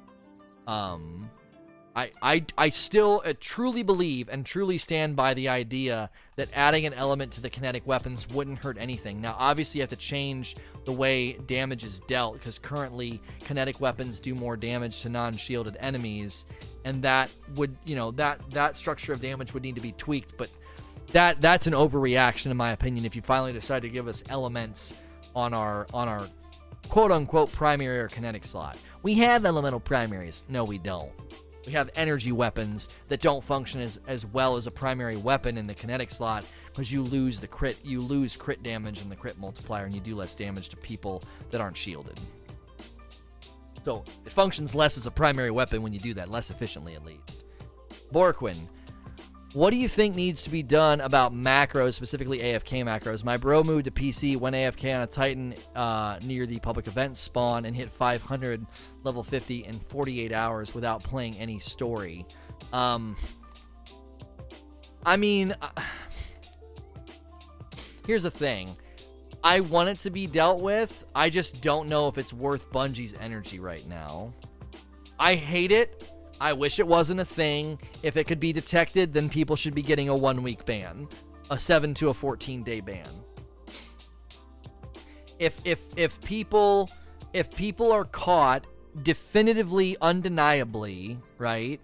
Um, 0.66 1.30
I, 1.96 2.12
I, 2.22 2.44
I 2.56 2.68
still 2.70 3.20
uh, 3.24 3.32
truly 3.40 3.82
believe 3.82 4.28
and 4.28 4.46
truly 4.46 4.78
stand 4.78 5.16
by 5.16 5.34
the 5.34 5.48
idea 5.48 6.08
that 6.36 6.48
adding 6.54 6.86
an 6.86 6.94
element 6.94 7.32
to 7.32 7.40
the 7.40 7.50
kinetic 7.50 7.84
weapons 7.86 8.28
wouldn't 8.28 8.60
hurt 8.60 8.78
anything. 8.78 9.20
Now, 9.20 9.34
obviously, 9.38 9.78
you 9.78 9.82
have 9.82 9.90
to 9.90 9.96
change 9.96 10.54
the 10.84 10.92
way 10.92 11.32
damage 11.32 11.84
is 11.84 12.00
dealt 12.06 12.34
because 12.34 12.58
currently 12.58 13.20
kinetic 13.40 13.80
weapons 13.80 14.20
do 14.20 14.34
more 14.34 14.56
damage 14.56 15.02
to 15.02 15.08
non-shielded 15.08 15.76
enemies, 15.80 16.46
and 16.84 17.02
that 17.02 17.30
would, 17.56 17.76
you 17.84 17.96
know, 17.96 18.12
that 18.12 18.40
that 18.50 18.76
structure 18.76 19.12
of 19.12 19.20
damage 19.20 19.52
would 19.52 19.62
need 19.62 19.74
to 19.74 19.82
be 19.82 19.92
tweaked. 19.92 20.36
But 20.36 20.50
that 21.08 21.40
that's 21.40 21.66
an 21.66 21.72
overreaction, 21.72 22.52
in 22.52 22.56
my 22.56 22.70
opinion. 22.70 23.04
If 23.04 23.16
you 23.16 23.22
finally 23.22 23.52
decide 23.52 23.82
to 23.82 23.88
give 23.88 24.06
us 24.06 24.22
elements 24.28 24.94
on 25.34 25.52
our 25.54 25.88
on 25.92 26.08
our 26.08 26.28
quote 26.88 27.10
unquote 27.10 27.50
primary 27.50 27.98
or 27.98 28.08
kinetic 28.08 28.44
slot, 28.44 28.78
we 29.02 29.14
have 29.14 29.44
elemental 29.44 29.80
primaries. 29.80 30.44
No, 30.48 30.62
we 30.62 30.78
don't. 30.78 31.10
We 31.66 31.72
have 31.72 31.90
energy 31.94 32.32
weapons 32.32 32.88
that 33.08 33.20
don't 33.20 33.44
function 33.44 33.80
as, 33.80 34.00
as 34.06 34.24
well 34.24 34.56
as 34.56 34.66
a 34.66 34.70
primary 34.70 35.16
weapon 35.16 35.58
in 35.58 35.66
the 35.66 35.74
kinetic 35.74 36.10
slot 36.10 36.44
because 36.66 36.90
you 36.90 37.02
lose 37.02 37.38
the 37.38 37.46
crit 37.46 37.76
you 37.84 38.00
lose 38.00 38.36
crit 38.36 38.62
damage 38.62 39.00
and 39.00 39.10
the 39.10 39.16
crit 39.16 39.38
multiplier 39.38 39.84
and 39.84 39.94
you 39.94 40.00
do 40.00 40.16
less 40.16 40.34
damage 40.34 40.70
to 40.70 40.76
people 40.76 41.22
that 41.50 41.60
aren't 41.60 41.76
shielded. 41.76 42.18
So 43.84 44.04
it 44.24 44.32
functions 44.32 44.74
less 44.74 44.96
as 44.96 45.06
a 45.06 45.10
primary 45.10 45.50
weapon 45.50 45.82
when 45.82 45.92
you 45.92 45.98
do 45.98 46.14
that, 46.14 46.30
less 46.30 46.50
efficiently 46.50 46.94
at 46.94 47.04
least. 47.04 47.44
Borquin, 48.12 48.56
what 49.52 49.70
do 49.70 49.76
you 49.76 49.88
think 49.88 50.14
needs 50.14 50.42
to 50.42 50.50
be 50.50 50.62
done 50.62 51.00
about 51.00 51.34
macros, 51.34 51.94
specifically 51.94 52.38
AFK 52.38 52.84
macros? 52.84 53.24
My 53.24 53.36
bro 53.36 53.64
moved 53.64 53.86
to 53.86 53.90
PC, 53.90 54.36
went 54.36 54.54
AFK 54.54 54.94
on 54.94 55.02
a 55.02 55.06
Titan 55.06 55.54
uh, 55.74 56.18
near 56.24 56.46
the 56.46 56.58
public 56.60 56.86
event 56.86 57.16
spawn, 57.16 57.64
and 57.64 57.74
hit 57.74 57.90
500 57.90 58.64
level 59.02 59.24
50 59.24 59.64
in 59.64 59.80
48 59.80 60.32
hours 60.32 60.74
without 60.74 61.02
playing 61.02 61.36
any 61.38 61.58
story. 61.58 62.24
Um, 62.72 63.16
I 65.04 65.16
mean, 65.16 65.54
uh, 65.60 65.68
here's 68.06 68.22
the 68.22 68.30
thing. 68.30 68.76
I 69.42 69.60
want 69.60 69.88
it 69.88 69.98
to 70.00 70.10
be 70.10 70.26
dealt 70.26 70.62
with. 70.62 71.04
I 71.14 71.30
just 71.30 71.62
don't 71.62 71.88
know 71.88 72.08
if 72.08 72.18
it's 72.18 72.32
worth 72.32 72.70
Bungie's 72.70 73.14
energy 73.20 73.58
right 73.58 73.86
now. 73.88 74.32
I 75.18 75.34
hate 75.34 75.72
it. 75.72 76.09
I 76.40 76.52
wish 76.52 76.78
it 76.78 76.86
wasn't 76.86 77.20
a 77.20 77.24
thing. 77.24 77.78
If 78.02 78.16
it 78.16 78.26
could 78.26 78.40
be 78.40 78.52
detected, 78.52 79.12
then 79.12 79.28
people 79.28 79.56
should 79.56 79.74
be 79.74 79.82
getting 79.82 80.08
a 80.08 80.16
one 80.16 80.42
week 80.42 80.64
ban, 80.64 81.08
a 81.50 81.58
7 81.58 81.92
to 81.94 82.08
a 82.08 82.14
14 82.14 82.62
day 82.62 82.80
ban. 82.80 83.06
If 85.38 85.60
if 85.64 85.80
if 85.96 86.20
people 86.20 86.90
if 87.32 87.50
people 87.54 87.92
are 87.92 88.04
caught 88.04 88.66
definitively 89.02 89.96
undeniably, 90.00 91.18
right? 91.38 91.80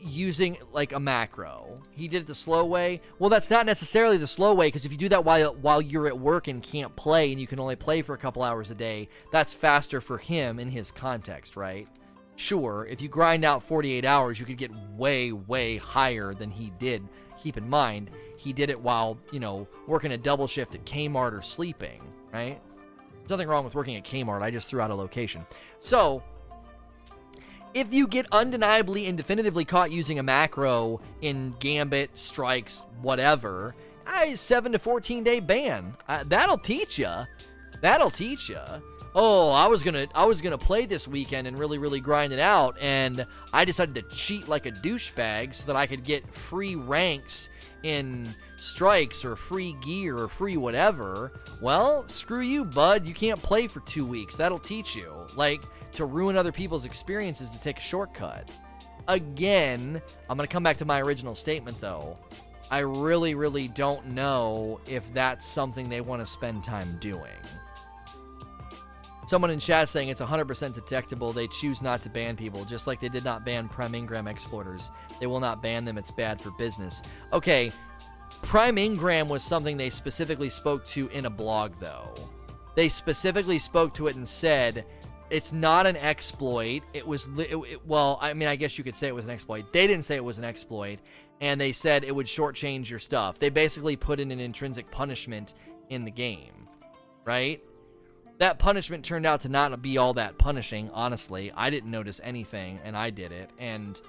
using 0.00 0.58
like 0.72 0.92
a 0.92 1.00
macro. 1.00 1.80
He 1.92 2.08
did 2.08 2.22
it 2.22 2.26
the 2.26 2.34
slow 2.34 2.64
way. 2.64 3.00
Well, 3.18 3.30
that's 3.30 3.50
not 3.50 3.66
necessarily 3.66 4.16
the 4.16 4.26
slow 4.26 4.54
way 4.54 4.68
because 4.68 4.84
if 4.84 4.92
you 4.92 4.98
do 4.98 5.08
that 5.10 5.24
while 5.24 5.54
while 5.54 5.80
you're 5.80 6.06
at 6.06 6.18
work 6.18 6.48
and 6.48 6.62
can't 6.62 6.94
play 6.96 7.30
and 7.30 7.40
you 7.40 7.46
can 7.46 7.60
only 7.60 7.76
play 7.76 8.02
for 8.02 8.14
a 8.14 8.18
couple 8.18 8.42
hours 8.42 8.70
a 8.70 8.74
day, 8.74 9.08
that's 9.32 9.54
faster 9.54 10.00
for 10.00 10.18
him 10.18 10.58
in 10.58 10.70
his 10.70 10.90
context, 10.90 11.56
right? 11.56 11.88
Sure, 12.36 12.86
if 12.90 13.00
you 13.00 13.08
grind 13.08 13.44
out 13.44 13.62
48 13.62 14.04
hours, 14.04 14.40
you 14.40 14.46
could 14.46 14.58
get 14.58 14.72
way 14.96 15.32
way 15.32 15.76
higher 15.76 16.34
than 16.34 16.50
he 16.50 16.72
did. 16.78 17.06
Keep 17.38 17.56
in 17.56 17.68
mind, 17.68 18.10
he 18.36 18.52
did 18.52 18.70
it 18.70 18.80
while, 18.80 19.18
you 19.30 19.40
know, 19.40 19.68
working 19.86 20.12
a 20.12 20.18
double 20.18 20.46
shift 20.46 20.74
at 20.74 20.84
Kmart 20.84 21.32
or 21.32 21.42
sleeping, 21.42 22.02
right? 22.32 22.60
There's 23.18 23.30
nothing 23.30 23.48
wrong 23.48 23.64
with 23.64 23.74
working 23.74 23.96
at 23.96 24.04
Kmart. 24.04 24.42
I 24.42 24.50
just 24.50 24.68
threw 24.68 24.80
out 24.80 24.90
a 24.90 24.94
location. 24.94 25.46
So, 25.80 26.22
if 27.72 27.92
you 27.92 28.06
get 28.06 28.26
undeniably 28.32 29.06
and 29.06 29.16
definitively 29.16 29.64
caught 29.64 29.90
using 29.90 30.18
a 30.18 30.22
macro 30.22 31.00
in 31.22 31.54
Gambit, 31.58 32.10
Strikes, 32.14 32.84
whatever, 33.00 33.74
a 34.06 34.34
7 34.34 34.72
to 34.72 34.78
14 34.78 35.24
day 35.24 35.40
ban. 35.40 35.96
Uh, 36.08 36.24
that'll 36.26 36.58
teach 36.58 36.98
you. 36.98 37.08
That'll 37.80 38.10
teach 38.10 38.48
you. 38.48 38.60
Oh, 39.16 39.50
I 39.52 39.68
was 39.68 39.84
gonna 39.84 40.08
I 40.12 40.24
was 40.24 40.40
gonna 40.40 40.58
play 40.58 40.86
this 40.86 41.06
weekend 41.06 41.46
and 41.46 41.56
really 41.56 41.78
really 41.78 42.00
grind 42.00 42.32
it 42.32 42.40
out, 42.40 42.76
and 42.80 43.24
I 43.52 43.64
decided 43.64 43.94
to 43.94 44.02
cheat 44.14 44.48
like 44.48 44.66
a 44.66 44.72
douchebag 44.72 45.54
so 45.54 45.66
that 45.66 45.76
I 45.76 45.86
could 45.86 46.02
get 46.02 46.34
free 46.34 46.74
ranks 46.74 47.48
in 47.84 48.34
strikes 48.56 49.24
or 49.24 49.36
free 49.36 49.76
gear 49.84 50.16
or 50.18 50.26
free 50.26 50.56
whatever. 50.56 51.32
Well, 51.60 52.08
screw 52.08 52.40
you, 52.40 52.64
bud. 52.64 53.06
You 53.06 53.14
can't 53.14 53.40
play 53.40 53.68
for 53.68 53.80
two 53.80 54.04
weeks. 54.04 54.36
That'll 54.36 54.58
teach 54.58 54.96
you. 54.96 55.12
Like 55.36 55.62
to 55.92 56.06
ruin 56.06 56.36
other 56.36 56.52
people's 56.52 56.84
experiences 56.84 57.50
to 57.50 57.60
take 57.60 57.78
a 57.78 57.82
shortcut. 57.82 58.50
Again, 59.06 60.02
I'm 60.28 60.38
to 60.38 60.46
come 60.46 60.62
back 60.64 60.78
to 60.78 60.84
my 60.84 61.00
original 61.02 61.36
statement 61.36 61.80
though. 61.80 62.18
I 62.70 62.80
really, 62.80 63.34
really 63.34 63.68
don't 63.68 64.08
know 64.08 64.80
if 64.88 65.12
that's 65.14 65.46
something 65.46 65.88
they 65.88 66.00
want 66.00 66.20
to 66.20 66.26
spend 66.26 66.64
time 66.64 66.96
doing. 67.00 67.30
Someone 69.26 69.50
in 69.50 69.58
chat 69.58 69.88
saying 69.88 70.08
it's 70.08 70.20
100% 70.20 70.74
detectable. 70.74 71.32
They 71.32 71.48
choose 71.48 71.80
not 71.80 72.02
to 72.02 72.10
ban 72.10 72.36
people, 72.36 72.64
just 72.64 72.86
like 72.86 73.00
they 73.00 73.08
did 73.08 73.24
not 73.24 73.44
ban 73.44 73.68
Prime 73.68 73.92
Engram 73.92 74.28
exploiters. 74.28 74.90
They 75.18 75.26
will 75.26 75.40
not 75.40 75.62
ban 75.62 75.84
them. 75.84 75.96
It's 75.96 76.10
bad 76.10 76.40
for 76.40 76.50
business. 76.52 77.00
Okay, 77.32 77.72
Prime 78.42 78.76
Engram 78.76 79.28
was 79.28 79.42
something 79.42 79.76
they 79.76 79.90
specifically 79.90 80.50
spoke 80.50 80.84
to 80.86 81.08
in 81.08 81.24
a 81.24 81.30
blog, 81.30 81.72
though. 81.80 82.12
They 82.74 82.88
specifically 82.88 83.58
spoke 83.58 83.94
to 83.94 84.08
it 84.08 84.16
and 84.16 84.28
said 84.28 84.84
it's 85.30 85.52
not 85.52 85.86
an 85.86 85.96
exploit. 85.96 86.82
It 86.92 87.06
was 87.06 87.26
it, 87.38 87.52
it, 87.52 87.86
well, 87.86 88.18
I 88.20 88.34
mean, 88.34 88.48
I 88.48 88.56
guess 88.56 88.76
you 88.76 88.84
could 88.84 88.96
say 88.96 89.08
it 89.08 89.14
was 89.14 89.24
an 89.24 89.30
exploit. 89.30 89.72
They 89.72 89.86
didn't 89.86 90.04
say 90.04 90.16
it 90.16 90.24
was 90.24 90.38
an 90.38 90.44
exploit, 90.44 90.98
and 91.40 91.60
they 91.60 91.72
said 91.72 92.04
it 92.04 92.14
would 92.14 92.26
shortchange 92.26 92.90
your 92.90 92.98
stuff. 92.98 93.38
They 93.38 93.48
basically 93.48 93.96
put 93.96 94.20
in 94.20 94.30
an 94.30 94.40
intrinsic 94.40 94.90
punishment 94.90 95.54
in 95.88 96.04
the 96.04 96.10
game, 96.10 96.68
right? 97.24 97.62
That 98.38 98.58
punishment 98.58 99.04
turned 99.04 99.26
out 99.26 99.40
to 99.42 99.48
not 99.48 99.80
be 99.80 99.96
all 99.96 100.14
that 100.14 100.38
punishing. 100.38 100.90
Honestly, 100.92 101.52
I 101.56 101.70
didn't 101.70 101.90
notice 101.90 102.20
anything, 102.24 102.80
and 102.84 102.96
I 102.96 103.10
did 103.10 103.32
it, 103.32 103.50
and 103.58 104.00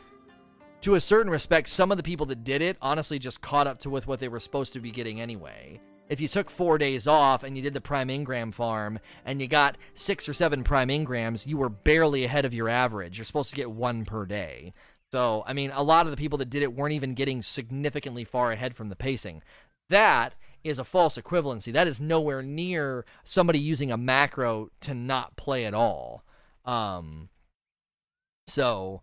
to 0.82 0.96
a 0.96 1.02
certain 1.02 1.32
respect, 1.32 1.70
some 1.70 1.90
of 1.92 1.98
the 1.98 2.04
people 2.04 2.28
that 2.28 2.44
did 2.44 2.62
it 2.62 2.78
honestly 2.82 3.18
just 3.18 3.42
caught 3.42 3.66
up 3.66 3.80
to 3.80 3.90
with 3.90 4.06
what 4.06 4.20
they 4.20 4.28
were 4.28 4.40
supposed 4.40 4.74
to 4.74 4.80
be 4.80 4.92
getting 4.92 5.20
anyway 5.20 5.80
if 6.10 6.22
you 6.22 6.28
took 6.28 6.50
four 6.50 6.78
days 6.78 7.08
off 7.08 7.44
and 7.44 7.56
you 7.56 7.64
did 7.64 7.74
the 7.74 7.82
prime 7.82 8.10
engram 8.10 8.54
farm 8.54 9.00
and 9.26 9.42
you 9.42 9.48
got 9.48 9.78
six 9.94 10.30
or 10.30 10.34
seven 10.34 10.64
prime 10.64 10.90
engrams, 10.90 11.46
you 11.46 11.58
were 11.58 11.70
barely 11.70 12.24
ahead 12.24 12.46
of 12.46 12.54
your 12.54 12.70
average. 12.70 13.18
You're 13.18 13.26
supposed 13.26 13.50
to 13.50 13.56
get 13.56 13.72
one 13.72 14.06
per 14.06 14.26
day. 14.26 14.74
So, 15.12 15.44
I 15.48 15.54
mean, 15.54 15.72
a 15.74 15.84
lot 15.84 16.06
of 16.06 16.12
the 16.12 16.18
people 16.18 16.38
that 16.40 16.50
did 16.50 16.64
it 16.64 16.74
weren't 16.74 16.94
even 16.94 17.14
getting 17.14 17.42
significantly 17.42 18.24
far 18.24 18.52
ahead 18.52 18.76
from 18.76 18.90
the 18.90 18.96
pacing. 18.96 19.42
That 19.90 20.36
is 20.66 20.80
a 20.80 20.84
false 20.84 21.18
equivalency. 21.18 21.72
That 21.72 21.88
is 21.88 22.02
nowhere 22.02 22.42
near 22.42 23.06
somebody 23.24 23.60
using 23.60 23.92
a 23.92 23.98
macro 23.98 24.72
to 24.82 24.96
not 24.96 25.38
play 25.38 25.66
at 25.66 25.76
all. 25.76 26.24
Um, 26.66 27.30
so, 28.48 29.02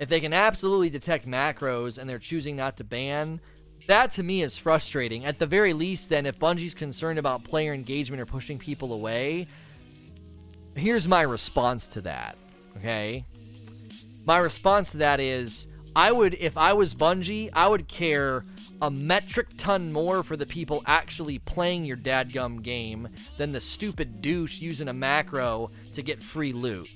if 0.00 0.08
they 0.08 0.18
can 0.20 0.32
absolutely 0.32 0.90
detect 0.90 1.28
macros 1.28 1.96
and 1.96 2.10
they're 2.10 2.18
choosing 2.18 2.56
not 2.56 2.76
to 2.78 2.84
ban, 2.84 3.40
that 3.86 4.10
to 4.12 4.24
me 4.24 4.42
is 4.42 4.58
frustrating. 4.58 5.24
At 5.24 5.38
the 5.38 5.46
very 5.46 5.72
least, 5.72 6.08
then, 6.08 6.26
if 6.26 6.40
Bungie's 6.40 6.74
concerned 6.74 7.20
about 7.20 7.44
player 7.44 7.72
engagement 7.72 8.20
or 8.20 8.26
pushing 8.26 8.58
people 8.58 8.92
away, 8.92 9.46
here's 10.74 11.06
my 11.06 11.22
response 11.22 11.86
to 11.88 12.00
that. 12.00 12.36
Okay? 12.78 13.24
My 14.24 14.38
response 14.38 14.90
to 14.90 14.96
that 14.98 15.20
is 15.20 15.68
I 15.94 16.10
would, 16.10 16.34
if 16.34 16.56
I 16.56 16.72
was 16.72 16.96
Bungie, 16.96 17.50
I 17.52 17.68
would 17.68 17.86
care 17.86 18.44
a 18.82 18.90
metric 18.90 19.48
ton 19.56 19.92
more 19.92 20.22
for 20.22 20.36
the 20.36 20.46
people 20.46 20.82
actually 20.86 21.38
playing 21.38 21.84
your 21.84 21.96
dadgum 21.96 22.62
game 22.62 23.08
than 23.38 23.52
the 23.52 23.60
stupid 23.60 24.20
douche 24.22 24.60
using 24.60 24.88
a 24.88 24.92
macro 24.92 25.70
to 25.92 26.02
get 26.02 26.22
free 26.22 26.52
loot. 26.52 26.88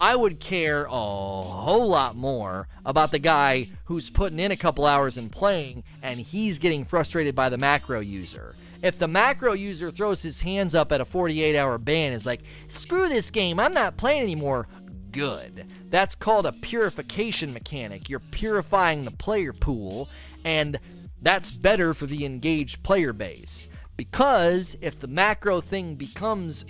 I 0.00 0.16
would 0.16 0.40
care 0.40 0.84
a 0.84 0.90
whole 0.90 1.88
lot 1.88 2.16
more 2.16 2.68
about 2.84 3.12
the 3.12 3.18
guy 3.18 3.70
who's 3.84 4.10
putting 4.10 4.40
in 4.40 4.50
a 4.50 4.56
couple 4.56 4.84
hours 4.84 5.16
and 5.16 5.30
playing 5.30 5.84
and 6.02 6.18
he's 6.18 6.58
getting 6.58 6.84
frustrated 6.84 7.34
by 7.34 7.48
the 7.48 7.58
macro 7.58 8.00
user. 8.00 8.54
If 8.82 8.98
the 8.98 9.06
macro 9.06 9.52
user 9.52 9.92
throws 9.92 10.22
his 10.22 10.40
hands 10.40 10.74
up 10.74 10.90
at 10.90 11.00
a 11.00 11.04
48 11.04 11.56
hour 11.56 11.78
ban 11.78 12.12
is 12.12 12.26
like, 12.26 12.42
screw 12.68 13.08
this 13.08 13.30
game, 13.30 13.60
I'm 13.60 13.72
not 13.72 13.96
playing 13.96 14.22
anymore, 14.22 14.66
good. 15.12 15.66
That's 15.90 16.14
called 16.14 16.46
a 16.46 16.52
purification 16.52 17.52
mechanic. 17.52 18.08
You're 18.08 18.18
purifying 18.18 19.04
the 19.04 19.10
player 19.12 19.52
pool, 19.52 20.08
and 20.44 20.78
that's 21.20 21.50
better 21.50 21.94
for 21.94 22.06
the 22.06 22.24
engaged 22.24 22.82
player 22.82 23.12
base. 23.12 23.68
Because 23.96 24.76
if 24.80 24.98
the 24.98 25.06
macro 25.06 25.60
thing 25.60 25.94
becomes 25.94 26.64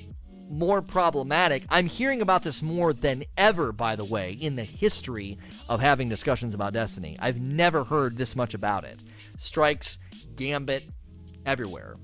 more 0.52 0.82
problematic. 0.82 1.64
I'm 1.70 1.86
hearing 1.86 2.20
about 2.20 2.42
this 2.42 2.62
more 2.62 2.92
than 2.92 3.24
ever, 3.38 3.72
by 3.72 3.96
the 3.96 4.04
way, 4.04 4.32
in 4.32 4.54
the 4.54 4.64
history 4.64 5.38
of 5.68 5.80
having 5.80 6.08
discussions 6.08 6.54
about 6.54 6.74
Destiny. 6.74 7.16
I've 7.18 7.40
never 7.40 7.84
heard 7.84 8.18
this 8.18 8.36
much 8.36 8.52
about 8.52 8.84
it. 8.84 9.00
Strikes, 9.38 9.98
Gambit, 10.36 10.84
everywhere. 11.46 11.96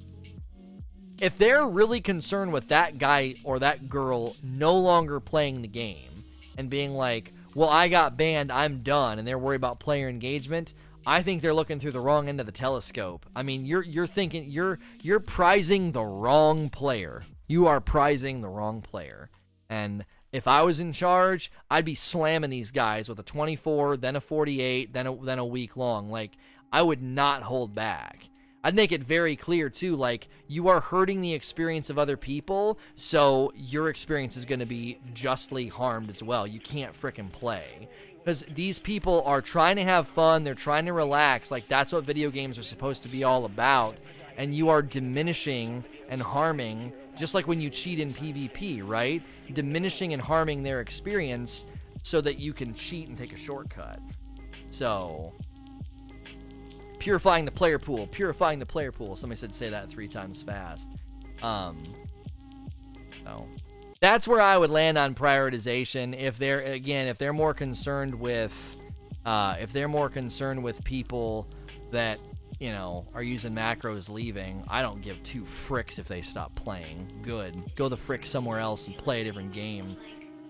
If 1.21 1.37
they're 1.37 1.67
really 1.67 2.01
concerned 2.01 2.53
with 2.53 2.69
that 2.69 2.99
guy 2.99 3.35
or 3.45 3.59
that 3.59 3.89
girl 3.89 4.35
no 4.43 4.77
longer 4.77 5.21
playing 5.21 5.61
the 5.61 5.69
game 5.69 6.25
and 6.57 6.71
being 6.71 6.93
like, 6.93 7.33
well, 7.55 7.69
I 7.69 7.89
got 7.89 8.17
banned, 8.17 8.51
I'm 8.51 8.83
done, 8.83 9.19
and 9.19 9.29
they're 9.29 9.39
worried 9.39 9.57
about 9.57 9.81
player 9.81 10.09
engagement, 10.09 10.75
I 11.09 11.23
think 11.23 11.41
they're 11.41 11.55
looking 11.55 11.81
through 11.81 11.93
the 11.93 12.01
wrong 12.01 12.29
end 12.29 12.39
of 12.39 12.45
the 12.45 12.53
telescope. 12.53 13.25
I 13.35 13.43
mean, 13.43 13.65
you're 13.65 13.83
you're 13.83 14.07
thinking 14.07 14.51
you're 14.51 14.79
you're 15.01 15.21
prizing 15.21 15.93
the 15.93 16.05
wrong 16.05 16.69
player. 16.69 17.25
You 17.47 17.67
are 17.67 17.81
prizing 17.81 18.43
the 18.43 18.51
wrong 18.51 18.83
player. 18.83 19.31
And 19.71 20.05
if 20.33 20.47
I 20.47 20.61
was 20.61 20.81
in 20.81 20.93
charge, 20.93 21.51
I'd 21.71 21.87
be 21.87 21.95
slamming 21.95 22.51
these 22.51 22.73
guys 22.73 23.09
with 23.09 23.19
a 23.19 23.23
24, 23.23 23.97
then 23.97 24.17
a 24.17 24.21
48, 24.21 24.93
then 24.93 25.07
a, 25.07 25.17
then 25.17 25.39
a 25.39 25.47
week 25.47 25.79
long. 25.79 26.11
Like 26.11 26.33
I 26.71 26.83
would 26.83 27.01
not 27.01 27.43
hold 27.43 27.75
back. 27.75 28.29
I'd 28.63 28.77
make 28.77 28.93
it 28.93 29.03
very 29.03 29.35
clear 29.35 29.71
too 29.71 29.97
like 29.97 30.29
you 30.47 30.69
are 30.69 30.81
hurting 30.81 31.23
the 31.23 31.33
experience 31.33 31.89
of 31.89 31.99
other 31.99 32.19
people, 32.19 32.79
so 32.97 33.51
your 33.57 33.89
experience 33.89 34.37
is 34.37 34.45
going 34.45 34.61
to 34.61 34.67
be 34.67 34.99
justly 35.15 35.69
harmed 35.69 36.11
as 36.11 36.23
well. 36.23 36.47
You 36.47 36.61
can't 36.61 37.01
fricking 37.01 37.33
play. 37.33 37.89
Cuz 38.29 38.45
these 38.55 38.79
people 38.79 39.23
are 39.25 39.41
trying 39.41 39.77
to 39.77 39.85
have 39.85 40.07
fun, 40.07 40.45
they're 40.45 40.55
trying 40.55 40.85
to 40.85 40.93
relax, 40.93 41.51
like 41.51 41.67
that's 41.67 41.93
what 41.93 42.05
video 42.05 42.31
games 42.31 42.59
are 42.59 42.63
supposed 42.63 43.03
to 43.05 43.09
be 43.09 43.25
all 43.25 43.47
about, 43.47 43.97
and 44.37 44.55
you 44.55 44.69
are 44.69 44.83
diminishing 44.83 45.83
and 46.11 46.21
harming 46.21 46.93
just 47.17 47.33
like 47.33 47.49
when 47.49 47.59
you 47.59 47.71
cheat 47.71 47.99
in 47.99 48.13
PvP, 48.13 48.87
right? 48.87 49.23
Diminishing 49.55 50.13
and 50.13 50.21
harming 50.21 50.63
their 50.63 50.81
experience. 50.83 51.65
so 52.03 52.21
that 52.21 52.39
you 52.39 52.53
can 52.53 52.75
cheat 52.75 53.09
and 53.09 53.19
take 53.19 53.33
a 53.33 53.37
shortcut. 53.37 53.99
So, 54.71 55.33
purifying 56.99 57.45
the 57.45 57.51
player 57.51 57.79
pool, 57.79 58.07
purifying 58.07 58.59
the 58.59 58.67
player 58.67 58.93
pool. 58.93 59.17
Somebody 59.17 59.39
said 59.39 59.55
say 59.55 59.69
that 59.71 59.91
three 59.91 60.09
times 60.09 60.43
fast. 60.43 60.91
Um, 61.43 61.83
so 63.25 63.47
that's 64.01 64.29
where 64.29 64.41
I 64.41 64.57
would 64.57 64.71
land 64.71 64.97
on 64.97 65.15
prioritization. 65.15 66.19
If 66.19 66.39
they're 66.39 66.61
again, 66.61 67.09
if 67.09 67.19
they're 67.19 67.33
more 67.33 67.55
concerned 67.55 68.15
with, 68.15 68.53
uh, 69.25 69.57
if 69.61 69.73
they're 69.73 69.89
more 69.89 70.09
concerned 70.09 70.63
with 70.63 70.83
people 70.85 71.49
that 71.91 72.19
you 72.61 72.71
know 72.71 73.07
are 73.15 73.23
using 73.23 73.55
macros 73.55 74.09
leaving, 74.09 74.65
I 74.69 74.83
don't 74.83 75.01
give 75.01 75.23
two 75.23 75.43
fricks 75.43 75.99
if 75.99 76.07
they 76.07 76.23
stop 76.23 76.55
playing. 76.55 77.21
Good, 77.23 77.75
go 77.75 77.89
the 77.89 77.97
frick 77.97 78.25
somewhere 78.25 78.61
else 78.61 78.87
and 78.87 78.97
play 78.97 79.23
a 79.23 79.25
different 79.25 79.53
game. 79.53 79.97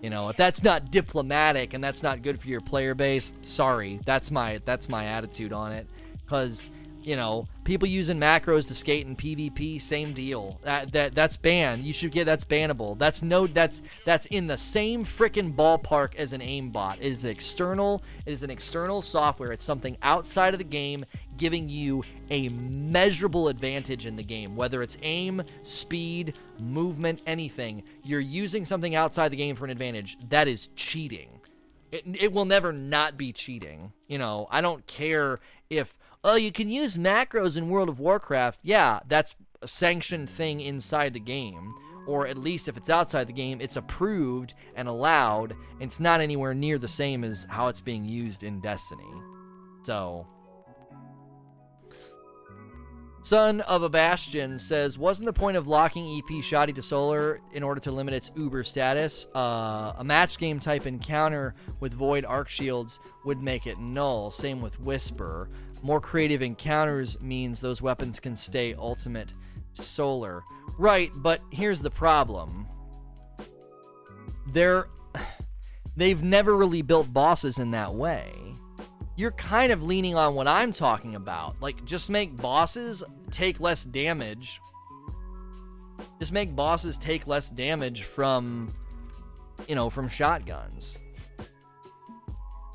You 0.03 0.11
know, 0.11 0.29
if 0.29 0.37
that's 0.37 0.63
not 0.63 0.91
diplomatic 0.93 1.75
and 1.75 1.83
that's 1.83 2.03
not 2.03 2.23
good 2.23 2.41
for 2.41 2.49
your 2.49 2.61
player 2.61 2.95
base, 2.95 3.35
sorry. 3.43 4.01
That's 4.05 4.31
my 4.31 4.61
that's 4.65 4.89
my 4.89 5.07
attitude 5.07 5.53
on 5.53 5.73
it. 5.73 5.89
Cause 6.27 6.71
you 7.09 7.17
know, 7.17 7.49
people 7.65 7.89
using 7.89 8.21
macros 8.21 8.69
to 8.69 8.75
skate 8.75 9.07
in 9.07 9.17
PvP, 9.17 9.81
same 9.81 10.13
deal. 10.13 10.61
That 10.63 10.93
that 10.93 11.15
that's 11.15 11.39
banned. 11.39 11.83
You 11.83 11.95
should 11.95 12.13
get 12.13 12.27
that's 12.27 12.45
bannable. 12.45 12.99
That's 12.99 13.23
no 13.23 13.47
that's 13.47 13.81
that's 14.05 14.27
in 14.27 14.47
the 14.47 14.59
same 14.59 15.07
freaking 15.07 15.57
ballpark 15.57 16.17
as 16.17 16.35
an 16.35 16.43
aimbot. 16.43 16.97
It 16.97 17.07
is 17.07 17.25
external. 17.25 18.03
It 18.27 18.33
is 18.33 18.43
an 18.43 18.51
external 18.51 19.01
software. 19.01 19.53
It's 19.53 19.65
something 19.65 19.97
outside 20.03 20.53
of 20.53 20.59
the 20.59 20.65
game 20.65 21.07
giving 21.39 21.67
you 21.71 22.05
a 22.29 22.51
measurable 22.51 23.49
advantage 23.49 24.05
in 24.05 24.15
the 24.15 24.23
game, 24.23 24.55
whether 24.55 24.83
it's 24.83 24.99
aim, 25.01 25.43
speed, 25.63 26.35
movement, 26.59 27.23
anything. 27.27 27.85
You're 28.03 28.21
using 28.21 28.67
something 28.67 28.97
outside 28.97 29.31
the 29.31 29.37
game 29.37 29.57
for 29.57 29.65
an 29.65 29.71
advantage. 29.71 30.19
That 30.29 30.47
is 30.47 30.69
cheating. 30.77 31.31
It, 31.91 32.05
it 32.07 32.33
will 32.33 32.45
never 32.45 32.71
not 32.71 33.17
be 33.17 33.33
cheating. 33.33 33.95
You 34.09 34.19
know, 34.19 34.47
I 34.51 34.61
don't 34.61 34.87
care 34.87 35.41
if 35.71 35.95
oh, 36.25 36.37
you 36.37 36.53
can 36.53 36.69
use 36.69 36.97
macros 36.97 37.57
in 37.57 37.69
World 37.69 37.89
of 37.89 38.01
Warcraft. 38.01 38.61
Yeah, 38.63 39.01
that's 39.09 39.35
a 39.63 39.69
sanctioned 39.69 40.31
thing 40.31 40.61
inside 40.61 41.15
the 41.15 41.21
game. 41.21 41.75
Or 42.07 42.27
at 42.27 42.39
least 42.39 42.69
if 42.69 42.77
it's 42.77 42.89
outside 42.89 43.27
the 43.27 43.35
game, 43.35 43.61
it's 43.61 43.77
approved 43.77 44.55
and 44.75 44.89
allowed. 44.89 45.55
It's 45.79 46.01
not 46.01 46.21
anywhere 46.21 46.55
near 46.55 46.79
the 46.79 46.89
same 46.89 47.23
as 47.23 47.47
how 47.51 47.69
it's 47.69 47.83
being 47.83 48.07
used 48.07 48.45
in 48.45 48.61
Destiny. 48.61 49.05
So. 49.83 50.27
Son 53.23 53.61
of 53.63 53.83
a 53.83 53.91
Bastion 53.91 54.59
says, 54.59 54.97
wasn't 54.97 55.27
the 55.27 55.33
point 55.35 55.59
of 55.59 55.67
locking 55.67 56.19
EP 56.19 56.43
Shoddy 56.43 56.73
to 56.73 56.81
Solar 56.81 57.41
in 57.53 57.63
order 57.63 57.79
to 57.79 57.91
limit 57.91 58.15
its 58.15 58.31
Uber 58.37 58.65
status? 58.65 59.27
Uh, 59.35 59.93
a 59.99 60.03
match 60.03 60.39
game 60.39 60.59
type 60.59 60.87
encounter 60.87 61.55
with 61.79 61.93
Void 61.93 62.25
Arc 62.25 62.49
Shields 62.49 63.01
would 63.27 63.43
make 63.43 63.67
it 63.67 63.79
null. 63.79 64.31
Same 64.31 64.63
with 64.63 64.81
Whisper. 64.81 65.51
More 65.83 66.01
creative 66.01 66.43
encounters 66.43 67.21
means 67.21 67.61
those 67.61 67.83
weapons 67.83 68.21
can 68.21 68.37
stay 68.37 68.75
ultimate 68.75 69.33
solar. 69.75 70.43
Right, 70.79 71.11
but 71.17 71.41
here's 71.51 71.81
the 71.81 71.91
problem. 71.91 72.67
They're 74.53 74.89
they've 75.97 76.23
never 76.23 76.57
really 76.57 76.83
built 76.83 77.13
bosses 77.13 77.59
in 77.59 77.71
that 77.73 77.95
way. 77.95 78.33
You're 79.17 79.33
kind 79.33 79.73
of 79.73 79.83
leaning 79.83 80.15
on 80.15 80.35
what 80.35 80.47
I'm 80.47 80.73
talking 80.73 81.17
about. 81.17 81.57
Like 81.61 81.85
just 81.85 82.09
make 82.11 82.37
bosses 82.37 83.03
take 83.31 83.61
less 83.61 83.85
damage. 83.85 84.61
Just 86.21 86.33
make 86.33 86.55
bosses 86.55 86.97
take 86.99 87.27
less 87.27 87.51
damage 87.51 88.03
from 88.03 88.75
you 89.67 89.75
know, 89.75 89.91
from 89.91 90.09
shotguns. 90.09 90.99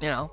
You 0.01 0.09
know, 0.09 0.31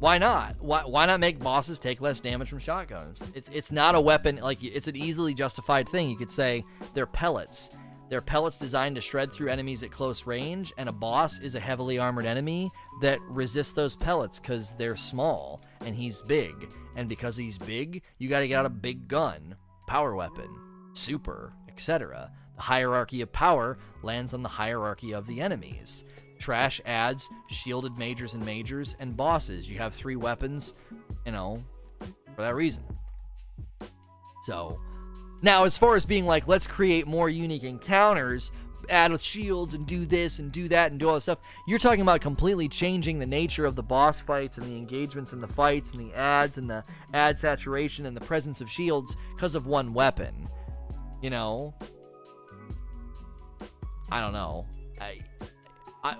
why 0.00 0.16
not? 0.16 0.56
Why, 0.60 0.82
why 0.86 1.04
not 1.04 1.20
make 1.20 1.38
bosses 1.38 1.78
take 1.78 2.00
less 2.00 2.20
damage 2.20 2.48
from 2.48 2.58
shotguns? 2.58 3.20
It's 3.34 3.50
it's 3.52 3.70
not 3.70 3.94
a 3.94 4.00
weapon 4.00 4.36
like 4.36 4.64
it's 4.64 4.88
an 4.88 4.96
easily 4.96 5.34
justified 5.34 5.88
thing. 5.90 6.08
You 6.08 6.16
could 6.16 6.32
say 6.32 6.64
they're 6.94 7.06
pellets. 7.06 7.70
They're 8.08 8.22
pellets 8.22 8.56
designed 8.56 8.96
to 8.96 9.02
shred 9.02 9.30
through 9.30 9.50
enemies 9.50 9.82
at 9.82 9.92
close 9.92 10.26
range, 10.26 10.72
and 10.78 10.88
a 10.88 10.92
boss 10.92 11.38
is 11.38 11.54
a 11.54 11.60
heavily 11.60 11.98
armored 11.98 12.24
enemy 12.24 12.72
that 13.02 13.20
resists 13.28 13.74
those 13.74 13.94
pellets 13.94 14.40
because 14.40 14.74
they're 14.74 14.96
small 14.96 15.60
and 15.82 15.94
he's 15.94 16.22
big. 16.22 16.54
And 16.96 17.08
because 17.08 17.36
he's 17.36 17.58
big, 17.58 18.02
you 18.18 18.28
got 18.28 18.40
to 18.40 18.48
get 18.48 18.58
out 18.58 18.66
a 18.66 18.70
big 18.70 19.06
gun, 19.06 19.54
power 19.86 20.16
weapon, 20.16 20.48
super, 20.94 21.52
etc. 21.68 22.32
The 22.56 22.62
hierarchy 22.62 23.20
of 23.20 23.30
power 23.32 23.78
lands 24.02 24.34
on 24.34 24.42
the 24.42 24.48
hierarchy 24.48 25.12
of 25.12 25.26
the 25.28 25.40
enemies 25.40 26.04
trash 26.40 26.80
ads, 26.84 27.28
shielded 27.48 27.96
majors 27.96 28.34
and 28.34 28.44
majors, 28.44 28.96
and 28.98 29.16
bosses. 29.16 29.68
You 29.68 29.78
have 29.78 29.94
three 29.94 30.16
weapons, 30.16 30.74
you 31.24 31.32
know, 31.32 31.62
for 32.34 32.42
that 32.42 32.56
reason. 32.56 32.82
So, 34.42 34.80
now 35.42 35.64
as 35.64 35.78
far 35.78 35.94
as 35.94 36.04
being 36.04 36.26
like, 36.26 36.48
let's 36.48 36.66
create 36.66 37.06
more 37.06 37.28
unique 37.28 37.62
encounters, 37.62 38.50
add 38.88 39.20
shields 39.22 39.74
and 39.74 39.86
do 39.86 40.04
this 40.04 40.38
and 40.38 40.50
do 40.50 40.68
that 40.68 40.90
and 40.90 40.98
do 40.98 41.08
all 41.08 41.14
this 41.14 41.24
stuff, 41.24 41.38
you're 41.66 41.78
talking 41.78 42.00
about 42.00 42.20
completely 42.20 42.68
changing 42.68 43.18
the 43.18 43.26
nature 43.26 43.64
of 43.64 43.76
the 43.76 43.82
boss 43.82 44.18
fights 44.20 44.58
and 44.58 44.66
the 44.66 44.76
engagements 44.76 45.32
and 45.32 45.42
the 45.42 45.48
fights 45.48 45.92
and 45.92 46.00
the 46.00 46.14
ads 46.14 46.58
and 46.58 46.68
the 46.68 46.84
ad 47.14 47.38
saturation 47.38 48.06
and 48.06 48.16
the 48.16 48.20
presence 48.20 48.60
of 48.60 48.70
shields 48.70 49.16
because 49.34 49.54
of 49.54 49.66
one 49.66 49.94
weapon. 49.94 50.48
You 51.22 51.30
know? 51.30 51.74
I 54.10 54.20
don't 54.20 54.32
know. 54.32 54.66
I 55.00 55.20
I, 56.02 56.16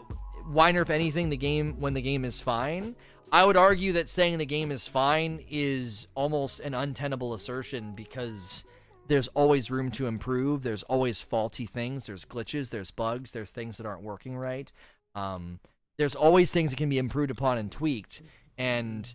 why 0.47 0.73
nerf 0.73 0.91
anything 0.91 1.31
the 1.31 1.37
game 1.37 1.77
when 1.79 1.95
the 1.95 2.03
game 2.03 2.25
is 2.25 2.41
fine? 2.41 2.97
I 3.33 3.45
would 3.45 3.57
argue 3.57 3.93
that 3.93 4.09
saying 4.09 4.39
the 4.39 4.47
game 4.47 4.73
is 4.73 4.89
fine 4.89 5.45
is 5.49 6.09
almost 6.15 6.61
an 6.61 6.75
untenable 6.75 7.35
assertion 7.35 7.93
because 7.95 8.65
there's 9.07 9.29
always 9.29 9.71
room 9.71 9.91
to 9.93 10.07
improve. 10.07 10.63
There's 10.63 10.83
always 10.85 11.21
faulty 11.21 11.67
things. 11.67 12.07
There's 12.07 12.25
glitches. 12.25 12.71
There's 12.71 12.91
bugs. 12.91 13.33
There's 13.33 13.51
things 13.51 13.77
that 13.77 13.87
aren't 13.87 14.03
working 14.03 14.37
right. 14.37 14.71
Um, 15.15 15.61
there's 15.97 16.17
always 16.17 16.51
things 16.51 16.71
that 16.71 16.77
can 16.77 16.89
be 16.89 16.99
improved 16.99 17.31
upon 17.31 17.59
and 17.59 17.71
tweaked. 17.71 18.23
And 18.59 19.13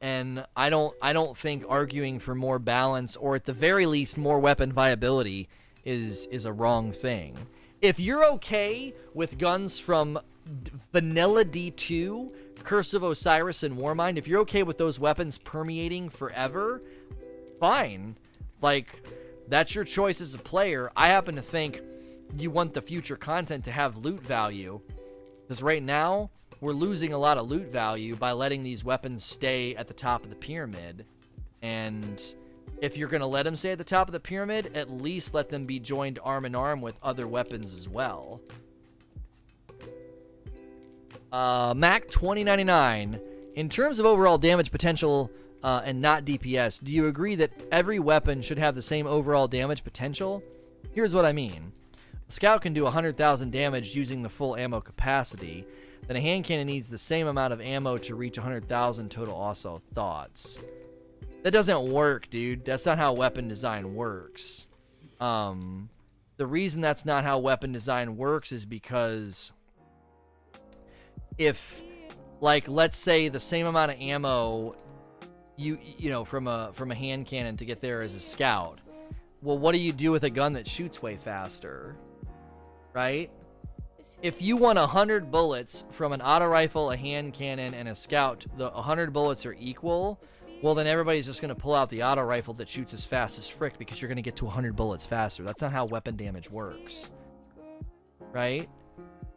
and 0.00 0.44
I 0.56 0.70
don't 0.70 0.94
I 1.00 1.12
don't 1.12 1.36
think 1.36 1.64
arguing 1.68 2.18
for 2.18 2.34
more 2.34 2.58
balance 2.58 3.16
or 3.16 3.36
at 3.36 3.44
the 3.44 3.52
very 3.52 3.86
least 3.86 4.18
more 4.18 4.38
weapon 4.38 4.72
viability 4.72 5.48
is 5.84 6.26
is 6.26 6.44
a 6.44 6.52
wrong 6.52 6.92
thing 6.92 7.36
if 7.84 8.00
you're 8.00 8.24
okay 8.24 8.94
with 9.12 9.38
guns 9.38 9.78
from 9.78 10.18
Vanilla 10.90 11.44
D2, 11.44 12.32
Curse 12.62 12.94
of 12.94 13.02
Osiris, 13.02 13.62
and 13.62 13.76
Warmind, 13.76 14.16
if 14.16 14.26
you're 14.26 14.40
okay 14.40 14.62
with 14.62 14.78
those 14.78 14.98
weapons 14.98 15.36
permeating 15.36 16.08
forever, 16.08 16.80
fine. 17.60 18.16
Like, 18.62 19.06
that's 19.48 19.74
your 19.74 19.84
choice 19.84 20.22
as 20.22 20.34
a 20.34 20.38
player. 20.38 20.90
I 20.96 21.08
happen 21.08 21.36
to 21.36 21.42
think 21.42 21.82
you 22.38 22.50
want 22.50 22.72
the 22.72 22.80
future 22.80 23.16
content 23.16 23.66
to 23.66 23.70
have 23.70 23.98
loot 23.98 24.20
value. 24.20 24.80
Because 25.42 25.62
right 25.62 25.82
now, 25.82 26.30
we're 26.62 26.72
losing 26.72 27.12
a 27.12 27.18
lot 27.18 27.36
of 27.36 27.50
loot 27.50 27.66
value 27.66 28.16
by 28.16 28.32
letting 28.32 28.62
these 28.62 28.82
weapons 28.82 29.24
stay 29.26 29.76
at 29.76 29.88
the 29.88 29.94
top 29.94 30.24
of 30.24 30.30
the 30.30 30.36
pyramid. 30.36 31.04
And 31.60 32.22
if 32.80 32.96
you're 32.96 33.08
going 33.08 33.20
to 33.20 33.26
let 33.26 33.44
them 33.44 33.56
stay 33.56 33.72
at 33.72 33.78
the 33.78 33.84
top 33.84 34.08
of 34.08 34.12
the 34.12 34.20
pyramid, 34.20 34.70
at 34.74 34.90
least 34.90 35.34
let 35.34 35.48
them 35.48 35.64
be 35.64 35.78
joined 35.78 36.18
arm 36.22 36.44
in 36.44 36.54
arm 36.54 36.80
with 36.80 36.98
other 37.02 37.26
weapons 37.26 37.74
as 37.74 37.88
well. 37.88 38.40
Uh, 41.32 41.74
Mac 41.76 42.06
2099. 42.08 43.20
In 43.56 43.68
terms 43.68 43.98
of 43.98 44.06
overall 44.06 44.38
damage 44.38 44.70
potential 44.70 45.30
uh, 45.62 45.82
and 45.84 46.00
not 46.00 46.24
DPS, 46.24 46.82
do 46.82 46.92
you 46.92 47.06
agree 47.06 47.36
that 47.36 47.50
every 47.72 47.98
weapon 47.98 48.42
should 48.42 48.58
have 48.58 48.74
the 48.74 48.82
same 48.82 49.06
overall 49.06 49.48
damage 49.48 49.82
potential? 49.82 50.42
Here's 50.92 51.14
what 51.14 51.24
I 51.24 51.32
mean. 51.32 51.72
A 52.28 52.32
scout 52.32 52.62
can 52.62 52.72
do 52.72 52.84
100,000 52.84 53.50
damage 53.50 53.94
using 53.94 54.22
the 54.22 54.28
full 54.28 54.56
ammo 54.56 54.80
capacity. 54.80 55.66
Then 56.06 56.16
a 56.16 56.20
hand 56.20 56.44
cannon 56.44 56.66
needs 56.66 56.88
the 56.88 56.98
same 56.98 57.26
amount 57.26 57.52
of 57.52 57.60
ammo 57.60 57.96
to 57.98 58.14
reach 58.14 58.38
100,000 58.38 59.10
total 59.10 59.34
also 59.34 59.80
thoughts. 59.94 60.60
That 61.44 61.52
doesn't 61.52 61.92
work, 61.92 62.30
dude. 62.30 62.64
That's 62.64 62.86
not 62.86 62.96
how 62.96 63.12
weapon 63.12 63.48
design 63.48 63.94
works. 63.94 64.66
Um, 65.20 65.90
the 66.38 66.46
reason 66.46 66.80
that's 66.80 67.04
not 67.04 67.22
how 67.22 67.38
weapon 67.38 67.70
design 67.70 68.16
works 68.16 68.50
is 68.50 68.64
because 68.64 69.52
if, 71.36 71.82
like, 72.40 72.66
let's 72.66 72.96
say 72.96 73.28
the 73.28 73.38
same 73.38 73.66
amount 73.66 73.92
of 73.92 74.00
ammo 74.00 74.74
you 75.56 75.78
you 75.98 76.10
know 76.10 76.24
from 76.24 76.48
a 76.48 76.70
from 76.72 76.90
a 76.90 76.94
hand 76.94 77.26
cannon 77.26 77.56
to 77.58 77.64
get 77.64 77.78
there 77.78 78.00
as 78.00 78.14
a 78.14 78.20
scout. 78.20 78.80
Well, 79.42 79.58
what 79.58 79.72
do 79.72 79.78
you 79.78 79.92
do 79.92 80.10
with 80.10 80.24
a 80.24 80.30
gun 80.30 80.54
that 80.54 80.66
shoots 80.66 81.02
way 81.02 81.16
faster? 81.16 81.94
Right? 82.94 83.30
If 84.22 84.40
you 84.40 84.56
want 84.56 84.78
100 84.78 85.30
bullets 85.30 85.84
from 85.90 86.14
an 86.14 86.22
auto 86.22 86.46
rifle, 86.46 86.92
a 86.92 86.96
hand 86.96 87.34
cannon, 87.34 87.74
and 87.74 87.88
a 87.88 87.94
scout, 87.94 88.46
the 88.56 88.70
100 88.70 89.12
bullets 89.12 89.44
are 89.44 89.54
equal 89.60 90.18
well, 90.64 90.74
then 90.74 90.86
everybody's 90.86 91.26
just 91.26 91.42
going 91.42 91.50
to 91.50 91.54
pull 91.54 91.74
out 91.74 91.90
the 91.90 92.02
auto 92.02 92.22
rifle 92.22 92.54
that 92.54 92.66
shoots 92.66 92.94
as 92.94 93.04
fast 93.04 93.38
as 93.38 93.46
frick 93.46 93.76
because 93.76 94.00
you're 94.00 94.08
going 94.08 94.16
to 94.16 94.22
get 94.22 94.34
to 94.36 94.46
100 94.46 94.74
bullets 94.74 95.04
faster. 95.04 95.42
That's 95.42 95.60
not 95.60 95.72
how 95.72 95.84
weapon 95.84 96.16
damage 96.16 96.50
works. 96.50 97.10
Right? 98.32 98.66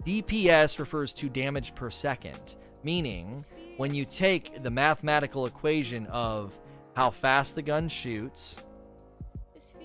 DPS 0.05 0.79
refers 0.79 1.11
to 1.11 1.27
damage 1.27 1.75
per 1.75 1.89
second, 1.89 2.55
meaning 2.81 3.43
when 3.75 3.93
you 3.93 4.05
take 4.05 4.63
the 4.63 4.69
mathematical 4.69 5.47
equation 5.47 6.05
of 6.05 6.57
how 6.95 7.09
fast 7.09 7.55
the 7.55 7.61
gun 7.61 7.89
shoots 7.89 8.59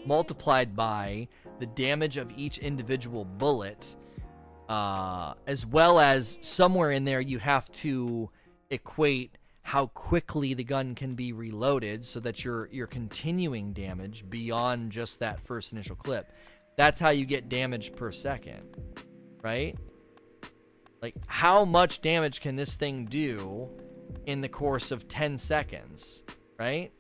multiplied 0.06 0.76
by 0.76 1.26
the 1.58 1.66
damage 1.66 2.18
of 2.18 2.30
each 2.36 2.58
individual 2.58 3.24
bullet, 3.24 3.96
uh, 4.68 5.34
as 5.48 5.66
well 5.66 5.98
as 5.98 6.38
somewhere 6.40 6.92
in 6.92 7.04
there 7.04 7.20
you 7.20 7.40
have 7.40 7.68
to 7.72 8.30
equate 8.70 9.38
how 9.62 9.86
quickly 9.86 10.54
the 10.54 10.64
gun 10.64 10.94
can 10.94 11.14
be 11.14 11.32
reloaded 11.32 12.04
so 12.04 12.20
that 12.20 12.44
you're 12.44 12.68
you're 12.72 12.86
continuing 12.86 13.72
damage 13.72 14.28
beyond 14.28 14.90
just 14.92 15.20
that 15.20 15.40
first 15.40 15.72
initial 15.72 15.96
clip. 15.96 16.32
That's 16.76 16.98
how 16.98 17.10
you 17.10 17.24
get 17.24 17.48
damage 17.48 17.94
per 17.94 18.10
second, 18.12 18.62
right? 19.42 19.76
Like 21.00 21.14
how 21.26 21.64
much 21.64 22.00
damage 22.00 22.40
can 22.40 22.56
this 22.56 22.76
thing 22.76 23.06
do 23.06 23.68
in 24.26 24.40
the 24.40 24.48
course 24.48 24.90
of 24.90 25.08
10 25.08 25.38
seconds, 25.38 26.22
right? 26.58 26.92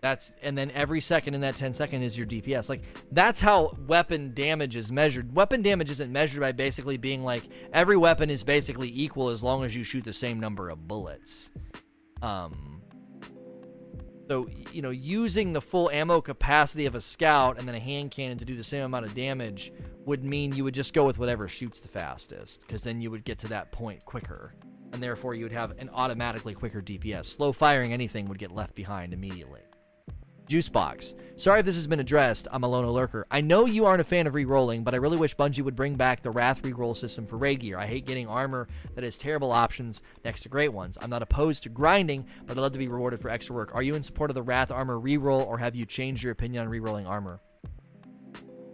That's 0.00 0.32
and 0.42 0.56
then 0.56 0.70
every 0.70 1.00
second 1.00 1.34
in 1.34 1.42
that 1.42 1.56
10 1.56 1.74
second 1.74 2.02
is 2.02 2.16
your 2.16 2.26
DPS. 2.26 2.68
Like 2.68 2.82
that's 3.12 3.40
how 3.40 3.76
weapon 3.86 4.32
damage 4.32 4.76
is 4.76 4.90
measured. 4.90 5.34
Weapon 5.34 5.60
damage 5.62 5.90
isn't 5.90 6.10
measured 6.10 6.40
by 6.40 6.52
basically 6.52 6.96
being 6.96 7.22
like 7.22 7.44
every 7.72 7.96
weapon 7.96 8.30
is 8.30 8.42
basically 8.42 8.90
equal 8.94 9.28
as 9.28 9.42
long 9.42 9.64
as 9.64 9.76
you 9.76 9.84
shoot 9.84 10.04
the 10.04 10.12
same 10.12 10.40
number 10.40 10.70
of 10.70 10.88
bullets. 10.88 11.50
Um 12.22 12.82
so 14.28 14.48
you 14.72 14.80
know, 14.80 14.90
using 14.90 15.52
the 15.52 15.60
full 15.60 15.90
ammo 15.90 16.20
capacity 16.20 16.86
of 16.86 16.94
a 16.94 17.00
scout 17.00 17.58
and 17.58 17.68
then 17.68 17.74
a 17.74 17.80
hand 17.80 18.10
cannon 18.10 18.38
to 18.38 18.44
do 18.44 18.56
the 18.56 18.64
same 18.64 18.84
amount 18.84 19.04
of 19.04 19.12
damage 19.12 19.72
would 20.06 20.24
mean 20.24 20.54
you 20.54 20.64
would 20.64 20.74
just 20.74 20.94
go 20.94 21.04
with 21.04 21.18
whatever 21.18 21.46
shoots 21.46 21.80
the 21.80 21.88
fastest 21.88 22.62
because 22.62 22.82
then 22.82 23.02
you 23.02 23.10
would 23.10 23.24
get 23.24 23.38
to 23.40 23.48
that 23.48 23.70
point 23.70 24.02
quicker 24.06 24.54
and 24.92 25.02
therefore 25.02 25.34
you 25.34 25.44
would 25.44 25.52
have 25.52 25.72
an 25.78 25.90
automatically 25.92 26.54
quicker 26.54 26.80
DPS. 26.80 27.26
Slow 27.26 27.52
firing 27.52 27.92
anything 27.92 28.28
would 28.28 28.38
get 28.38 28.50
left 28.50 28.74
behind 28.74 29.12
immediately. 29.12 29.60
Juicebox. 30.50 31.14
Sorry 31.36 31.60
if 31.60 31.64
this 31.64 31.76
has 31.76 31.86
been 31.86 32.00
addressed. 32.00 32.48
I'm 32.50 32.64
a 32.64 32.68
Lono 32.68 32.90
Lurker. 32.90 33.24
I 33.30 33.40
know 33.40 33.66
you 33.66 33.86
aren't 33.86 34.00
a 34.00 34.04
fan 34.04 34.26
of 34.26 34.34
re-rolling, 34.34 34.82
but 34.82 34.94
I 34.94 34.96
really 34.96 35.16
wish 35.16 35.36
Bungie 35.36 35.62
would 35.62 35.76
bring 35.76 35.94
back 35.94 36.22
the 36.22 36.32
Wrath 36.32 36.64
re-roll 36.64 36.96
system 36.96 37.24
for 37.24 37.36
raid 37.36 37.60
gear. 37.60 37.78
I 37.78 37.86
hate 37.86 38.04
getting 38.04 38.26
armor 38.26 38.66
that 38.96 39.04
has 39.04 39.16
terrible 39.16 39.52
options 39.52 40.02
next 40.24 40.42
to 40.42 40.48
great 40.48 40.72
ones. 40.72 40.98
I'm 41.00 41.08
not 41.08 41.22
opposed 41.22 41.62
to 41.62 41.68
grinding, 41.68 42.26
but 42.46 42.58
I'd 42.58 42.60
love 42.60 42.72
to 42.72 42.80
be 42.80 42.88
rewarded 42.88 43.20
for 43.20 43.30
extra 43.30 43.54
work. 43.54 43.72
Are 43.76 43.82
you 43.82 43.94
in 43.94 44.02
support 44.02 44.28
of 44.28 44.34
the 44.34 44.42
Wrath 44.42 44.72
armor 44.72 44.98
re-roll, 44.98 45.42
or 45.42 45.58
have 45.58 45.76
you 45.76 45.86
changed 45.86 46.24
your 46.24 46.32
opinion 46.32 46.64
on 46.64 46.68
re-rolling 46.68 47.06
armor? 47.06 47.40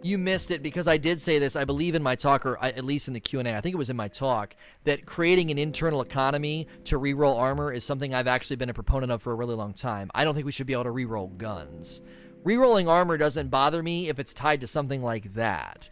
You 0.03 0.17
missed 0.17 0.51
it 0.51 0.61
because 0.61 0.87
I 0.87 0.97
did 0.97 1.21
say 1.21 1.39
this. 1.39 1.55
I 1.55 1.65
believe 1.65 1.95
in 1.95 2.03
my 2.03 2.15
talk, 2.15 2.45
or 2.45 2.61
at 2.63 2.83
least 2.85 3.07
in 3.07 3.13
the 3.13 3.19
Q 3.19 3.39
and 3.39 3.47
A. 3.47 3.55
I 3.55 3.61
think 3.61 3.73
it 3.73 3.77
was 3.77 3.89
in 3.89 3.97
my 3.97 4.07
talk 4.07 4.55
that 4.83 5.05
creating 5.05 5.51
an 5.51 5.57
internal 5.57 6.01
economy 6.01 6.67
to 6.85 6.99
reroll 6.99 7.37
armor 7.37 7.71
is 7.71 7.83
something 7.83 8.13
I've 8.13 8.27
actually 8.27 8.57
been 8.57 8.69
a 8.69 8.73
proponent 8.73 9.11
of 9.11 9.21
for 9.21 9.31
a 9.31 9.35
really 9.35 9.55
long 9.55 9.73
time. 9.73 10.11
I 10.13 10.23
don't 10.23 10.35
think 10.35 10.45
we 10.45 10.51
should 10.51 10.67
be 10.67 10.73
able 10.73 10.85
to 10.85 10.91
reroll 10.91 11.35
guns. 11.37 12.01
Rerolling 12.45 12.87
armor 12.87 13.17
doesn't 13.17 13.49
bother 13.49 13.81
me 13.81 14.09
if 14.09 14.19
it's 14.19 14.33
tied 14.33 14.61
to 14.61 14.67
something 14.67 15.01
like 15.01 15.31
that. 15.33 15.89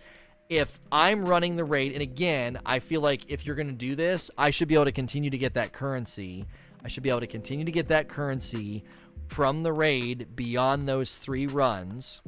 If 0.47 0.79
I'm 0.91 1.25
running 1.25 1.55
the 1.55 1.65
raid, 1.65 1.93
and 1.93 2.03
again, 2.03 2.59
I 2.65 2.79
feel 2.79 3.01
like 3.01 3.25
if 3.27 3.45
you're 3.45 3.55
going 3.55 3.67
to 3.67 3.73
do 3.73 3.95
this, 3.95 4.29
I 4.37 4.51
should 4.51 4.67
be 4.67 4.75
able 4.75 4.85
to 4.85 4.91
continue 4.91 5.31
to 5.31 5.37
get 5.37 5.55
that 5.55 5.73
currency. 5.73 6.45
I 6.83 6.87
should 6.87 7.01
be 7.01 7.09
able 7.09 7.21
to 7.21 7.27
continue 7.27 7.65
to 7.65 7.71
get 7.71 7.87
that 7.87 8.07
currency 8.07 8.83
from 9.27 9.63
the 9.63 9.73
raid 9.73 10.35
beyond 10.35 10.87
those 10.87 11.15
three 11.15 11.47
runs 11.47 12.21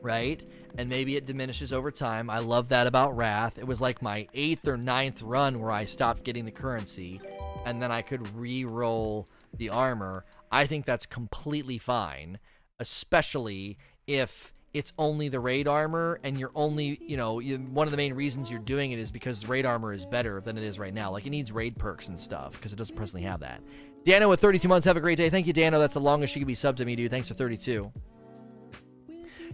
right? 0.00 0.44
And 0.76 0.88
maybe 0.88 1.16
it 1.16 1.26
diminishes 1.26 1.72
over 1.72 1.90
time. 1.90 2.30
I 2.30 2.38
love 2.38 2.68
that 2.70 2.86
about 2.86 3.16
Wrath. 3.16 3.58
It 3.58 3.66
was 3.66 3.80
like 3.80 4.02
my 4.02 4.28
eighth 4.34 4.66
or 4.66 4.76
ninth 4.76 5.22
run 5.22 5.60
where 5.60 5.70
I 5.70 5.84
stopped 5.84 6.24
getting 6.24 6.44
the 6.44 6.50
currency, 6.50 7.20
and 7.64 7.82
then 7.82 7.90
I 7.90 8.02
could 8.02 8.34
re-roll 8.36 9.28
the 9.56 9.70
armor. 9.70 10.24
I 10.50 10.66
think 10.66 10.86
that's 10.86 11.06
completely 11.06 11.78
fine, 11.78 12.38
especially 12.78 13.78
if 14.06 14.52
it's 14.74 14.92
only 14.98 15.28
the 15.28 15.40
raid 15.40 15.66
armor 15.66 16.20
and 16.22 16.38
you're 16.38 16.50
only 16.54 17.00
you 17.02 17.16
know 17.16 17.38
you, 17.38 17.56
one 17.56 17.86
of 17.86 17.90
the 17.90 17.96
main 17.96 18.12
reasons 18.12 18.50
you're 18.50 18.60
doing 18.60 18.92
it 18.92 18.98
is 18.98 19.10
because 19.10 19.46
raid 19.48 19.64
armor 19.64 19.92
is 19.92 20.04
better 20.04 20.40
than 20.42 20.58
it 20.58 20.64
is 20.64 20.78
right 20.78 20.92
now 20.92 21.10
like 21.10 21.26
it 21.26 21.30
needs 21.30 21.50
raid 21.50 21.76
perks 21.78 22.08
and 22.08 22.20
stuff 22.20 22.52
because 22.52 22.72
it 22.72 22.76
doesn't 22.76 22.94
presently 22.94 23.22
have 23.22 23.40
that 23.40 23.62
dano 24.04 24.28
with 24.28 24.40
32 24.40 24.68
months 24.68 24.84
have 24.84 24.96
a 24.96 25.00
great 25.00 25.16
day 25.16 25.30
thank 25.30 25.46
you 25.46 25.52
dano 25.54 25.78
that's 25.78 25.94
the 25.94 26.00
longest 26.00 26.36
you 26.36 26.40
could 26.40 26.46
be 26.46 26.54
subbed 26.54 26.76
to 26.76 26.84
me 26.84 26.94
dude 26.94 27.10
thanks 27.10 27.28
for 27.28 27.34
32 27.34 27.90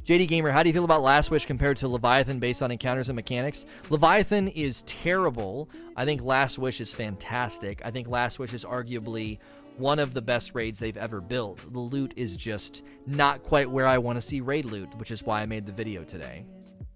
JD 0.04 0.28
Gamer, 0.28 0.50
how 0.50 0.62
do 0.62 0.68
you 0.68 0.74
feel 0.74 0.84
about 0.84 1.02
Last 1.02 1.30
Wish 1.30 1.46
compared 1.46 1.78
to 1.78 1.88
Leviathan 1.88 2.38
based 2.38 2.62
on 2.62 2.70
encounters 2.70 3.08
and 3.08 3.16
mechanics? 3.16 3.64
Leviathan 3.88 4.48
is 4.48 4.82
terrible. 4.82 5.70
I 5.96 6.04
think 6.04 6.20
Last 6.20 6.58
Wish 6.58 6.82
is 6.82 6.92
fantastic. 6.92 7.80
I 7.82 7.90
think 7.90 8.08
Last 8.08 8.38
Wish 8.38 8.52
is 8.52 8.66
arguably 8.66 9.38
one 9.78 9.98
of 9.98 10.12
the 10.12 10.20
best 10.20 10.54
raids 10.54 10.78
they've 10.78 10.98
ever 10.98 11.22
built. 11.22 11.64
The 11.72 11.78
loot 11.78 12.12
is 12.16 12.36
just 12.36 12.82
not 13.06 13.42
quite 13.42 13.70
where 13.70 13.86
I 13.86 13.96
want 13.96 14.16
to 14.16 14.22
see 14.22 14.42
raid 14.42 14.66
loot, 14.66 14.94
which 14.98 15.10
is 15.10 15.22
why 15.22 15.40
I 15.40 15.46
made 15.46 15.64
the 15.64 15.72
video 15.72 16.04
today. 16.04 16.44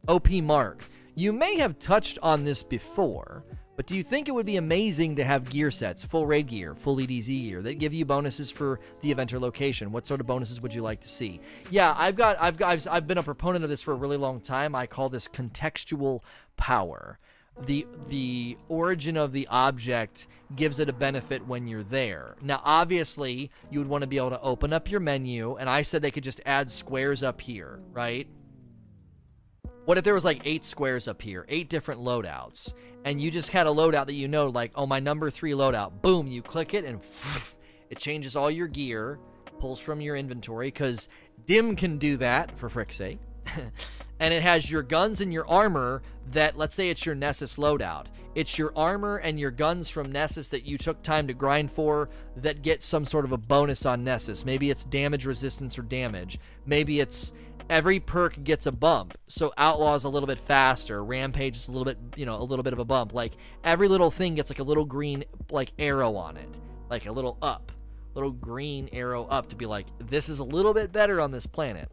OP 0.07 0.31
Mark, 0.31 0.85
you 1.15 1.33
may 1.33 1.57
have 1.57 1.79
touched 1.79 2.19
on 2.23 2.45
this 2.45 2.63
before, 2.63 3.43
but 3.79 3.87
do 3.87 3.95
you 3.95 4.03
think 4.03 4.27
it 4.27 4.33
would 4.33 4.45
be 4.45 4.57
amazing 4.57 5.15
to 5.15 5.25
have 5.25 5.49
gear 5.51 5.71
sets, 5.71 6.03
full 6.03 6.27
raid 6.27 6.49
gear, 6.49 6.75
full 6.75 6.97
EDZ 6.97 7.27
gear 7.29 7.63
that 7.63 7.79
give 7.79 7.95
you 7.95 8.05
bonuses 8.05 8.51
for 8.51 8.81
the 9.03 9.13
event 9.13 9.33
or 9.33 9.39
location? 9.39 9.93
What 9.93 10.05
sort 10.05 10.21
of 10.21 10.27
bonuses 10.27 10.61
would 10.61 10.75
you 10.75 10.83
like 10.83 11.01
to 11.03 11.09
see? 11.09 11.41
Yeah, 11.71 11.95
I've 11.97 12.17
got 12.17 12.37
I've 12.41 12.59
got 12.59 12.71
I've, 12.71 12.89
I've 12.91 13.07
been 13.07 13.19
a 13.19 13.23
proponent 13.23 13.63
of 13.63 13.71
this 13.71 13.81
for 13.81 13.93
a 13.93 13.95
really 13.95 14.17
long 14.17 14.41
time. 14.41 14.75
I 14.75 14.89
call 14.89 15.09
this 15.09 15.29
contextual 15.29 16.23
power. 16.57 17.21
The 17.67 17.87
the 18.09 18.59
origin 18.69 19.17
of 19.17 19.31
the 19.31 19.47
object 19.47 20.27
gives 20.57 20.81
it 20.81 20.89
a 20.89 20.93
benefit 20.93 21.47
when 21.47 21.69
you're 21.69 21.85
there. 21.85 22.35
Now, 22.43 22.61
obviously, 22.65 23.53
you 23.71 23.79
would 23.79 23.89
want 23.89 24.03
to 24.03 24.09
be 24.09 24.17
able 24.17 24.31
to 24.31 24.41
open 24.41 24.73
up 24.73 24.91
your 24.91 24.99
menu, 24.99 25.55
and 25.55 25.71
I 25.71 25.83
said 25.83 26.03
they 26.03 26.11
could 26.11 26.25
just 26.25 26.41
add 26.45 26.73
squares 26.73 27.23
up 27.23 27.41
here, 27.41 27.79
right? 27.93 28.27
What 29.89 29.97
if 29.97 30.05
there 30.05 30.13
was 30.13 30.25
like 30.27 30.43
eight 30.45 30.67
squares 30.67 31.09
up 31.09 31.23
here, 31.23 31.47
eight 31.49 31.71
different 31.71 32.03
loadouts, 32.03 32.75
and 33.07 33.19
you 33.19 33.31
just 33.31 33.49
had 33.49 33.67
a 33.67 33.71
loadout 33.71 34.05
that 34.05 34.13
you 34.13 34.29
know, 34.29 34.49
like, 34.49 34.71
oh, 34.75 34.85
my 34.85 35.01
number 35.01 35.31
three 35.31 35.53
loadout. 35.53 36.03
Boom, 36.03 36.27
you 36.27 36.43
click 36.43 36.75
it, 36.75 36.85
and 36.85 37.01
it 37.89 37.99
changes 37.99 38.37
all 38.37 38.51
your 38.51 38.67
gear, 38.67 39.19
pulls 39.59 39.81
from 39.81 40.03
your 40.03 40.15
inventory, 40.15 40.67
because 40.67 41.09
Dim 41.47 41.75
can 41.75 41.97
do 41.97 42.19
that, 42.19 42.53
for 42.59 42.69
frick's 42.69 42.97
sake. 42.97 43.19
and 44.21 44.35
it 44.35 44.43
has 44.43 44.71
your 44.71 44.83
guns 44.83 45.23
and 45.23 45.33
your 45.33 45.49
armor 45.49 46.03
that, 46.33 46.59
let's 46.59 46.77
say 46.77 46.91
it's 46.91 47.07
your 47.07 47.15
Nessus 47.15 47.57
loadout. 47.57 48.09
It's 48.35 48.59
your 48.59 48.73
armor 48.77 49.17
and 49.17 49.41
your 49.41 49.51
guns 49.51 49.89
from 49.89 50.13
Nessus 50.13 50.51
that 50.51 50.67
you 50.67 50.77
took 50.77 51.03
time 51.03 51.27
to 51.29 51.33
grind 51.33 51.73
for 51.73 52.11
that 52.37 52.61
get 52.61 52.85
some 52.85 53.07
sort 53.07 53.25
of 53.25 53.33
a 53.33 53.39
bonus 53.39 53.87
on 53.87 54.05
Nessus. 54.05 54.45
Maybe 54.45 54.69
it's 54.69 54.85
damage 54.85 55.25
resistance 55.25 55.79
or 55.79 55.83
damage. 55.83 56.39
Maybe 56.67 57.01
it's 57.01 57.33
every 57.69 58.01
perk 58.01 58.43
gets 58.45 58.67
a 58.67 58.73
bump. 58.73 59.17
So 59.29 59.53
Outlaw's 59.59 60.05
a 60.05 60.09
little 60.09 60.27
bit 60.27 60.39
faster, 60.39 61.05
Rampage 61.05 61.57
is 61.57 61.69
a 61.69 61.73
little 61.73 61.85
bit, 61.85 61.99
you 62.17 62.27
know, 62.27 62.37
a 62.37 62.43
little 62.43 62.63
bit 62.63 62.73
of 62.73 62.79
a 62.79 62.85
bump. 62.85 63.15
Like 63.15 63.33
every 63.65 63.89
little 63.89 64.11
thing 64.11 64.35
gets 64.35 64.51
like 64.51 64.59
a 64.59 64.65
little 64.65 64.85
green 64.85 65.25
like 65.51 65.73
arrow 65.79 66.17
on 66.17 66.37
it, 66.37 66.49
like 66.91 67.07
a 67.07 67.13
little 67.13 67.39
up, 67.43 67.73
little 68.15 68.31
green 68.31 68.89
arrow 68.93 69.25
up 69.27 69.49
to 69.49 69.57
be 69.57 69.67
like 69.67 69.87
this 69.99 70.29
is 70.29 70.39
a 70.39 70.45
little 70.45 70.75
bit 70.75 70.93
better 70.93 71.21
on 71.21 71.31
this 71.31 71.47
planet. 71.47 71.91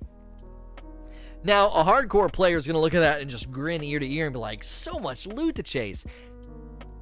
Now, 1.43 1.69
a 1.69 1.83
hardcore 1.83 2.33
player 2.33 2.57
is 2.57 2.65
going 2.65 2.73
to 2.73 2.81
look 2.81 2.95
at 2.95 3.01
that 3.01 3.21
and 3.21 3.29
just 3.29 3.51
grin 3.51 3.83
ear 3.83 3.99
to 3.99 4.11
ear 4.11 4.25
and 4.25 4.33
be 4.33 4.39
like, 4.39 4.63
so 4.63 4.97
much 4.97 5.27
loot 5.27 5.53
to 5.55 5.63
chase 5.63 6.03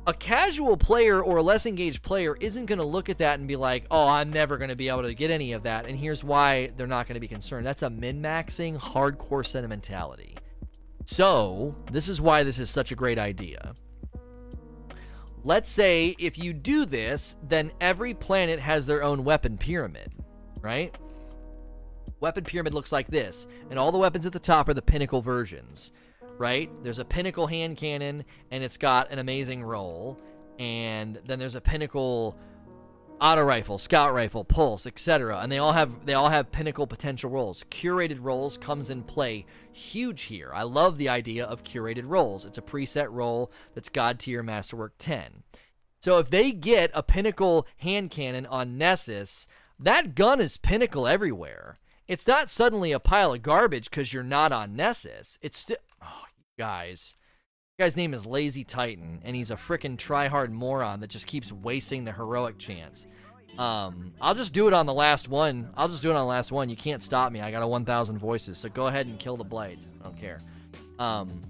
a 0.05 0.13
casual 0.13 0.75
player 0.75 1.21
or 1.21 1.37
a 1.37 1.43
less 1.43 1.65
engaged 1.65 2.01
player 2.01 2.35
isn't 2.39 2.65
going 2.65 2.79
to 2.79 2.85
look 2.85 3.09
at 3.09 3.19
that 3.19 3.39
and 3.39 3.47
be 3.47 3.55
like, 3.55 3.85
oh, 3.89 4.07
I'm 4.07 4.31
never 4.31 4.57
going 4.57 4.69
to 4.69 4.75
be 4.75 4.89
able 4.89 5.03
to 5.03 5.13
get 5.13 5.31
any 5.31 5.53
of 5.53 5.63
that. 5.63 5.85
And 5.85 5.97
here's 5.97 6.23
why 6.23 6.71
they're 6.75 6.87
not 6.87 7.07
going 7.07 7.15
to 7.15 7.21
be 7.21 7.27
concerned. 7.27 7.65
That's 7.65 7.83
a 7.83 7.89
min 7.89 8.21
maxing, 8.21 8.77
hardcore 8.77 9.45
sentimentality. 9.45 10.35
So, 11.05 11.75
this 11.91 12.07
is 12.07 12.21
why 12.21 12.43
this 12.43 12.59
is 12.59 12.69
such 12.69 12.91
a 12.91 12.95
great 12.95 13.19
idea. 13.19 13.75
Let's 15.43 15.69
say 15.69 16.15
if 16.19 16.37
you 16.37 16.53
do 16.53 16.85
this, 16.85 17.35
then 17.43 17.71
every 17.81 18.13
planet 18.13 18.59
has 18.59 18.85
their 18.85 19.03
own 19.03 19.25
weapon 19.25 19.57
pyramid, 19.57 20.13
right? 20.61 20.95
Weapon 22.21 22.45
pyramid 22.45 22.73
looks 22.73 22.93
like 22.93 23.07
this, 23.07 23.47
and 23.69 23.77
all 23.77 23.91
the 23.91 23.97
weapons 23.97 24.25
at 24.25 24.31
the 24.31 24.39
top 24.39 24.69
are 24.69 24.73
the 24.73 24.81
pinnacle 24.81 25.21
versions 25.21 25.91
right? 26.37 26.69
There's 26.83 26.99
a 26.99 27.05
pinnacle 27.05 27.47
hand 27.47 27.77
cannon, 27.77 28.23
and 28.51 28.63
it's 28.63 28.77
got 28.77 29.11
an 29.11 29.19
amazing 29.19 29.63
roll. 29.63 30.19
And 30.59 31.19
then 31.25 31.39
there's 31.39 31.55
a 31.55 31.61
pinnacle 31.61 32.37
auto 33.19 33.41
rifle, 33.41 33.77
scout 33.77 34.13
rifle, 34.13 34.43
pulse, 34.43 34.85
etc. 34.85 35.39
And 35.39 35.51
they 35.51 35.57
all 35.57 35.71
have 35.71 36.05
they 36.05 36.13
all 36.13 36.29
have 36.29 36.51
pinnacle 36.51 36.85
potential 36.85 37.29
rolls. 37.29 37.63
Curated 37.71 38.17
rolls 38.21 38.57
comes 38.57 38.89
in 38.89 39.03
play 39.03 39.45
huge 39.71 40.23
here. 40.23 40.51
I 40.53 40.63
love 40.63 40.97
the 40.97 41.09
idea 41.09 41.45
of 41.45 41.63
curated 41.63 42.03
rolls. 42.05 42.45
It's 42.45 42.57
a 42.57 42.61
preset 42.61 43.07
roll 43.09 43.51
that's 43.73 43.89
God 43.89 44.19
tier 44.19 44.43
Masterwork 44.43 44.93
10. 44.99 45.43
So 46.01 46.19
if 46.19 46.29
they 46.29 46.51
get 46.51 46.91
a 46.93 47.01
pinnacle 47.01 47.65
hand 47.77 48.11
cannon 48.11 48.45
on 48.45 48.77
Nessus, 48.77 49.47
that 49.79 50.15
gun 50.15 50.41
is 50.41 50.57
pinnacle 50.57 51.07
everywhere. 51.07 51.79
It's 52.09 52.27
not 52.27 52.49
suddenly 52.49 52.91
a 52.91 52.99
pile 52.99 53.33
of 53.33 53.41
garbage 53.41 53.89
because 53.89 54.11
you're 54.11 54.21
not 54.21 54.51
on 54.51 54.75
Nessus. 54.75 55.39
It's 55.41 55.57
still, 55.57 55.77
guys, 56.57 57.15
guy's 57.79 57.97
name 57.97 58.13
is 58.13 58.25
Lazy 58.25 58.63
Titan, 58.63 59.21
and 59.23 59.35
he's 59.35 59.51
a 59.51 59.55
freaking 59.55 59.97
tryhard 59.97 60.51
moron 60.51 60.99
that 60.99 61.09
just 61.09 61.27
keeps 61.27 61.51
wasting 61.51 62.03
the 62.03 62.11
heroic 62.11 62.57
chance. 62.57 63.07
Um, 63.57 64.13
I'll 64.19 64.35
just 64.35 64.53
do 64.53 64.67
it 64.67 64.73
on 64.73 64.85
the 64.85 64.93
last 64.93 65.29
one. 65.29 65.71
I'll 65.75 65.87
just 65.87 66.01
do 66.01 66.09
it 66.09 66.15
on 66.15 66.21
the 66.21 66.25
last 66.25 66.51
one. 66.51 66.69
You 66.69 66.75
can't 66.75 67.03
stop 67.03 67.31
me. 67.31 67.41
I 67.41 67.51
got 67.51 67.61
a 67.61 67.67
1,000 67.67 68.17
voices, 68.17 68.57
so 68.57 68.69
go 68.69 68.87
ahead 68.87 69.05
and 69.05 69.19
kill 69.19 69.37
the 69.37 69.43
blades. 69.43 69.87
I 70.01 70.05
don't 70.05 70.17
care. 70.17 70.39
Um, 70.97 71.41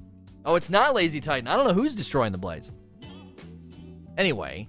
oh, 0.46 0.56
it's 0.56 0.70
not 0.70 0.94
Lazy 0.94 1.22
Titan. 1.22 1.48
I 1.48 1.56
don't 1.56 1.68
know 1.68 1.74
who's 1.74 1.96
destroying 1.96 2.32
the 2.32 2.38
blades. 2.38 2.72
Anyway, 4.18 4.68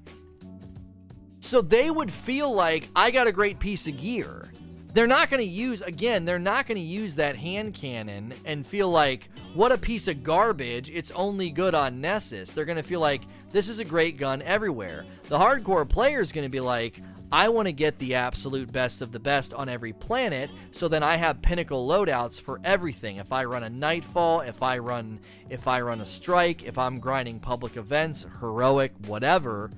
so 1.40 1.60
they 1.60 1.90
would 1.90 2.10
feel 2.10 2.52
like 2.52 2.88
I 2.96 3.10
got 3.10 3.26
a 3.26 3.32
great 3.32 3.58
piece 3.58 3.86
of 3.86 4.00
gear. 4.00 4.50
They're 4.94 5.08
not 5.08 5.28
going 5.28 5.42
to 5.42 5.46
use, 5.46 5.82
again, 5.82 6.24
they're 6.24 6.38
not 6.38 6.68
going 6.68 6.78
to 6.78 6.84
use 6.84 7.16
that 7.16 7.36
hand 7.36 7.74
cannon 7.74 8.32
and 8.44 8.64
feel 8.64 8.88
like, 8.88 9.28
what 9.52 9.72
a 9.72 9.78
piece 9.78 10.06
of 10.06 10.22
garbage. 10.22 10.88
It's 10.88 11.10
only 11.10 11.50
good 11.50 11.74
on 11.74 12.00
Nessus. 12.00 12.50
They're 12.50 12.64
going 12.64 12.76
to 12.76 12.82
feel 12.82 13.00
like, 13.00 13.22
this 13.50 13.68
is 13.68 13.80
a 13.80 13.84
great 13.84 14.18
gun 14.18 14.40
everywhere. 14.42 15.04
The 15.24 15.38
hardcore 15.38 15.88
player 15.88 16.20
is 16.20 16.30
going 16.30 16.44
to 16.44 16.48
be 16.48 16.60
like, 16.60 17.00
I 17.32 17.48
want 17.48 17.66
to 17.66 17.72
get 17.72 17.98
the 17.98 18.14
absolute 18.14 18.70
best 18.70 19.00
of 19.00 19.10
the 19.10 19.18
best 19.18 19.52
on 19.52 19.68
every 19.68 19.92
planet, 19.92 20.50
so 20.70 20.86
then 20.86 21.02
I 21.02 21.16
have 21.16 21.42
pinnacle 21.42 21.88
loadouts 21.88 22.40
for 22.40 22.60
everything. 22.62 23.16
If 23.16 23.32
I 23.32 23.44
run 23.44 23.64
a 23.64 23.70
nightfall, 23.70 24.42
if 24.42 24.62
I 24.62 24.78
run 24.78 25.18
if 25.50 25.66
I 25.66 25.80
run 25.80 26.02
a 26.02 26.06
strike, 26.06 26.62
if 26.62 26.78
I'm 26.78 27.00
grinding 27.00 27.40
public 27.40 27.76
events, 27.76 28.24
heroic, 28.38 28.92
whatever, 29.06 29.72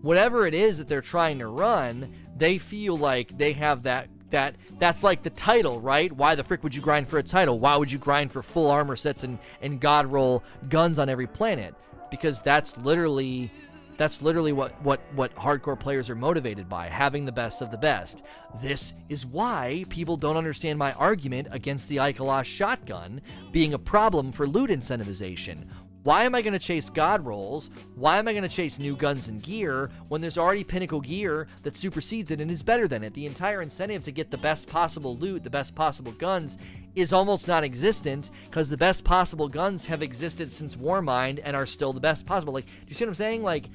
whatever 0.00 0.46
it 0.46 0.54
is 0.54 0.78
that 0.78 0.88
they're 0.88 1.02
trying 1.02 1.38
to 1.40 1.48
run, 1.48 2.14
they 2.36 2.56
feel 2.56 2.96
like 2.96 3.36
they 3.36 3.52
have 3.52 3.82
that 3.82 4.08
that 4.32 4.56
that's 4.78 5.02
like 5.02 5.22
the 5.22 5.30
title, 5.30 5.80
right? 5.80 6.12
Why 6.12 6.34
the 6.34 6.44
frick 6.44 6.62
would 6.62 6.74
you 6.74 6.82
grind 6.82 7.08
for 7.08 7.18
a 7.18 7.22
title? 7.22 7.58
Why 7.58 7.76
would 7.76 7.90
you 7.90 7.98
grind 7.98 8.32
for 8.32 8.42
full 8.42 8.70
armor 8.70 8.96
sets 8.96 9.24
and 9.24 9.38
and 9.62 9.80
god 9.80 10.06
roll 10.06 10.42
guns 10.68 10.98
on 10.98 11.08
every 11.08 11.26
planet? 11.26 11.74
Because 12.10 12.42
that's 12.42 12.76
literally 12.76 13.50
that's 13.96 14.22
literally 14.22 14.52
what, 14.52 14.80
what, 14.82 15.00
what 15.14 15.34
hardcore 15.36 15.78
players 15.78 16.10
are 16.10 16.14
motivated 16.14 16.68
by, 16.68 16.88
having 16.88 17.24
the 17.24 17.30
best 17.30 17.62
of 17.62 17.70
the 17.70 17.76
best. 17.76 18.22
This 18.60 18.94
is 19.08 19.26
why 19.26 19.84
people 19.90 20.16
don't 20.16 20.36
understand 20.36 20.78
my 20.78 20.92
argument 20.94 21.48
against 21.50 21.88
the 21.88 21.98
Ikelos 21.98 22.44
shotgun 22.44 23.20
being 23.52 23.74
a 23.74 23.78
problem 23.78 24.32
for 24.32 24.46
loot 24.46 24.70
incentivization. 24.70 25.66
Why 26.02 26.24
am 26.24 26.34
I 26.34 26.42
going 26.42 26.52
to 26.52 26.58
chase 26.58 26.90
god 26.90 27.24
rolls? 27.24 27.70
Why 27.94 28.18
am 28.18 28.26
I 28.26 28.32
going 28.32 28.42
to 28.42 28.48
chase 28.48 28.80
new 28.80 28.96
guns 28.96 29.28
and 29.28 29.40
gear 29.40 29.88
when 30.08 30.20
there's 30.20 30.36
already 30.36 30.64
pinnacle 30.64 31.00
gear 31.00 31.46
that 31.62 31.76
supersedes 31.76 32.32
it 32.32 32.40
and 32.40 32.50
is 32.50 32.62
better 32.62 32.88
than 32.88 33.04
it? 33.04 33.14
The 33.14 33.26
entire 33.26 33.62
incentive 33.62 34.02
to 34.04 34.10
get 34.10 34.30
the 34.30 34.38
best 34.38 34.66
possible 34.66 35.16
loot, 35.16 35.44
the 35.44 35.50
best 35.50 35.76
possible 35.76 36.10
guns, 36.12 36.58
is 36.96 37.12
almost 37.12 37.46
non 37.46 37.62
existent 37.62 38.32
because 38.46 38.68
the 38.68 38.76
best 38.76 39.04
possible 39.04 39.48
guns 39.48 39.86
have 39.86 40.02
existed 40.02 40.50
since 40.50 40.74
Warmind 40.74 41.40
and 41.44 41.54
are 41.54 41.66
still 41.66 41.92
the 41.92 42.00
best 42.00 42.26
possible. 42.26 42.52
Like, 42.52 42.66
do 42.66 42.72
you 42.88 42.94
see 42.94 43.04
what 43.04 43.10
I'm 43.10 43.14
saying? 43.14 43.44
Like, 43.44 43.68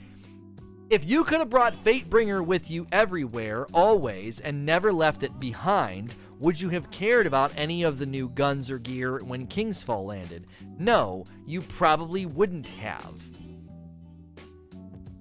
if 0.89 1.05
you 1.05 1.23
could 1.23 1.39
have 1.39 1.49
brought 1.49 1.81
Fatebringer 1.83 2.45
with 2.45 2.69
you 2.69 2.87
everywhere, 2.91 3.67
always, 3.73 4.41
and 4.41 4.65
never 4.65 4.91
left 4.91 5.23
it 5.23 5.39
behind, 5.39 6.13
would 6.39 6.61
you 6.61 6.69
have 6.69 6.91
cared 6.91 7.25
about 7.25 7.51
any 7.57 7.83
of 7.83 7.97
the 7.97 8.05
new 8.05 8.29
guns 8.29 8.69
or 8.69 8.77
gear 8.77 9.23
when 9.23 9.47
Kingsfall 9.47 10.05
landed? 10.05 10.45
No, 10.77 11.25
you 11.45 11.61
probably 11.61 12.25
wouldn't 12.25 12.69
have. 12.69 13.13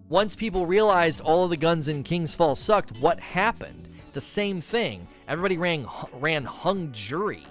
Once 0.09 0.37
people 0.37 0.67
realized 0.67 1.21
all 1.21 1.45
of 1.45 1.51
the 1.51 1.57
guns 1.57 1.89
in 1.89 2.05
Kingsfall 2.05 2.57
sucked, 2.57 2.97
what 2.99 3.19
happened? 3.19 3.89
The 4.13 4.21
same 4.21 4.61
thing. 4.61 5.09
Everybody 5.27 5.59
ran, 5.59 5.87
ran 6.13 6.45
hung 6.45 6.93
jury 6.93 7.47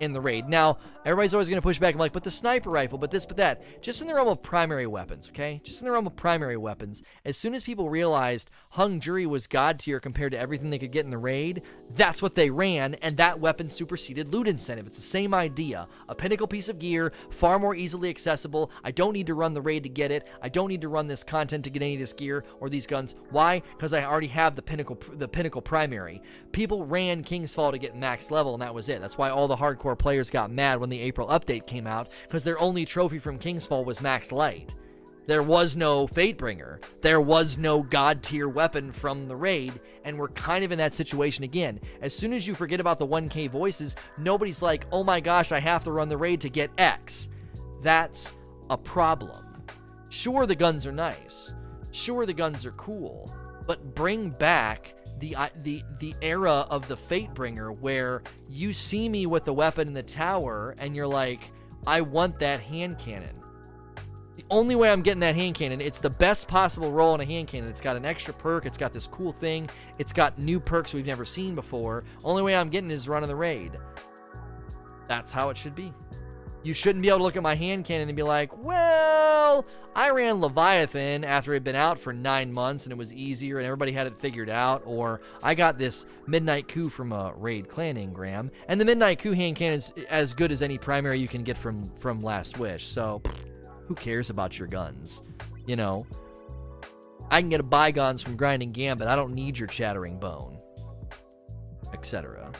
in 0.00 0.12
the 0.12 0.20
raid. 0.20 0.48
Now, 0.48 0.78
everybody's 1.08 1.32
always 1.32 1.48
going 1.48 1.56
to 1.56 1.62
push 1.62 1.78
back. 1.78 1.94
I'm 1.94 1.98
like, 1.98 2.12
but 2.12 2.22
the 2.22 2.30
sniper 2.30 2.68
rifle, 2.68 2.98
but 2.98 3.10
this, 3.10 3.24
but 3.24 3.38
that. 3.38 3.62
Just 3.80 4.02
in 4.02 4.06
the 4.06 4.14
realm 4.14 4.28
of 4.28 4.42
primary 4.42 4.86
weapons, 4.86 5.28
okay? 5.30 5.58
Just 5.64 5.80
in 5.80 5.86
the 5.86 5.90
realm 5.90 6.06
of 6.06 6.14
primary 6.16 6.58
weapons. 6.58 7.02
As 7.24 7.38
soon 7.38 7.54
as 7.54 7.62
people 7.62 7.88
realized 7.88 8.50
Hung 8.70 9.00
Jury 9.00 9.24
was 9.24 9.46
god 9.46 9.78
tier 9.78 10.00
compared 10.00 10.32
to 10.32 10.38
everything 10.38 10.68
they 10.68 10.78
could 10.78 10.92
get 10.92 11.06
in 11.06 11.10
the 11.10 11.16
raid, 11.16 11.62
that's 11.96 12.20
what 12.20 12.34
they 12.34 12.50
ran, 12.50 12.94
and 12.96 13.16
that 13.16 13.40
weapon 13.40 13.70
superseded 13.70 14.28
loot 14.28 14.46
incentive. 14.46 14.86
It's 14.86 14.98
the 14.98 15.02
same 15.02 15.32
idea. 15.32 15.88
A 16.10 16.14
pinnacle 16.14 16.46
piece 16.46 16.68
of 16.68 16.78
gear, 16.78 17.14
far 17.30 17.58
more 17.58 17.74
easily 17.74 18.10
accessible. 18.10 18.70
I 18.84 18.90
don't 18.90 19.14
need 19.14 19.28
to 19.28 19.34
run 19.34 19.54
the 19.54 19.62
raid 19.62 19.84
to 19.84 19.88
get 19.88 20.12
it. 20.12 20.28
I 20.42 20.50
don't 20.50 20.68
need 20.68 20.82
to 20.82 20.88
run 20.88 21.06
this 21.06 21.24
content 21.24 21.64
to 21.64 21.70
get 21.70 21.82
any 21.82 21.94
of 21.94 22.00
this 22.00 22.12
gear 22.12 22.44
or 22.60 22.68
these 22.68 22.86
guns. 22.86 23.14
Why? 23.30 23.62
Because 23.76 23.94
I 23.94 24.04
already 24.04 24.26
have 24.26 24.56
the 24.56 24.62
pinnacle, 24.62 24.98
the 25.14 25.26
pinnacle 25.26 25.62
primary. 25.62 26.22
People 26.52 26.84
ran 26.84 27.24
Kingsfall 27.24 27.72
to 27.72 27.78
get 27.78 27.96
max 27.96 28.30
level, 28.30 28.52
and 28.52 28.62
that 28.62 28.74
was 28.74 28.90
it. 28.90 29.00
That's 29.00 29.16
why 29.16 29.30
all 29.30 29.48
the 29.48 29.56
hardcore 29.56 29.98
players 29.98 30.28
got 30.28 30.50
mad 30.50 30.80
when 30.80 30.90
the 30.90 30.97
April 31.00 31.28
update 31.28 31.66
came 31.66 31.86
out 31.86 32.08
because 32.26 32.44
their 32.44 32.58
only 32.58 32.84
trophy 32.84 33.18
from 33.18 33.38
Kingsfall 33.38 33.84
was 33.84 34.00
Max 34.00 34.32
Light. 34.32 34.74
There 35.28 35.42
was 35.42 35.76
no 35.76 36.08
Fatebringer. 36.08 36.82
There 37.02 37.20
was 37.20 37.58
no 37.58 37.82
god 37.82 38.22
tier 38.22 38.48
weapon 38.48 38.90
from 38.90 39.28
the 39.28 39.36
raid, 39.36 39.78
and 40.04 40.18
we're 40.18 40.28
kind 40.28 40.64
of 40.64 40.72
in 40.72 40.78
that 40.78 40.94
situation 40.94 41.44
again. 41.44 41.80
As 42.00 42.14
soon 42.14 42.32
as 42.32 42.46
you 42.46 42.54
forget 42.54 42.80
about 42.80 42.96
the 42.96 43.06
1k 43.06 43.50
voices, 43.50 43.94
nobody's 44.16 44.62
like, 44.62 44.86
oh 44.90 45.04
my 45.04 45.20
gosh, 45.20 45.52
I 45.52 45.60
have 45.60 45.84
to 45.84 45.92
run 45.92 46.08
the 46.08 46.16
raid 46.16 46.40
to 46.40 46.48
get 46.48 46.70
X. 46.78 47.28
That's 47.82 48.32
a 48.70 48.78
problem. 48.78 49.64
Sure, 50.08 50.46
the 50.46 50.54
guns 50.54 50.86
are 50.86 50.92
nice. 50.92 51.52
Sure, 51.90 52.24
the 52.24 52.32
guns 52.32 52.64
are 52.64 52.72
cool. 52.72 53.30
But 53.66 53.94
bring 53.94 54.30
back 54.30 54.94
the 55.18 55.36
the 55.62 55.82
the 55.98 56.14
era 56.22 56.66
of 56.70 56.88
the 56.88 56.96
Fatebringer 56.96 57.76
where 57.78 58.22
you 58.48 58.72
see 58.72 59.08
me 59.08 59.26
with 59.26 59.44
the 59.44 59.52
weapon 59.52 59.88
in 59.88 59.94
the 59.94 60.02
tower 60.02 60.74
and 60.78 60.94
you're 60.94 61.06
like, 61.06 61.50
I 61.86 62.00
want 62.00 62.38
that 62.40 62.60
hand 62.60 62.98
cannon. 62.98 63.34
The 64.36 64.44
only 64.50 64.76
way 64.76 64.90
I'm 64.90 65.02
getting 65.02 65.20
that 65.20 65.34
hand 65.34 65.56
cannon, 65.56 65.80
it's 65.80 65.98
the 65.98 66.10
best 66.10 66.46
possible 66.46 66.92
roll 66.92 67.12
on 67.14 67.20
a 67.20 67.24
hand 67.24 67.48
cannon. 67.48 67.68
It's 67.68 67.80
got 67.80 67.96
an 67.96 68.04
extra 68.04 68.32
perk, 68.32 68.66
it's 68.66 68.76
got 68.76 68.92
this 68.92 69.06
cool 69.06 69.32
thing, 69.32 69.68
it's 69.98 70.12
got 70.12 70.38
new 70.38 70.60
perks 70.60 70.94
we've 70.94 71.06
never 71.06 71.24
seen 71.24 71.54
before. 71.54 72.04
Only 72.22 72.42
way 72.42 72.54
I'm 72.54 72.68
getting 72.68 72.90
is 72.90 73.08
running 73.08 73.28
the 73.28 73.36
raid. 73.36 73.72
That's 75.08 75.32
how 75.32 75.50
it 75.50 75.56
should 75.56 75.74
be. 75.74 75.92
You 76.62 76.74
shouldn't 76.74 77.02
be 77.02 77.08
able 77.08 77.18
to 77.18 77.24
look 77.24 77.36
at 77.36 77.42
my 77.42 77.54
hand 77.54 77.84
cannon 77.84 78.08
and 78.08 78.16
be 78.16 78.22
like, 78.22 78.50
well, 78.58 79.64
I 79.94 80.10
ran 80.10 80.40
Leviathan 80.40 81.24
after 81.24 81.52
it 81.52 81.56
had 81.56 81.64
been 81.64 81.76
out 81.76 81.98
for 81.98 82.12
nine 82.12 82.52
months 82.52 82.84
and 82.84 82.92
it 82.92 82.98
was 82.98 83.12
easier 83.12 83.58
and 83.58 83.66
everybody 83.66 83.92
had 83.92 84.06
it 84.06 84.18
figured 84.18 84.50
out. 84.50 84.82
Or 84.84 85.20
I 85.42 85.54
got 85.54 85.78
this 85.78 86.04
Midnight 86.26 86.68
Coup 86.68 86.88
from 86.88 87.12
a 87.12 87.32
Raid 87.36 87.68
Clan 87.68 87.96
Engram. 87.96 88.50
And 88.66 88.80
the 88.80 88.84
Midnight 88.84 89.20
Coup 89.20 89.32
hand 89.32 89.56
cannon 89.56 89.78
is 89.78 89.92
as 90.08 90.34
good 90.34 90.52
as 90.52 90.62
any 90.62 90.78
primary 90.78 91.18
you 91.18 91.28
can 91.28 91.44
get 91.44 91.56
from, 91.56 91.90
from 91.96 92.22
Last 92.22 92.58
Wish. 92.58 92.86
So 92.86 93.22
who 93.86 93.94
cares 93.94 94.28
about 94.28 94.58
your 94.58 94.68
guns? 94.68 95.22
You 95.66 95.76
know? 95.76 96.06
I 97.30 97.40
can 97.40 97.50
get 97.50 97.60
a 97.60 97.64
bygones 97.64 98.22
from 98.22 98.36
Grinding 98.36 98.72
Gambit. 98.72 99.06
I 99.06 99.14
don't 99.16 99.34
need 99.34 99.58
your 99.58 99.68
Chattering 99.68 100.18
Bone. 100.18 100.58
Etc. 101.92 102.50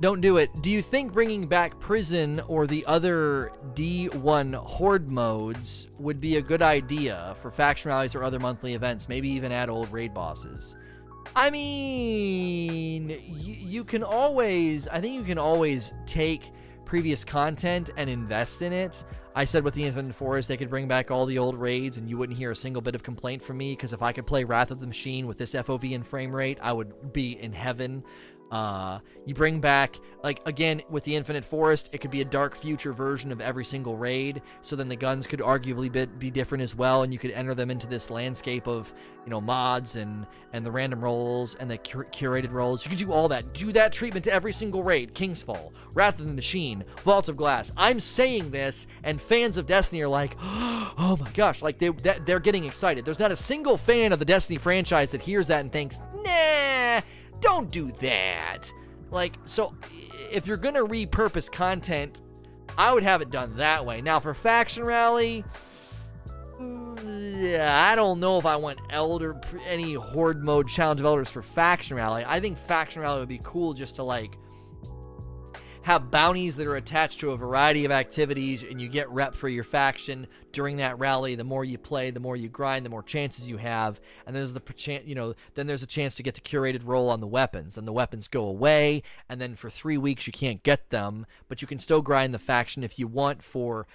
Don't 0.00 0.20
do 0.20 0.38
it. 0.38 0.50
Do 0.60 0.70
you 0.70 0.82
think 0.82 1.12
bringing 1.12 1.46
back 1.46 1.78
Prison 1.78 2.40
or 2.48 2.66
the 2.66 2.84
other 2.86 3.52
D1 3.74 4.54
Horde 4.54 5.10
modes 5.10 5.88
would 5.98 6.20
be 6.20 6.36
a 6.36 6.42
good 6.42 6.62
idea 6.62 7.36
for 7.40 7.50
faction 7.50 7.90
rallies 7.90 8.14
or 8.14 8.24
other 8.24 8.40
monthly 8.40 8.74
events? 8.74 9.08
Maybe 9.08 9.28
even 9.30 9.52
add 9.52 9.70
old 9.70 9.90
raid 9.92 10.12
bosses? 10.12 10.76
I 11.36 11.50
mean, 11.50 13.20
you, 13.28 13.84
can 13.84 14.02
always, 14.02 14.88
I 14.88 15.00
think 15.00 15.14
you 15.14 15.24
can 15.24 15.38
always 15.38 15.92
take 16.06 16.50
previous 16.84 17.24
content 17.24 17.90
and 17.96 18.10
invest 18.10 18.62
in 18.62 18.72
it. 18.72 19.04
I 19.36 19.44
said 19.44 19.64
with 19.64 19.74
the 19.74 19.84
Infinite 19.84 20.14
Forest, 20.14 20.46
they 20.48 20.56
could 20.56 20.70
bring 20.70 20.86
back 20.86 21.10
all 21.10 21.26
the 21.26 21.38
old 21.38 21.56
raids 21.56 21.98
and 21.98 22.08
you 22.08 22.16
wouldn't 22.16 22.38
hear 22.38 22.52
a 22.52 22.56
single 22.56 22.82
bit 22.82 22.94
of 22.94 23.02
complaint 23.02 23.42
from 23.42 23.56
me 23.56 23.72
because 23.72 23.92
if 23.92 24.00
I 24.00 24.12
could 24.12 24.26
play 24.26 24.44
Wrath 24.44 24.70
of 24.70 24.78
the 24.78 24.86
Machine 24.86 25.26
with 25.26 25.38
this 25.38 25.54
FOV 25.54 25.94
and 25.94 26.06
frame 26.06 26.34
rate, 26.34 26.58
I 26.62 26.72
would 26.72 27.12
be 27.12 27.40
in 27.40 27.52
heaven. 27.52 28.04
Uh, 28.50 29.00
you 29.26 29.34
bring 29.34 29.60
back, 29.60 29.98
like, 30.22 30.40
again, 30.46 30.82
with 30.88 31.02
the 31.04 31.16
Infinite 31.16 31.44
Forest, 31.44 31.88
it 31.92 31.98
could 32.00 32.10
be 32.10 32.20
a 32.20 32.24
dark 32.24 32.54
future 32.54 32.92
version 32.92 33.32
of 33.32 33.40
every 33.40 33.64
single 33.64 33.96
raid. 33.96 34.42
So 34.62 34.76
then 34.76 34.88
the 34.88 34.96
guns 34.96 35.26
could 35.26 35.40
arguably 35.40 35.90
be, 35.90 36.06
be 36.06 36.30
different 36.30 36.62
as 36.62 36.76
well, 36.76 37.02
and 37.02 37.12
you 37.12 37.18
could 37.18 37.32
enter 37.32 37.54
them 37.54 37.70
into 37.70 37.86
this 37.86 38.10
landscape 38.10 38.68
of, 38.68 38.92
you 39.24 39.30
know, 39.30 39.40
mods 39.40 39.96
and 39.96 40.26
and 40.52 40.64
the 40.64 40.70
random 40.70 41.00
rolls 41.00 41.56
and 41.56 41.68
the 41.68 41.78
cur- 41.78 42.04
curated 42.04 42.52
rolls. 42.52 42.84
You 42.84 42.90
could 42.90 42.98
do 42.98 43.10
all 43.10 43.26
that. 43.28 43.54
Do 43.54 43.72
that 43.72 43.92
treatment 43.92 44.24
to 44.26 44.32
every 44.32 44.52
single 44.52 44.84
raid. 44.84 45.14
Kingsfall, 45.14 45.72
Wrath 45.94 46.20
of 46.20 46.28
the 46.28 46.32
Machine, 46.32 46.84
Vault 47.02 47.28
of 47.28 47.36
Glass. 47.36 47.72
I'm 47.76 47.98
saying 47.98 48.50
this, 48.50 48.86
and 49.02 49.20
fans 49.20 49.56
of 49.56 49.66
Destiny 49.66 50.02
are 50.02 50.08
like, 50.08 50.36
oh 50.42 51.16
my 51.18 51.30
gosh, 51.32 51.60
like 51.60 51.78
they 51.78 51.88
they're 52.24 52.38
getting 52.40 52.64
excited. 52.64 53.04
There's 53.04 53.18
not 53.18 53.32
a 53.32 53.36
single 53.36 53.76
fan 53.76 54.12
of 54.12 54.20
the 54.20 54.24
Destiny 54.24 54.58
franchise 54.58 55.10
that 55.10 55.22
hears 55.22 55.48
that 55.48 55.60
and 55.60 55.72
thinks, 55.72 55.98
nah 56.22 57.00
don't 57.40 57.70
do 57.70 57.92
that. 57.92 58.72
Like, 59.10 59.36
so 59.44 59.74
if 60.32 60.46
you're 60.46 60.56
going 60.56 60.74
to 60.74 60.84
repurpose 60.84 61.50
content, 61.50 62.20
I 62.76 62.92
would 62.92 63.02
have 63.02 63.22
it 63.22 63.30
done 63.30 63.56
that 63.56 63.84
way. 63.84 64.00
Now, 64.00 64.20
for 64.20 64.34
Faction 64.34 64.84
Rally, 64.84 65.44
yeah, 66.58 67.88
I 67.90 67.94
don't 67.96 68.20
know 68.20 68.38
if 68.38 68.46
I 68.46 68.56
want 68.56 68.78
Elder 68.90 69.40
any 69.66 69.94
Horde 69.94 70.44
mode 70.44 70.68
challenge 70.68 71.00
of 71.00 71.06
Elders 71.06 71.28
for 71.28 71.42
Faction 71.42 71.96
Rally. 71.96 72.24
I 72.26 72.40
think 72.40 72.56
Faction 72.56 73.02
Rally 73.02 73.20
would 73.20 73.28
be 73.28 73.40
cool 73.42 73.74
just 73.74 73.96
to 73.96 74.02
like 74.02 74.38
have 75.84 76.10
bounties 76.10 76.56
that 76.56 76.66
are 76.66 76.76
attached 76.76 77.20
to 77.20 77.32
a 77.32 77.36
variety 77.36 77.84
of 77.84 77.92
activities, 77.92 78.62
and 78.62 78.80
you 78.80 78.88
get 78.88 79.06
rep 79.10 79.34
for 79.34 79.50
your 79.50 79.64
faction 79.64 80.26
during 80.50 80.78
that 80.78 80.98
rally. 80.98 81.34
The 81.34 81.44
more 81.44 81.62
you 81.62 81.76
play, 81.76 82.10
the 82.10 82.20
more 82.20 82.36
you 82.36 82.48
grind, 82.48 82.86
the 82.86 82.90
more 82.90 83.02
chances 83.02 83.46
you 83.46 83.58
have, 83.58 84.00
and 84.26 84.34
there's 84.34 84.54
the 84.54 84.60
chance, 84.60 85.06
you 85.06 85.14
know, 85.14 85.34
then 85.54 85.66
there's 85.66 85.82
a 85.82 85.86
chance 85.86 86.14
to 86.14 86.22
get 86.22 86.34
the 86.36 86.40
curated 86.40 86.80
roll 86.86 87.10
on 87.10 87.20
the 87.20 87.26
weapons, 87.26 87.76
and 87.76 87.86
the 87.86 87.92
weapons 87.92 88.28
go 88.28 88.46
away, 88.46 89.02
and 89.28 89.42
then 89.42 89.54
for 89.54 89.68
three 89.68 89.98
weeks 89.98 90.26
you 90.26 90.32
can't 90.32 90.62
get 90.62 90.88
them, 90.88 91.26
but 91.48 91.60
you 91.60 91.68
can 91.68 91.78
still 91.78 92.00
grind 92.00 92.32
the 92.32 92.38
faction 92.38 92.82
if 92.82 92.98
you 92.98 93.06
want 93.06 93.42
for, 93.42 93.86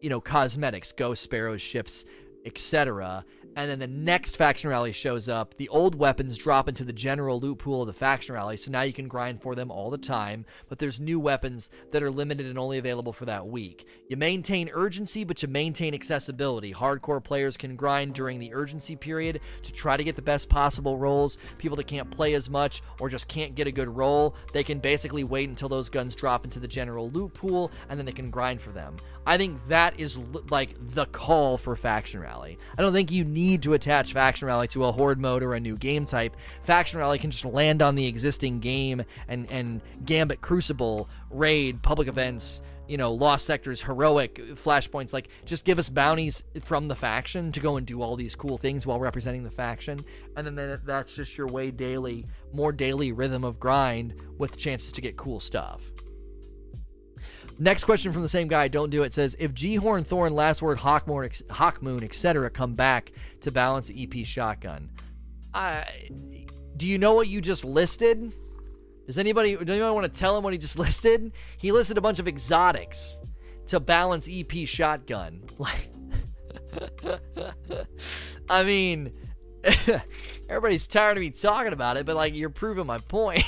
you 0.00 0.10
know, 0.10 0.20
cosmetics, 0.20 0.90
ghost 0.90 1.22
sparrows, 1.22 1.62
ships, 1.62 2.04
etc 2.44 3.24
and 3.56 3.70
then 3.70 3.78
the 3.78 3.86
next 3.86 4.36
faction 4.36 4.68
rally 4.68 4.92
shows 4.92 5.28
up. 5.28 5.56
The 5.56 5.70
old 5.70 5.94
weapons 5.94 6.36
drop 6.36 6.68
into 6.68 6.84
the 6.84 6.92
general 6.92 7.40
loot 7.40 7.58
pool 7.58 7.80
of 7.80 7.86
the 7.86 7.94
faction 7.94 8.34
rally, 8.34 8.58
so 8.58 8.70
now 8.70 8.82
you 8.82 8.92
can 8.92 9.08
grind 9.08 9.40
for 9.40 9.54
them 9.54 9.70
all 9.70 9.90
the 9.90 9.96
time, 9.96 10.44
but 10.68 10.78
there's 10.78 11.00
new 11.00 11.18
weapons 11.18 11.70
that 11.90 12.02
are 12.02 12.10
limited 12.10 12.46
and 12.46 12.58
only 12.58 12.76
available 12.76 13.14
for 13.14 13.24
that 13.24 13.46
week. 13.46 13.86
You 14.08 14.18
maintain 14.18 14.70
urgency, 14.74 15.24
but 15.24 15.42
you 15.42 15.48
maintain 15.48 15.94
accessibility. 15.94 16.72
Hardcore 16.72 17.24
players 17.24 17.56
can 17.56 17.76
grind 17.76 18.12
during 18.12 18.38
the 18.38 18.52
urgency 18.54 18.94
period 18.94 19.40
to 19.62 19.72
try 19.72 19.96
to 19.96 20.04
get 20.04 20.16
the 20.16 20.22
best 20.22 20.50
possible 20.50 20.98
rolls. 20.98 21.38
People 21.56 21.76
that 21.78 21.86
can't 21.86 22.10
play 22.10 22.34
as 22.34 22.50
much 22.50 22.82
or 23.00 23.08
just 23.08 23.26
can't 23.26 23.54
get 23.54 23.66
a 23.66 23.72
good 23.72 23.88
roll, 23.88 24.36
they 24.52 24.62
can 24.62 24.78
basically 24.78 25.24
wait 25.24 25.48
until 25.48 25.70
those 25.70 25.88
guns 25.88 26.14
drop 26.14 26.44
into 26.44 26.60
the 26.60 26.68
general 26.68 27.10
loot 27.10 27.32
pool, 27.32 27.72
and 27.88 27.98
then 27.98 28.04
they 28.04 28.12
can 28.12 28.30
grind 28.30 28.60
for 28.60 28.70
them. 28.70 28.96
I 29.26 29.36
think 29.36 29.66
that 29.68 29.98
is 29.98 30.16
like 30.50 30.70
the 30.78 31.06
call 31.06 31.58
for 31.58 31.74
Faction 31.74 32.20
Rally. 32.20 32.58
I 32.78 32.82
don't 32.82 32.92
think 32.92 33.10
you 33.10 33.24
need 33.24 33.62
to 33.64 33.74
attach 33.74 34.12
Faction 34.12 34.46
Rally 34.46 34.68
to 34.68 34.84
a 34.84 34.92
Horde 34.92 35.20
mode 35.20 35.42
or 35.42 35.54
a 35.54 35.60
new 35.60 35.76
game 35.76 36.04
type. 36.04 36.36
Faction 36.62 37.00
Rally 37.00 37.18
can 37.18 37.32
just 37.32 37.44
land 37.44 37.82
on 37.82 37.96
the 37.96 38.06
existing 38.06 38.60
game 38.60 39.04
and, 39.26 39.50
and 39.50 39.80
Gambit 40.04 40.40
Crucible, 40.40 41.08
Raid, 41.30 41.82
public 41.82 42.06
events, 42.06 42.62
you 42.86 42.96
know, 42.96 43.12
Lost 43.12 43.46
Sectors, 43.46 43.82
Heroic, 43.82 44.36
Flashpoints. 44.54 45.12
Like, 45.12 45.28
just 45.44 45.64
give 45.64 45.80
us 45.80 45.88
bounties 45.88 46.44
from 46.62 46.86
the 46.86 46.94
faction 46.94 47.50
to 47.50 47.58
go 47.58 47.76
and 47.76 47.86
do 47.86 48.02
all 48.02 48.14
these 48.14 48.36
cool 48.36 48.58
things 48.58 48.86
while 48.86 49.00
representing 49.00 49.42
the 49.42 49.50
faction. 49.50 49.98
And 50.36 50.46
then 50.46 50.80
that's 50.84 51.16
just 51.16 51.36
your 51.36 51.48
way 51.48 51.72
daily, 51.72 52.26
more 52.52 52.70
daily 52.72 53.10
rhythm 53.10 53.42
of 53.42 53.58
grind 53.58 54.14
with 54.38 54.56
chances 54.56 54.92
to 54.92 55.00
get 55.00 55.16
cool 55.16 55.40
stuff. 55.40 55.92
Next 57.58 57.84
question 57.84 58.12
from 58.12 58.22
the 58.22 58.28
same 58.28 58.48
guy, 58.48 58.68
don't 58.68 58.90
do 58.90 59.02
it, 59.02 59.14
says 59.14 59.34
if 59.38 59.54
G-Horn, 59.54 60.04
Thorn, 60.04 60.34
Last 60.34 60.60
Word, 60.60 60.78
Hawkmoon, 60.78 61.46
Hawkmoon 61.46 62.02
etc. 62.02 62.50
come 62.50 62.74
back 62.74 63.12
to 63.40 63.50
balance 63.50 63.88
the 63.88 64.02
EP 64.02 64.26
shotgun, 64.26 64.90
I, 65.54 66.10
do 66.76 66.86
you 66.86 66.98
know 66.98 67.14
what 67.14 67.28
you 67.28 67.40
just 67.40 67.64
listed? 67.64 68.32
Does 69.06 69.18
anybody, 69.18 69.54
does 69.54 69.68
anybody 69.70 69.94
want 69.94 70.12
to 70.12 70.20
tell 70.20 70.36
him 70.36 70.44
what 70.44 70.52
he 70.52 70.58
just 70.58 70.78
listed? 70.78 71.32
He 71.56 71.72
listed 71.72 71.96
a 71.96 72.00
bunch 72.00 72.18
of 72.18 72.28
exotics 72.28 73.18
to 73.68 73.80
balance 73.80 74.28
EP 74.30 74.66
shotgun. 74.66 75.42
Like, 75.58 75.88
I 78.50 78.62
mean, 78.64 79.12
everybody's 80.48 80.86
tired 80.86 81.16
of 81.16 81.22
me 81.22 81.30
talking 81.30 81.72
about 81.72 81.96
it, 81.96 82.06
but 82.06 82.16
like 82.16 82.34
you're 82.34 82.50
proving 82.50 82.86
my 82.86 82.98
point. 82.98 83.44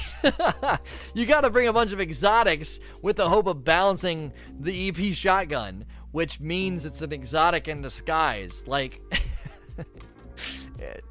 you 1.15 1.27
got 1.27 1.43
to 1.43 1.51
bring 1.51 1.69
a 1.69 1.73
bunch 1.73 1.93
of 1.93 2.01
exotics 2.01 2.81
with 3.03 3.17
the 3.17 3.29
hope 3.29 3.47
of 3.47 3.65
balancing 3.65 4.33
the 4.61 4.89
EP 4.89 5.15
shotgun, 5.15 5.85
which 6.13 6.41
means 6.41 6.85
it's 6.85 7.03
an 7.03 7.13
exotic 7.13 7.69
in 7.69 7.83
disguise. 7.83 8.65
Like, 8.67 9.01
it, 10.79 11.05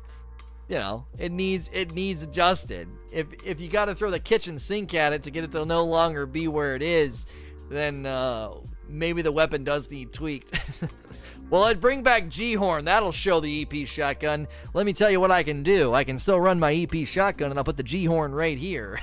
you 0.67 0.75
know, 0.75 1.05
it 1.17 1.31
needs 1.31 1.69
it 1.71 1.93
needs 1.93 2.23
adjusted. 2.23 2.89
If 3.11 3.27
if 3.45 3.59
you 3.59 3.69
got 3.69 3.85
to 3.85 3.95
throw 3.95 4.11
the 4.11 4.19
kitchen 4.19 4.59
sink 4.59 4.93
at 4.93 5.13
it 5.13 5.23
to 5.23 5.31
get 5.31 5.43
it 5.43 5.51
to 5.53 5.65
no 5.65 5.83
longer 5.85 6.25
be 6.25 6.47
where 6.47 6.75
it 6.75 6.81
is, 6.81 7.25
then 7.69 8.05
uh, 8.05 8.51
maybe 8.87 9.21
the 9.21 9.31
weapon 9.31 9.63
does 9.63 9.89
need 9.89 10.13
tweaked. 10.13 10.59
Well, 11.49 11.63
I'd 11.63 11.79
bring 11.79 12.03
back 12.03 12.27
G-Horn. 12.27 12.85
That'll 12.85 13.13
show 13.13 13.39
the 13.39 13.61
EP 13.61 13.87
shotgun. 13.87 14.47
Let 14.73 14.85
me 14.85 14.91
tell 14.91 15.09
you 15.09 15.21
what 15.21 15.31
I 15.31 15.43
can 15.43 15.63
do. 15.63 15.93
I 15.93 16.03
can 16.03 16.19
still 16.19 16.41
run 16.41 16.59
my 16.59 16.73
EP 16.73 17.07
shotgun 17.07 17.51
and 17.51 17.57
I'll 17.57 17.63
put 17.63 17.77
the 17.77 17.83
G-Horn 17.83 18.33
right 18.33 18.57
here. 18.57 18.99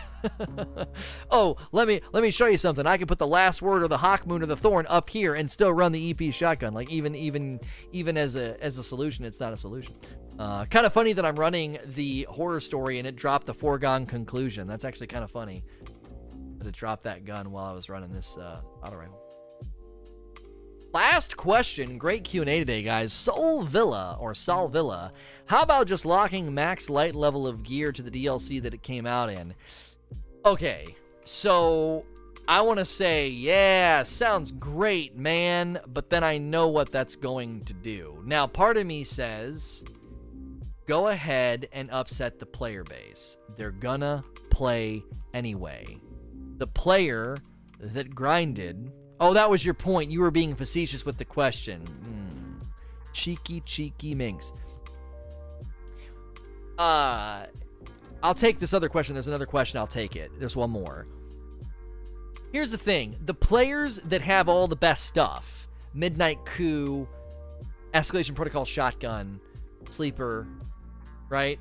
oh, 1.31 1.57
let 1.73 1.89
me 1.89 2.01
let 2.13 2.23
me 2.23 2.31
show 2.31 2.47
you 2.47 2.59
something. 2.59 2.87
I 2.87 2.97
can 2.97 3.07
put 3.07 3.19
the 3.19 3.27
last 3.27 3.63
word 3.63 3.83
or 3.83 3.89
the 3.89 3.99
Hawkmoon 3.99 4.43
or 4.43 4.47
the 4.47 4.57
Thorn 4.57 4.87
up 4.89 5.09
here 5.09 5.35
and 5.35 5.51
still 5.51 5.73
run 5.73 5.93
the 5.93 6.11
EP 6.11 6.33
shotgun. 6.33 6.75
Like 6.75 6.91
even 6.91 7.15
even 7.15 7.61
even 7.93 8.17
as 8.17 8.37
a 8.37 8.63
as 8.63 8.79
a 8.79 8.85
solution, 8.85 9.25
it's 9.25 9.41
not 9.41 9.53
a 9.53 9.57
solution. 9.57 9.95
Uh, 10.39 10.65
kind 10.67 10.85
of 10.85 10.93
funny 10.93 11.13
that 11.13 11.25
I'm 11.25 11.37
running 11.37 11.79
the 11.95 12.27
horror 12.31 12.61
story 12.61 12.99
and 12.99 13.07
it 13.07 13.17
dropped 13.17 13.47
the 13.47 13.55
foregone 13.55 14.07
conclusion. 14.07 14.67
That's 14.67 14.85
actually 14.85 15.07
kind 15.07 15.25
of 15.25 15.31
funny 15.31 15.65
it 16.67 16.75
dropped 16.75 17.05
that 17.05 17.25
gun 17.25 17.51
while 17.51 17.67
I 17.67 17.73
was 17.73 17.89
running 17.89 18.13
this 18.13 18.37
uh, 18.37 18.61
auto 18.83 18.97
rifle. 18.97 19.24
Last 20.95 21.37
question, 21.37 21.99
great 21.99 22.23
Q&A 22.23 22.61
today, 22.61 22.81
guys. 22.81 23.13
Soul 23.13 23.63
Villa 23.63 24.17
or 24.21 24.33
Sol 24.33 24.69
Villa. 24.69 25.13
How 25.47 25.63
about 25.63 25.89
just 25.89 26.07
locking 26.07 26.55
max 26.55 26.89
light 26.89 27.17
level 27.17 27.49
of 27.49 27.65
gear 27.65 27.91
to 27.91 28.01
the 28.01 28.13
DLC 28.13 28.63
that 28.63 28.75
it 28.75 28.85
came 28.85 29.05
out 29.05 29.29
in? 29.29 29.55
Okay, 30.45 30.95
so 31.25 32.05
I 32.47 32.61
want 32.61 32.79
to 32.79 32.85
say, 32.85 33.27
yeah, 33.27 34.05
sounds 34.05 34.53
great, 34.53 35.17
man, 35.17 35.81
but 35.89 36.11
then 36.11 36.23
I 36.23 36.39
know 36.39 36.69
what 36.69 36.93
that's 36.93 37.17
going 37.17 37.65
to 37.65 37.73
do. 37.73 38.23
Now, 38.25 38.47
part 38.47 38.77
of 38.77 38.87
me 38.87 39.03
says, 39.03 39.85
go 40.87 41.09
ahead 41.09 41.69
and 41.73 41.91
upset 41.91 42.39
the 42.39 42.47
player 42.47 42.85
base. 42.85 43.37
They're 43.57 43.73
gonna 43.73 44.23
play 44.49 45.03
anyway. 45.33 45.99
The 46.59 46.69
player 46.69 47.37
that 47.81 48.15
grinded 48.15 48.93
Oh, 49.21 49.33
that 49.35 49.49
was 49.49 49.65
your 49.65 49.75
point. 49.75 50.11
You 50.11 50.21
were 50.21 50.31
being 50.31 50.55
facetious 50.55 51.07
with 51.07 51.19
the 51.19 51.25
question. 51.25 51.83
Mm. 52.05 52.67
Cheeky, 53.13 53.61
cheeky 53.61 54.15
minx. 54.15 54.53
Uh, 56.77 57.47
I'll 58.23 58.35
take 58.35 58.59
this 58.59 58.73
other 58.73 58.89
question. 58.89 59.15
There's 59.15 59.29
another 59.29 59.47
question. 59.47 59.79
I'll 59.79 59.87
take 59.87 60.17
it. 60.17 60.33
There's 60.39 60.57
one 60.57 60.71
more. 60.71 61.07
Here's 62.53 62.71
the 62.71 62.79
thing 62.79 63.17
the 63.21 63.35
players 63.35 63.97
that 64.07 64.21
have 64.23 64.49
all 64.49 64.69
the 64.69 64.77
best 64.77 65.07
stuff 65.07 65.69
Midnight 65.93 66.39
Coup, 66.45 67.09
Escalation 67.93 68.35
Protocol 68.35 68.65
Shotgun, 68.65 69.41
Sleeper, 69.91 70.47
right? 71.29 71.59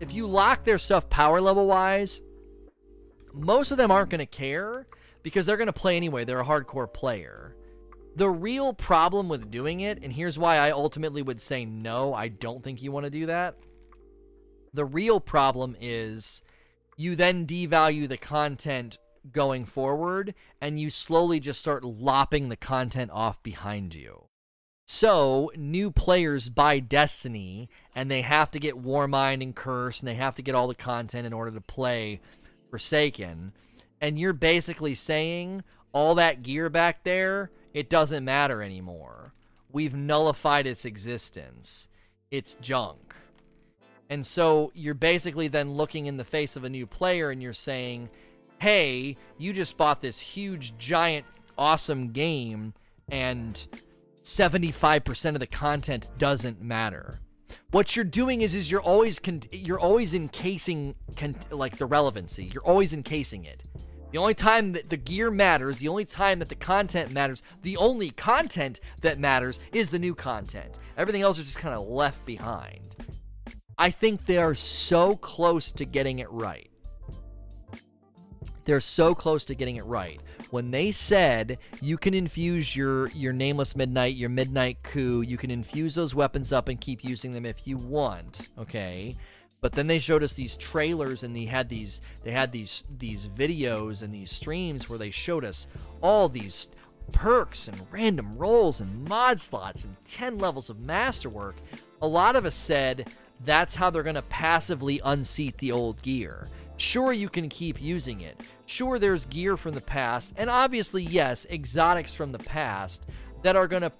If 0.00 0.14
you 0.14 0.26
lock 0.26 0.64
their 0.64 0.78
stuff 0.78 1.10
power 1.10 1.40
level 1.40 1.66
wise, 1.66 2.20
most 3.34 3.70
of 3.70 3.76
them 3.76 3.90
aren't 3.90 4.10
going 4.10 4.20
to 4.20 4.26
care 4.26 4.86
because 5.22 5.46
they're 5.46 5.56
going 5.56 5.66
to 5.66 5.72
play 5.72 5.96
anyway. 5.96 6.24
They're 6.24 6.40
a 6.40 6.44
hardcore 6.44 6.92
player. 6.92 7.56
The 8.16 8.30
real 8.30 8.72
problem 8.72 9.28
with 9.28 9.50
doing 9.50 9.80
it, 9.80 10.02
and 10.02 10.12
here's 10.12 10.38
why 10.38 10.56
I 10.56 10.70
ultimately 10.72 11.22
would 11.22 11.40
say 11.40 11.64
no, 11.64 12.12
I 12.12 12.28
don't 12.28 12.62
think 12.62 12.82
you 12.82 12.92
want 12.92 13.04
to 13.04 13.10
do 13.10 13.26
that. 13.26 13.56
The 14.72 14.84
real 14.84 15.20
problem 15.20 15.76
is 15.80 16.42
you 16.96 17.16
then 17.16 17.46
devalue 17.46 18.08
the 18.08 18.16
content 18.16 18.98
going 19.32 19.64
forward 19.64 20.34
and 20.60 20.80
you 20.80 20.90
slowly 20.90 21.40
just 21.40 21.60
start 21.60 21.84
lopping 21.84 22.48
the 22.48 22.56
content 22.56 23.10
off 23.12 23.42
behind 23.42 23.94
you. 23.94 24.26
So, 24.86 25.52
new 25.56 25.92
players 25.92 26.48
buy 26.48 26.80
Destiny 26.80 27.68
and 27.94 28.10
they 28.10 28.22
have 28.22 28.50
to 28.50 28.58
get 28.58 28.82
Warmind 28.82 29.40
and 29.40 29.54
Curse 29.54 30.00
and 30.00 30.08
they 30.08 30.14
have 30.14 30.34
to 30.34 30.42
get 30.42 30.54
all 30.54 30.66
the 30.66 30.74
content 30.74 31.26
in 31.26 31.32
order 31.32 31.52
to 31.52 31.60
play 31.60 32.20
Forsaken 32.70 33.52
and 34.00 34.18
you're 34.18 34.32
basically 34.32 34.94
saying 34.94 35.62
all 35.92 36.14
that 36.14 36.42
gear 36.42 36.68
back 36.68 37.04
there, 37.04 37.50
it 37.74 37.90
doesn't 37.90 38.24
matter 38.24 38.62
anymore. 38.62 39.34
We've 39.72 39.94
nullified 39.94 40.66
its 40.66 40.84
existence. 40.84 41.88
It's 42.30 42.54
junk. 42.60 43.14
And 44.08 44.26
so 44.26 44.72
you're 44.74 44.94
basically 44.94 45.48
then 45.48 45.72
looking 45.72 46.06
in 46.06 46.16
the 46.16 46.24
face 46.24 46.56
of 46.56 46.64
a 46.64 46.70
new 46.70 46.86
player 46.86 47.30
and 47.30 47.40
you're 47.40 47.52
saying, 47.52 48.10
hey, 48.60 49.16
you 49.38 49.52
just 49.52 49.76
bought 49.76 50.02
this 50.02 50.18
huge, 50.18 50.76
giant, 50.78 51.24
awesome 51.56 52.10
game, 52.10 52.74
and 53.10 53.66
75% 54.24 55.34
of 55.34 55.40
the 55.40 55.46
content 55.46 56.10
doesn't 56.18 56.60
matter. 56.60 57.20
What 57.70 57.94
you're 57.94 58.04
doing 58.04 58.42
is, 58.42 58.54
is 58.54 58.70
you're 58.70 58.82
always 58.82 59.18
con- 59.18 59.42
you're 59.52 59.78
always 59.78 60.12
encasing 60.12 60.94
con- 61.16 61.36
like 61.50 61.76
the 61.76 61.86
relevancy. 61.86 62.50
You're 62.52 62.64
always 62.64 62.92
encasing 62.92 63.44
it. 63.44 63.62
The 64.12 64.18
only 64.18 64.34
time 64.34 64.72
that 64.72 64.90
the 64.90 64.96
gear 64.96 65.30
matters, 65.30 65.78
the 65.78 65.88
only 65.88 66.04
time 66.04 66.40
that 66.40 66.48
the 66.48 66.56
content 66.56 67.12
matters, 67.12 67.42
the 67.62 67.76
only 67.76 68.10
content 68.10 68.80
that 69.02 69.20
matters 69.20 69.60
is 69.72 69.88
the 69.88 69.98
new 70.00 70.14
content. 70.14 70.78
Everything 70.96 71.22
else 71.22 71.38
is 71.38 71.46
just 71.46 71.58
kind 71.58 71.74
of 71.74 71.86
left 71.86 72.24
behind. 72.26 72.96
I 73.78 73.90
think 73.90 74.26
they 74.26 74.38
are 74.38 74.54
so 74.54 75.16
close 75.16 75.70
to 75.72 75.84
getting 75.84 76.18
it 76.18 76.30
right. 76.30 76.70
They're 78.64 78.80
so 78.80 79.14
close 79.14 79.44
to 79.46 79.54
getting 79.54 79.76
it 79.76 79.84
right. 79.86 80.20
When 80.50 80.70
they 80.70 80.90
said 80.90 81.58
you 81.80 81.96
can 81.96 82.12
infuse 82.12 82.76
your 82.76 83.08
your 83.08 83.32
nameless 83.32 83.74
midnight, 83.74 84.16
your 84.16 84.28
midnight 84.28 84.82
coup, 84.82 85.22
you 85.22 85.36
can 85.36 85.50
infuse 85.50 85.94
those 85.94 86.14
weapons 86.14 86.52
up 86.52 86.68
and 86.68 86.80
keep 86.80 87.02
using 87.04 87.32
them 87.32 87.46
if 87.46 87.66
you 87.66 87.78
want, 87.78 88.48
okay? 88.58 89.14
But 89.60 89.72
then 89.72 89.86
they 89.86 89.98
showed 89.98 90.22
us 90.22 90.32
these 90.32 90.56
trailers 90.56 91.22
and 91.22 91.36
they 91.36 91.44
had 91.44 91.68
these 91.68 92.00
they 92.24 92.30
had 92.30 92.52
these 92.52 92.84
these 92.98 93.26
videos 93.26 94.02
and 94.02 94.14
these 94.14 94.30
streams 94.30 94.88
where 94.88 94.98
they 94.98 95.10
showed 95.10 95.44
us 95.44 95.66
all 96.00 96.28
these 96.28 96.68
perks 97.12 97.68
and 97.68 97.86
random 97.90 98.36
rolls 98.38 98.80
and 98.80 99.04
mod 99.08 99.40
slots 99.40 99.84
and 99.84 99.96
10 100.06 100.38
levels 100.38 100.70
of 100.70 100.80
masterwork. 100.80 101.56
A 102.00 102.06
lot 102.06 102.36
of 102.36 102.44
us 102.44 102.54
said 102.54 103.12
that's 103.44 103.74
how 103.74 103.90
they're 103.90 104.02
going 104.02 104.14
to 104.14 104.22
passively 104.22 105.00
unseat 105.04 105.58
the 105.58 105.72
old 105.72 106.00
gear. 106.02 106.46
Sure, 106.76 107.12
you 107.12 107.28
can 107.28 107.48
keep 107.48 107.80
using 107.80 108.22
it. 108.22 108.40
Sure, 108.64 108.98
there's 108.98 109.26
gear 109.26 109.56
from 109.56 109.74
the 109.74 109.80
past, 109.82 110.32
and 110.36 110.48
obviously, 110.48 111.02
yes, 111.02 111.46
exotics 111.50 112.14
from 112.14 112.32
the 112.32 112.38
past 112.38 113.04
that 113.42 113.56
are 113.56 113.68
going 113.68 113.82
to 113.82 113.92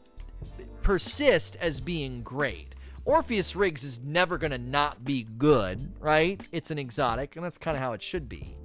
persist 0.83 1.57
as 1.57 1.79
being 1.79 2.23
great. 2.23 2.70
Orpheus 3.05 3.57
Rigs 3.57 3.83
is 3.83 4.01
never 4.01 4.39
going 4.39 4.51
to 4.51 4.59
not 4.59 5.05
be 5.05 5.27
good, 5.39 5.93
right? 5.99 6.41
It's 6.53 6.71
an 6.71 6.79
exotic, 6.79 7.37
and 7.37 7.45
that's 7.45 7.59
kind 7.59 7.77
of 7.77 7.83
how 7.83 7.93
it 7.93 8.03
should 8.03 8.29
be. 8.29 8.57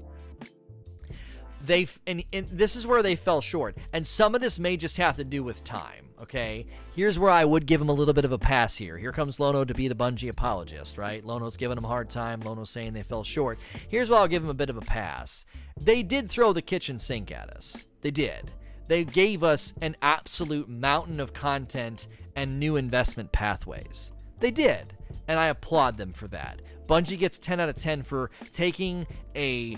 They 1.62 1.88
and, 2.06 2.24
and 2.32 2.48
this 2.50 2.76
is 2.76 2.86
where 2.86 3.02
they 3.02 3.16
fell 3.16 3.42
short, 3.42 3.78
and 3.92 4.06
some 4.06 4.36
of 4.36 4.42
this 4.42 4.60
may 4.60 4.78
just 4.78 4.98
have 4.98 5.16
to 5.16 5.24
do 5.24 5.44
with 5.44 5.64
time. 5.64 6.10
Okay, 6.22 6.68
here's 6.96 7.20
where 7.20 7.32
I 7.32 7.44
would 7.44 7.66
give 7.66 7.82
him 7.82 7.90
a 7.90 7.94
little 7.94 8.14
bit 8.14 8.24
of 8.24 8.32
a 8.32 8.38
pass 8.38 8.76
here. 8.76 8.98
Here 8.98 9.12
comes 9.12 9.40
Lono 9.40 9.66
to 9.66 9.74
be 9.74 9.88
the 9.88 9.96
Bungie 9.96 10.30
apologist, 10.30 10.98
right? 10.98 11.26
Lono's 11.26 11.58
giving 11.58 11.78
him 11.78 11.84
a 11.86 11.90
hard 11.90 12.10
time. 12.10 12.40
Lono's 12.40 12.70
saying 12.70 12.94
they 12.94 13.04
fell 13.04 13.24
short. 13.24 13.60
Here's 13.90 14.10
where 14.10 14.20
I'll 14.20 14.28
give 14.28 14.44
him 14.44 14.50
a 14.50 14.54
bit 14.56 14.70
of 14.70 14.78
a 14.78 14.82
pass. 14.82 15.46
They 15.82 16.04
did 16.04 16.30
throw 16.30 16.54
the 16.54 16.62
kitchen 16.62 17.00
sink 17.00 17.32
at 17.32 17.50
us. 17.50 17.88
They 18.02 18.12
did. 18.12 18.52
They 18.88 19.04
gave 19.04 19.44
us 19.44 19.74
an 19.82 19.98
absolute 20.02 20.70
mountain 20.70 21.20
of 21.20 21.34
content 21.34 22.08
and 22.36 22.60
new 22.60 22.76
investment 22.76 23.32
pathways. 23.32 24.14
They 24.40 24.52
did, 24.52 24.94
and 25.28 25.40
I 25.40 25.48
applaud 25.48 25.98
them 25.98 26.14
for 26.14 26.28
that. 26.30 26.62
Bungie 26.88 27.18
gets 27.18 27.38
10 27.38 27.60
out 27.60 27.70
of 27.70 27.76
10 27.76 28.04
for 28.04 28.30
taking 28.52 29.08
a 29.36 29.78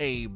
a 0.00 0.28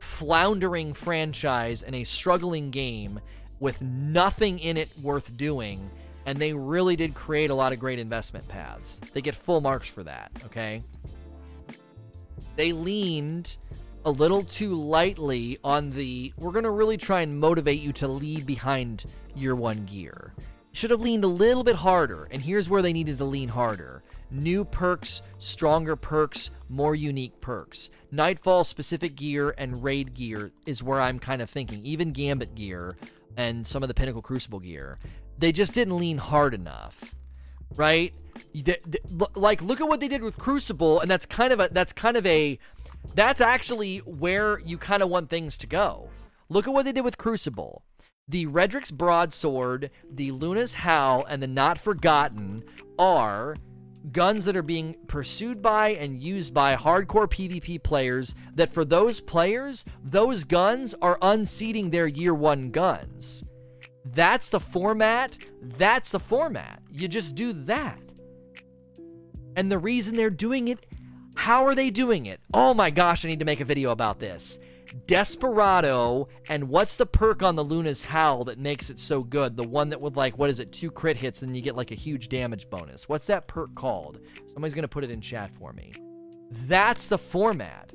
floundering 0.00 0.92
franchise 0.94 1.82
and 1.82 1.94
a 1.94 2.04
struggling 2.04 2.70
game 2.70 3.20
with 3.58 3.82
nothing 3.82 4.58
in 4.60 4.76
it 4.76 4.88
worth 5.02 5.36
doing 5.36 5.90
and 6.26 6.38
they 6.38 6.52
really 6.52 6.96
did 6.96 7.14
create 7.14 7.50
a 7.50 7.54
lot 7.54 7.72
of 7.72 7.78
great 7.78 7.98
investment 7.98 8.46
paths. 8.48 9.00
They 9.14 9.22
get 9.22 9.34
full 9.34 9.60
marks 9.60 9.88
for 9.88 10.02
that, 10.02 10.30
okay? 10.44 10.82
They 12.56 12.72
leaned 12.72 13.56
a 14.04 14.10
little 14.10 14.42
too 14.42 14.74
lightly 14.74 15.58
on 15.64 15.90
the 15.90 16.32
we're 16.36 16.52
going 16.52 16.64
to 16.64 16.70
really 16.70 16.96
try 16.96 17.22
and 17.22 17.38
motivate 17.38 17.80
you 17.80 17.92
to 17.94 18.08
lead 18.08 18.44
behind 18.44 19.06
year 19.34 19.54
1 19.54 19.84
gear. 19.86 20.34
Should 20.76 20.90
have 20.90 21.00
leaned 21.00 21.24
a 21.24 21.28
little 21.28 21.64
bit 21.64 21.76
harder, 21.76 22.28
and 22.30 22.42
here's 22.42 22.68
where 22.68 22.82
they 22.82 22.92
needed 22.92 23.16
to 23.16 23.24
lean 23.24 23.48
harder. 23.48 24.02
New 24.30 24.62
perks, 24.62 25.22
stronger 25.38 25.96
perks, 25.96 26.50
more 26.68 26.94
unique 26.94 27.40
perks. 27.40 27.88
Nightfall 28.12 28.62
specific 28.62 29.16
gear 29.16 29.54
and 29.56 29.82
raid 29.82 30.12
gear 30.12 30.52
is 30.66 30.82
where 30.82 31.00
I'm 31.00 31.18
kind 31.18 31.40
of 31.40 31.48
thinking. 31.48 31.82
Even 31.82 32.12
Gambit 32.12 32.54
gear 32.54 32.98
and 33.38 33.66
some 33.66 33.82
of 33.82 33.88
the 33.88 33.94
Pinnacle 33.94 34.20
Crucible 34.20 34.60
gear. 34.60 34.98
They 35.38 35.50
just 35.50 35.72
didn't 35.72 35.96
lean 35.96 36.18
hard 36.18 36.52
enough. 36.52 37.14
Right? 37.74 38.12
Like 39.34 39.62
look 39.62 39.80
at 39.80 39.88
what 39.88 40.00
they 40.00 40.08
did 40.08 40.20
with 40.20 40.36
Crucible 40.36 41.00
and 41.00 41.10
that's 41.10 41.24
kind 41.24 41.54
of 41.54 41.60
a 41.60 41.70
that's 41.72 41.94
kind 41.94 42.18
of 42.18 42.26
a 42.26 42.58
that's 43.14 43.40
actually 43.40 44.00
where 44.00 44.58
you 44.58 44.76
kind 44.76 45.02
of 45.02 45.08
want 45.08 45.30
things 45.30 45.56
to 45.56 45.66
go. 45.66 46.10
Look 46.50 46.68
at 46.68 46.74
what 46.74 46.84
they 46.84 46.92
did 46.92 47.02
with 47.02 47.16
Crucible. 47.16 47.82
The 48.28 48.46
Redrix's 48.46 48.90
Broadsword, 48.90 49.88
the 50.10 50.32
Luna's 50.32 50.74
Howl, 50.74 51.24
and 51.28 51.40
the 51.40 51.46
Not 51.46 51.78
Forgotten 51.78 52.64
are 52.98 53.54
guns 54.10 54.44
that 54.46 54.56
are 54.56 54.64
being 54.64 54.96
pursued 55.06 55.62
by 55.62 55.90
and 55.90 56.20
used 56.20 56.52
by 56.52 56.74
hardcore 56.74 57.30
PvP 57.30 57.80
players 57.84 58.34
that 58.56 58.72
for 58.72 58.84
those 58.84 59.20
players, 59.20 59.84
those 60.02 60.42
guns 60.42 60.92
are 61.00 61.18
unseating 61.22 61.90
their 61.90 62.08
year 62.08 62.34
one 62.34 62.72
guns. 62.72 63.44
That's 64.04 64.48
the 64.48 64.58
format. 64.60 65.38
That's 65.62 66.10
the 66.10 66.18
format. 66.18 66.82
You 66.90 67.06
just 67.06 67.36
do 67.36 67.52
that. 67.52 68.00
And 69.54 69.70
the 69.70 69.78
reason 69.78 70.16
they're 70.16 70.30
doing 70.30 70.66
it, 70.66 70.84
how 71.36 71.64
are 71.64 71.76
they 71.76 71.90
doing 71.90 72.26
it? 72.26 72.40
Oh 72.52 72.74
my 72.74 72.90
gosh, 72.90 73.24
I 73.24 73.28
need 73.28 73.38
to 73.38 73.44
make 73.44 73.60
a 73.60 73.64
video 73.64 73.92
about 73.92 74.18
this. 74.18 74.58
Desperado, 75.06 76.28
and 76.48 76.68
what's 76.68 76.96
the 76.96 77.06
perk 77.06 77.42
on 77.42 77.56
the 77.56 77.64
Luna's 77.64 78.02
Howl 78.02 78.44
that 78.44 78.58
makes 78.58 78.88
it 78.88 78.98
so 78.98 79.22
good? 79.22 79.56
The 79.56 79.68
one 79.68 79.90
that 79.90 80.00
with 80.00 80.16
like, 80.16 80.38
what 80.38 80.48
is 80.48 80.60
it, 80.60 80.72
two 80.72 80.90
crit 80.90 81.16
hits 81.16 81.42
and 81.42 81.54
you 81.54 81.62
get 81.62 81.76
like 81.76 81.90
a 81.90 81.96
huge 81.96 82.28
damage 82.28 82.70
bonus. 82.70 83.08
What's 83.08 83.26
that 83.26 83.46
perk 83.46 83.74
called? 83.74 84.20
Somebody's 84.46 84.74
gonna 84.74 84.88
put 84.88 85.04
it 85.04 85.10
in 85.10 85.20
chat 85.20 85.54
for 85.54 85.72
me. 85.72 85.92
That's 86.50 87.08
the 87.08 87.18
format. 87.18 87.92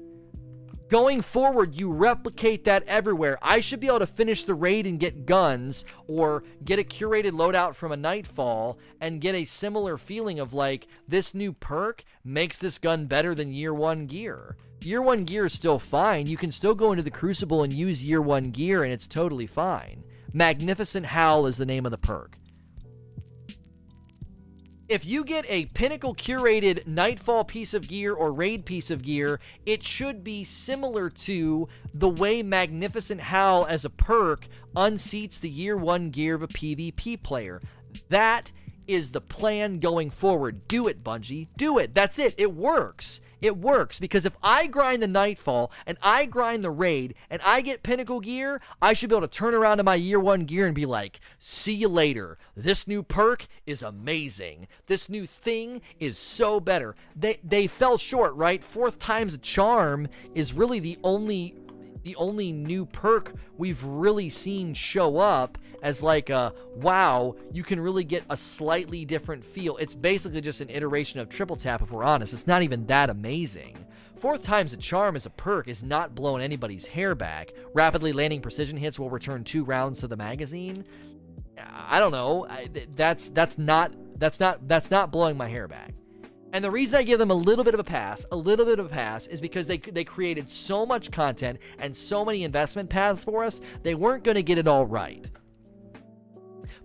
Going 0.90 1.22
forward, 1.22 1.80
you 1.80 1.90
replicate 1.90 2.66
that 2.66 2.84
everywhere. 2.86 3.40
I 3.42 3.62
should 3.62 3.80
be 3.80 3.88
able 3.88 4.00
to 4.00 4.06
finish 4.06 4.44
the 4.44 4.54
raid 4.54 4.86
and 4.86 5.00
get 5.00 5.26
guns, 5.26 5.86
or 6.06 6.44
get 6.66 6.80
a 6.80 6.84
curated 6.84 7.32
loadout 7.32 7.76
from 7.76 7.94
a 7.94 7.98
Nightfall, 7.98 8.78
and 9.00 9.22
get 9.22 9.34
a 9.34 9.46
similar 9.46 9.98
feeling 9.98 10.38
of 10.42 10.54
like, 10.54 10.88
this 11.08 11.34
new 11.34 11.54
perk 11.54 12.04
makes 12.26 12.60
this 12.60 12.78
gun 12.78 13.06
better 13.06 13.34
than 13.34 13.54
year 13.54 13.74
one 13.74 14.06
gear. 14.06 14.58
Year 14.84 15.02
one 15.02 15.26
gear 15.26 15.46
is 15.46 15.54
still 15.54 15.78
fine. 15.78 16.26
You 16.26 16.38
can 16.38 16.52
still 16.52 16.74
go 16.74 16.92
into 16.92 17.04
the 17.04 17.12
Crucible 17.12 17.62
and 17.62 17.72
use 17.72 18.04
year 18.04 18.22
one 18.22 18.50
gear, 18.50 18.84
and 18.84 18.92
it's 18.92 19.08
totally 19.08 19.46
fine. 19.46 20.04
Magnificent 20.34 21.06
Howl 21.08 21.46
is 21.46 21.58
the 21.58 21.68
name 21.68 21.86
of 21.86 21.92
the 21.92 22.00
perk. 22.00 22.38
If 24.90 25.06
you 25.06 25.24
get 25.24 25.46
a 25.48 25.68
Pinnacle 25.68 26.16
curated 26.16 26.86
Nightfall 26.88 27.46
piece 27.46 27.74
of 27.74 27.88
gear 27.88 28.14
or 28.14 28.34
Raid 28.34 28.66
piece 28.66 28.90
of 28.90 29.04
gear, 29.04 29.40
it 29.66 29.84
should 29.84 30.24
be 30.24 30.44
similar 30.44 31.10
to 31.12 31.70
the 31.94 32.10
way 32.10 32.42
Magnificent 32.42 33.22
Howl 33.22 33.66
as 33.68 33.86
a 33.86 33.90
perk 33.90 34.48
unseats 34.76 35.40
the 35.40 35.50
year 35.50 35.78
one 35.78 36.10
gear 36.10 36.36
of 36.36 36.42
a 36.42 36.48
PvP 36.48 37.22
player. 37.22 37.62
That 38.10 38.52
is 38.88 39.12
the 39.12 39.22
plan 39.22 39.80
going 39.80 40.10
forward. 40.10 40.68
Do 40.68 40.88
it, 40.88 41.04
Bungie. 41.04 41.48
Do 41.56 41.78
it. 41.78 41.94
That's 41.94 42.20
it. 42.20 42.34
It 42.38 42.54
works 42.54 43.22
it 43.42 43.58
works 43.58 44.00
because 44.00 44.26
if 44.26 44.38
I 44.44 44.68
grind 44.68 45.02
the 45.02 45.08
Nightfall 45.08 45.72
and 45.86 45.98
I 46.02 46.26
grind 46.26 46.64
the 46.64 46.70
Raid 46.70 47.16
and 47.30 47.42
I 47.44 47.62
get 47.62 47.84
Pinnacle 47.84 48.20
gear, 48.20 48.62
I 48.82 48.94
should 48.94 49.10
be 49.10 49.16
able 49.16 49.28
to 49.28 49.34
turn 49.34 49.54
around 49.54 49.78
to 49.78 49.84
my 49.84 49.96
year 49.96 50.20
one 50.20 50.46
gear 50.46 50.66
and 50.66 50.76
be 50.76 50.86
like, 50.86 51.20
see 51.40 51.74
you 51.74 51.88
later. 51.88 52.38
This 52.56 52.88
new 52.88 53.04
perk 53.04 53.48
is 53.66 53.82
amazing. 53.82 54.68
This 54.88 55.10
new 55.10 55.26
thing 55.26 55.82
is 56.00 56.18
so 56.18 56.60
better. 56.60 56.96
They 57.16 57.40
they 57.44 57.68
fell 57.68 57.98
short, 57.98 58.34
right? 58.36 58.64
Fourth 58.64 59.00
time's 59.00 59.38
charm 59.40 60.08
is 60.36 60.54
really 60.54 60.80
the 60.80 61.00
only 61.04 61.56
the 62.04 62.16
only 62.16 62.52
new 62.52 62.86
perk 62.86 63.34
we've 63.58 63.84
really 63.84 64.30
seen 64.30 64.74
show 64.74 65.18
up 65.18 65.58
as 65.82 66.04
like 66.04 66.30
a 66.30 66.54
wow, 66.76 67.36
you 67.52 67.64
can 67.64 67.80
really 67.80 68.04
get 68.04 68.24
a 68.30 68.38
slightly 68.38 69.06
different 69.06 69.44
feel. 69.44 69.78
It's 69.78 69.96
basically 69.96 70.42
just 70.42 70.62
an 70.62 70.70
iteration 70.70 71.20
of 71.20 71.30
triple 71.30 71.56
tap 71.56 71.82
if 71.82 71.92
we're 71.92 72.04
honest. 72.04 72.34
It's 72.34 72.48
not 72.48 72.62
even 72.62 72.86
that 72.88 73.10
amazing. 73.10 73.78
Fourth 74.18 74.44
time's 74.44 74.74
a 74.74 74.78
charm 74.78 75.16
as 75.16 75.26
a 75.26 75.32
perk 75.32 75.68
is 75.68 75.82
not 75.82 76.14
blowing 76.14 76.44
anybody's 76.44 76.86
hair 76.86 77.16
back. 77.16 77.54
Rapidly 77.74 78.14
landing 78.14 78.40
precision 78.40 78.78
hits 78.78 79.00
will 79.00 79.10
return 79.10 79.44
two 79.44 79.64
rounds 79.64 80.00
to 80.02 80.08
the 80.08 80.16
magazine. 80.16 80.86
I 81.58 82.00
don't 82.00 82.12
know. 82.12 82.46
I, 82.48 82.70
that's 82.96 83.30
that's 83.30 83.58
not 83.58 83.92
that's 84.20 84.40
not 84.40 84.68
that's 84.68 84.92
not 84.92 85.12
blowing 85.12 85.38
my 85.38 85.50
hair 85.50 85.68
back. 85.68 85.94
And 86.54 86.64
the 86.64 86.72
reason 86.72 86.98
I 86.98 87.04
give 87.04 87.20
them 87.20 87.32
a 87.32 87.36
little 87.36 87.64
bit 87.64 87.74
of 87.74 87.80
a 87.80 87.84
pass, 87.84 88.26
a 88.32 88.36
little 88.36 88.66
bit 88.66 88.80
of 88.80 88.88
a 88.88 88.90
pass, 88.90 89.28
is 89.28 89.40
because 89.40 89.68
they 89.68 89.78
they 89.78 90.04
created 90.04 90.50
so 90.50 90.86
much 90.86 91.12
content 91.12 91.60
and 91.80 91.96
so 91.96 92.26
many 92.26 92.44
investment 92.44 92.90
paths 92.90 93.24
for 93.24 93.44
us, 93.44 93.62
they 93.84 93.96
weren't 93.96 94.24
going 94.24 94.36
to 94.36 94.44
get 94.44 94.58
it 94.58 94.68
all 94.68 94.86
right. 94.86 95.26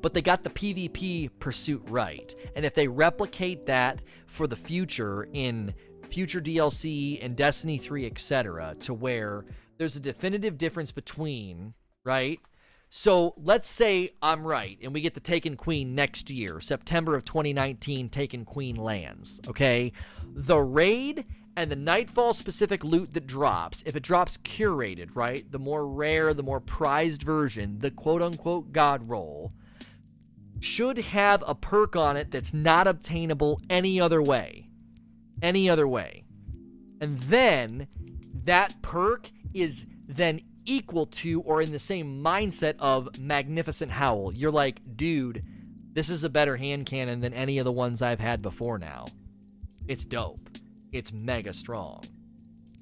But 0.02 0.14
they 0.14 0.22
got 0.22 0.44
the 0.44 0.50
PvP 0.50 1.30
pursuit 1.40 1.82
right. 1.88 2.34
And 2.54 2.64
if 2.64 2.74
they 2.74 2.86
replicate 2.86 3.66
that 3.66 4.02
for 4.26 4.46
the 4.46 4.56
future 4.56 5.28
in 5.32 5.74
future 6.10 6.40
DLC 6.40 7.18
and 7.24 7.36
Destiny 7.36 7.78
3, 7.78 8.06
etc., 8.06 8.76
to 8.80 8.94
where 8.94 9.44
there's 9.78 9.96
a 9.96 10.00
definitive 10.00 10.58
difference 10.58 10.92
between, 10.92 11.74
right? 12.04 12.40
So 12.98 13.34
let's 13.36 13.68
say 13.68 14.14
I'm 14.22 14.46
right 14.46 14.78
and 14.82 14.94
we 14.94 15.02
get 15.02 15.12
the 15.12 15.20
Taken 15.20 15.54
Queen 15.54 15.94
next 15.94 16.30
year, 16.30 16.62
September 16.62 17.14
of 17.14 17.26
2019, 17.26 18.08
Taken 18.08 18.46
Queen 18.46 18.74
lands, 18.74 19.38
okay? 19.46 19.92
The 20.24 20.58
raid 20.58 21.26
and 21.56 21.70
the 21.70 21.76
Nightfall 21.76 22.32
specific 22.32 22.82
loot 22.82 23.12
that 23.12 23.26
drops, 23.26 23.82
if 23.84 23.96
it 23.96 24.02
drops 24.02 24.38
curated, 24.38 25.10
right? 25.12 25.44
The 25.52 25.58
more 25.58 25.86
rare, 25.86 26.32
the 26.32 26.42
more 26.42 26.58
prized 26.58 27.22
version, 27.22 27.80
the 27.80 27.90
quote 27.90 28.22
unquote 28.22 28.72
God 28.72 29.06
roll, 29.10 29.52
should 30.60 30.96
have 30.96 31.44
a 31.46 31.54
perk 31.54 31.96
on 31.96 32.16
it 32.16 32.30
that's 32.30 32.54
not 32.54 32.88
obtainable 32.88 33.60
any 33.68 34.00
other 34.00 34.22
way. 34.22 34.70
Any 35.42 35.68
other 35.68 35.86
way. 35.86 36.24
And 37.02 37.18
then 37.18 37.88
that 38.44 38.80
perk 38.80 39.30
is 39.52 39.84
then 40.08 40.40
equal 40.66 41.06
to 41.06 41.40
or 41.42 41.62
in 41.62 41.72
the 41.72 41.78
same 41.78 42.22
mindset 42.22 42.74
of 42.78 43.18
Magnificent 43.18 43.90
Howl. 43.90 44.32
You're 44.32 44.50
like, 44.50 44.80
dude, 44.96 45.44
this 45.92 46.10
is 46.10 46.24
a 46.24 46.28
better 46.28 46.56
hand 46.56 46.86
cannon 46.86 47.20
than 47.20 47.32
any 47.32 47.58
of 47.58 47.64
the 47.64 47.72
ones 47.72 48.02
I've 48.02 48.20
had 48.20 48.42
before 48.42 48.78
now. 48.78 49.06
It's 49.88 50.04
dope. 50.04 50.50
it's 50.92 51.12
mega 51.12 51.52
strong. 51.52 52.02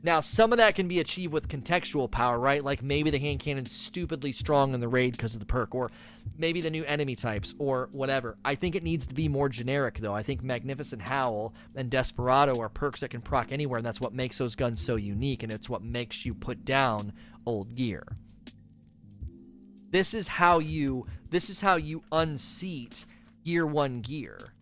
Now, 0.05 0.21
some 0.21 0.53
of 0.53 0.59
that 0.59 0.75
can 0.75 0.87
be 0.87 1.01
achieved 1.01 1.33
with 1.33 1.49
contextual 1.49 2.11
power, 2.11 2.39
right? 2.39 2.63
Like 2.63 2.83
maybe 2.83 3.09
the 3.09 3.19
hand 3.19 3.41
cannon's 3.41 3.73
stupidly 3.73 4.33
strong 4.33 4.75
in 4.75 4.81
the 4.81 4.87
raid 4.87 5.13
because 5.13 5.33
of 5.33 5.41
the 5.41 5.47
perk, 5.47 5.75
or 5.75 5.91
maybe 6.37 6.61
the 6.61 6.69
new 6.69 6.85
enemy 6.85 7.17
types, 7.17 7.55
or 7.59 7.89
whatever. 7.93 8.37
I 8.45 8.55
think 8.55 8.75
it 8.75 8.83
needs 8.83 9.07
to 9.07 9.15
be 9.15 9.29
more 9.29 9.49
generic, 9.49 10.01
though. 10.01 10.13
I 10.15 10.23
think 10.23 10.43
Magnificent 10.43 11.01
Howl 11.01 11.55
and 11.75 11.89
Desperado 11.89 12.61
are 12.61 12.69
perks 12.69 13.01
that 13.01 13.13
can 13.13 13.23
proc 13.23 13.51
anywhere, 13.51 13.79
and 13.79 13.87
that's 13.87 14.01
what 14.01 14.13
makes 14.13 14.37
those 14.37 14.55
guns 14.55 14.85
so 14.85 14.97
unique, 14.97 15.43
and 15.43 15.51
it's 15.51 15.71
what 15.71 15.83
makes 15.83 16.27
you 16.27 16.35
put 16.35 16.67
down 16.67 17.15
old 17.47 17.75
gear. 17.75 18.05
This 19.91 20.13
is 20.13 20.29
how 20.29 20.59
you 20.59 21.07
this 21.31 21.49
is 21.49 21.63
how 21.63 21.77
you 21.77 22.03
unseat 22.13 23.07
gear 23.43 23.67
1 23.67 24.03
gear. 24.03 24.53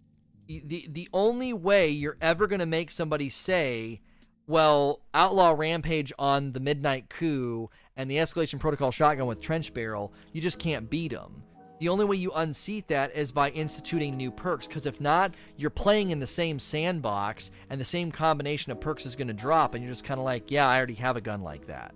The 0.46 0.86
the 0.88 1.08
only 1.12 1.52
way 1.52 1.90
you're 1.90 2.18
ever 2.20 2.46
to 2.60 2.66
make 2.66 2.92
somebody 2.92 3.28
say, 3.28 4.02
well, 4.46 5.00
Outlaw 5.14 5.54
Rampage 5.56 6.12
on 6.18 6.52
the 6.52 6.60
Midnight 6.60 7.08
Coup 7.08 7.70
and 7.96 8.10
the 8.10 8.16
Escalation 8.16 8.58
Protocol 8.58 8.90
shotgun 8.90 9.26
with 9.26 9.40
Trench 9.40 9.72
Barrel, 9.72 10.12
you 10.32 10.40
just 10.40 10.58
can't 10.58 10.90
beat 10.90 11.12
them. 11.12 11.42
The 11.78 11.88
only 11.88 12.04
way 12.04 12.16
you 12.16 12.30
unseat 12.32 12.86
that 12.88 13.16
is 13.16 13.32
by 13.32 13.50
instituting 13.50 14.16
new 14.16 14.30
perks, 14.30 14.68
because 14.68 14.86
if 14.86 15.00
not, 15.00 15.34
you're 15.56 15.68
playing 15.70 16.10
in 16.10 16.20
the 16.20 16.26
same 16.26 16.58
sandbox 16.58 17.50
and 17.70 17.80
the 17.80 17.84
same 17.84 18.12
combination 18.12 18.70
of 18.70 18.80
perks 18.80 19.04
is 19.04 19.16
going 19.16 19.28
to 19.28 19.34
drop, 19.34 19.74
and 19.74 19.82
you're 19.82 19.92
just 19.92 20.04
kind 20.04 20.20
of 20.20 20.24
like, 20.24 20.50
yeah, 20.50 20.68
I 20.68 20.76
already 20.76 20.94
have 20.94 21.16
a 21.16 21.20
gun 21.20 21.42
like 21.42 21.66
that. 21.66 21.94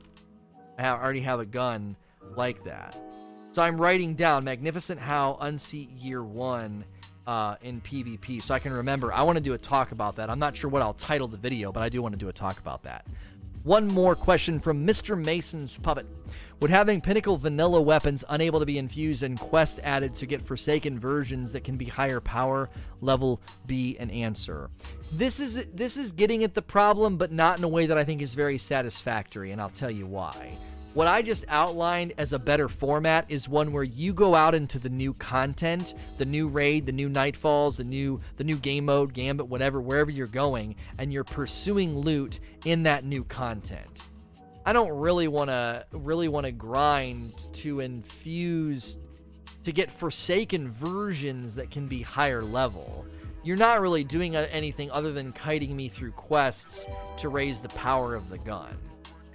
I 0.78 0.88
already 0.88 1.20
have 1.20 1.40
a 1.40 1.46
gun 1.46 1.96
like 2.36 2.64
that. 2.64 2.96
So 3.52 3.62
I'm 3.62 3.80
writing 3.80 4.14
down 4.14 4.44
Magnificent 4.44 5.00
Howl 5.00 5.38
Unseat 5.40 5.90
Year 5.90 6.22
1 6.22 6.84
uh, 7.26 7.56
in 7.62 7.80
PvP 7.80 8.42
so 8.42 8.54
I 8.54 8.58
can 8.58 8.72
remember. 8.72 9.12
I 9.12 9.22
want 9.22 9.36
to 9.36 9.42
do 9.42 9.54
a 9.54 9.58
talk 9.58 9.92
about 9.92 10.16
that. 10.16 10.30
I'm 10.30 10.38
not 10.38 10.56
sure 10.56 10.70
what 10.70 10.82
I'll 10.82 10.94
title 10.94 11.28
the 11.28 11.36
video, 11.36 11.72
but 11.72 11.82
I 11.82 11.88
do 11.88 12.02
want 12.02 12.12
to 12.12 12.18
do 12.18 12.28
a 12.28 12.32
talk 12.32 12.58
about 12.58 12.82
that. 12.84 13.06
One 13.62 13.88
more 13.88 14.14
question 14.14 14.60
from 14.60 14.86
Mr. 14.86 15.20
Mason's 15.20 15.74
Puppet. 15.74 16.06
Would 16.60 16.70
having 16.70 17.00
Pinnacle 17.02 17.36
vanilla 17.36 17.82
weapons 17.82 18.24
unable 18.28 18.60
to 18.60 18.66
be 18.66 18.78
infused 18.78 19.22
and 19.22 19.38
quest 19.38 19.78
added 19.82 20.14
to 20.14 20.26
get 20.26 20.40
Forsaken 20.40 20.98
versions 20.98 21.52
that 21.52 21.64
can 21.64 21.76
be 21.76 21.84
higher 21.84 22.20
power 22.20 22.70
level 23.00 23.42
be 23.66 23.98
an 23.98 24.08
answer? 24.10 24.70
This 25.12 25.38
is 25.38 25.62
this 25.74 25.98
is 25.98 26.12
getting 26.12 26.44
at 26.44 26.54
the 26.54 26.62
problem, 26.62 27.18
but 27.18 27.30
not 27.30 27.58
in 27.58 27.64
a 27.64 27.68
way 27.68 27.86
that 27.86 27.98
I 27.98 28.04
think 28.04 28.22
is 28.22 28.34
very 28.34 28.56
satisfactory, 28.56 29.50
and 29.50 29.60
I'll 29.60 29.68
tell 29.68 29.90
you 29.90 30.06
why. 30.06 30.56
What 30.96 31.08
I 31.08 31.20
just 31.20 31.44
outlined 31.48 32.14
as 32.16 32.32
a 32.32 32.38
better 32.38 32.70
format 32.70 33.26
is 33.28 33.50
one 33.50 33.74
where 33.74 33.84
you 33.84 34.14
go 34.14 34.34
out 34.34 34.54
into 34.54 34.78
the 34.78 34.88
new 34.88 35.12
content, 35.12 35.92
the 36.16 36.24
new 36.24 36.48
raid, 36.48 36.86
the 36.86 36.92
new 36.92 37.10
nightfalls, 37.10 37.76
the 37.76 37.84
new 37.84 38.18
the 38.38 38.44
new 38.44 38.56
game 38.56 38.86
mode, 38.86 39.12
gambit, 39.12 39.46
whatever, 39.46 39.78
wherever 39.78 40.10
you're 40.10 40.26
going, 40.26 40.74
and 40.96 41.12
you're 41.12 41.22
pursuing 41.22 41.98
loot 41.98 42.40
in 42.64 42.84
that 42.84 43.04
new 43.04 43.24
content. 43.24 44.06
I 44.64 44.72
don't 44.72 44.90
really 44.90 45.28
want 45.28 45.50
to 45.50 45.84
really 45.92 46.28
want 46.28 46.46
to 46.46 46.52
grind 46.52 47.46
to 47.56 47.80
infuse 47.80 48.96
to 49.64 49.72
get 49.72 49.90
forsaken 49.90 50.70
versions 50.70 51.56
that 51.56 51.70
can 51.70 51.88
be 51.88 52.00
higher 52.00 52.40
level. 52.40 53.04
You're 53.44 53.58
not 53.58 53.82
really 53.82 54.02
doing 54.02 54.34
anything 54.34 54.90
other 54.90 55.12
than 55.12 55.34
kiting 55.34 55.76
me 55.76 55.90
through 55.90 56.12
quests 56.12 56.86
to 57.18 57.28
raise 57.28 57.60
the 57.60 57.68
power 57.68 58.14
of 58.14 58.30
the 58.30 58.38
gun. 58.38 58.78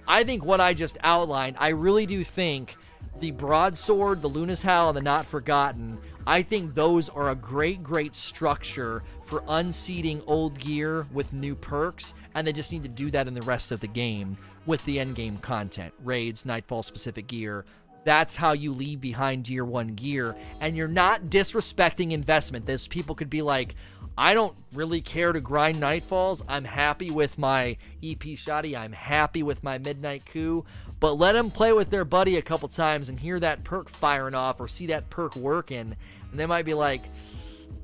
I 0.06 0.24
think 0.24 0.44
what 0.44 0.60
I 0.60 0.74
just 0.74 0.98
outlined, 1.02 1.56
I 1.58 1.68
really 1.70 2.06
do 2.06 2.24
think 2.24 2.76
the 3.20 3.30
Broadsword, 3.30 4.22
the 4.22 4.28
Luna's 4.28 4.62
Howl, 4.62 4.88
and 4.88 4.96
the 4.96 5.02
Not 5.02 5.26
Forgotten, 5.26 5.98
I 6.26 6.42
think 6.42 6.74
those 6.74 7.08
are 7.08 7.30
a 7.30 7.34
great, 7.34 7.82
great 7.82 8.14
structure 8.14 9.02
for 9.24 9.42
unseating 9.48 10.22
old 10.26 10.58
gear 10.58 11.06
with 11.12 11.32
new 11.32 11.54
perks, 11.54 12.14
and 12.34 12.46
they 12.46 12.52
just 12.52 12.72
need 12.72 12.82
to 12.82 12.88
do 12.88 13.10
that 13.10 13.28
in 13.28 13.34
the 13.34 13.42
rest 13.42 13.72
of 13.72 13.80
the 13.80 13.86
game 13.86 14.36
with 14.66 14.84
the 14.84 14.98
endgame 14.98 15.40
content 15.40 15.92
raids, 16.04 16.44
Nightfall 16.44 16.82
specific 16.82 17.26
gear. 17.26 17.64
That's 18.04 18.34
how 18.34 18.52
you 18.52 18.72
leave 18.72 19.00
behind 19.00 19.48
Year 19.48 19.64
1 19.64 19.94
gear, 19.94 20.34
and 20.60 20.76
you're 20.76 20.88
not 20.88 21.26
disrespecting 21.26 22.10
investment. 22.10 22.66
This 22.66 22.88
people 22.88 23.14
could 23.14 23.30
be 23.30 23.42
like, 23.42 23.76
I 24.16 24.34
don't 24.34 24.54
really 24.72 25.00
care 25.00 25.32
to 25.32 25.40
grind 25.40 25.80
Nightfalls. 25.80 26.42
I'm 26.48 26.64
happy 26.64 27.10
with 27.10 27.38
my 27.38 27.76
EP 28.02 28.22
Shoddy. 28.36 28.76
I'm 28.76 28.92
happy 28.92 29.42
with 29.42 29.62
my 29.62 29.78
Midnight 29.78 30.26
Coup. 30.26 30.64
But 31.00 31.14
let 31.14 31.32
them 31.32 31.50
play 31.50 31.72
with 31.72 31.90
their 31.90 32.04
buddy 32.04 32.36
a 32.36 32.42
couple 32.42 32.68
times 32.68 33.08
and 33.08 33.18
hear 33.18 33.40
that 33.40 33.64
perk 33.64 33.88
firing 33.88 34.34
off 34.34 34.60
or 34.60 34.68
see 34.68 34.86
that 34.86 35.10
perk 35.10 35.34
working. 35.34 35.96
And 36.30 36.40
they 36.40 36.46
might 36.46 36.64
be 36.64 36.74
like, 36.74 37.02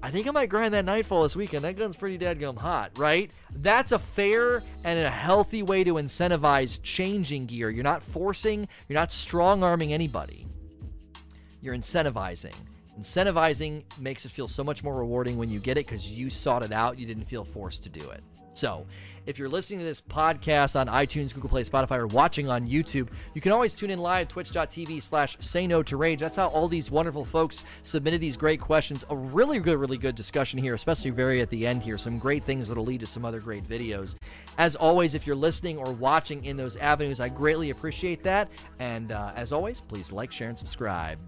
I 0.03 0.11
think 0.11 0.29
I 0.29 0.31
might 0.31 0.49
grind 0.49 0.75
that 0.75 0.85
Nightfall 0.85 1.25
this 1.25 1.35
weekend. 1.35 1.65
That 1.65 1.77
gun's 1.77 1.97
pretty 1.97 2.19
gum 2.19 2.57
hot, 2.57 2.97
right? 2.97 3.33
That's 3.53 3.91
a 3.91 3.99
fair 3.99 4.63
and 4.85 4.99
a 4.99 5.11
healthy 5.11 5.63
way 5.63 5.83
to 5.83 5.95
incentivize 5.95 6.81
changing 6.83 7.47
gear. 7.47 7.71
You're 7.71 7.83
not 7.83 8.03
forcing, 8.03 8.69
you're 8.89 8.99
not 8.99 9.11
strong 9.11 9.65
arming 9.65 9.93
anybody. 9.93 10.47
You're 11.61 11.75
incentivizing. 11.75 12.55
Incentivizing 12.99 13.85
makes 13.99 14.25
it 14.25 14.31
feel 14.31 14.49
so 14.49 14.65
much 14.65 14.83
more 14.83 14.97
rewarding 14.97 15.39
when 15.39 15.51
you 15.51 15.61
get 15.61 15.79
it 15.79 15.87
because 15.87 16.09
you 16.09 16.31
sought 16.31 16.65
it 16.65 16.73
out. 16.73 16.99
You 16.99 17.07
didn't 17.07 17.25
feel 17.25 17.45
forced 17.45 17.83
to 17.85 17.89
do 17.89 18.11
it. 18.11 18.23
So, 18.59 18.87
if 19.25 19.39
you're 19.39 19.49
listening 19.49 19.79
to 19.79 19.85
this 19.85 20.01
podcast 20.01 20.75
on 20.75 20.89
iTunes, 20.89 21.33
Google 21.33 21.49
Play, 21.49 21.62
Spotify, 21.62 21.99
or 21.99 22.09
watching 22.09 22.49
on 22.49 22.66
YouTube, 22.66 23.09
you 23.35 23.41
can 23.41 23.53
always 23.53 23.73
tune 23.73 23.91
in 23.91 24.01
live, 24.01 24.27
twitch.tv 24.27 25.01
slash 25.01 25.37
say 25.39 25.65
no 25.69 25.81
to 25.85 25.97
rage. 25.97 26.19
That's 26.19 26.35
how 26.35 26.49
all 26.49 26.66
these 26.66 26.91
wonderful 26.91 27.25
folks 27.25 27.62
submitted 27.83 28.20
these 28.20 28.37
great 28.37 28.61
questions. 28.61 29.05
A 29.11 29.16
really 29.16 29.61
good, 29.61 29.79
really 29.79 29.97
good 29.97 30.16
discussion 30.16 30.59
here, 30.59 30.75
especially 30.75 31.11
very 31.11 31.41
at 31.41 31.51
the 31.51 31.69
end 31.69 31.85
here. 31.85 31.97
Some 31.99 32.19
great 32.19 32.43
things 32.43 32.66
that'll 32.66 32.85
lead 32.85 32.99
to 33.01 33.07
some 33.07 33.25
other 33.25 33.39
great 33.39 33.62
videos. 33.62 34.16
As 34.57 34.75
always, 34.75 35.15
if 35.15 35.25
you're 35.25 35.37
listening 35.37 35.79
or 35.79 35.93
watching 35.93 36.45
in 36.45 36.57
those 36.57 36.77
avenues, 36.79 37.20
I 37.20 37.29
greatly 37.29 37.70
appreciate 37.70 38.25
that. 38.25 38.49
And 38.81 39.12
uh, 39.12 39.31
as 39.37 39.53
always, 39.53 39.81
please 39.81 40.11
like, 40.11 40.33
share, 40.33 40.49
and 40.49 40.59
subscribe. 40.59 41.20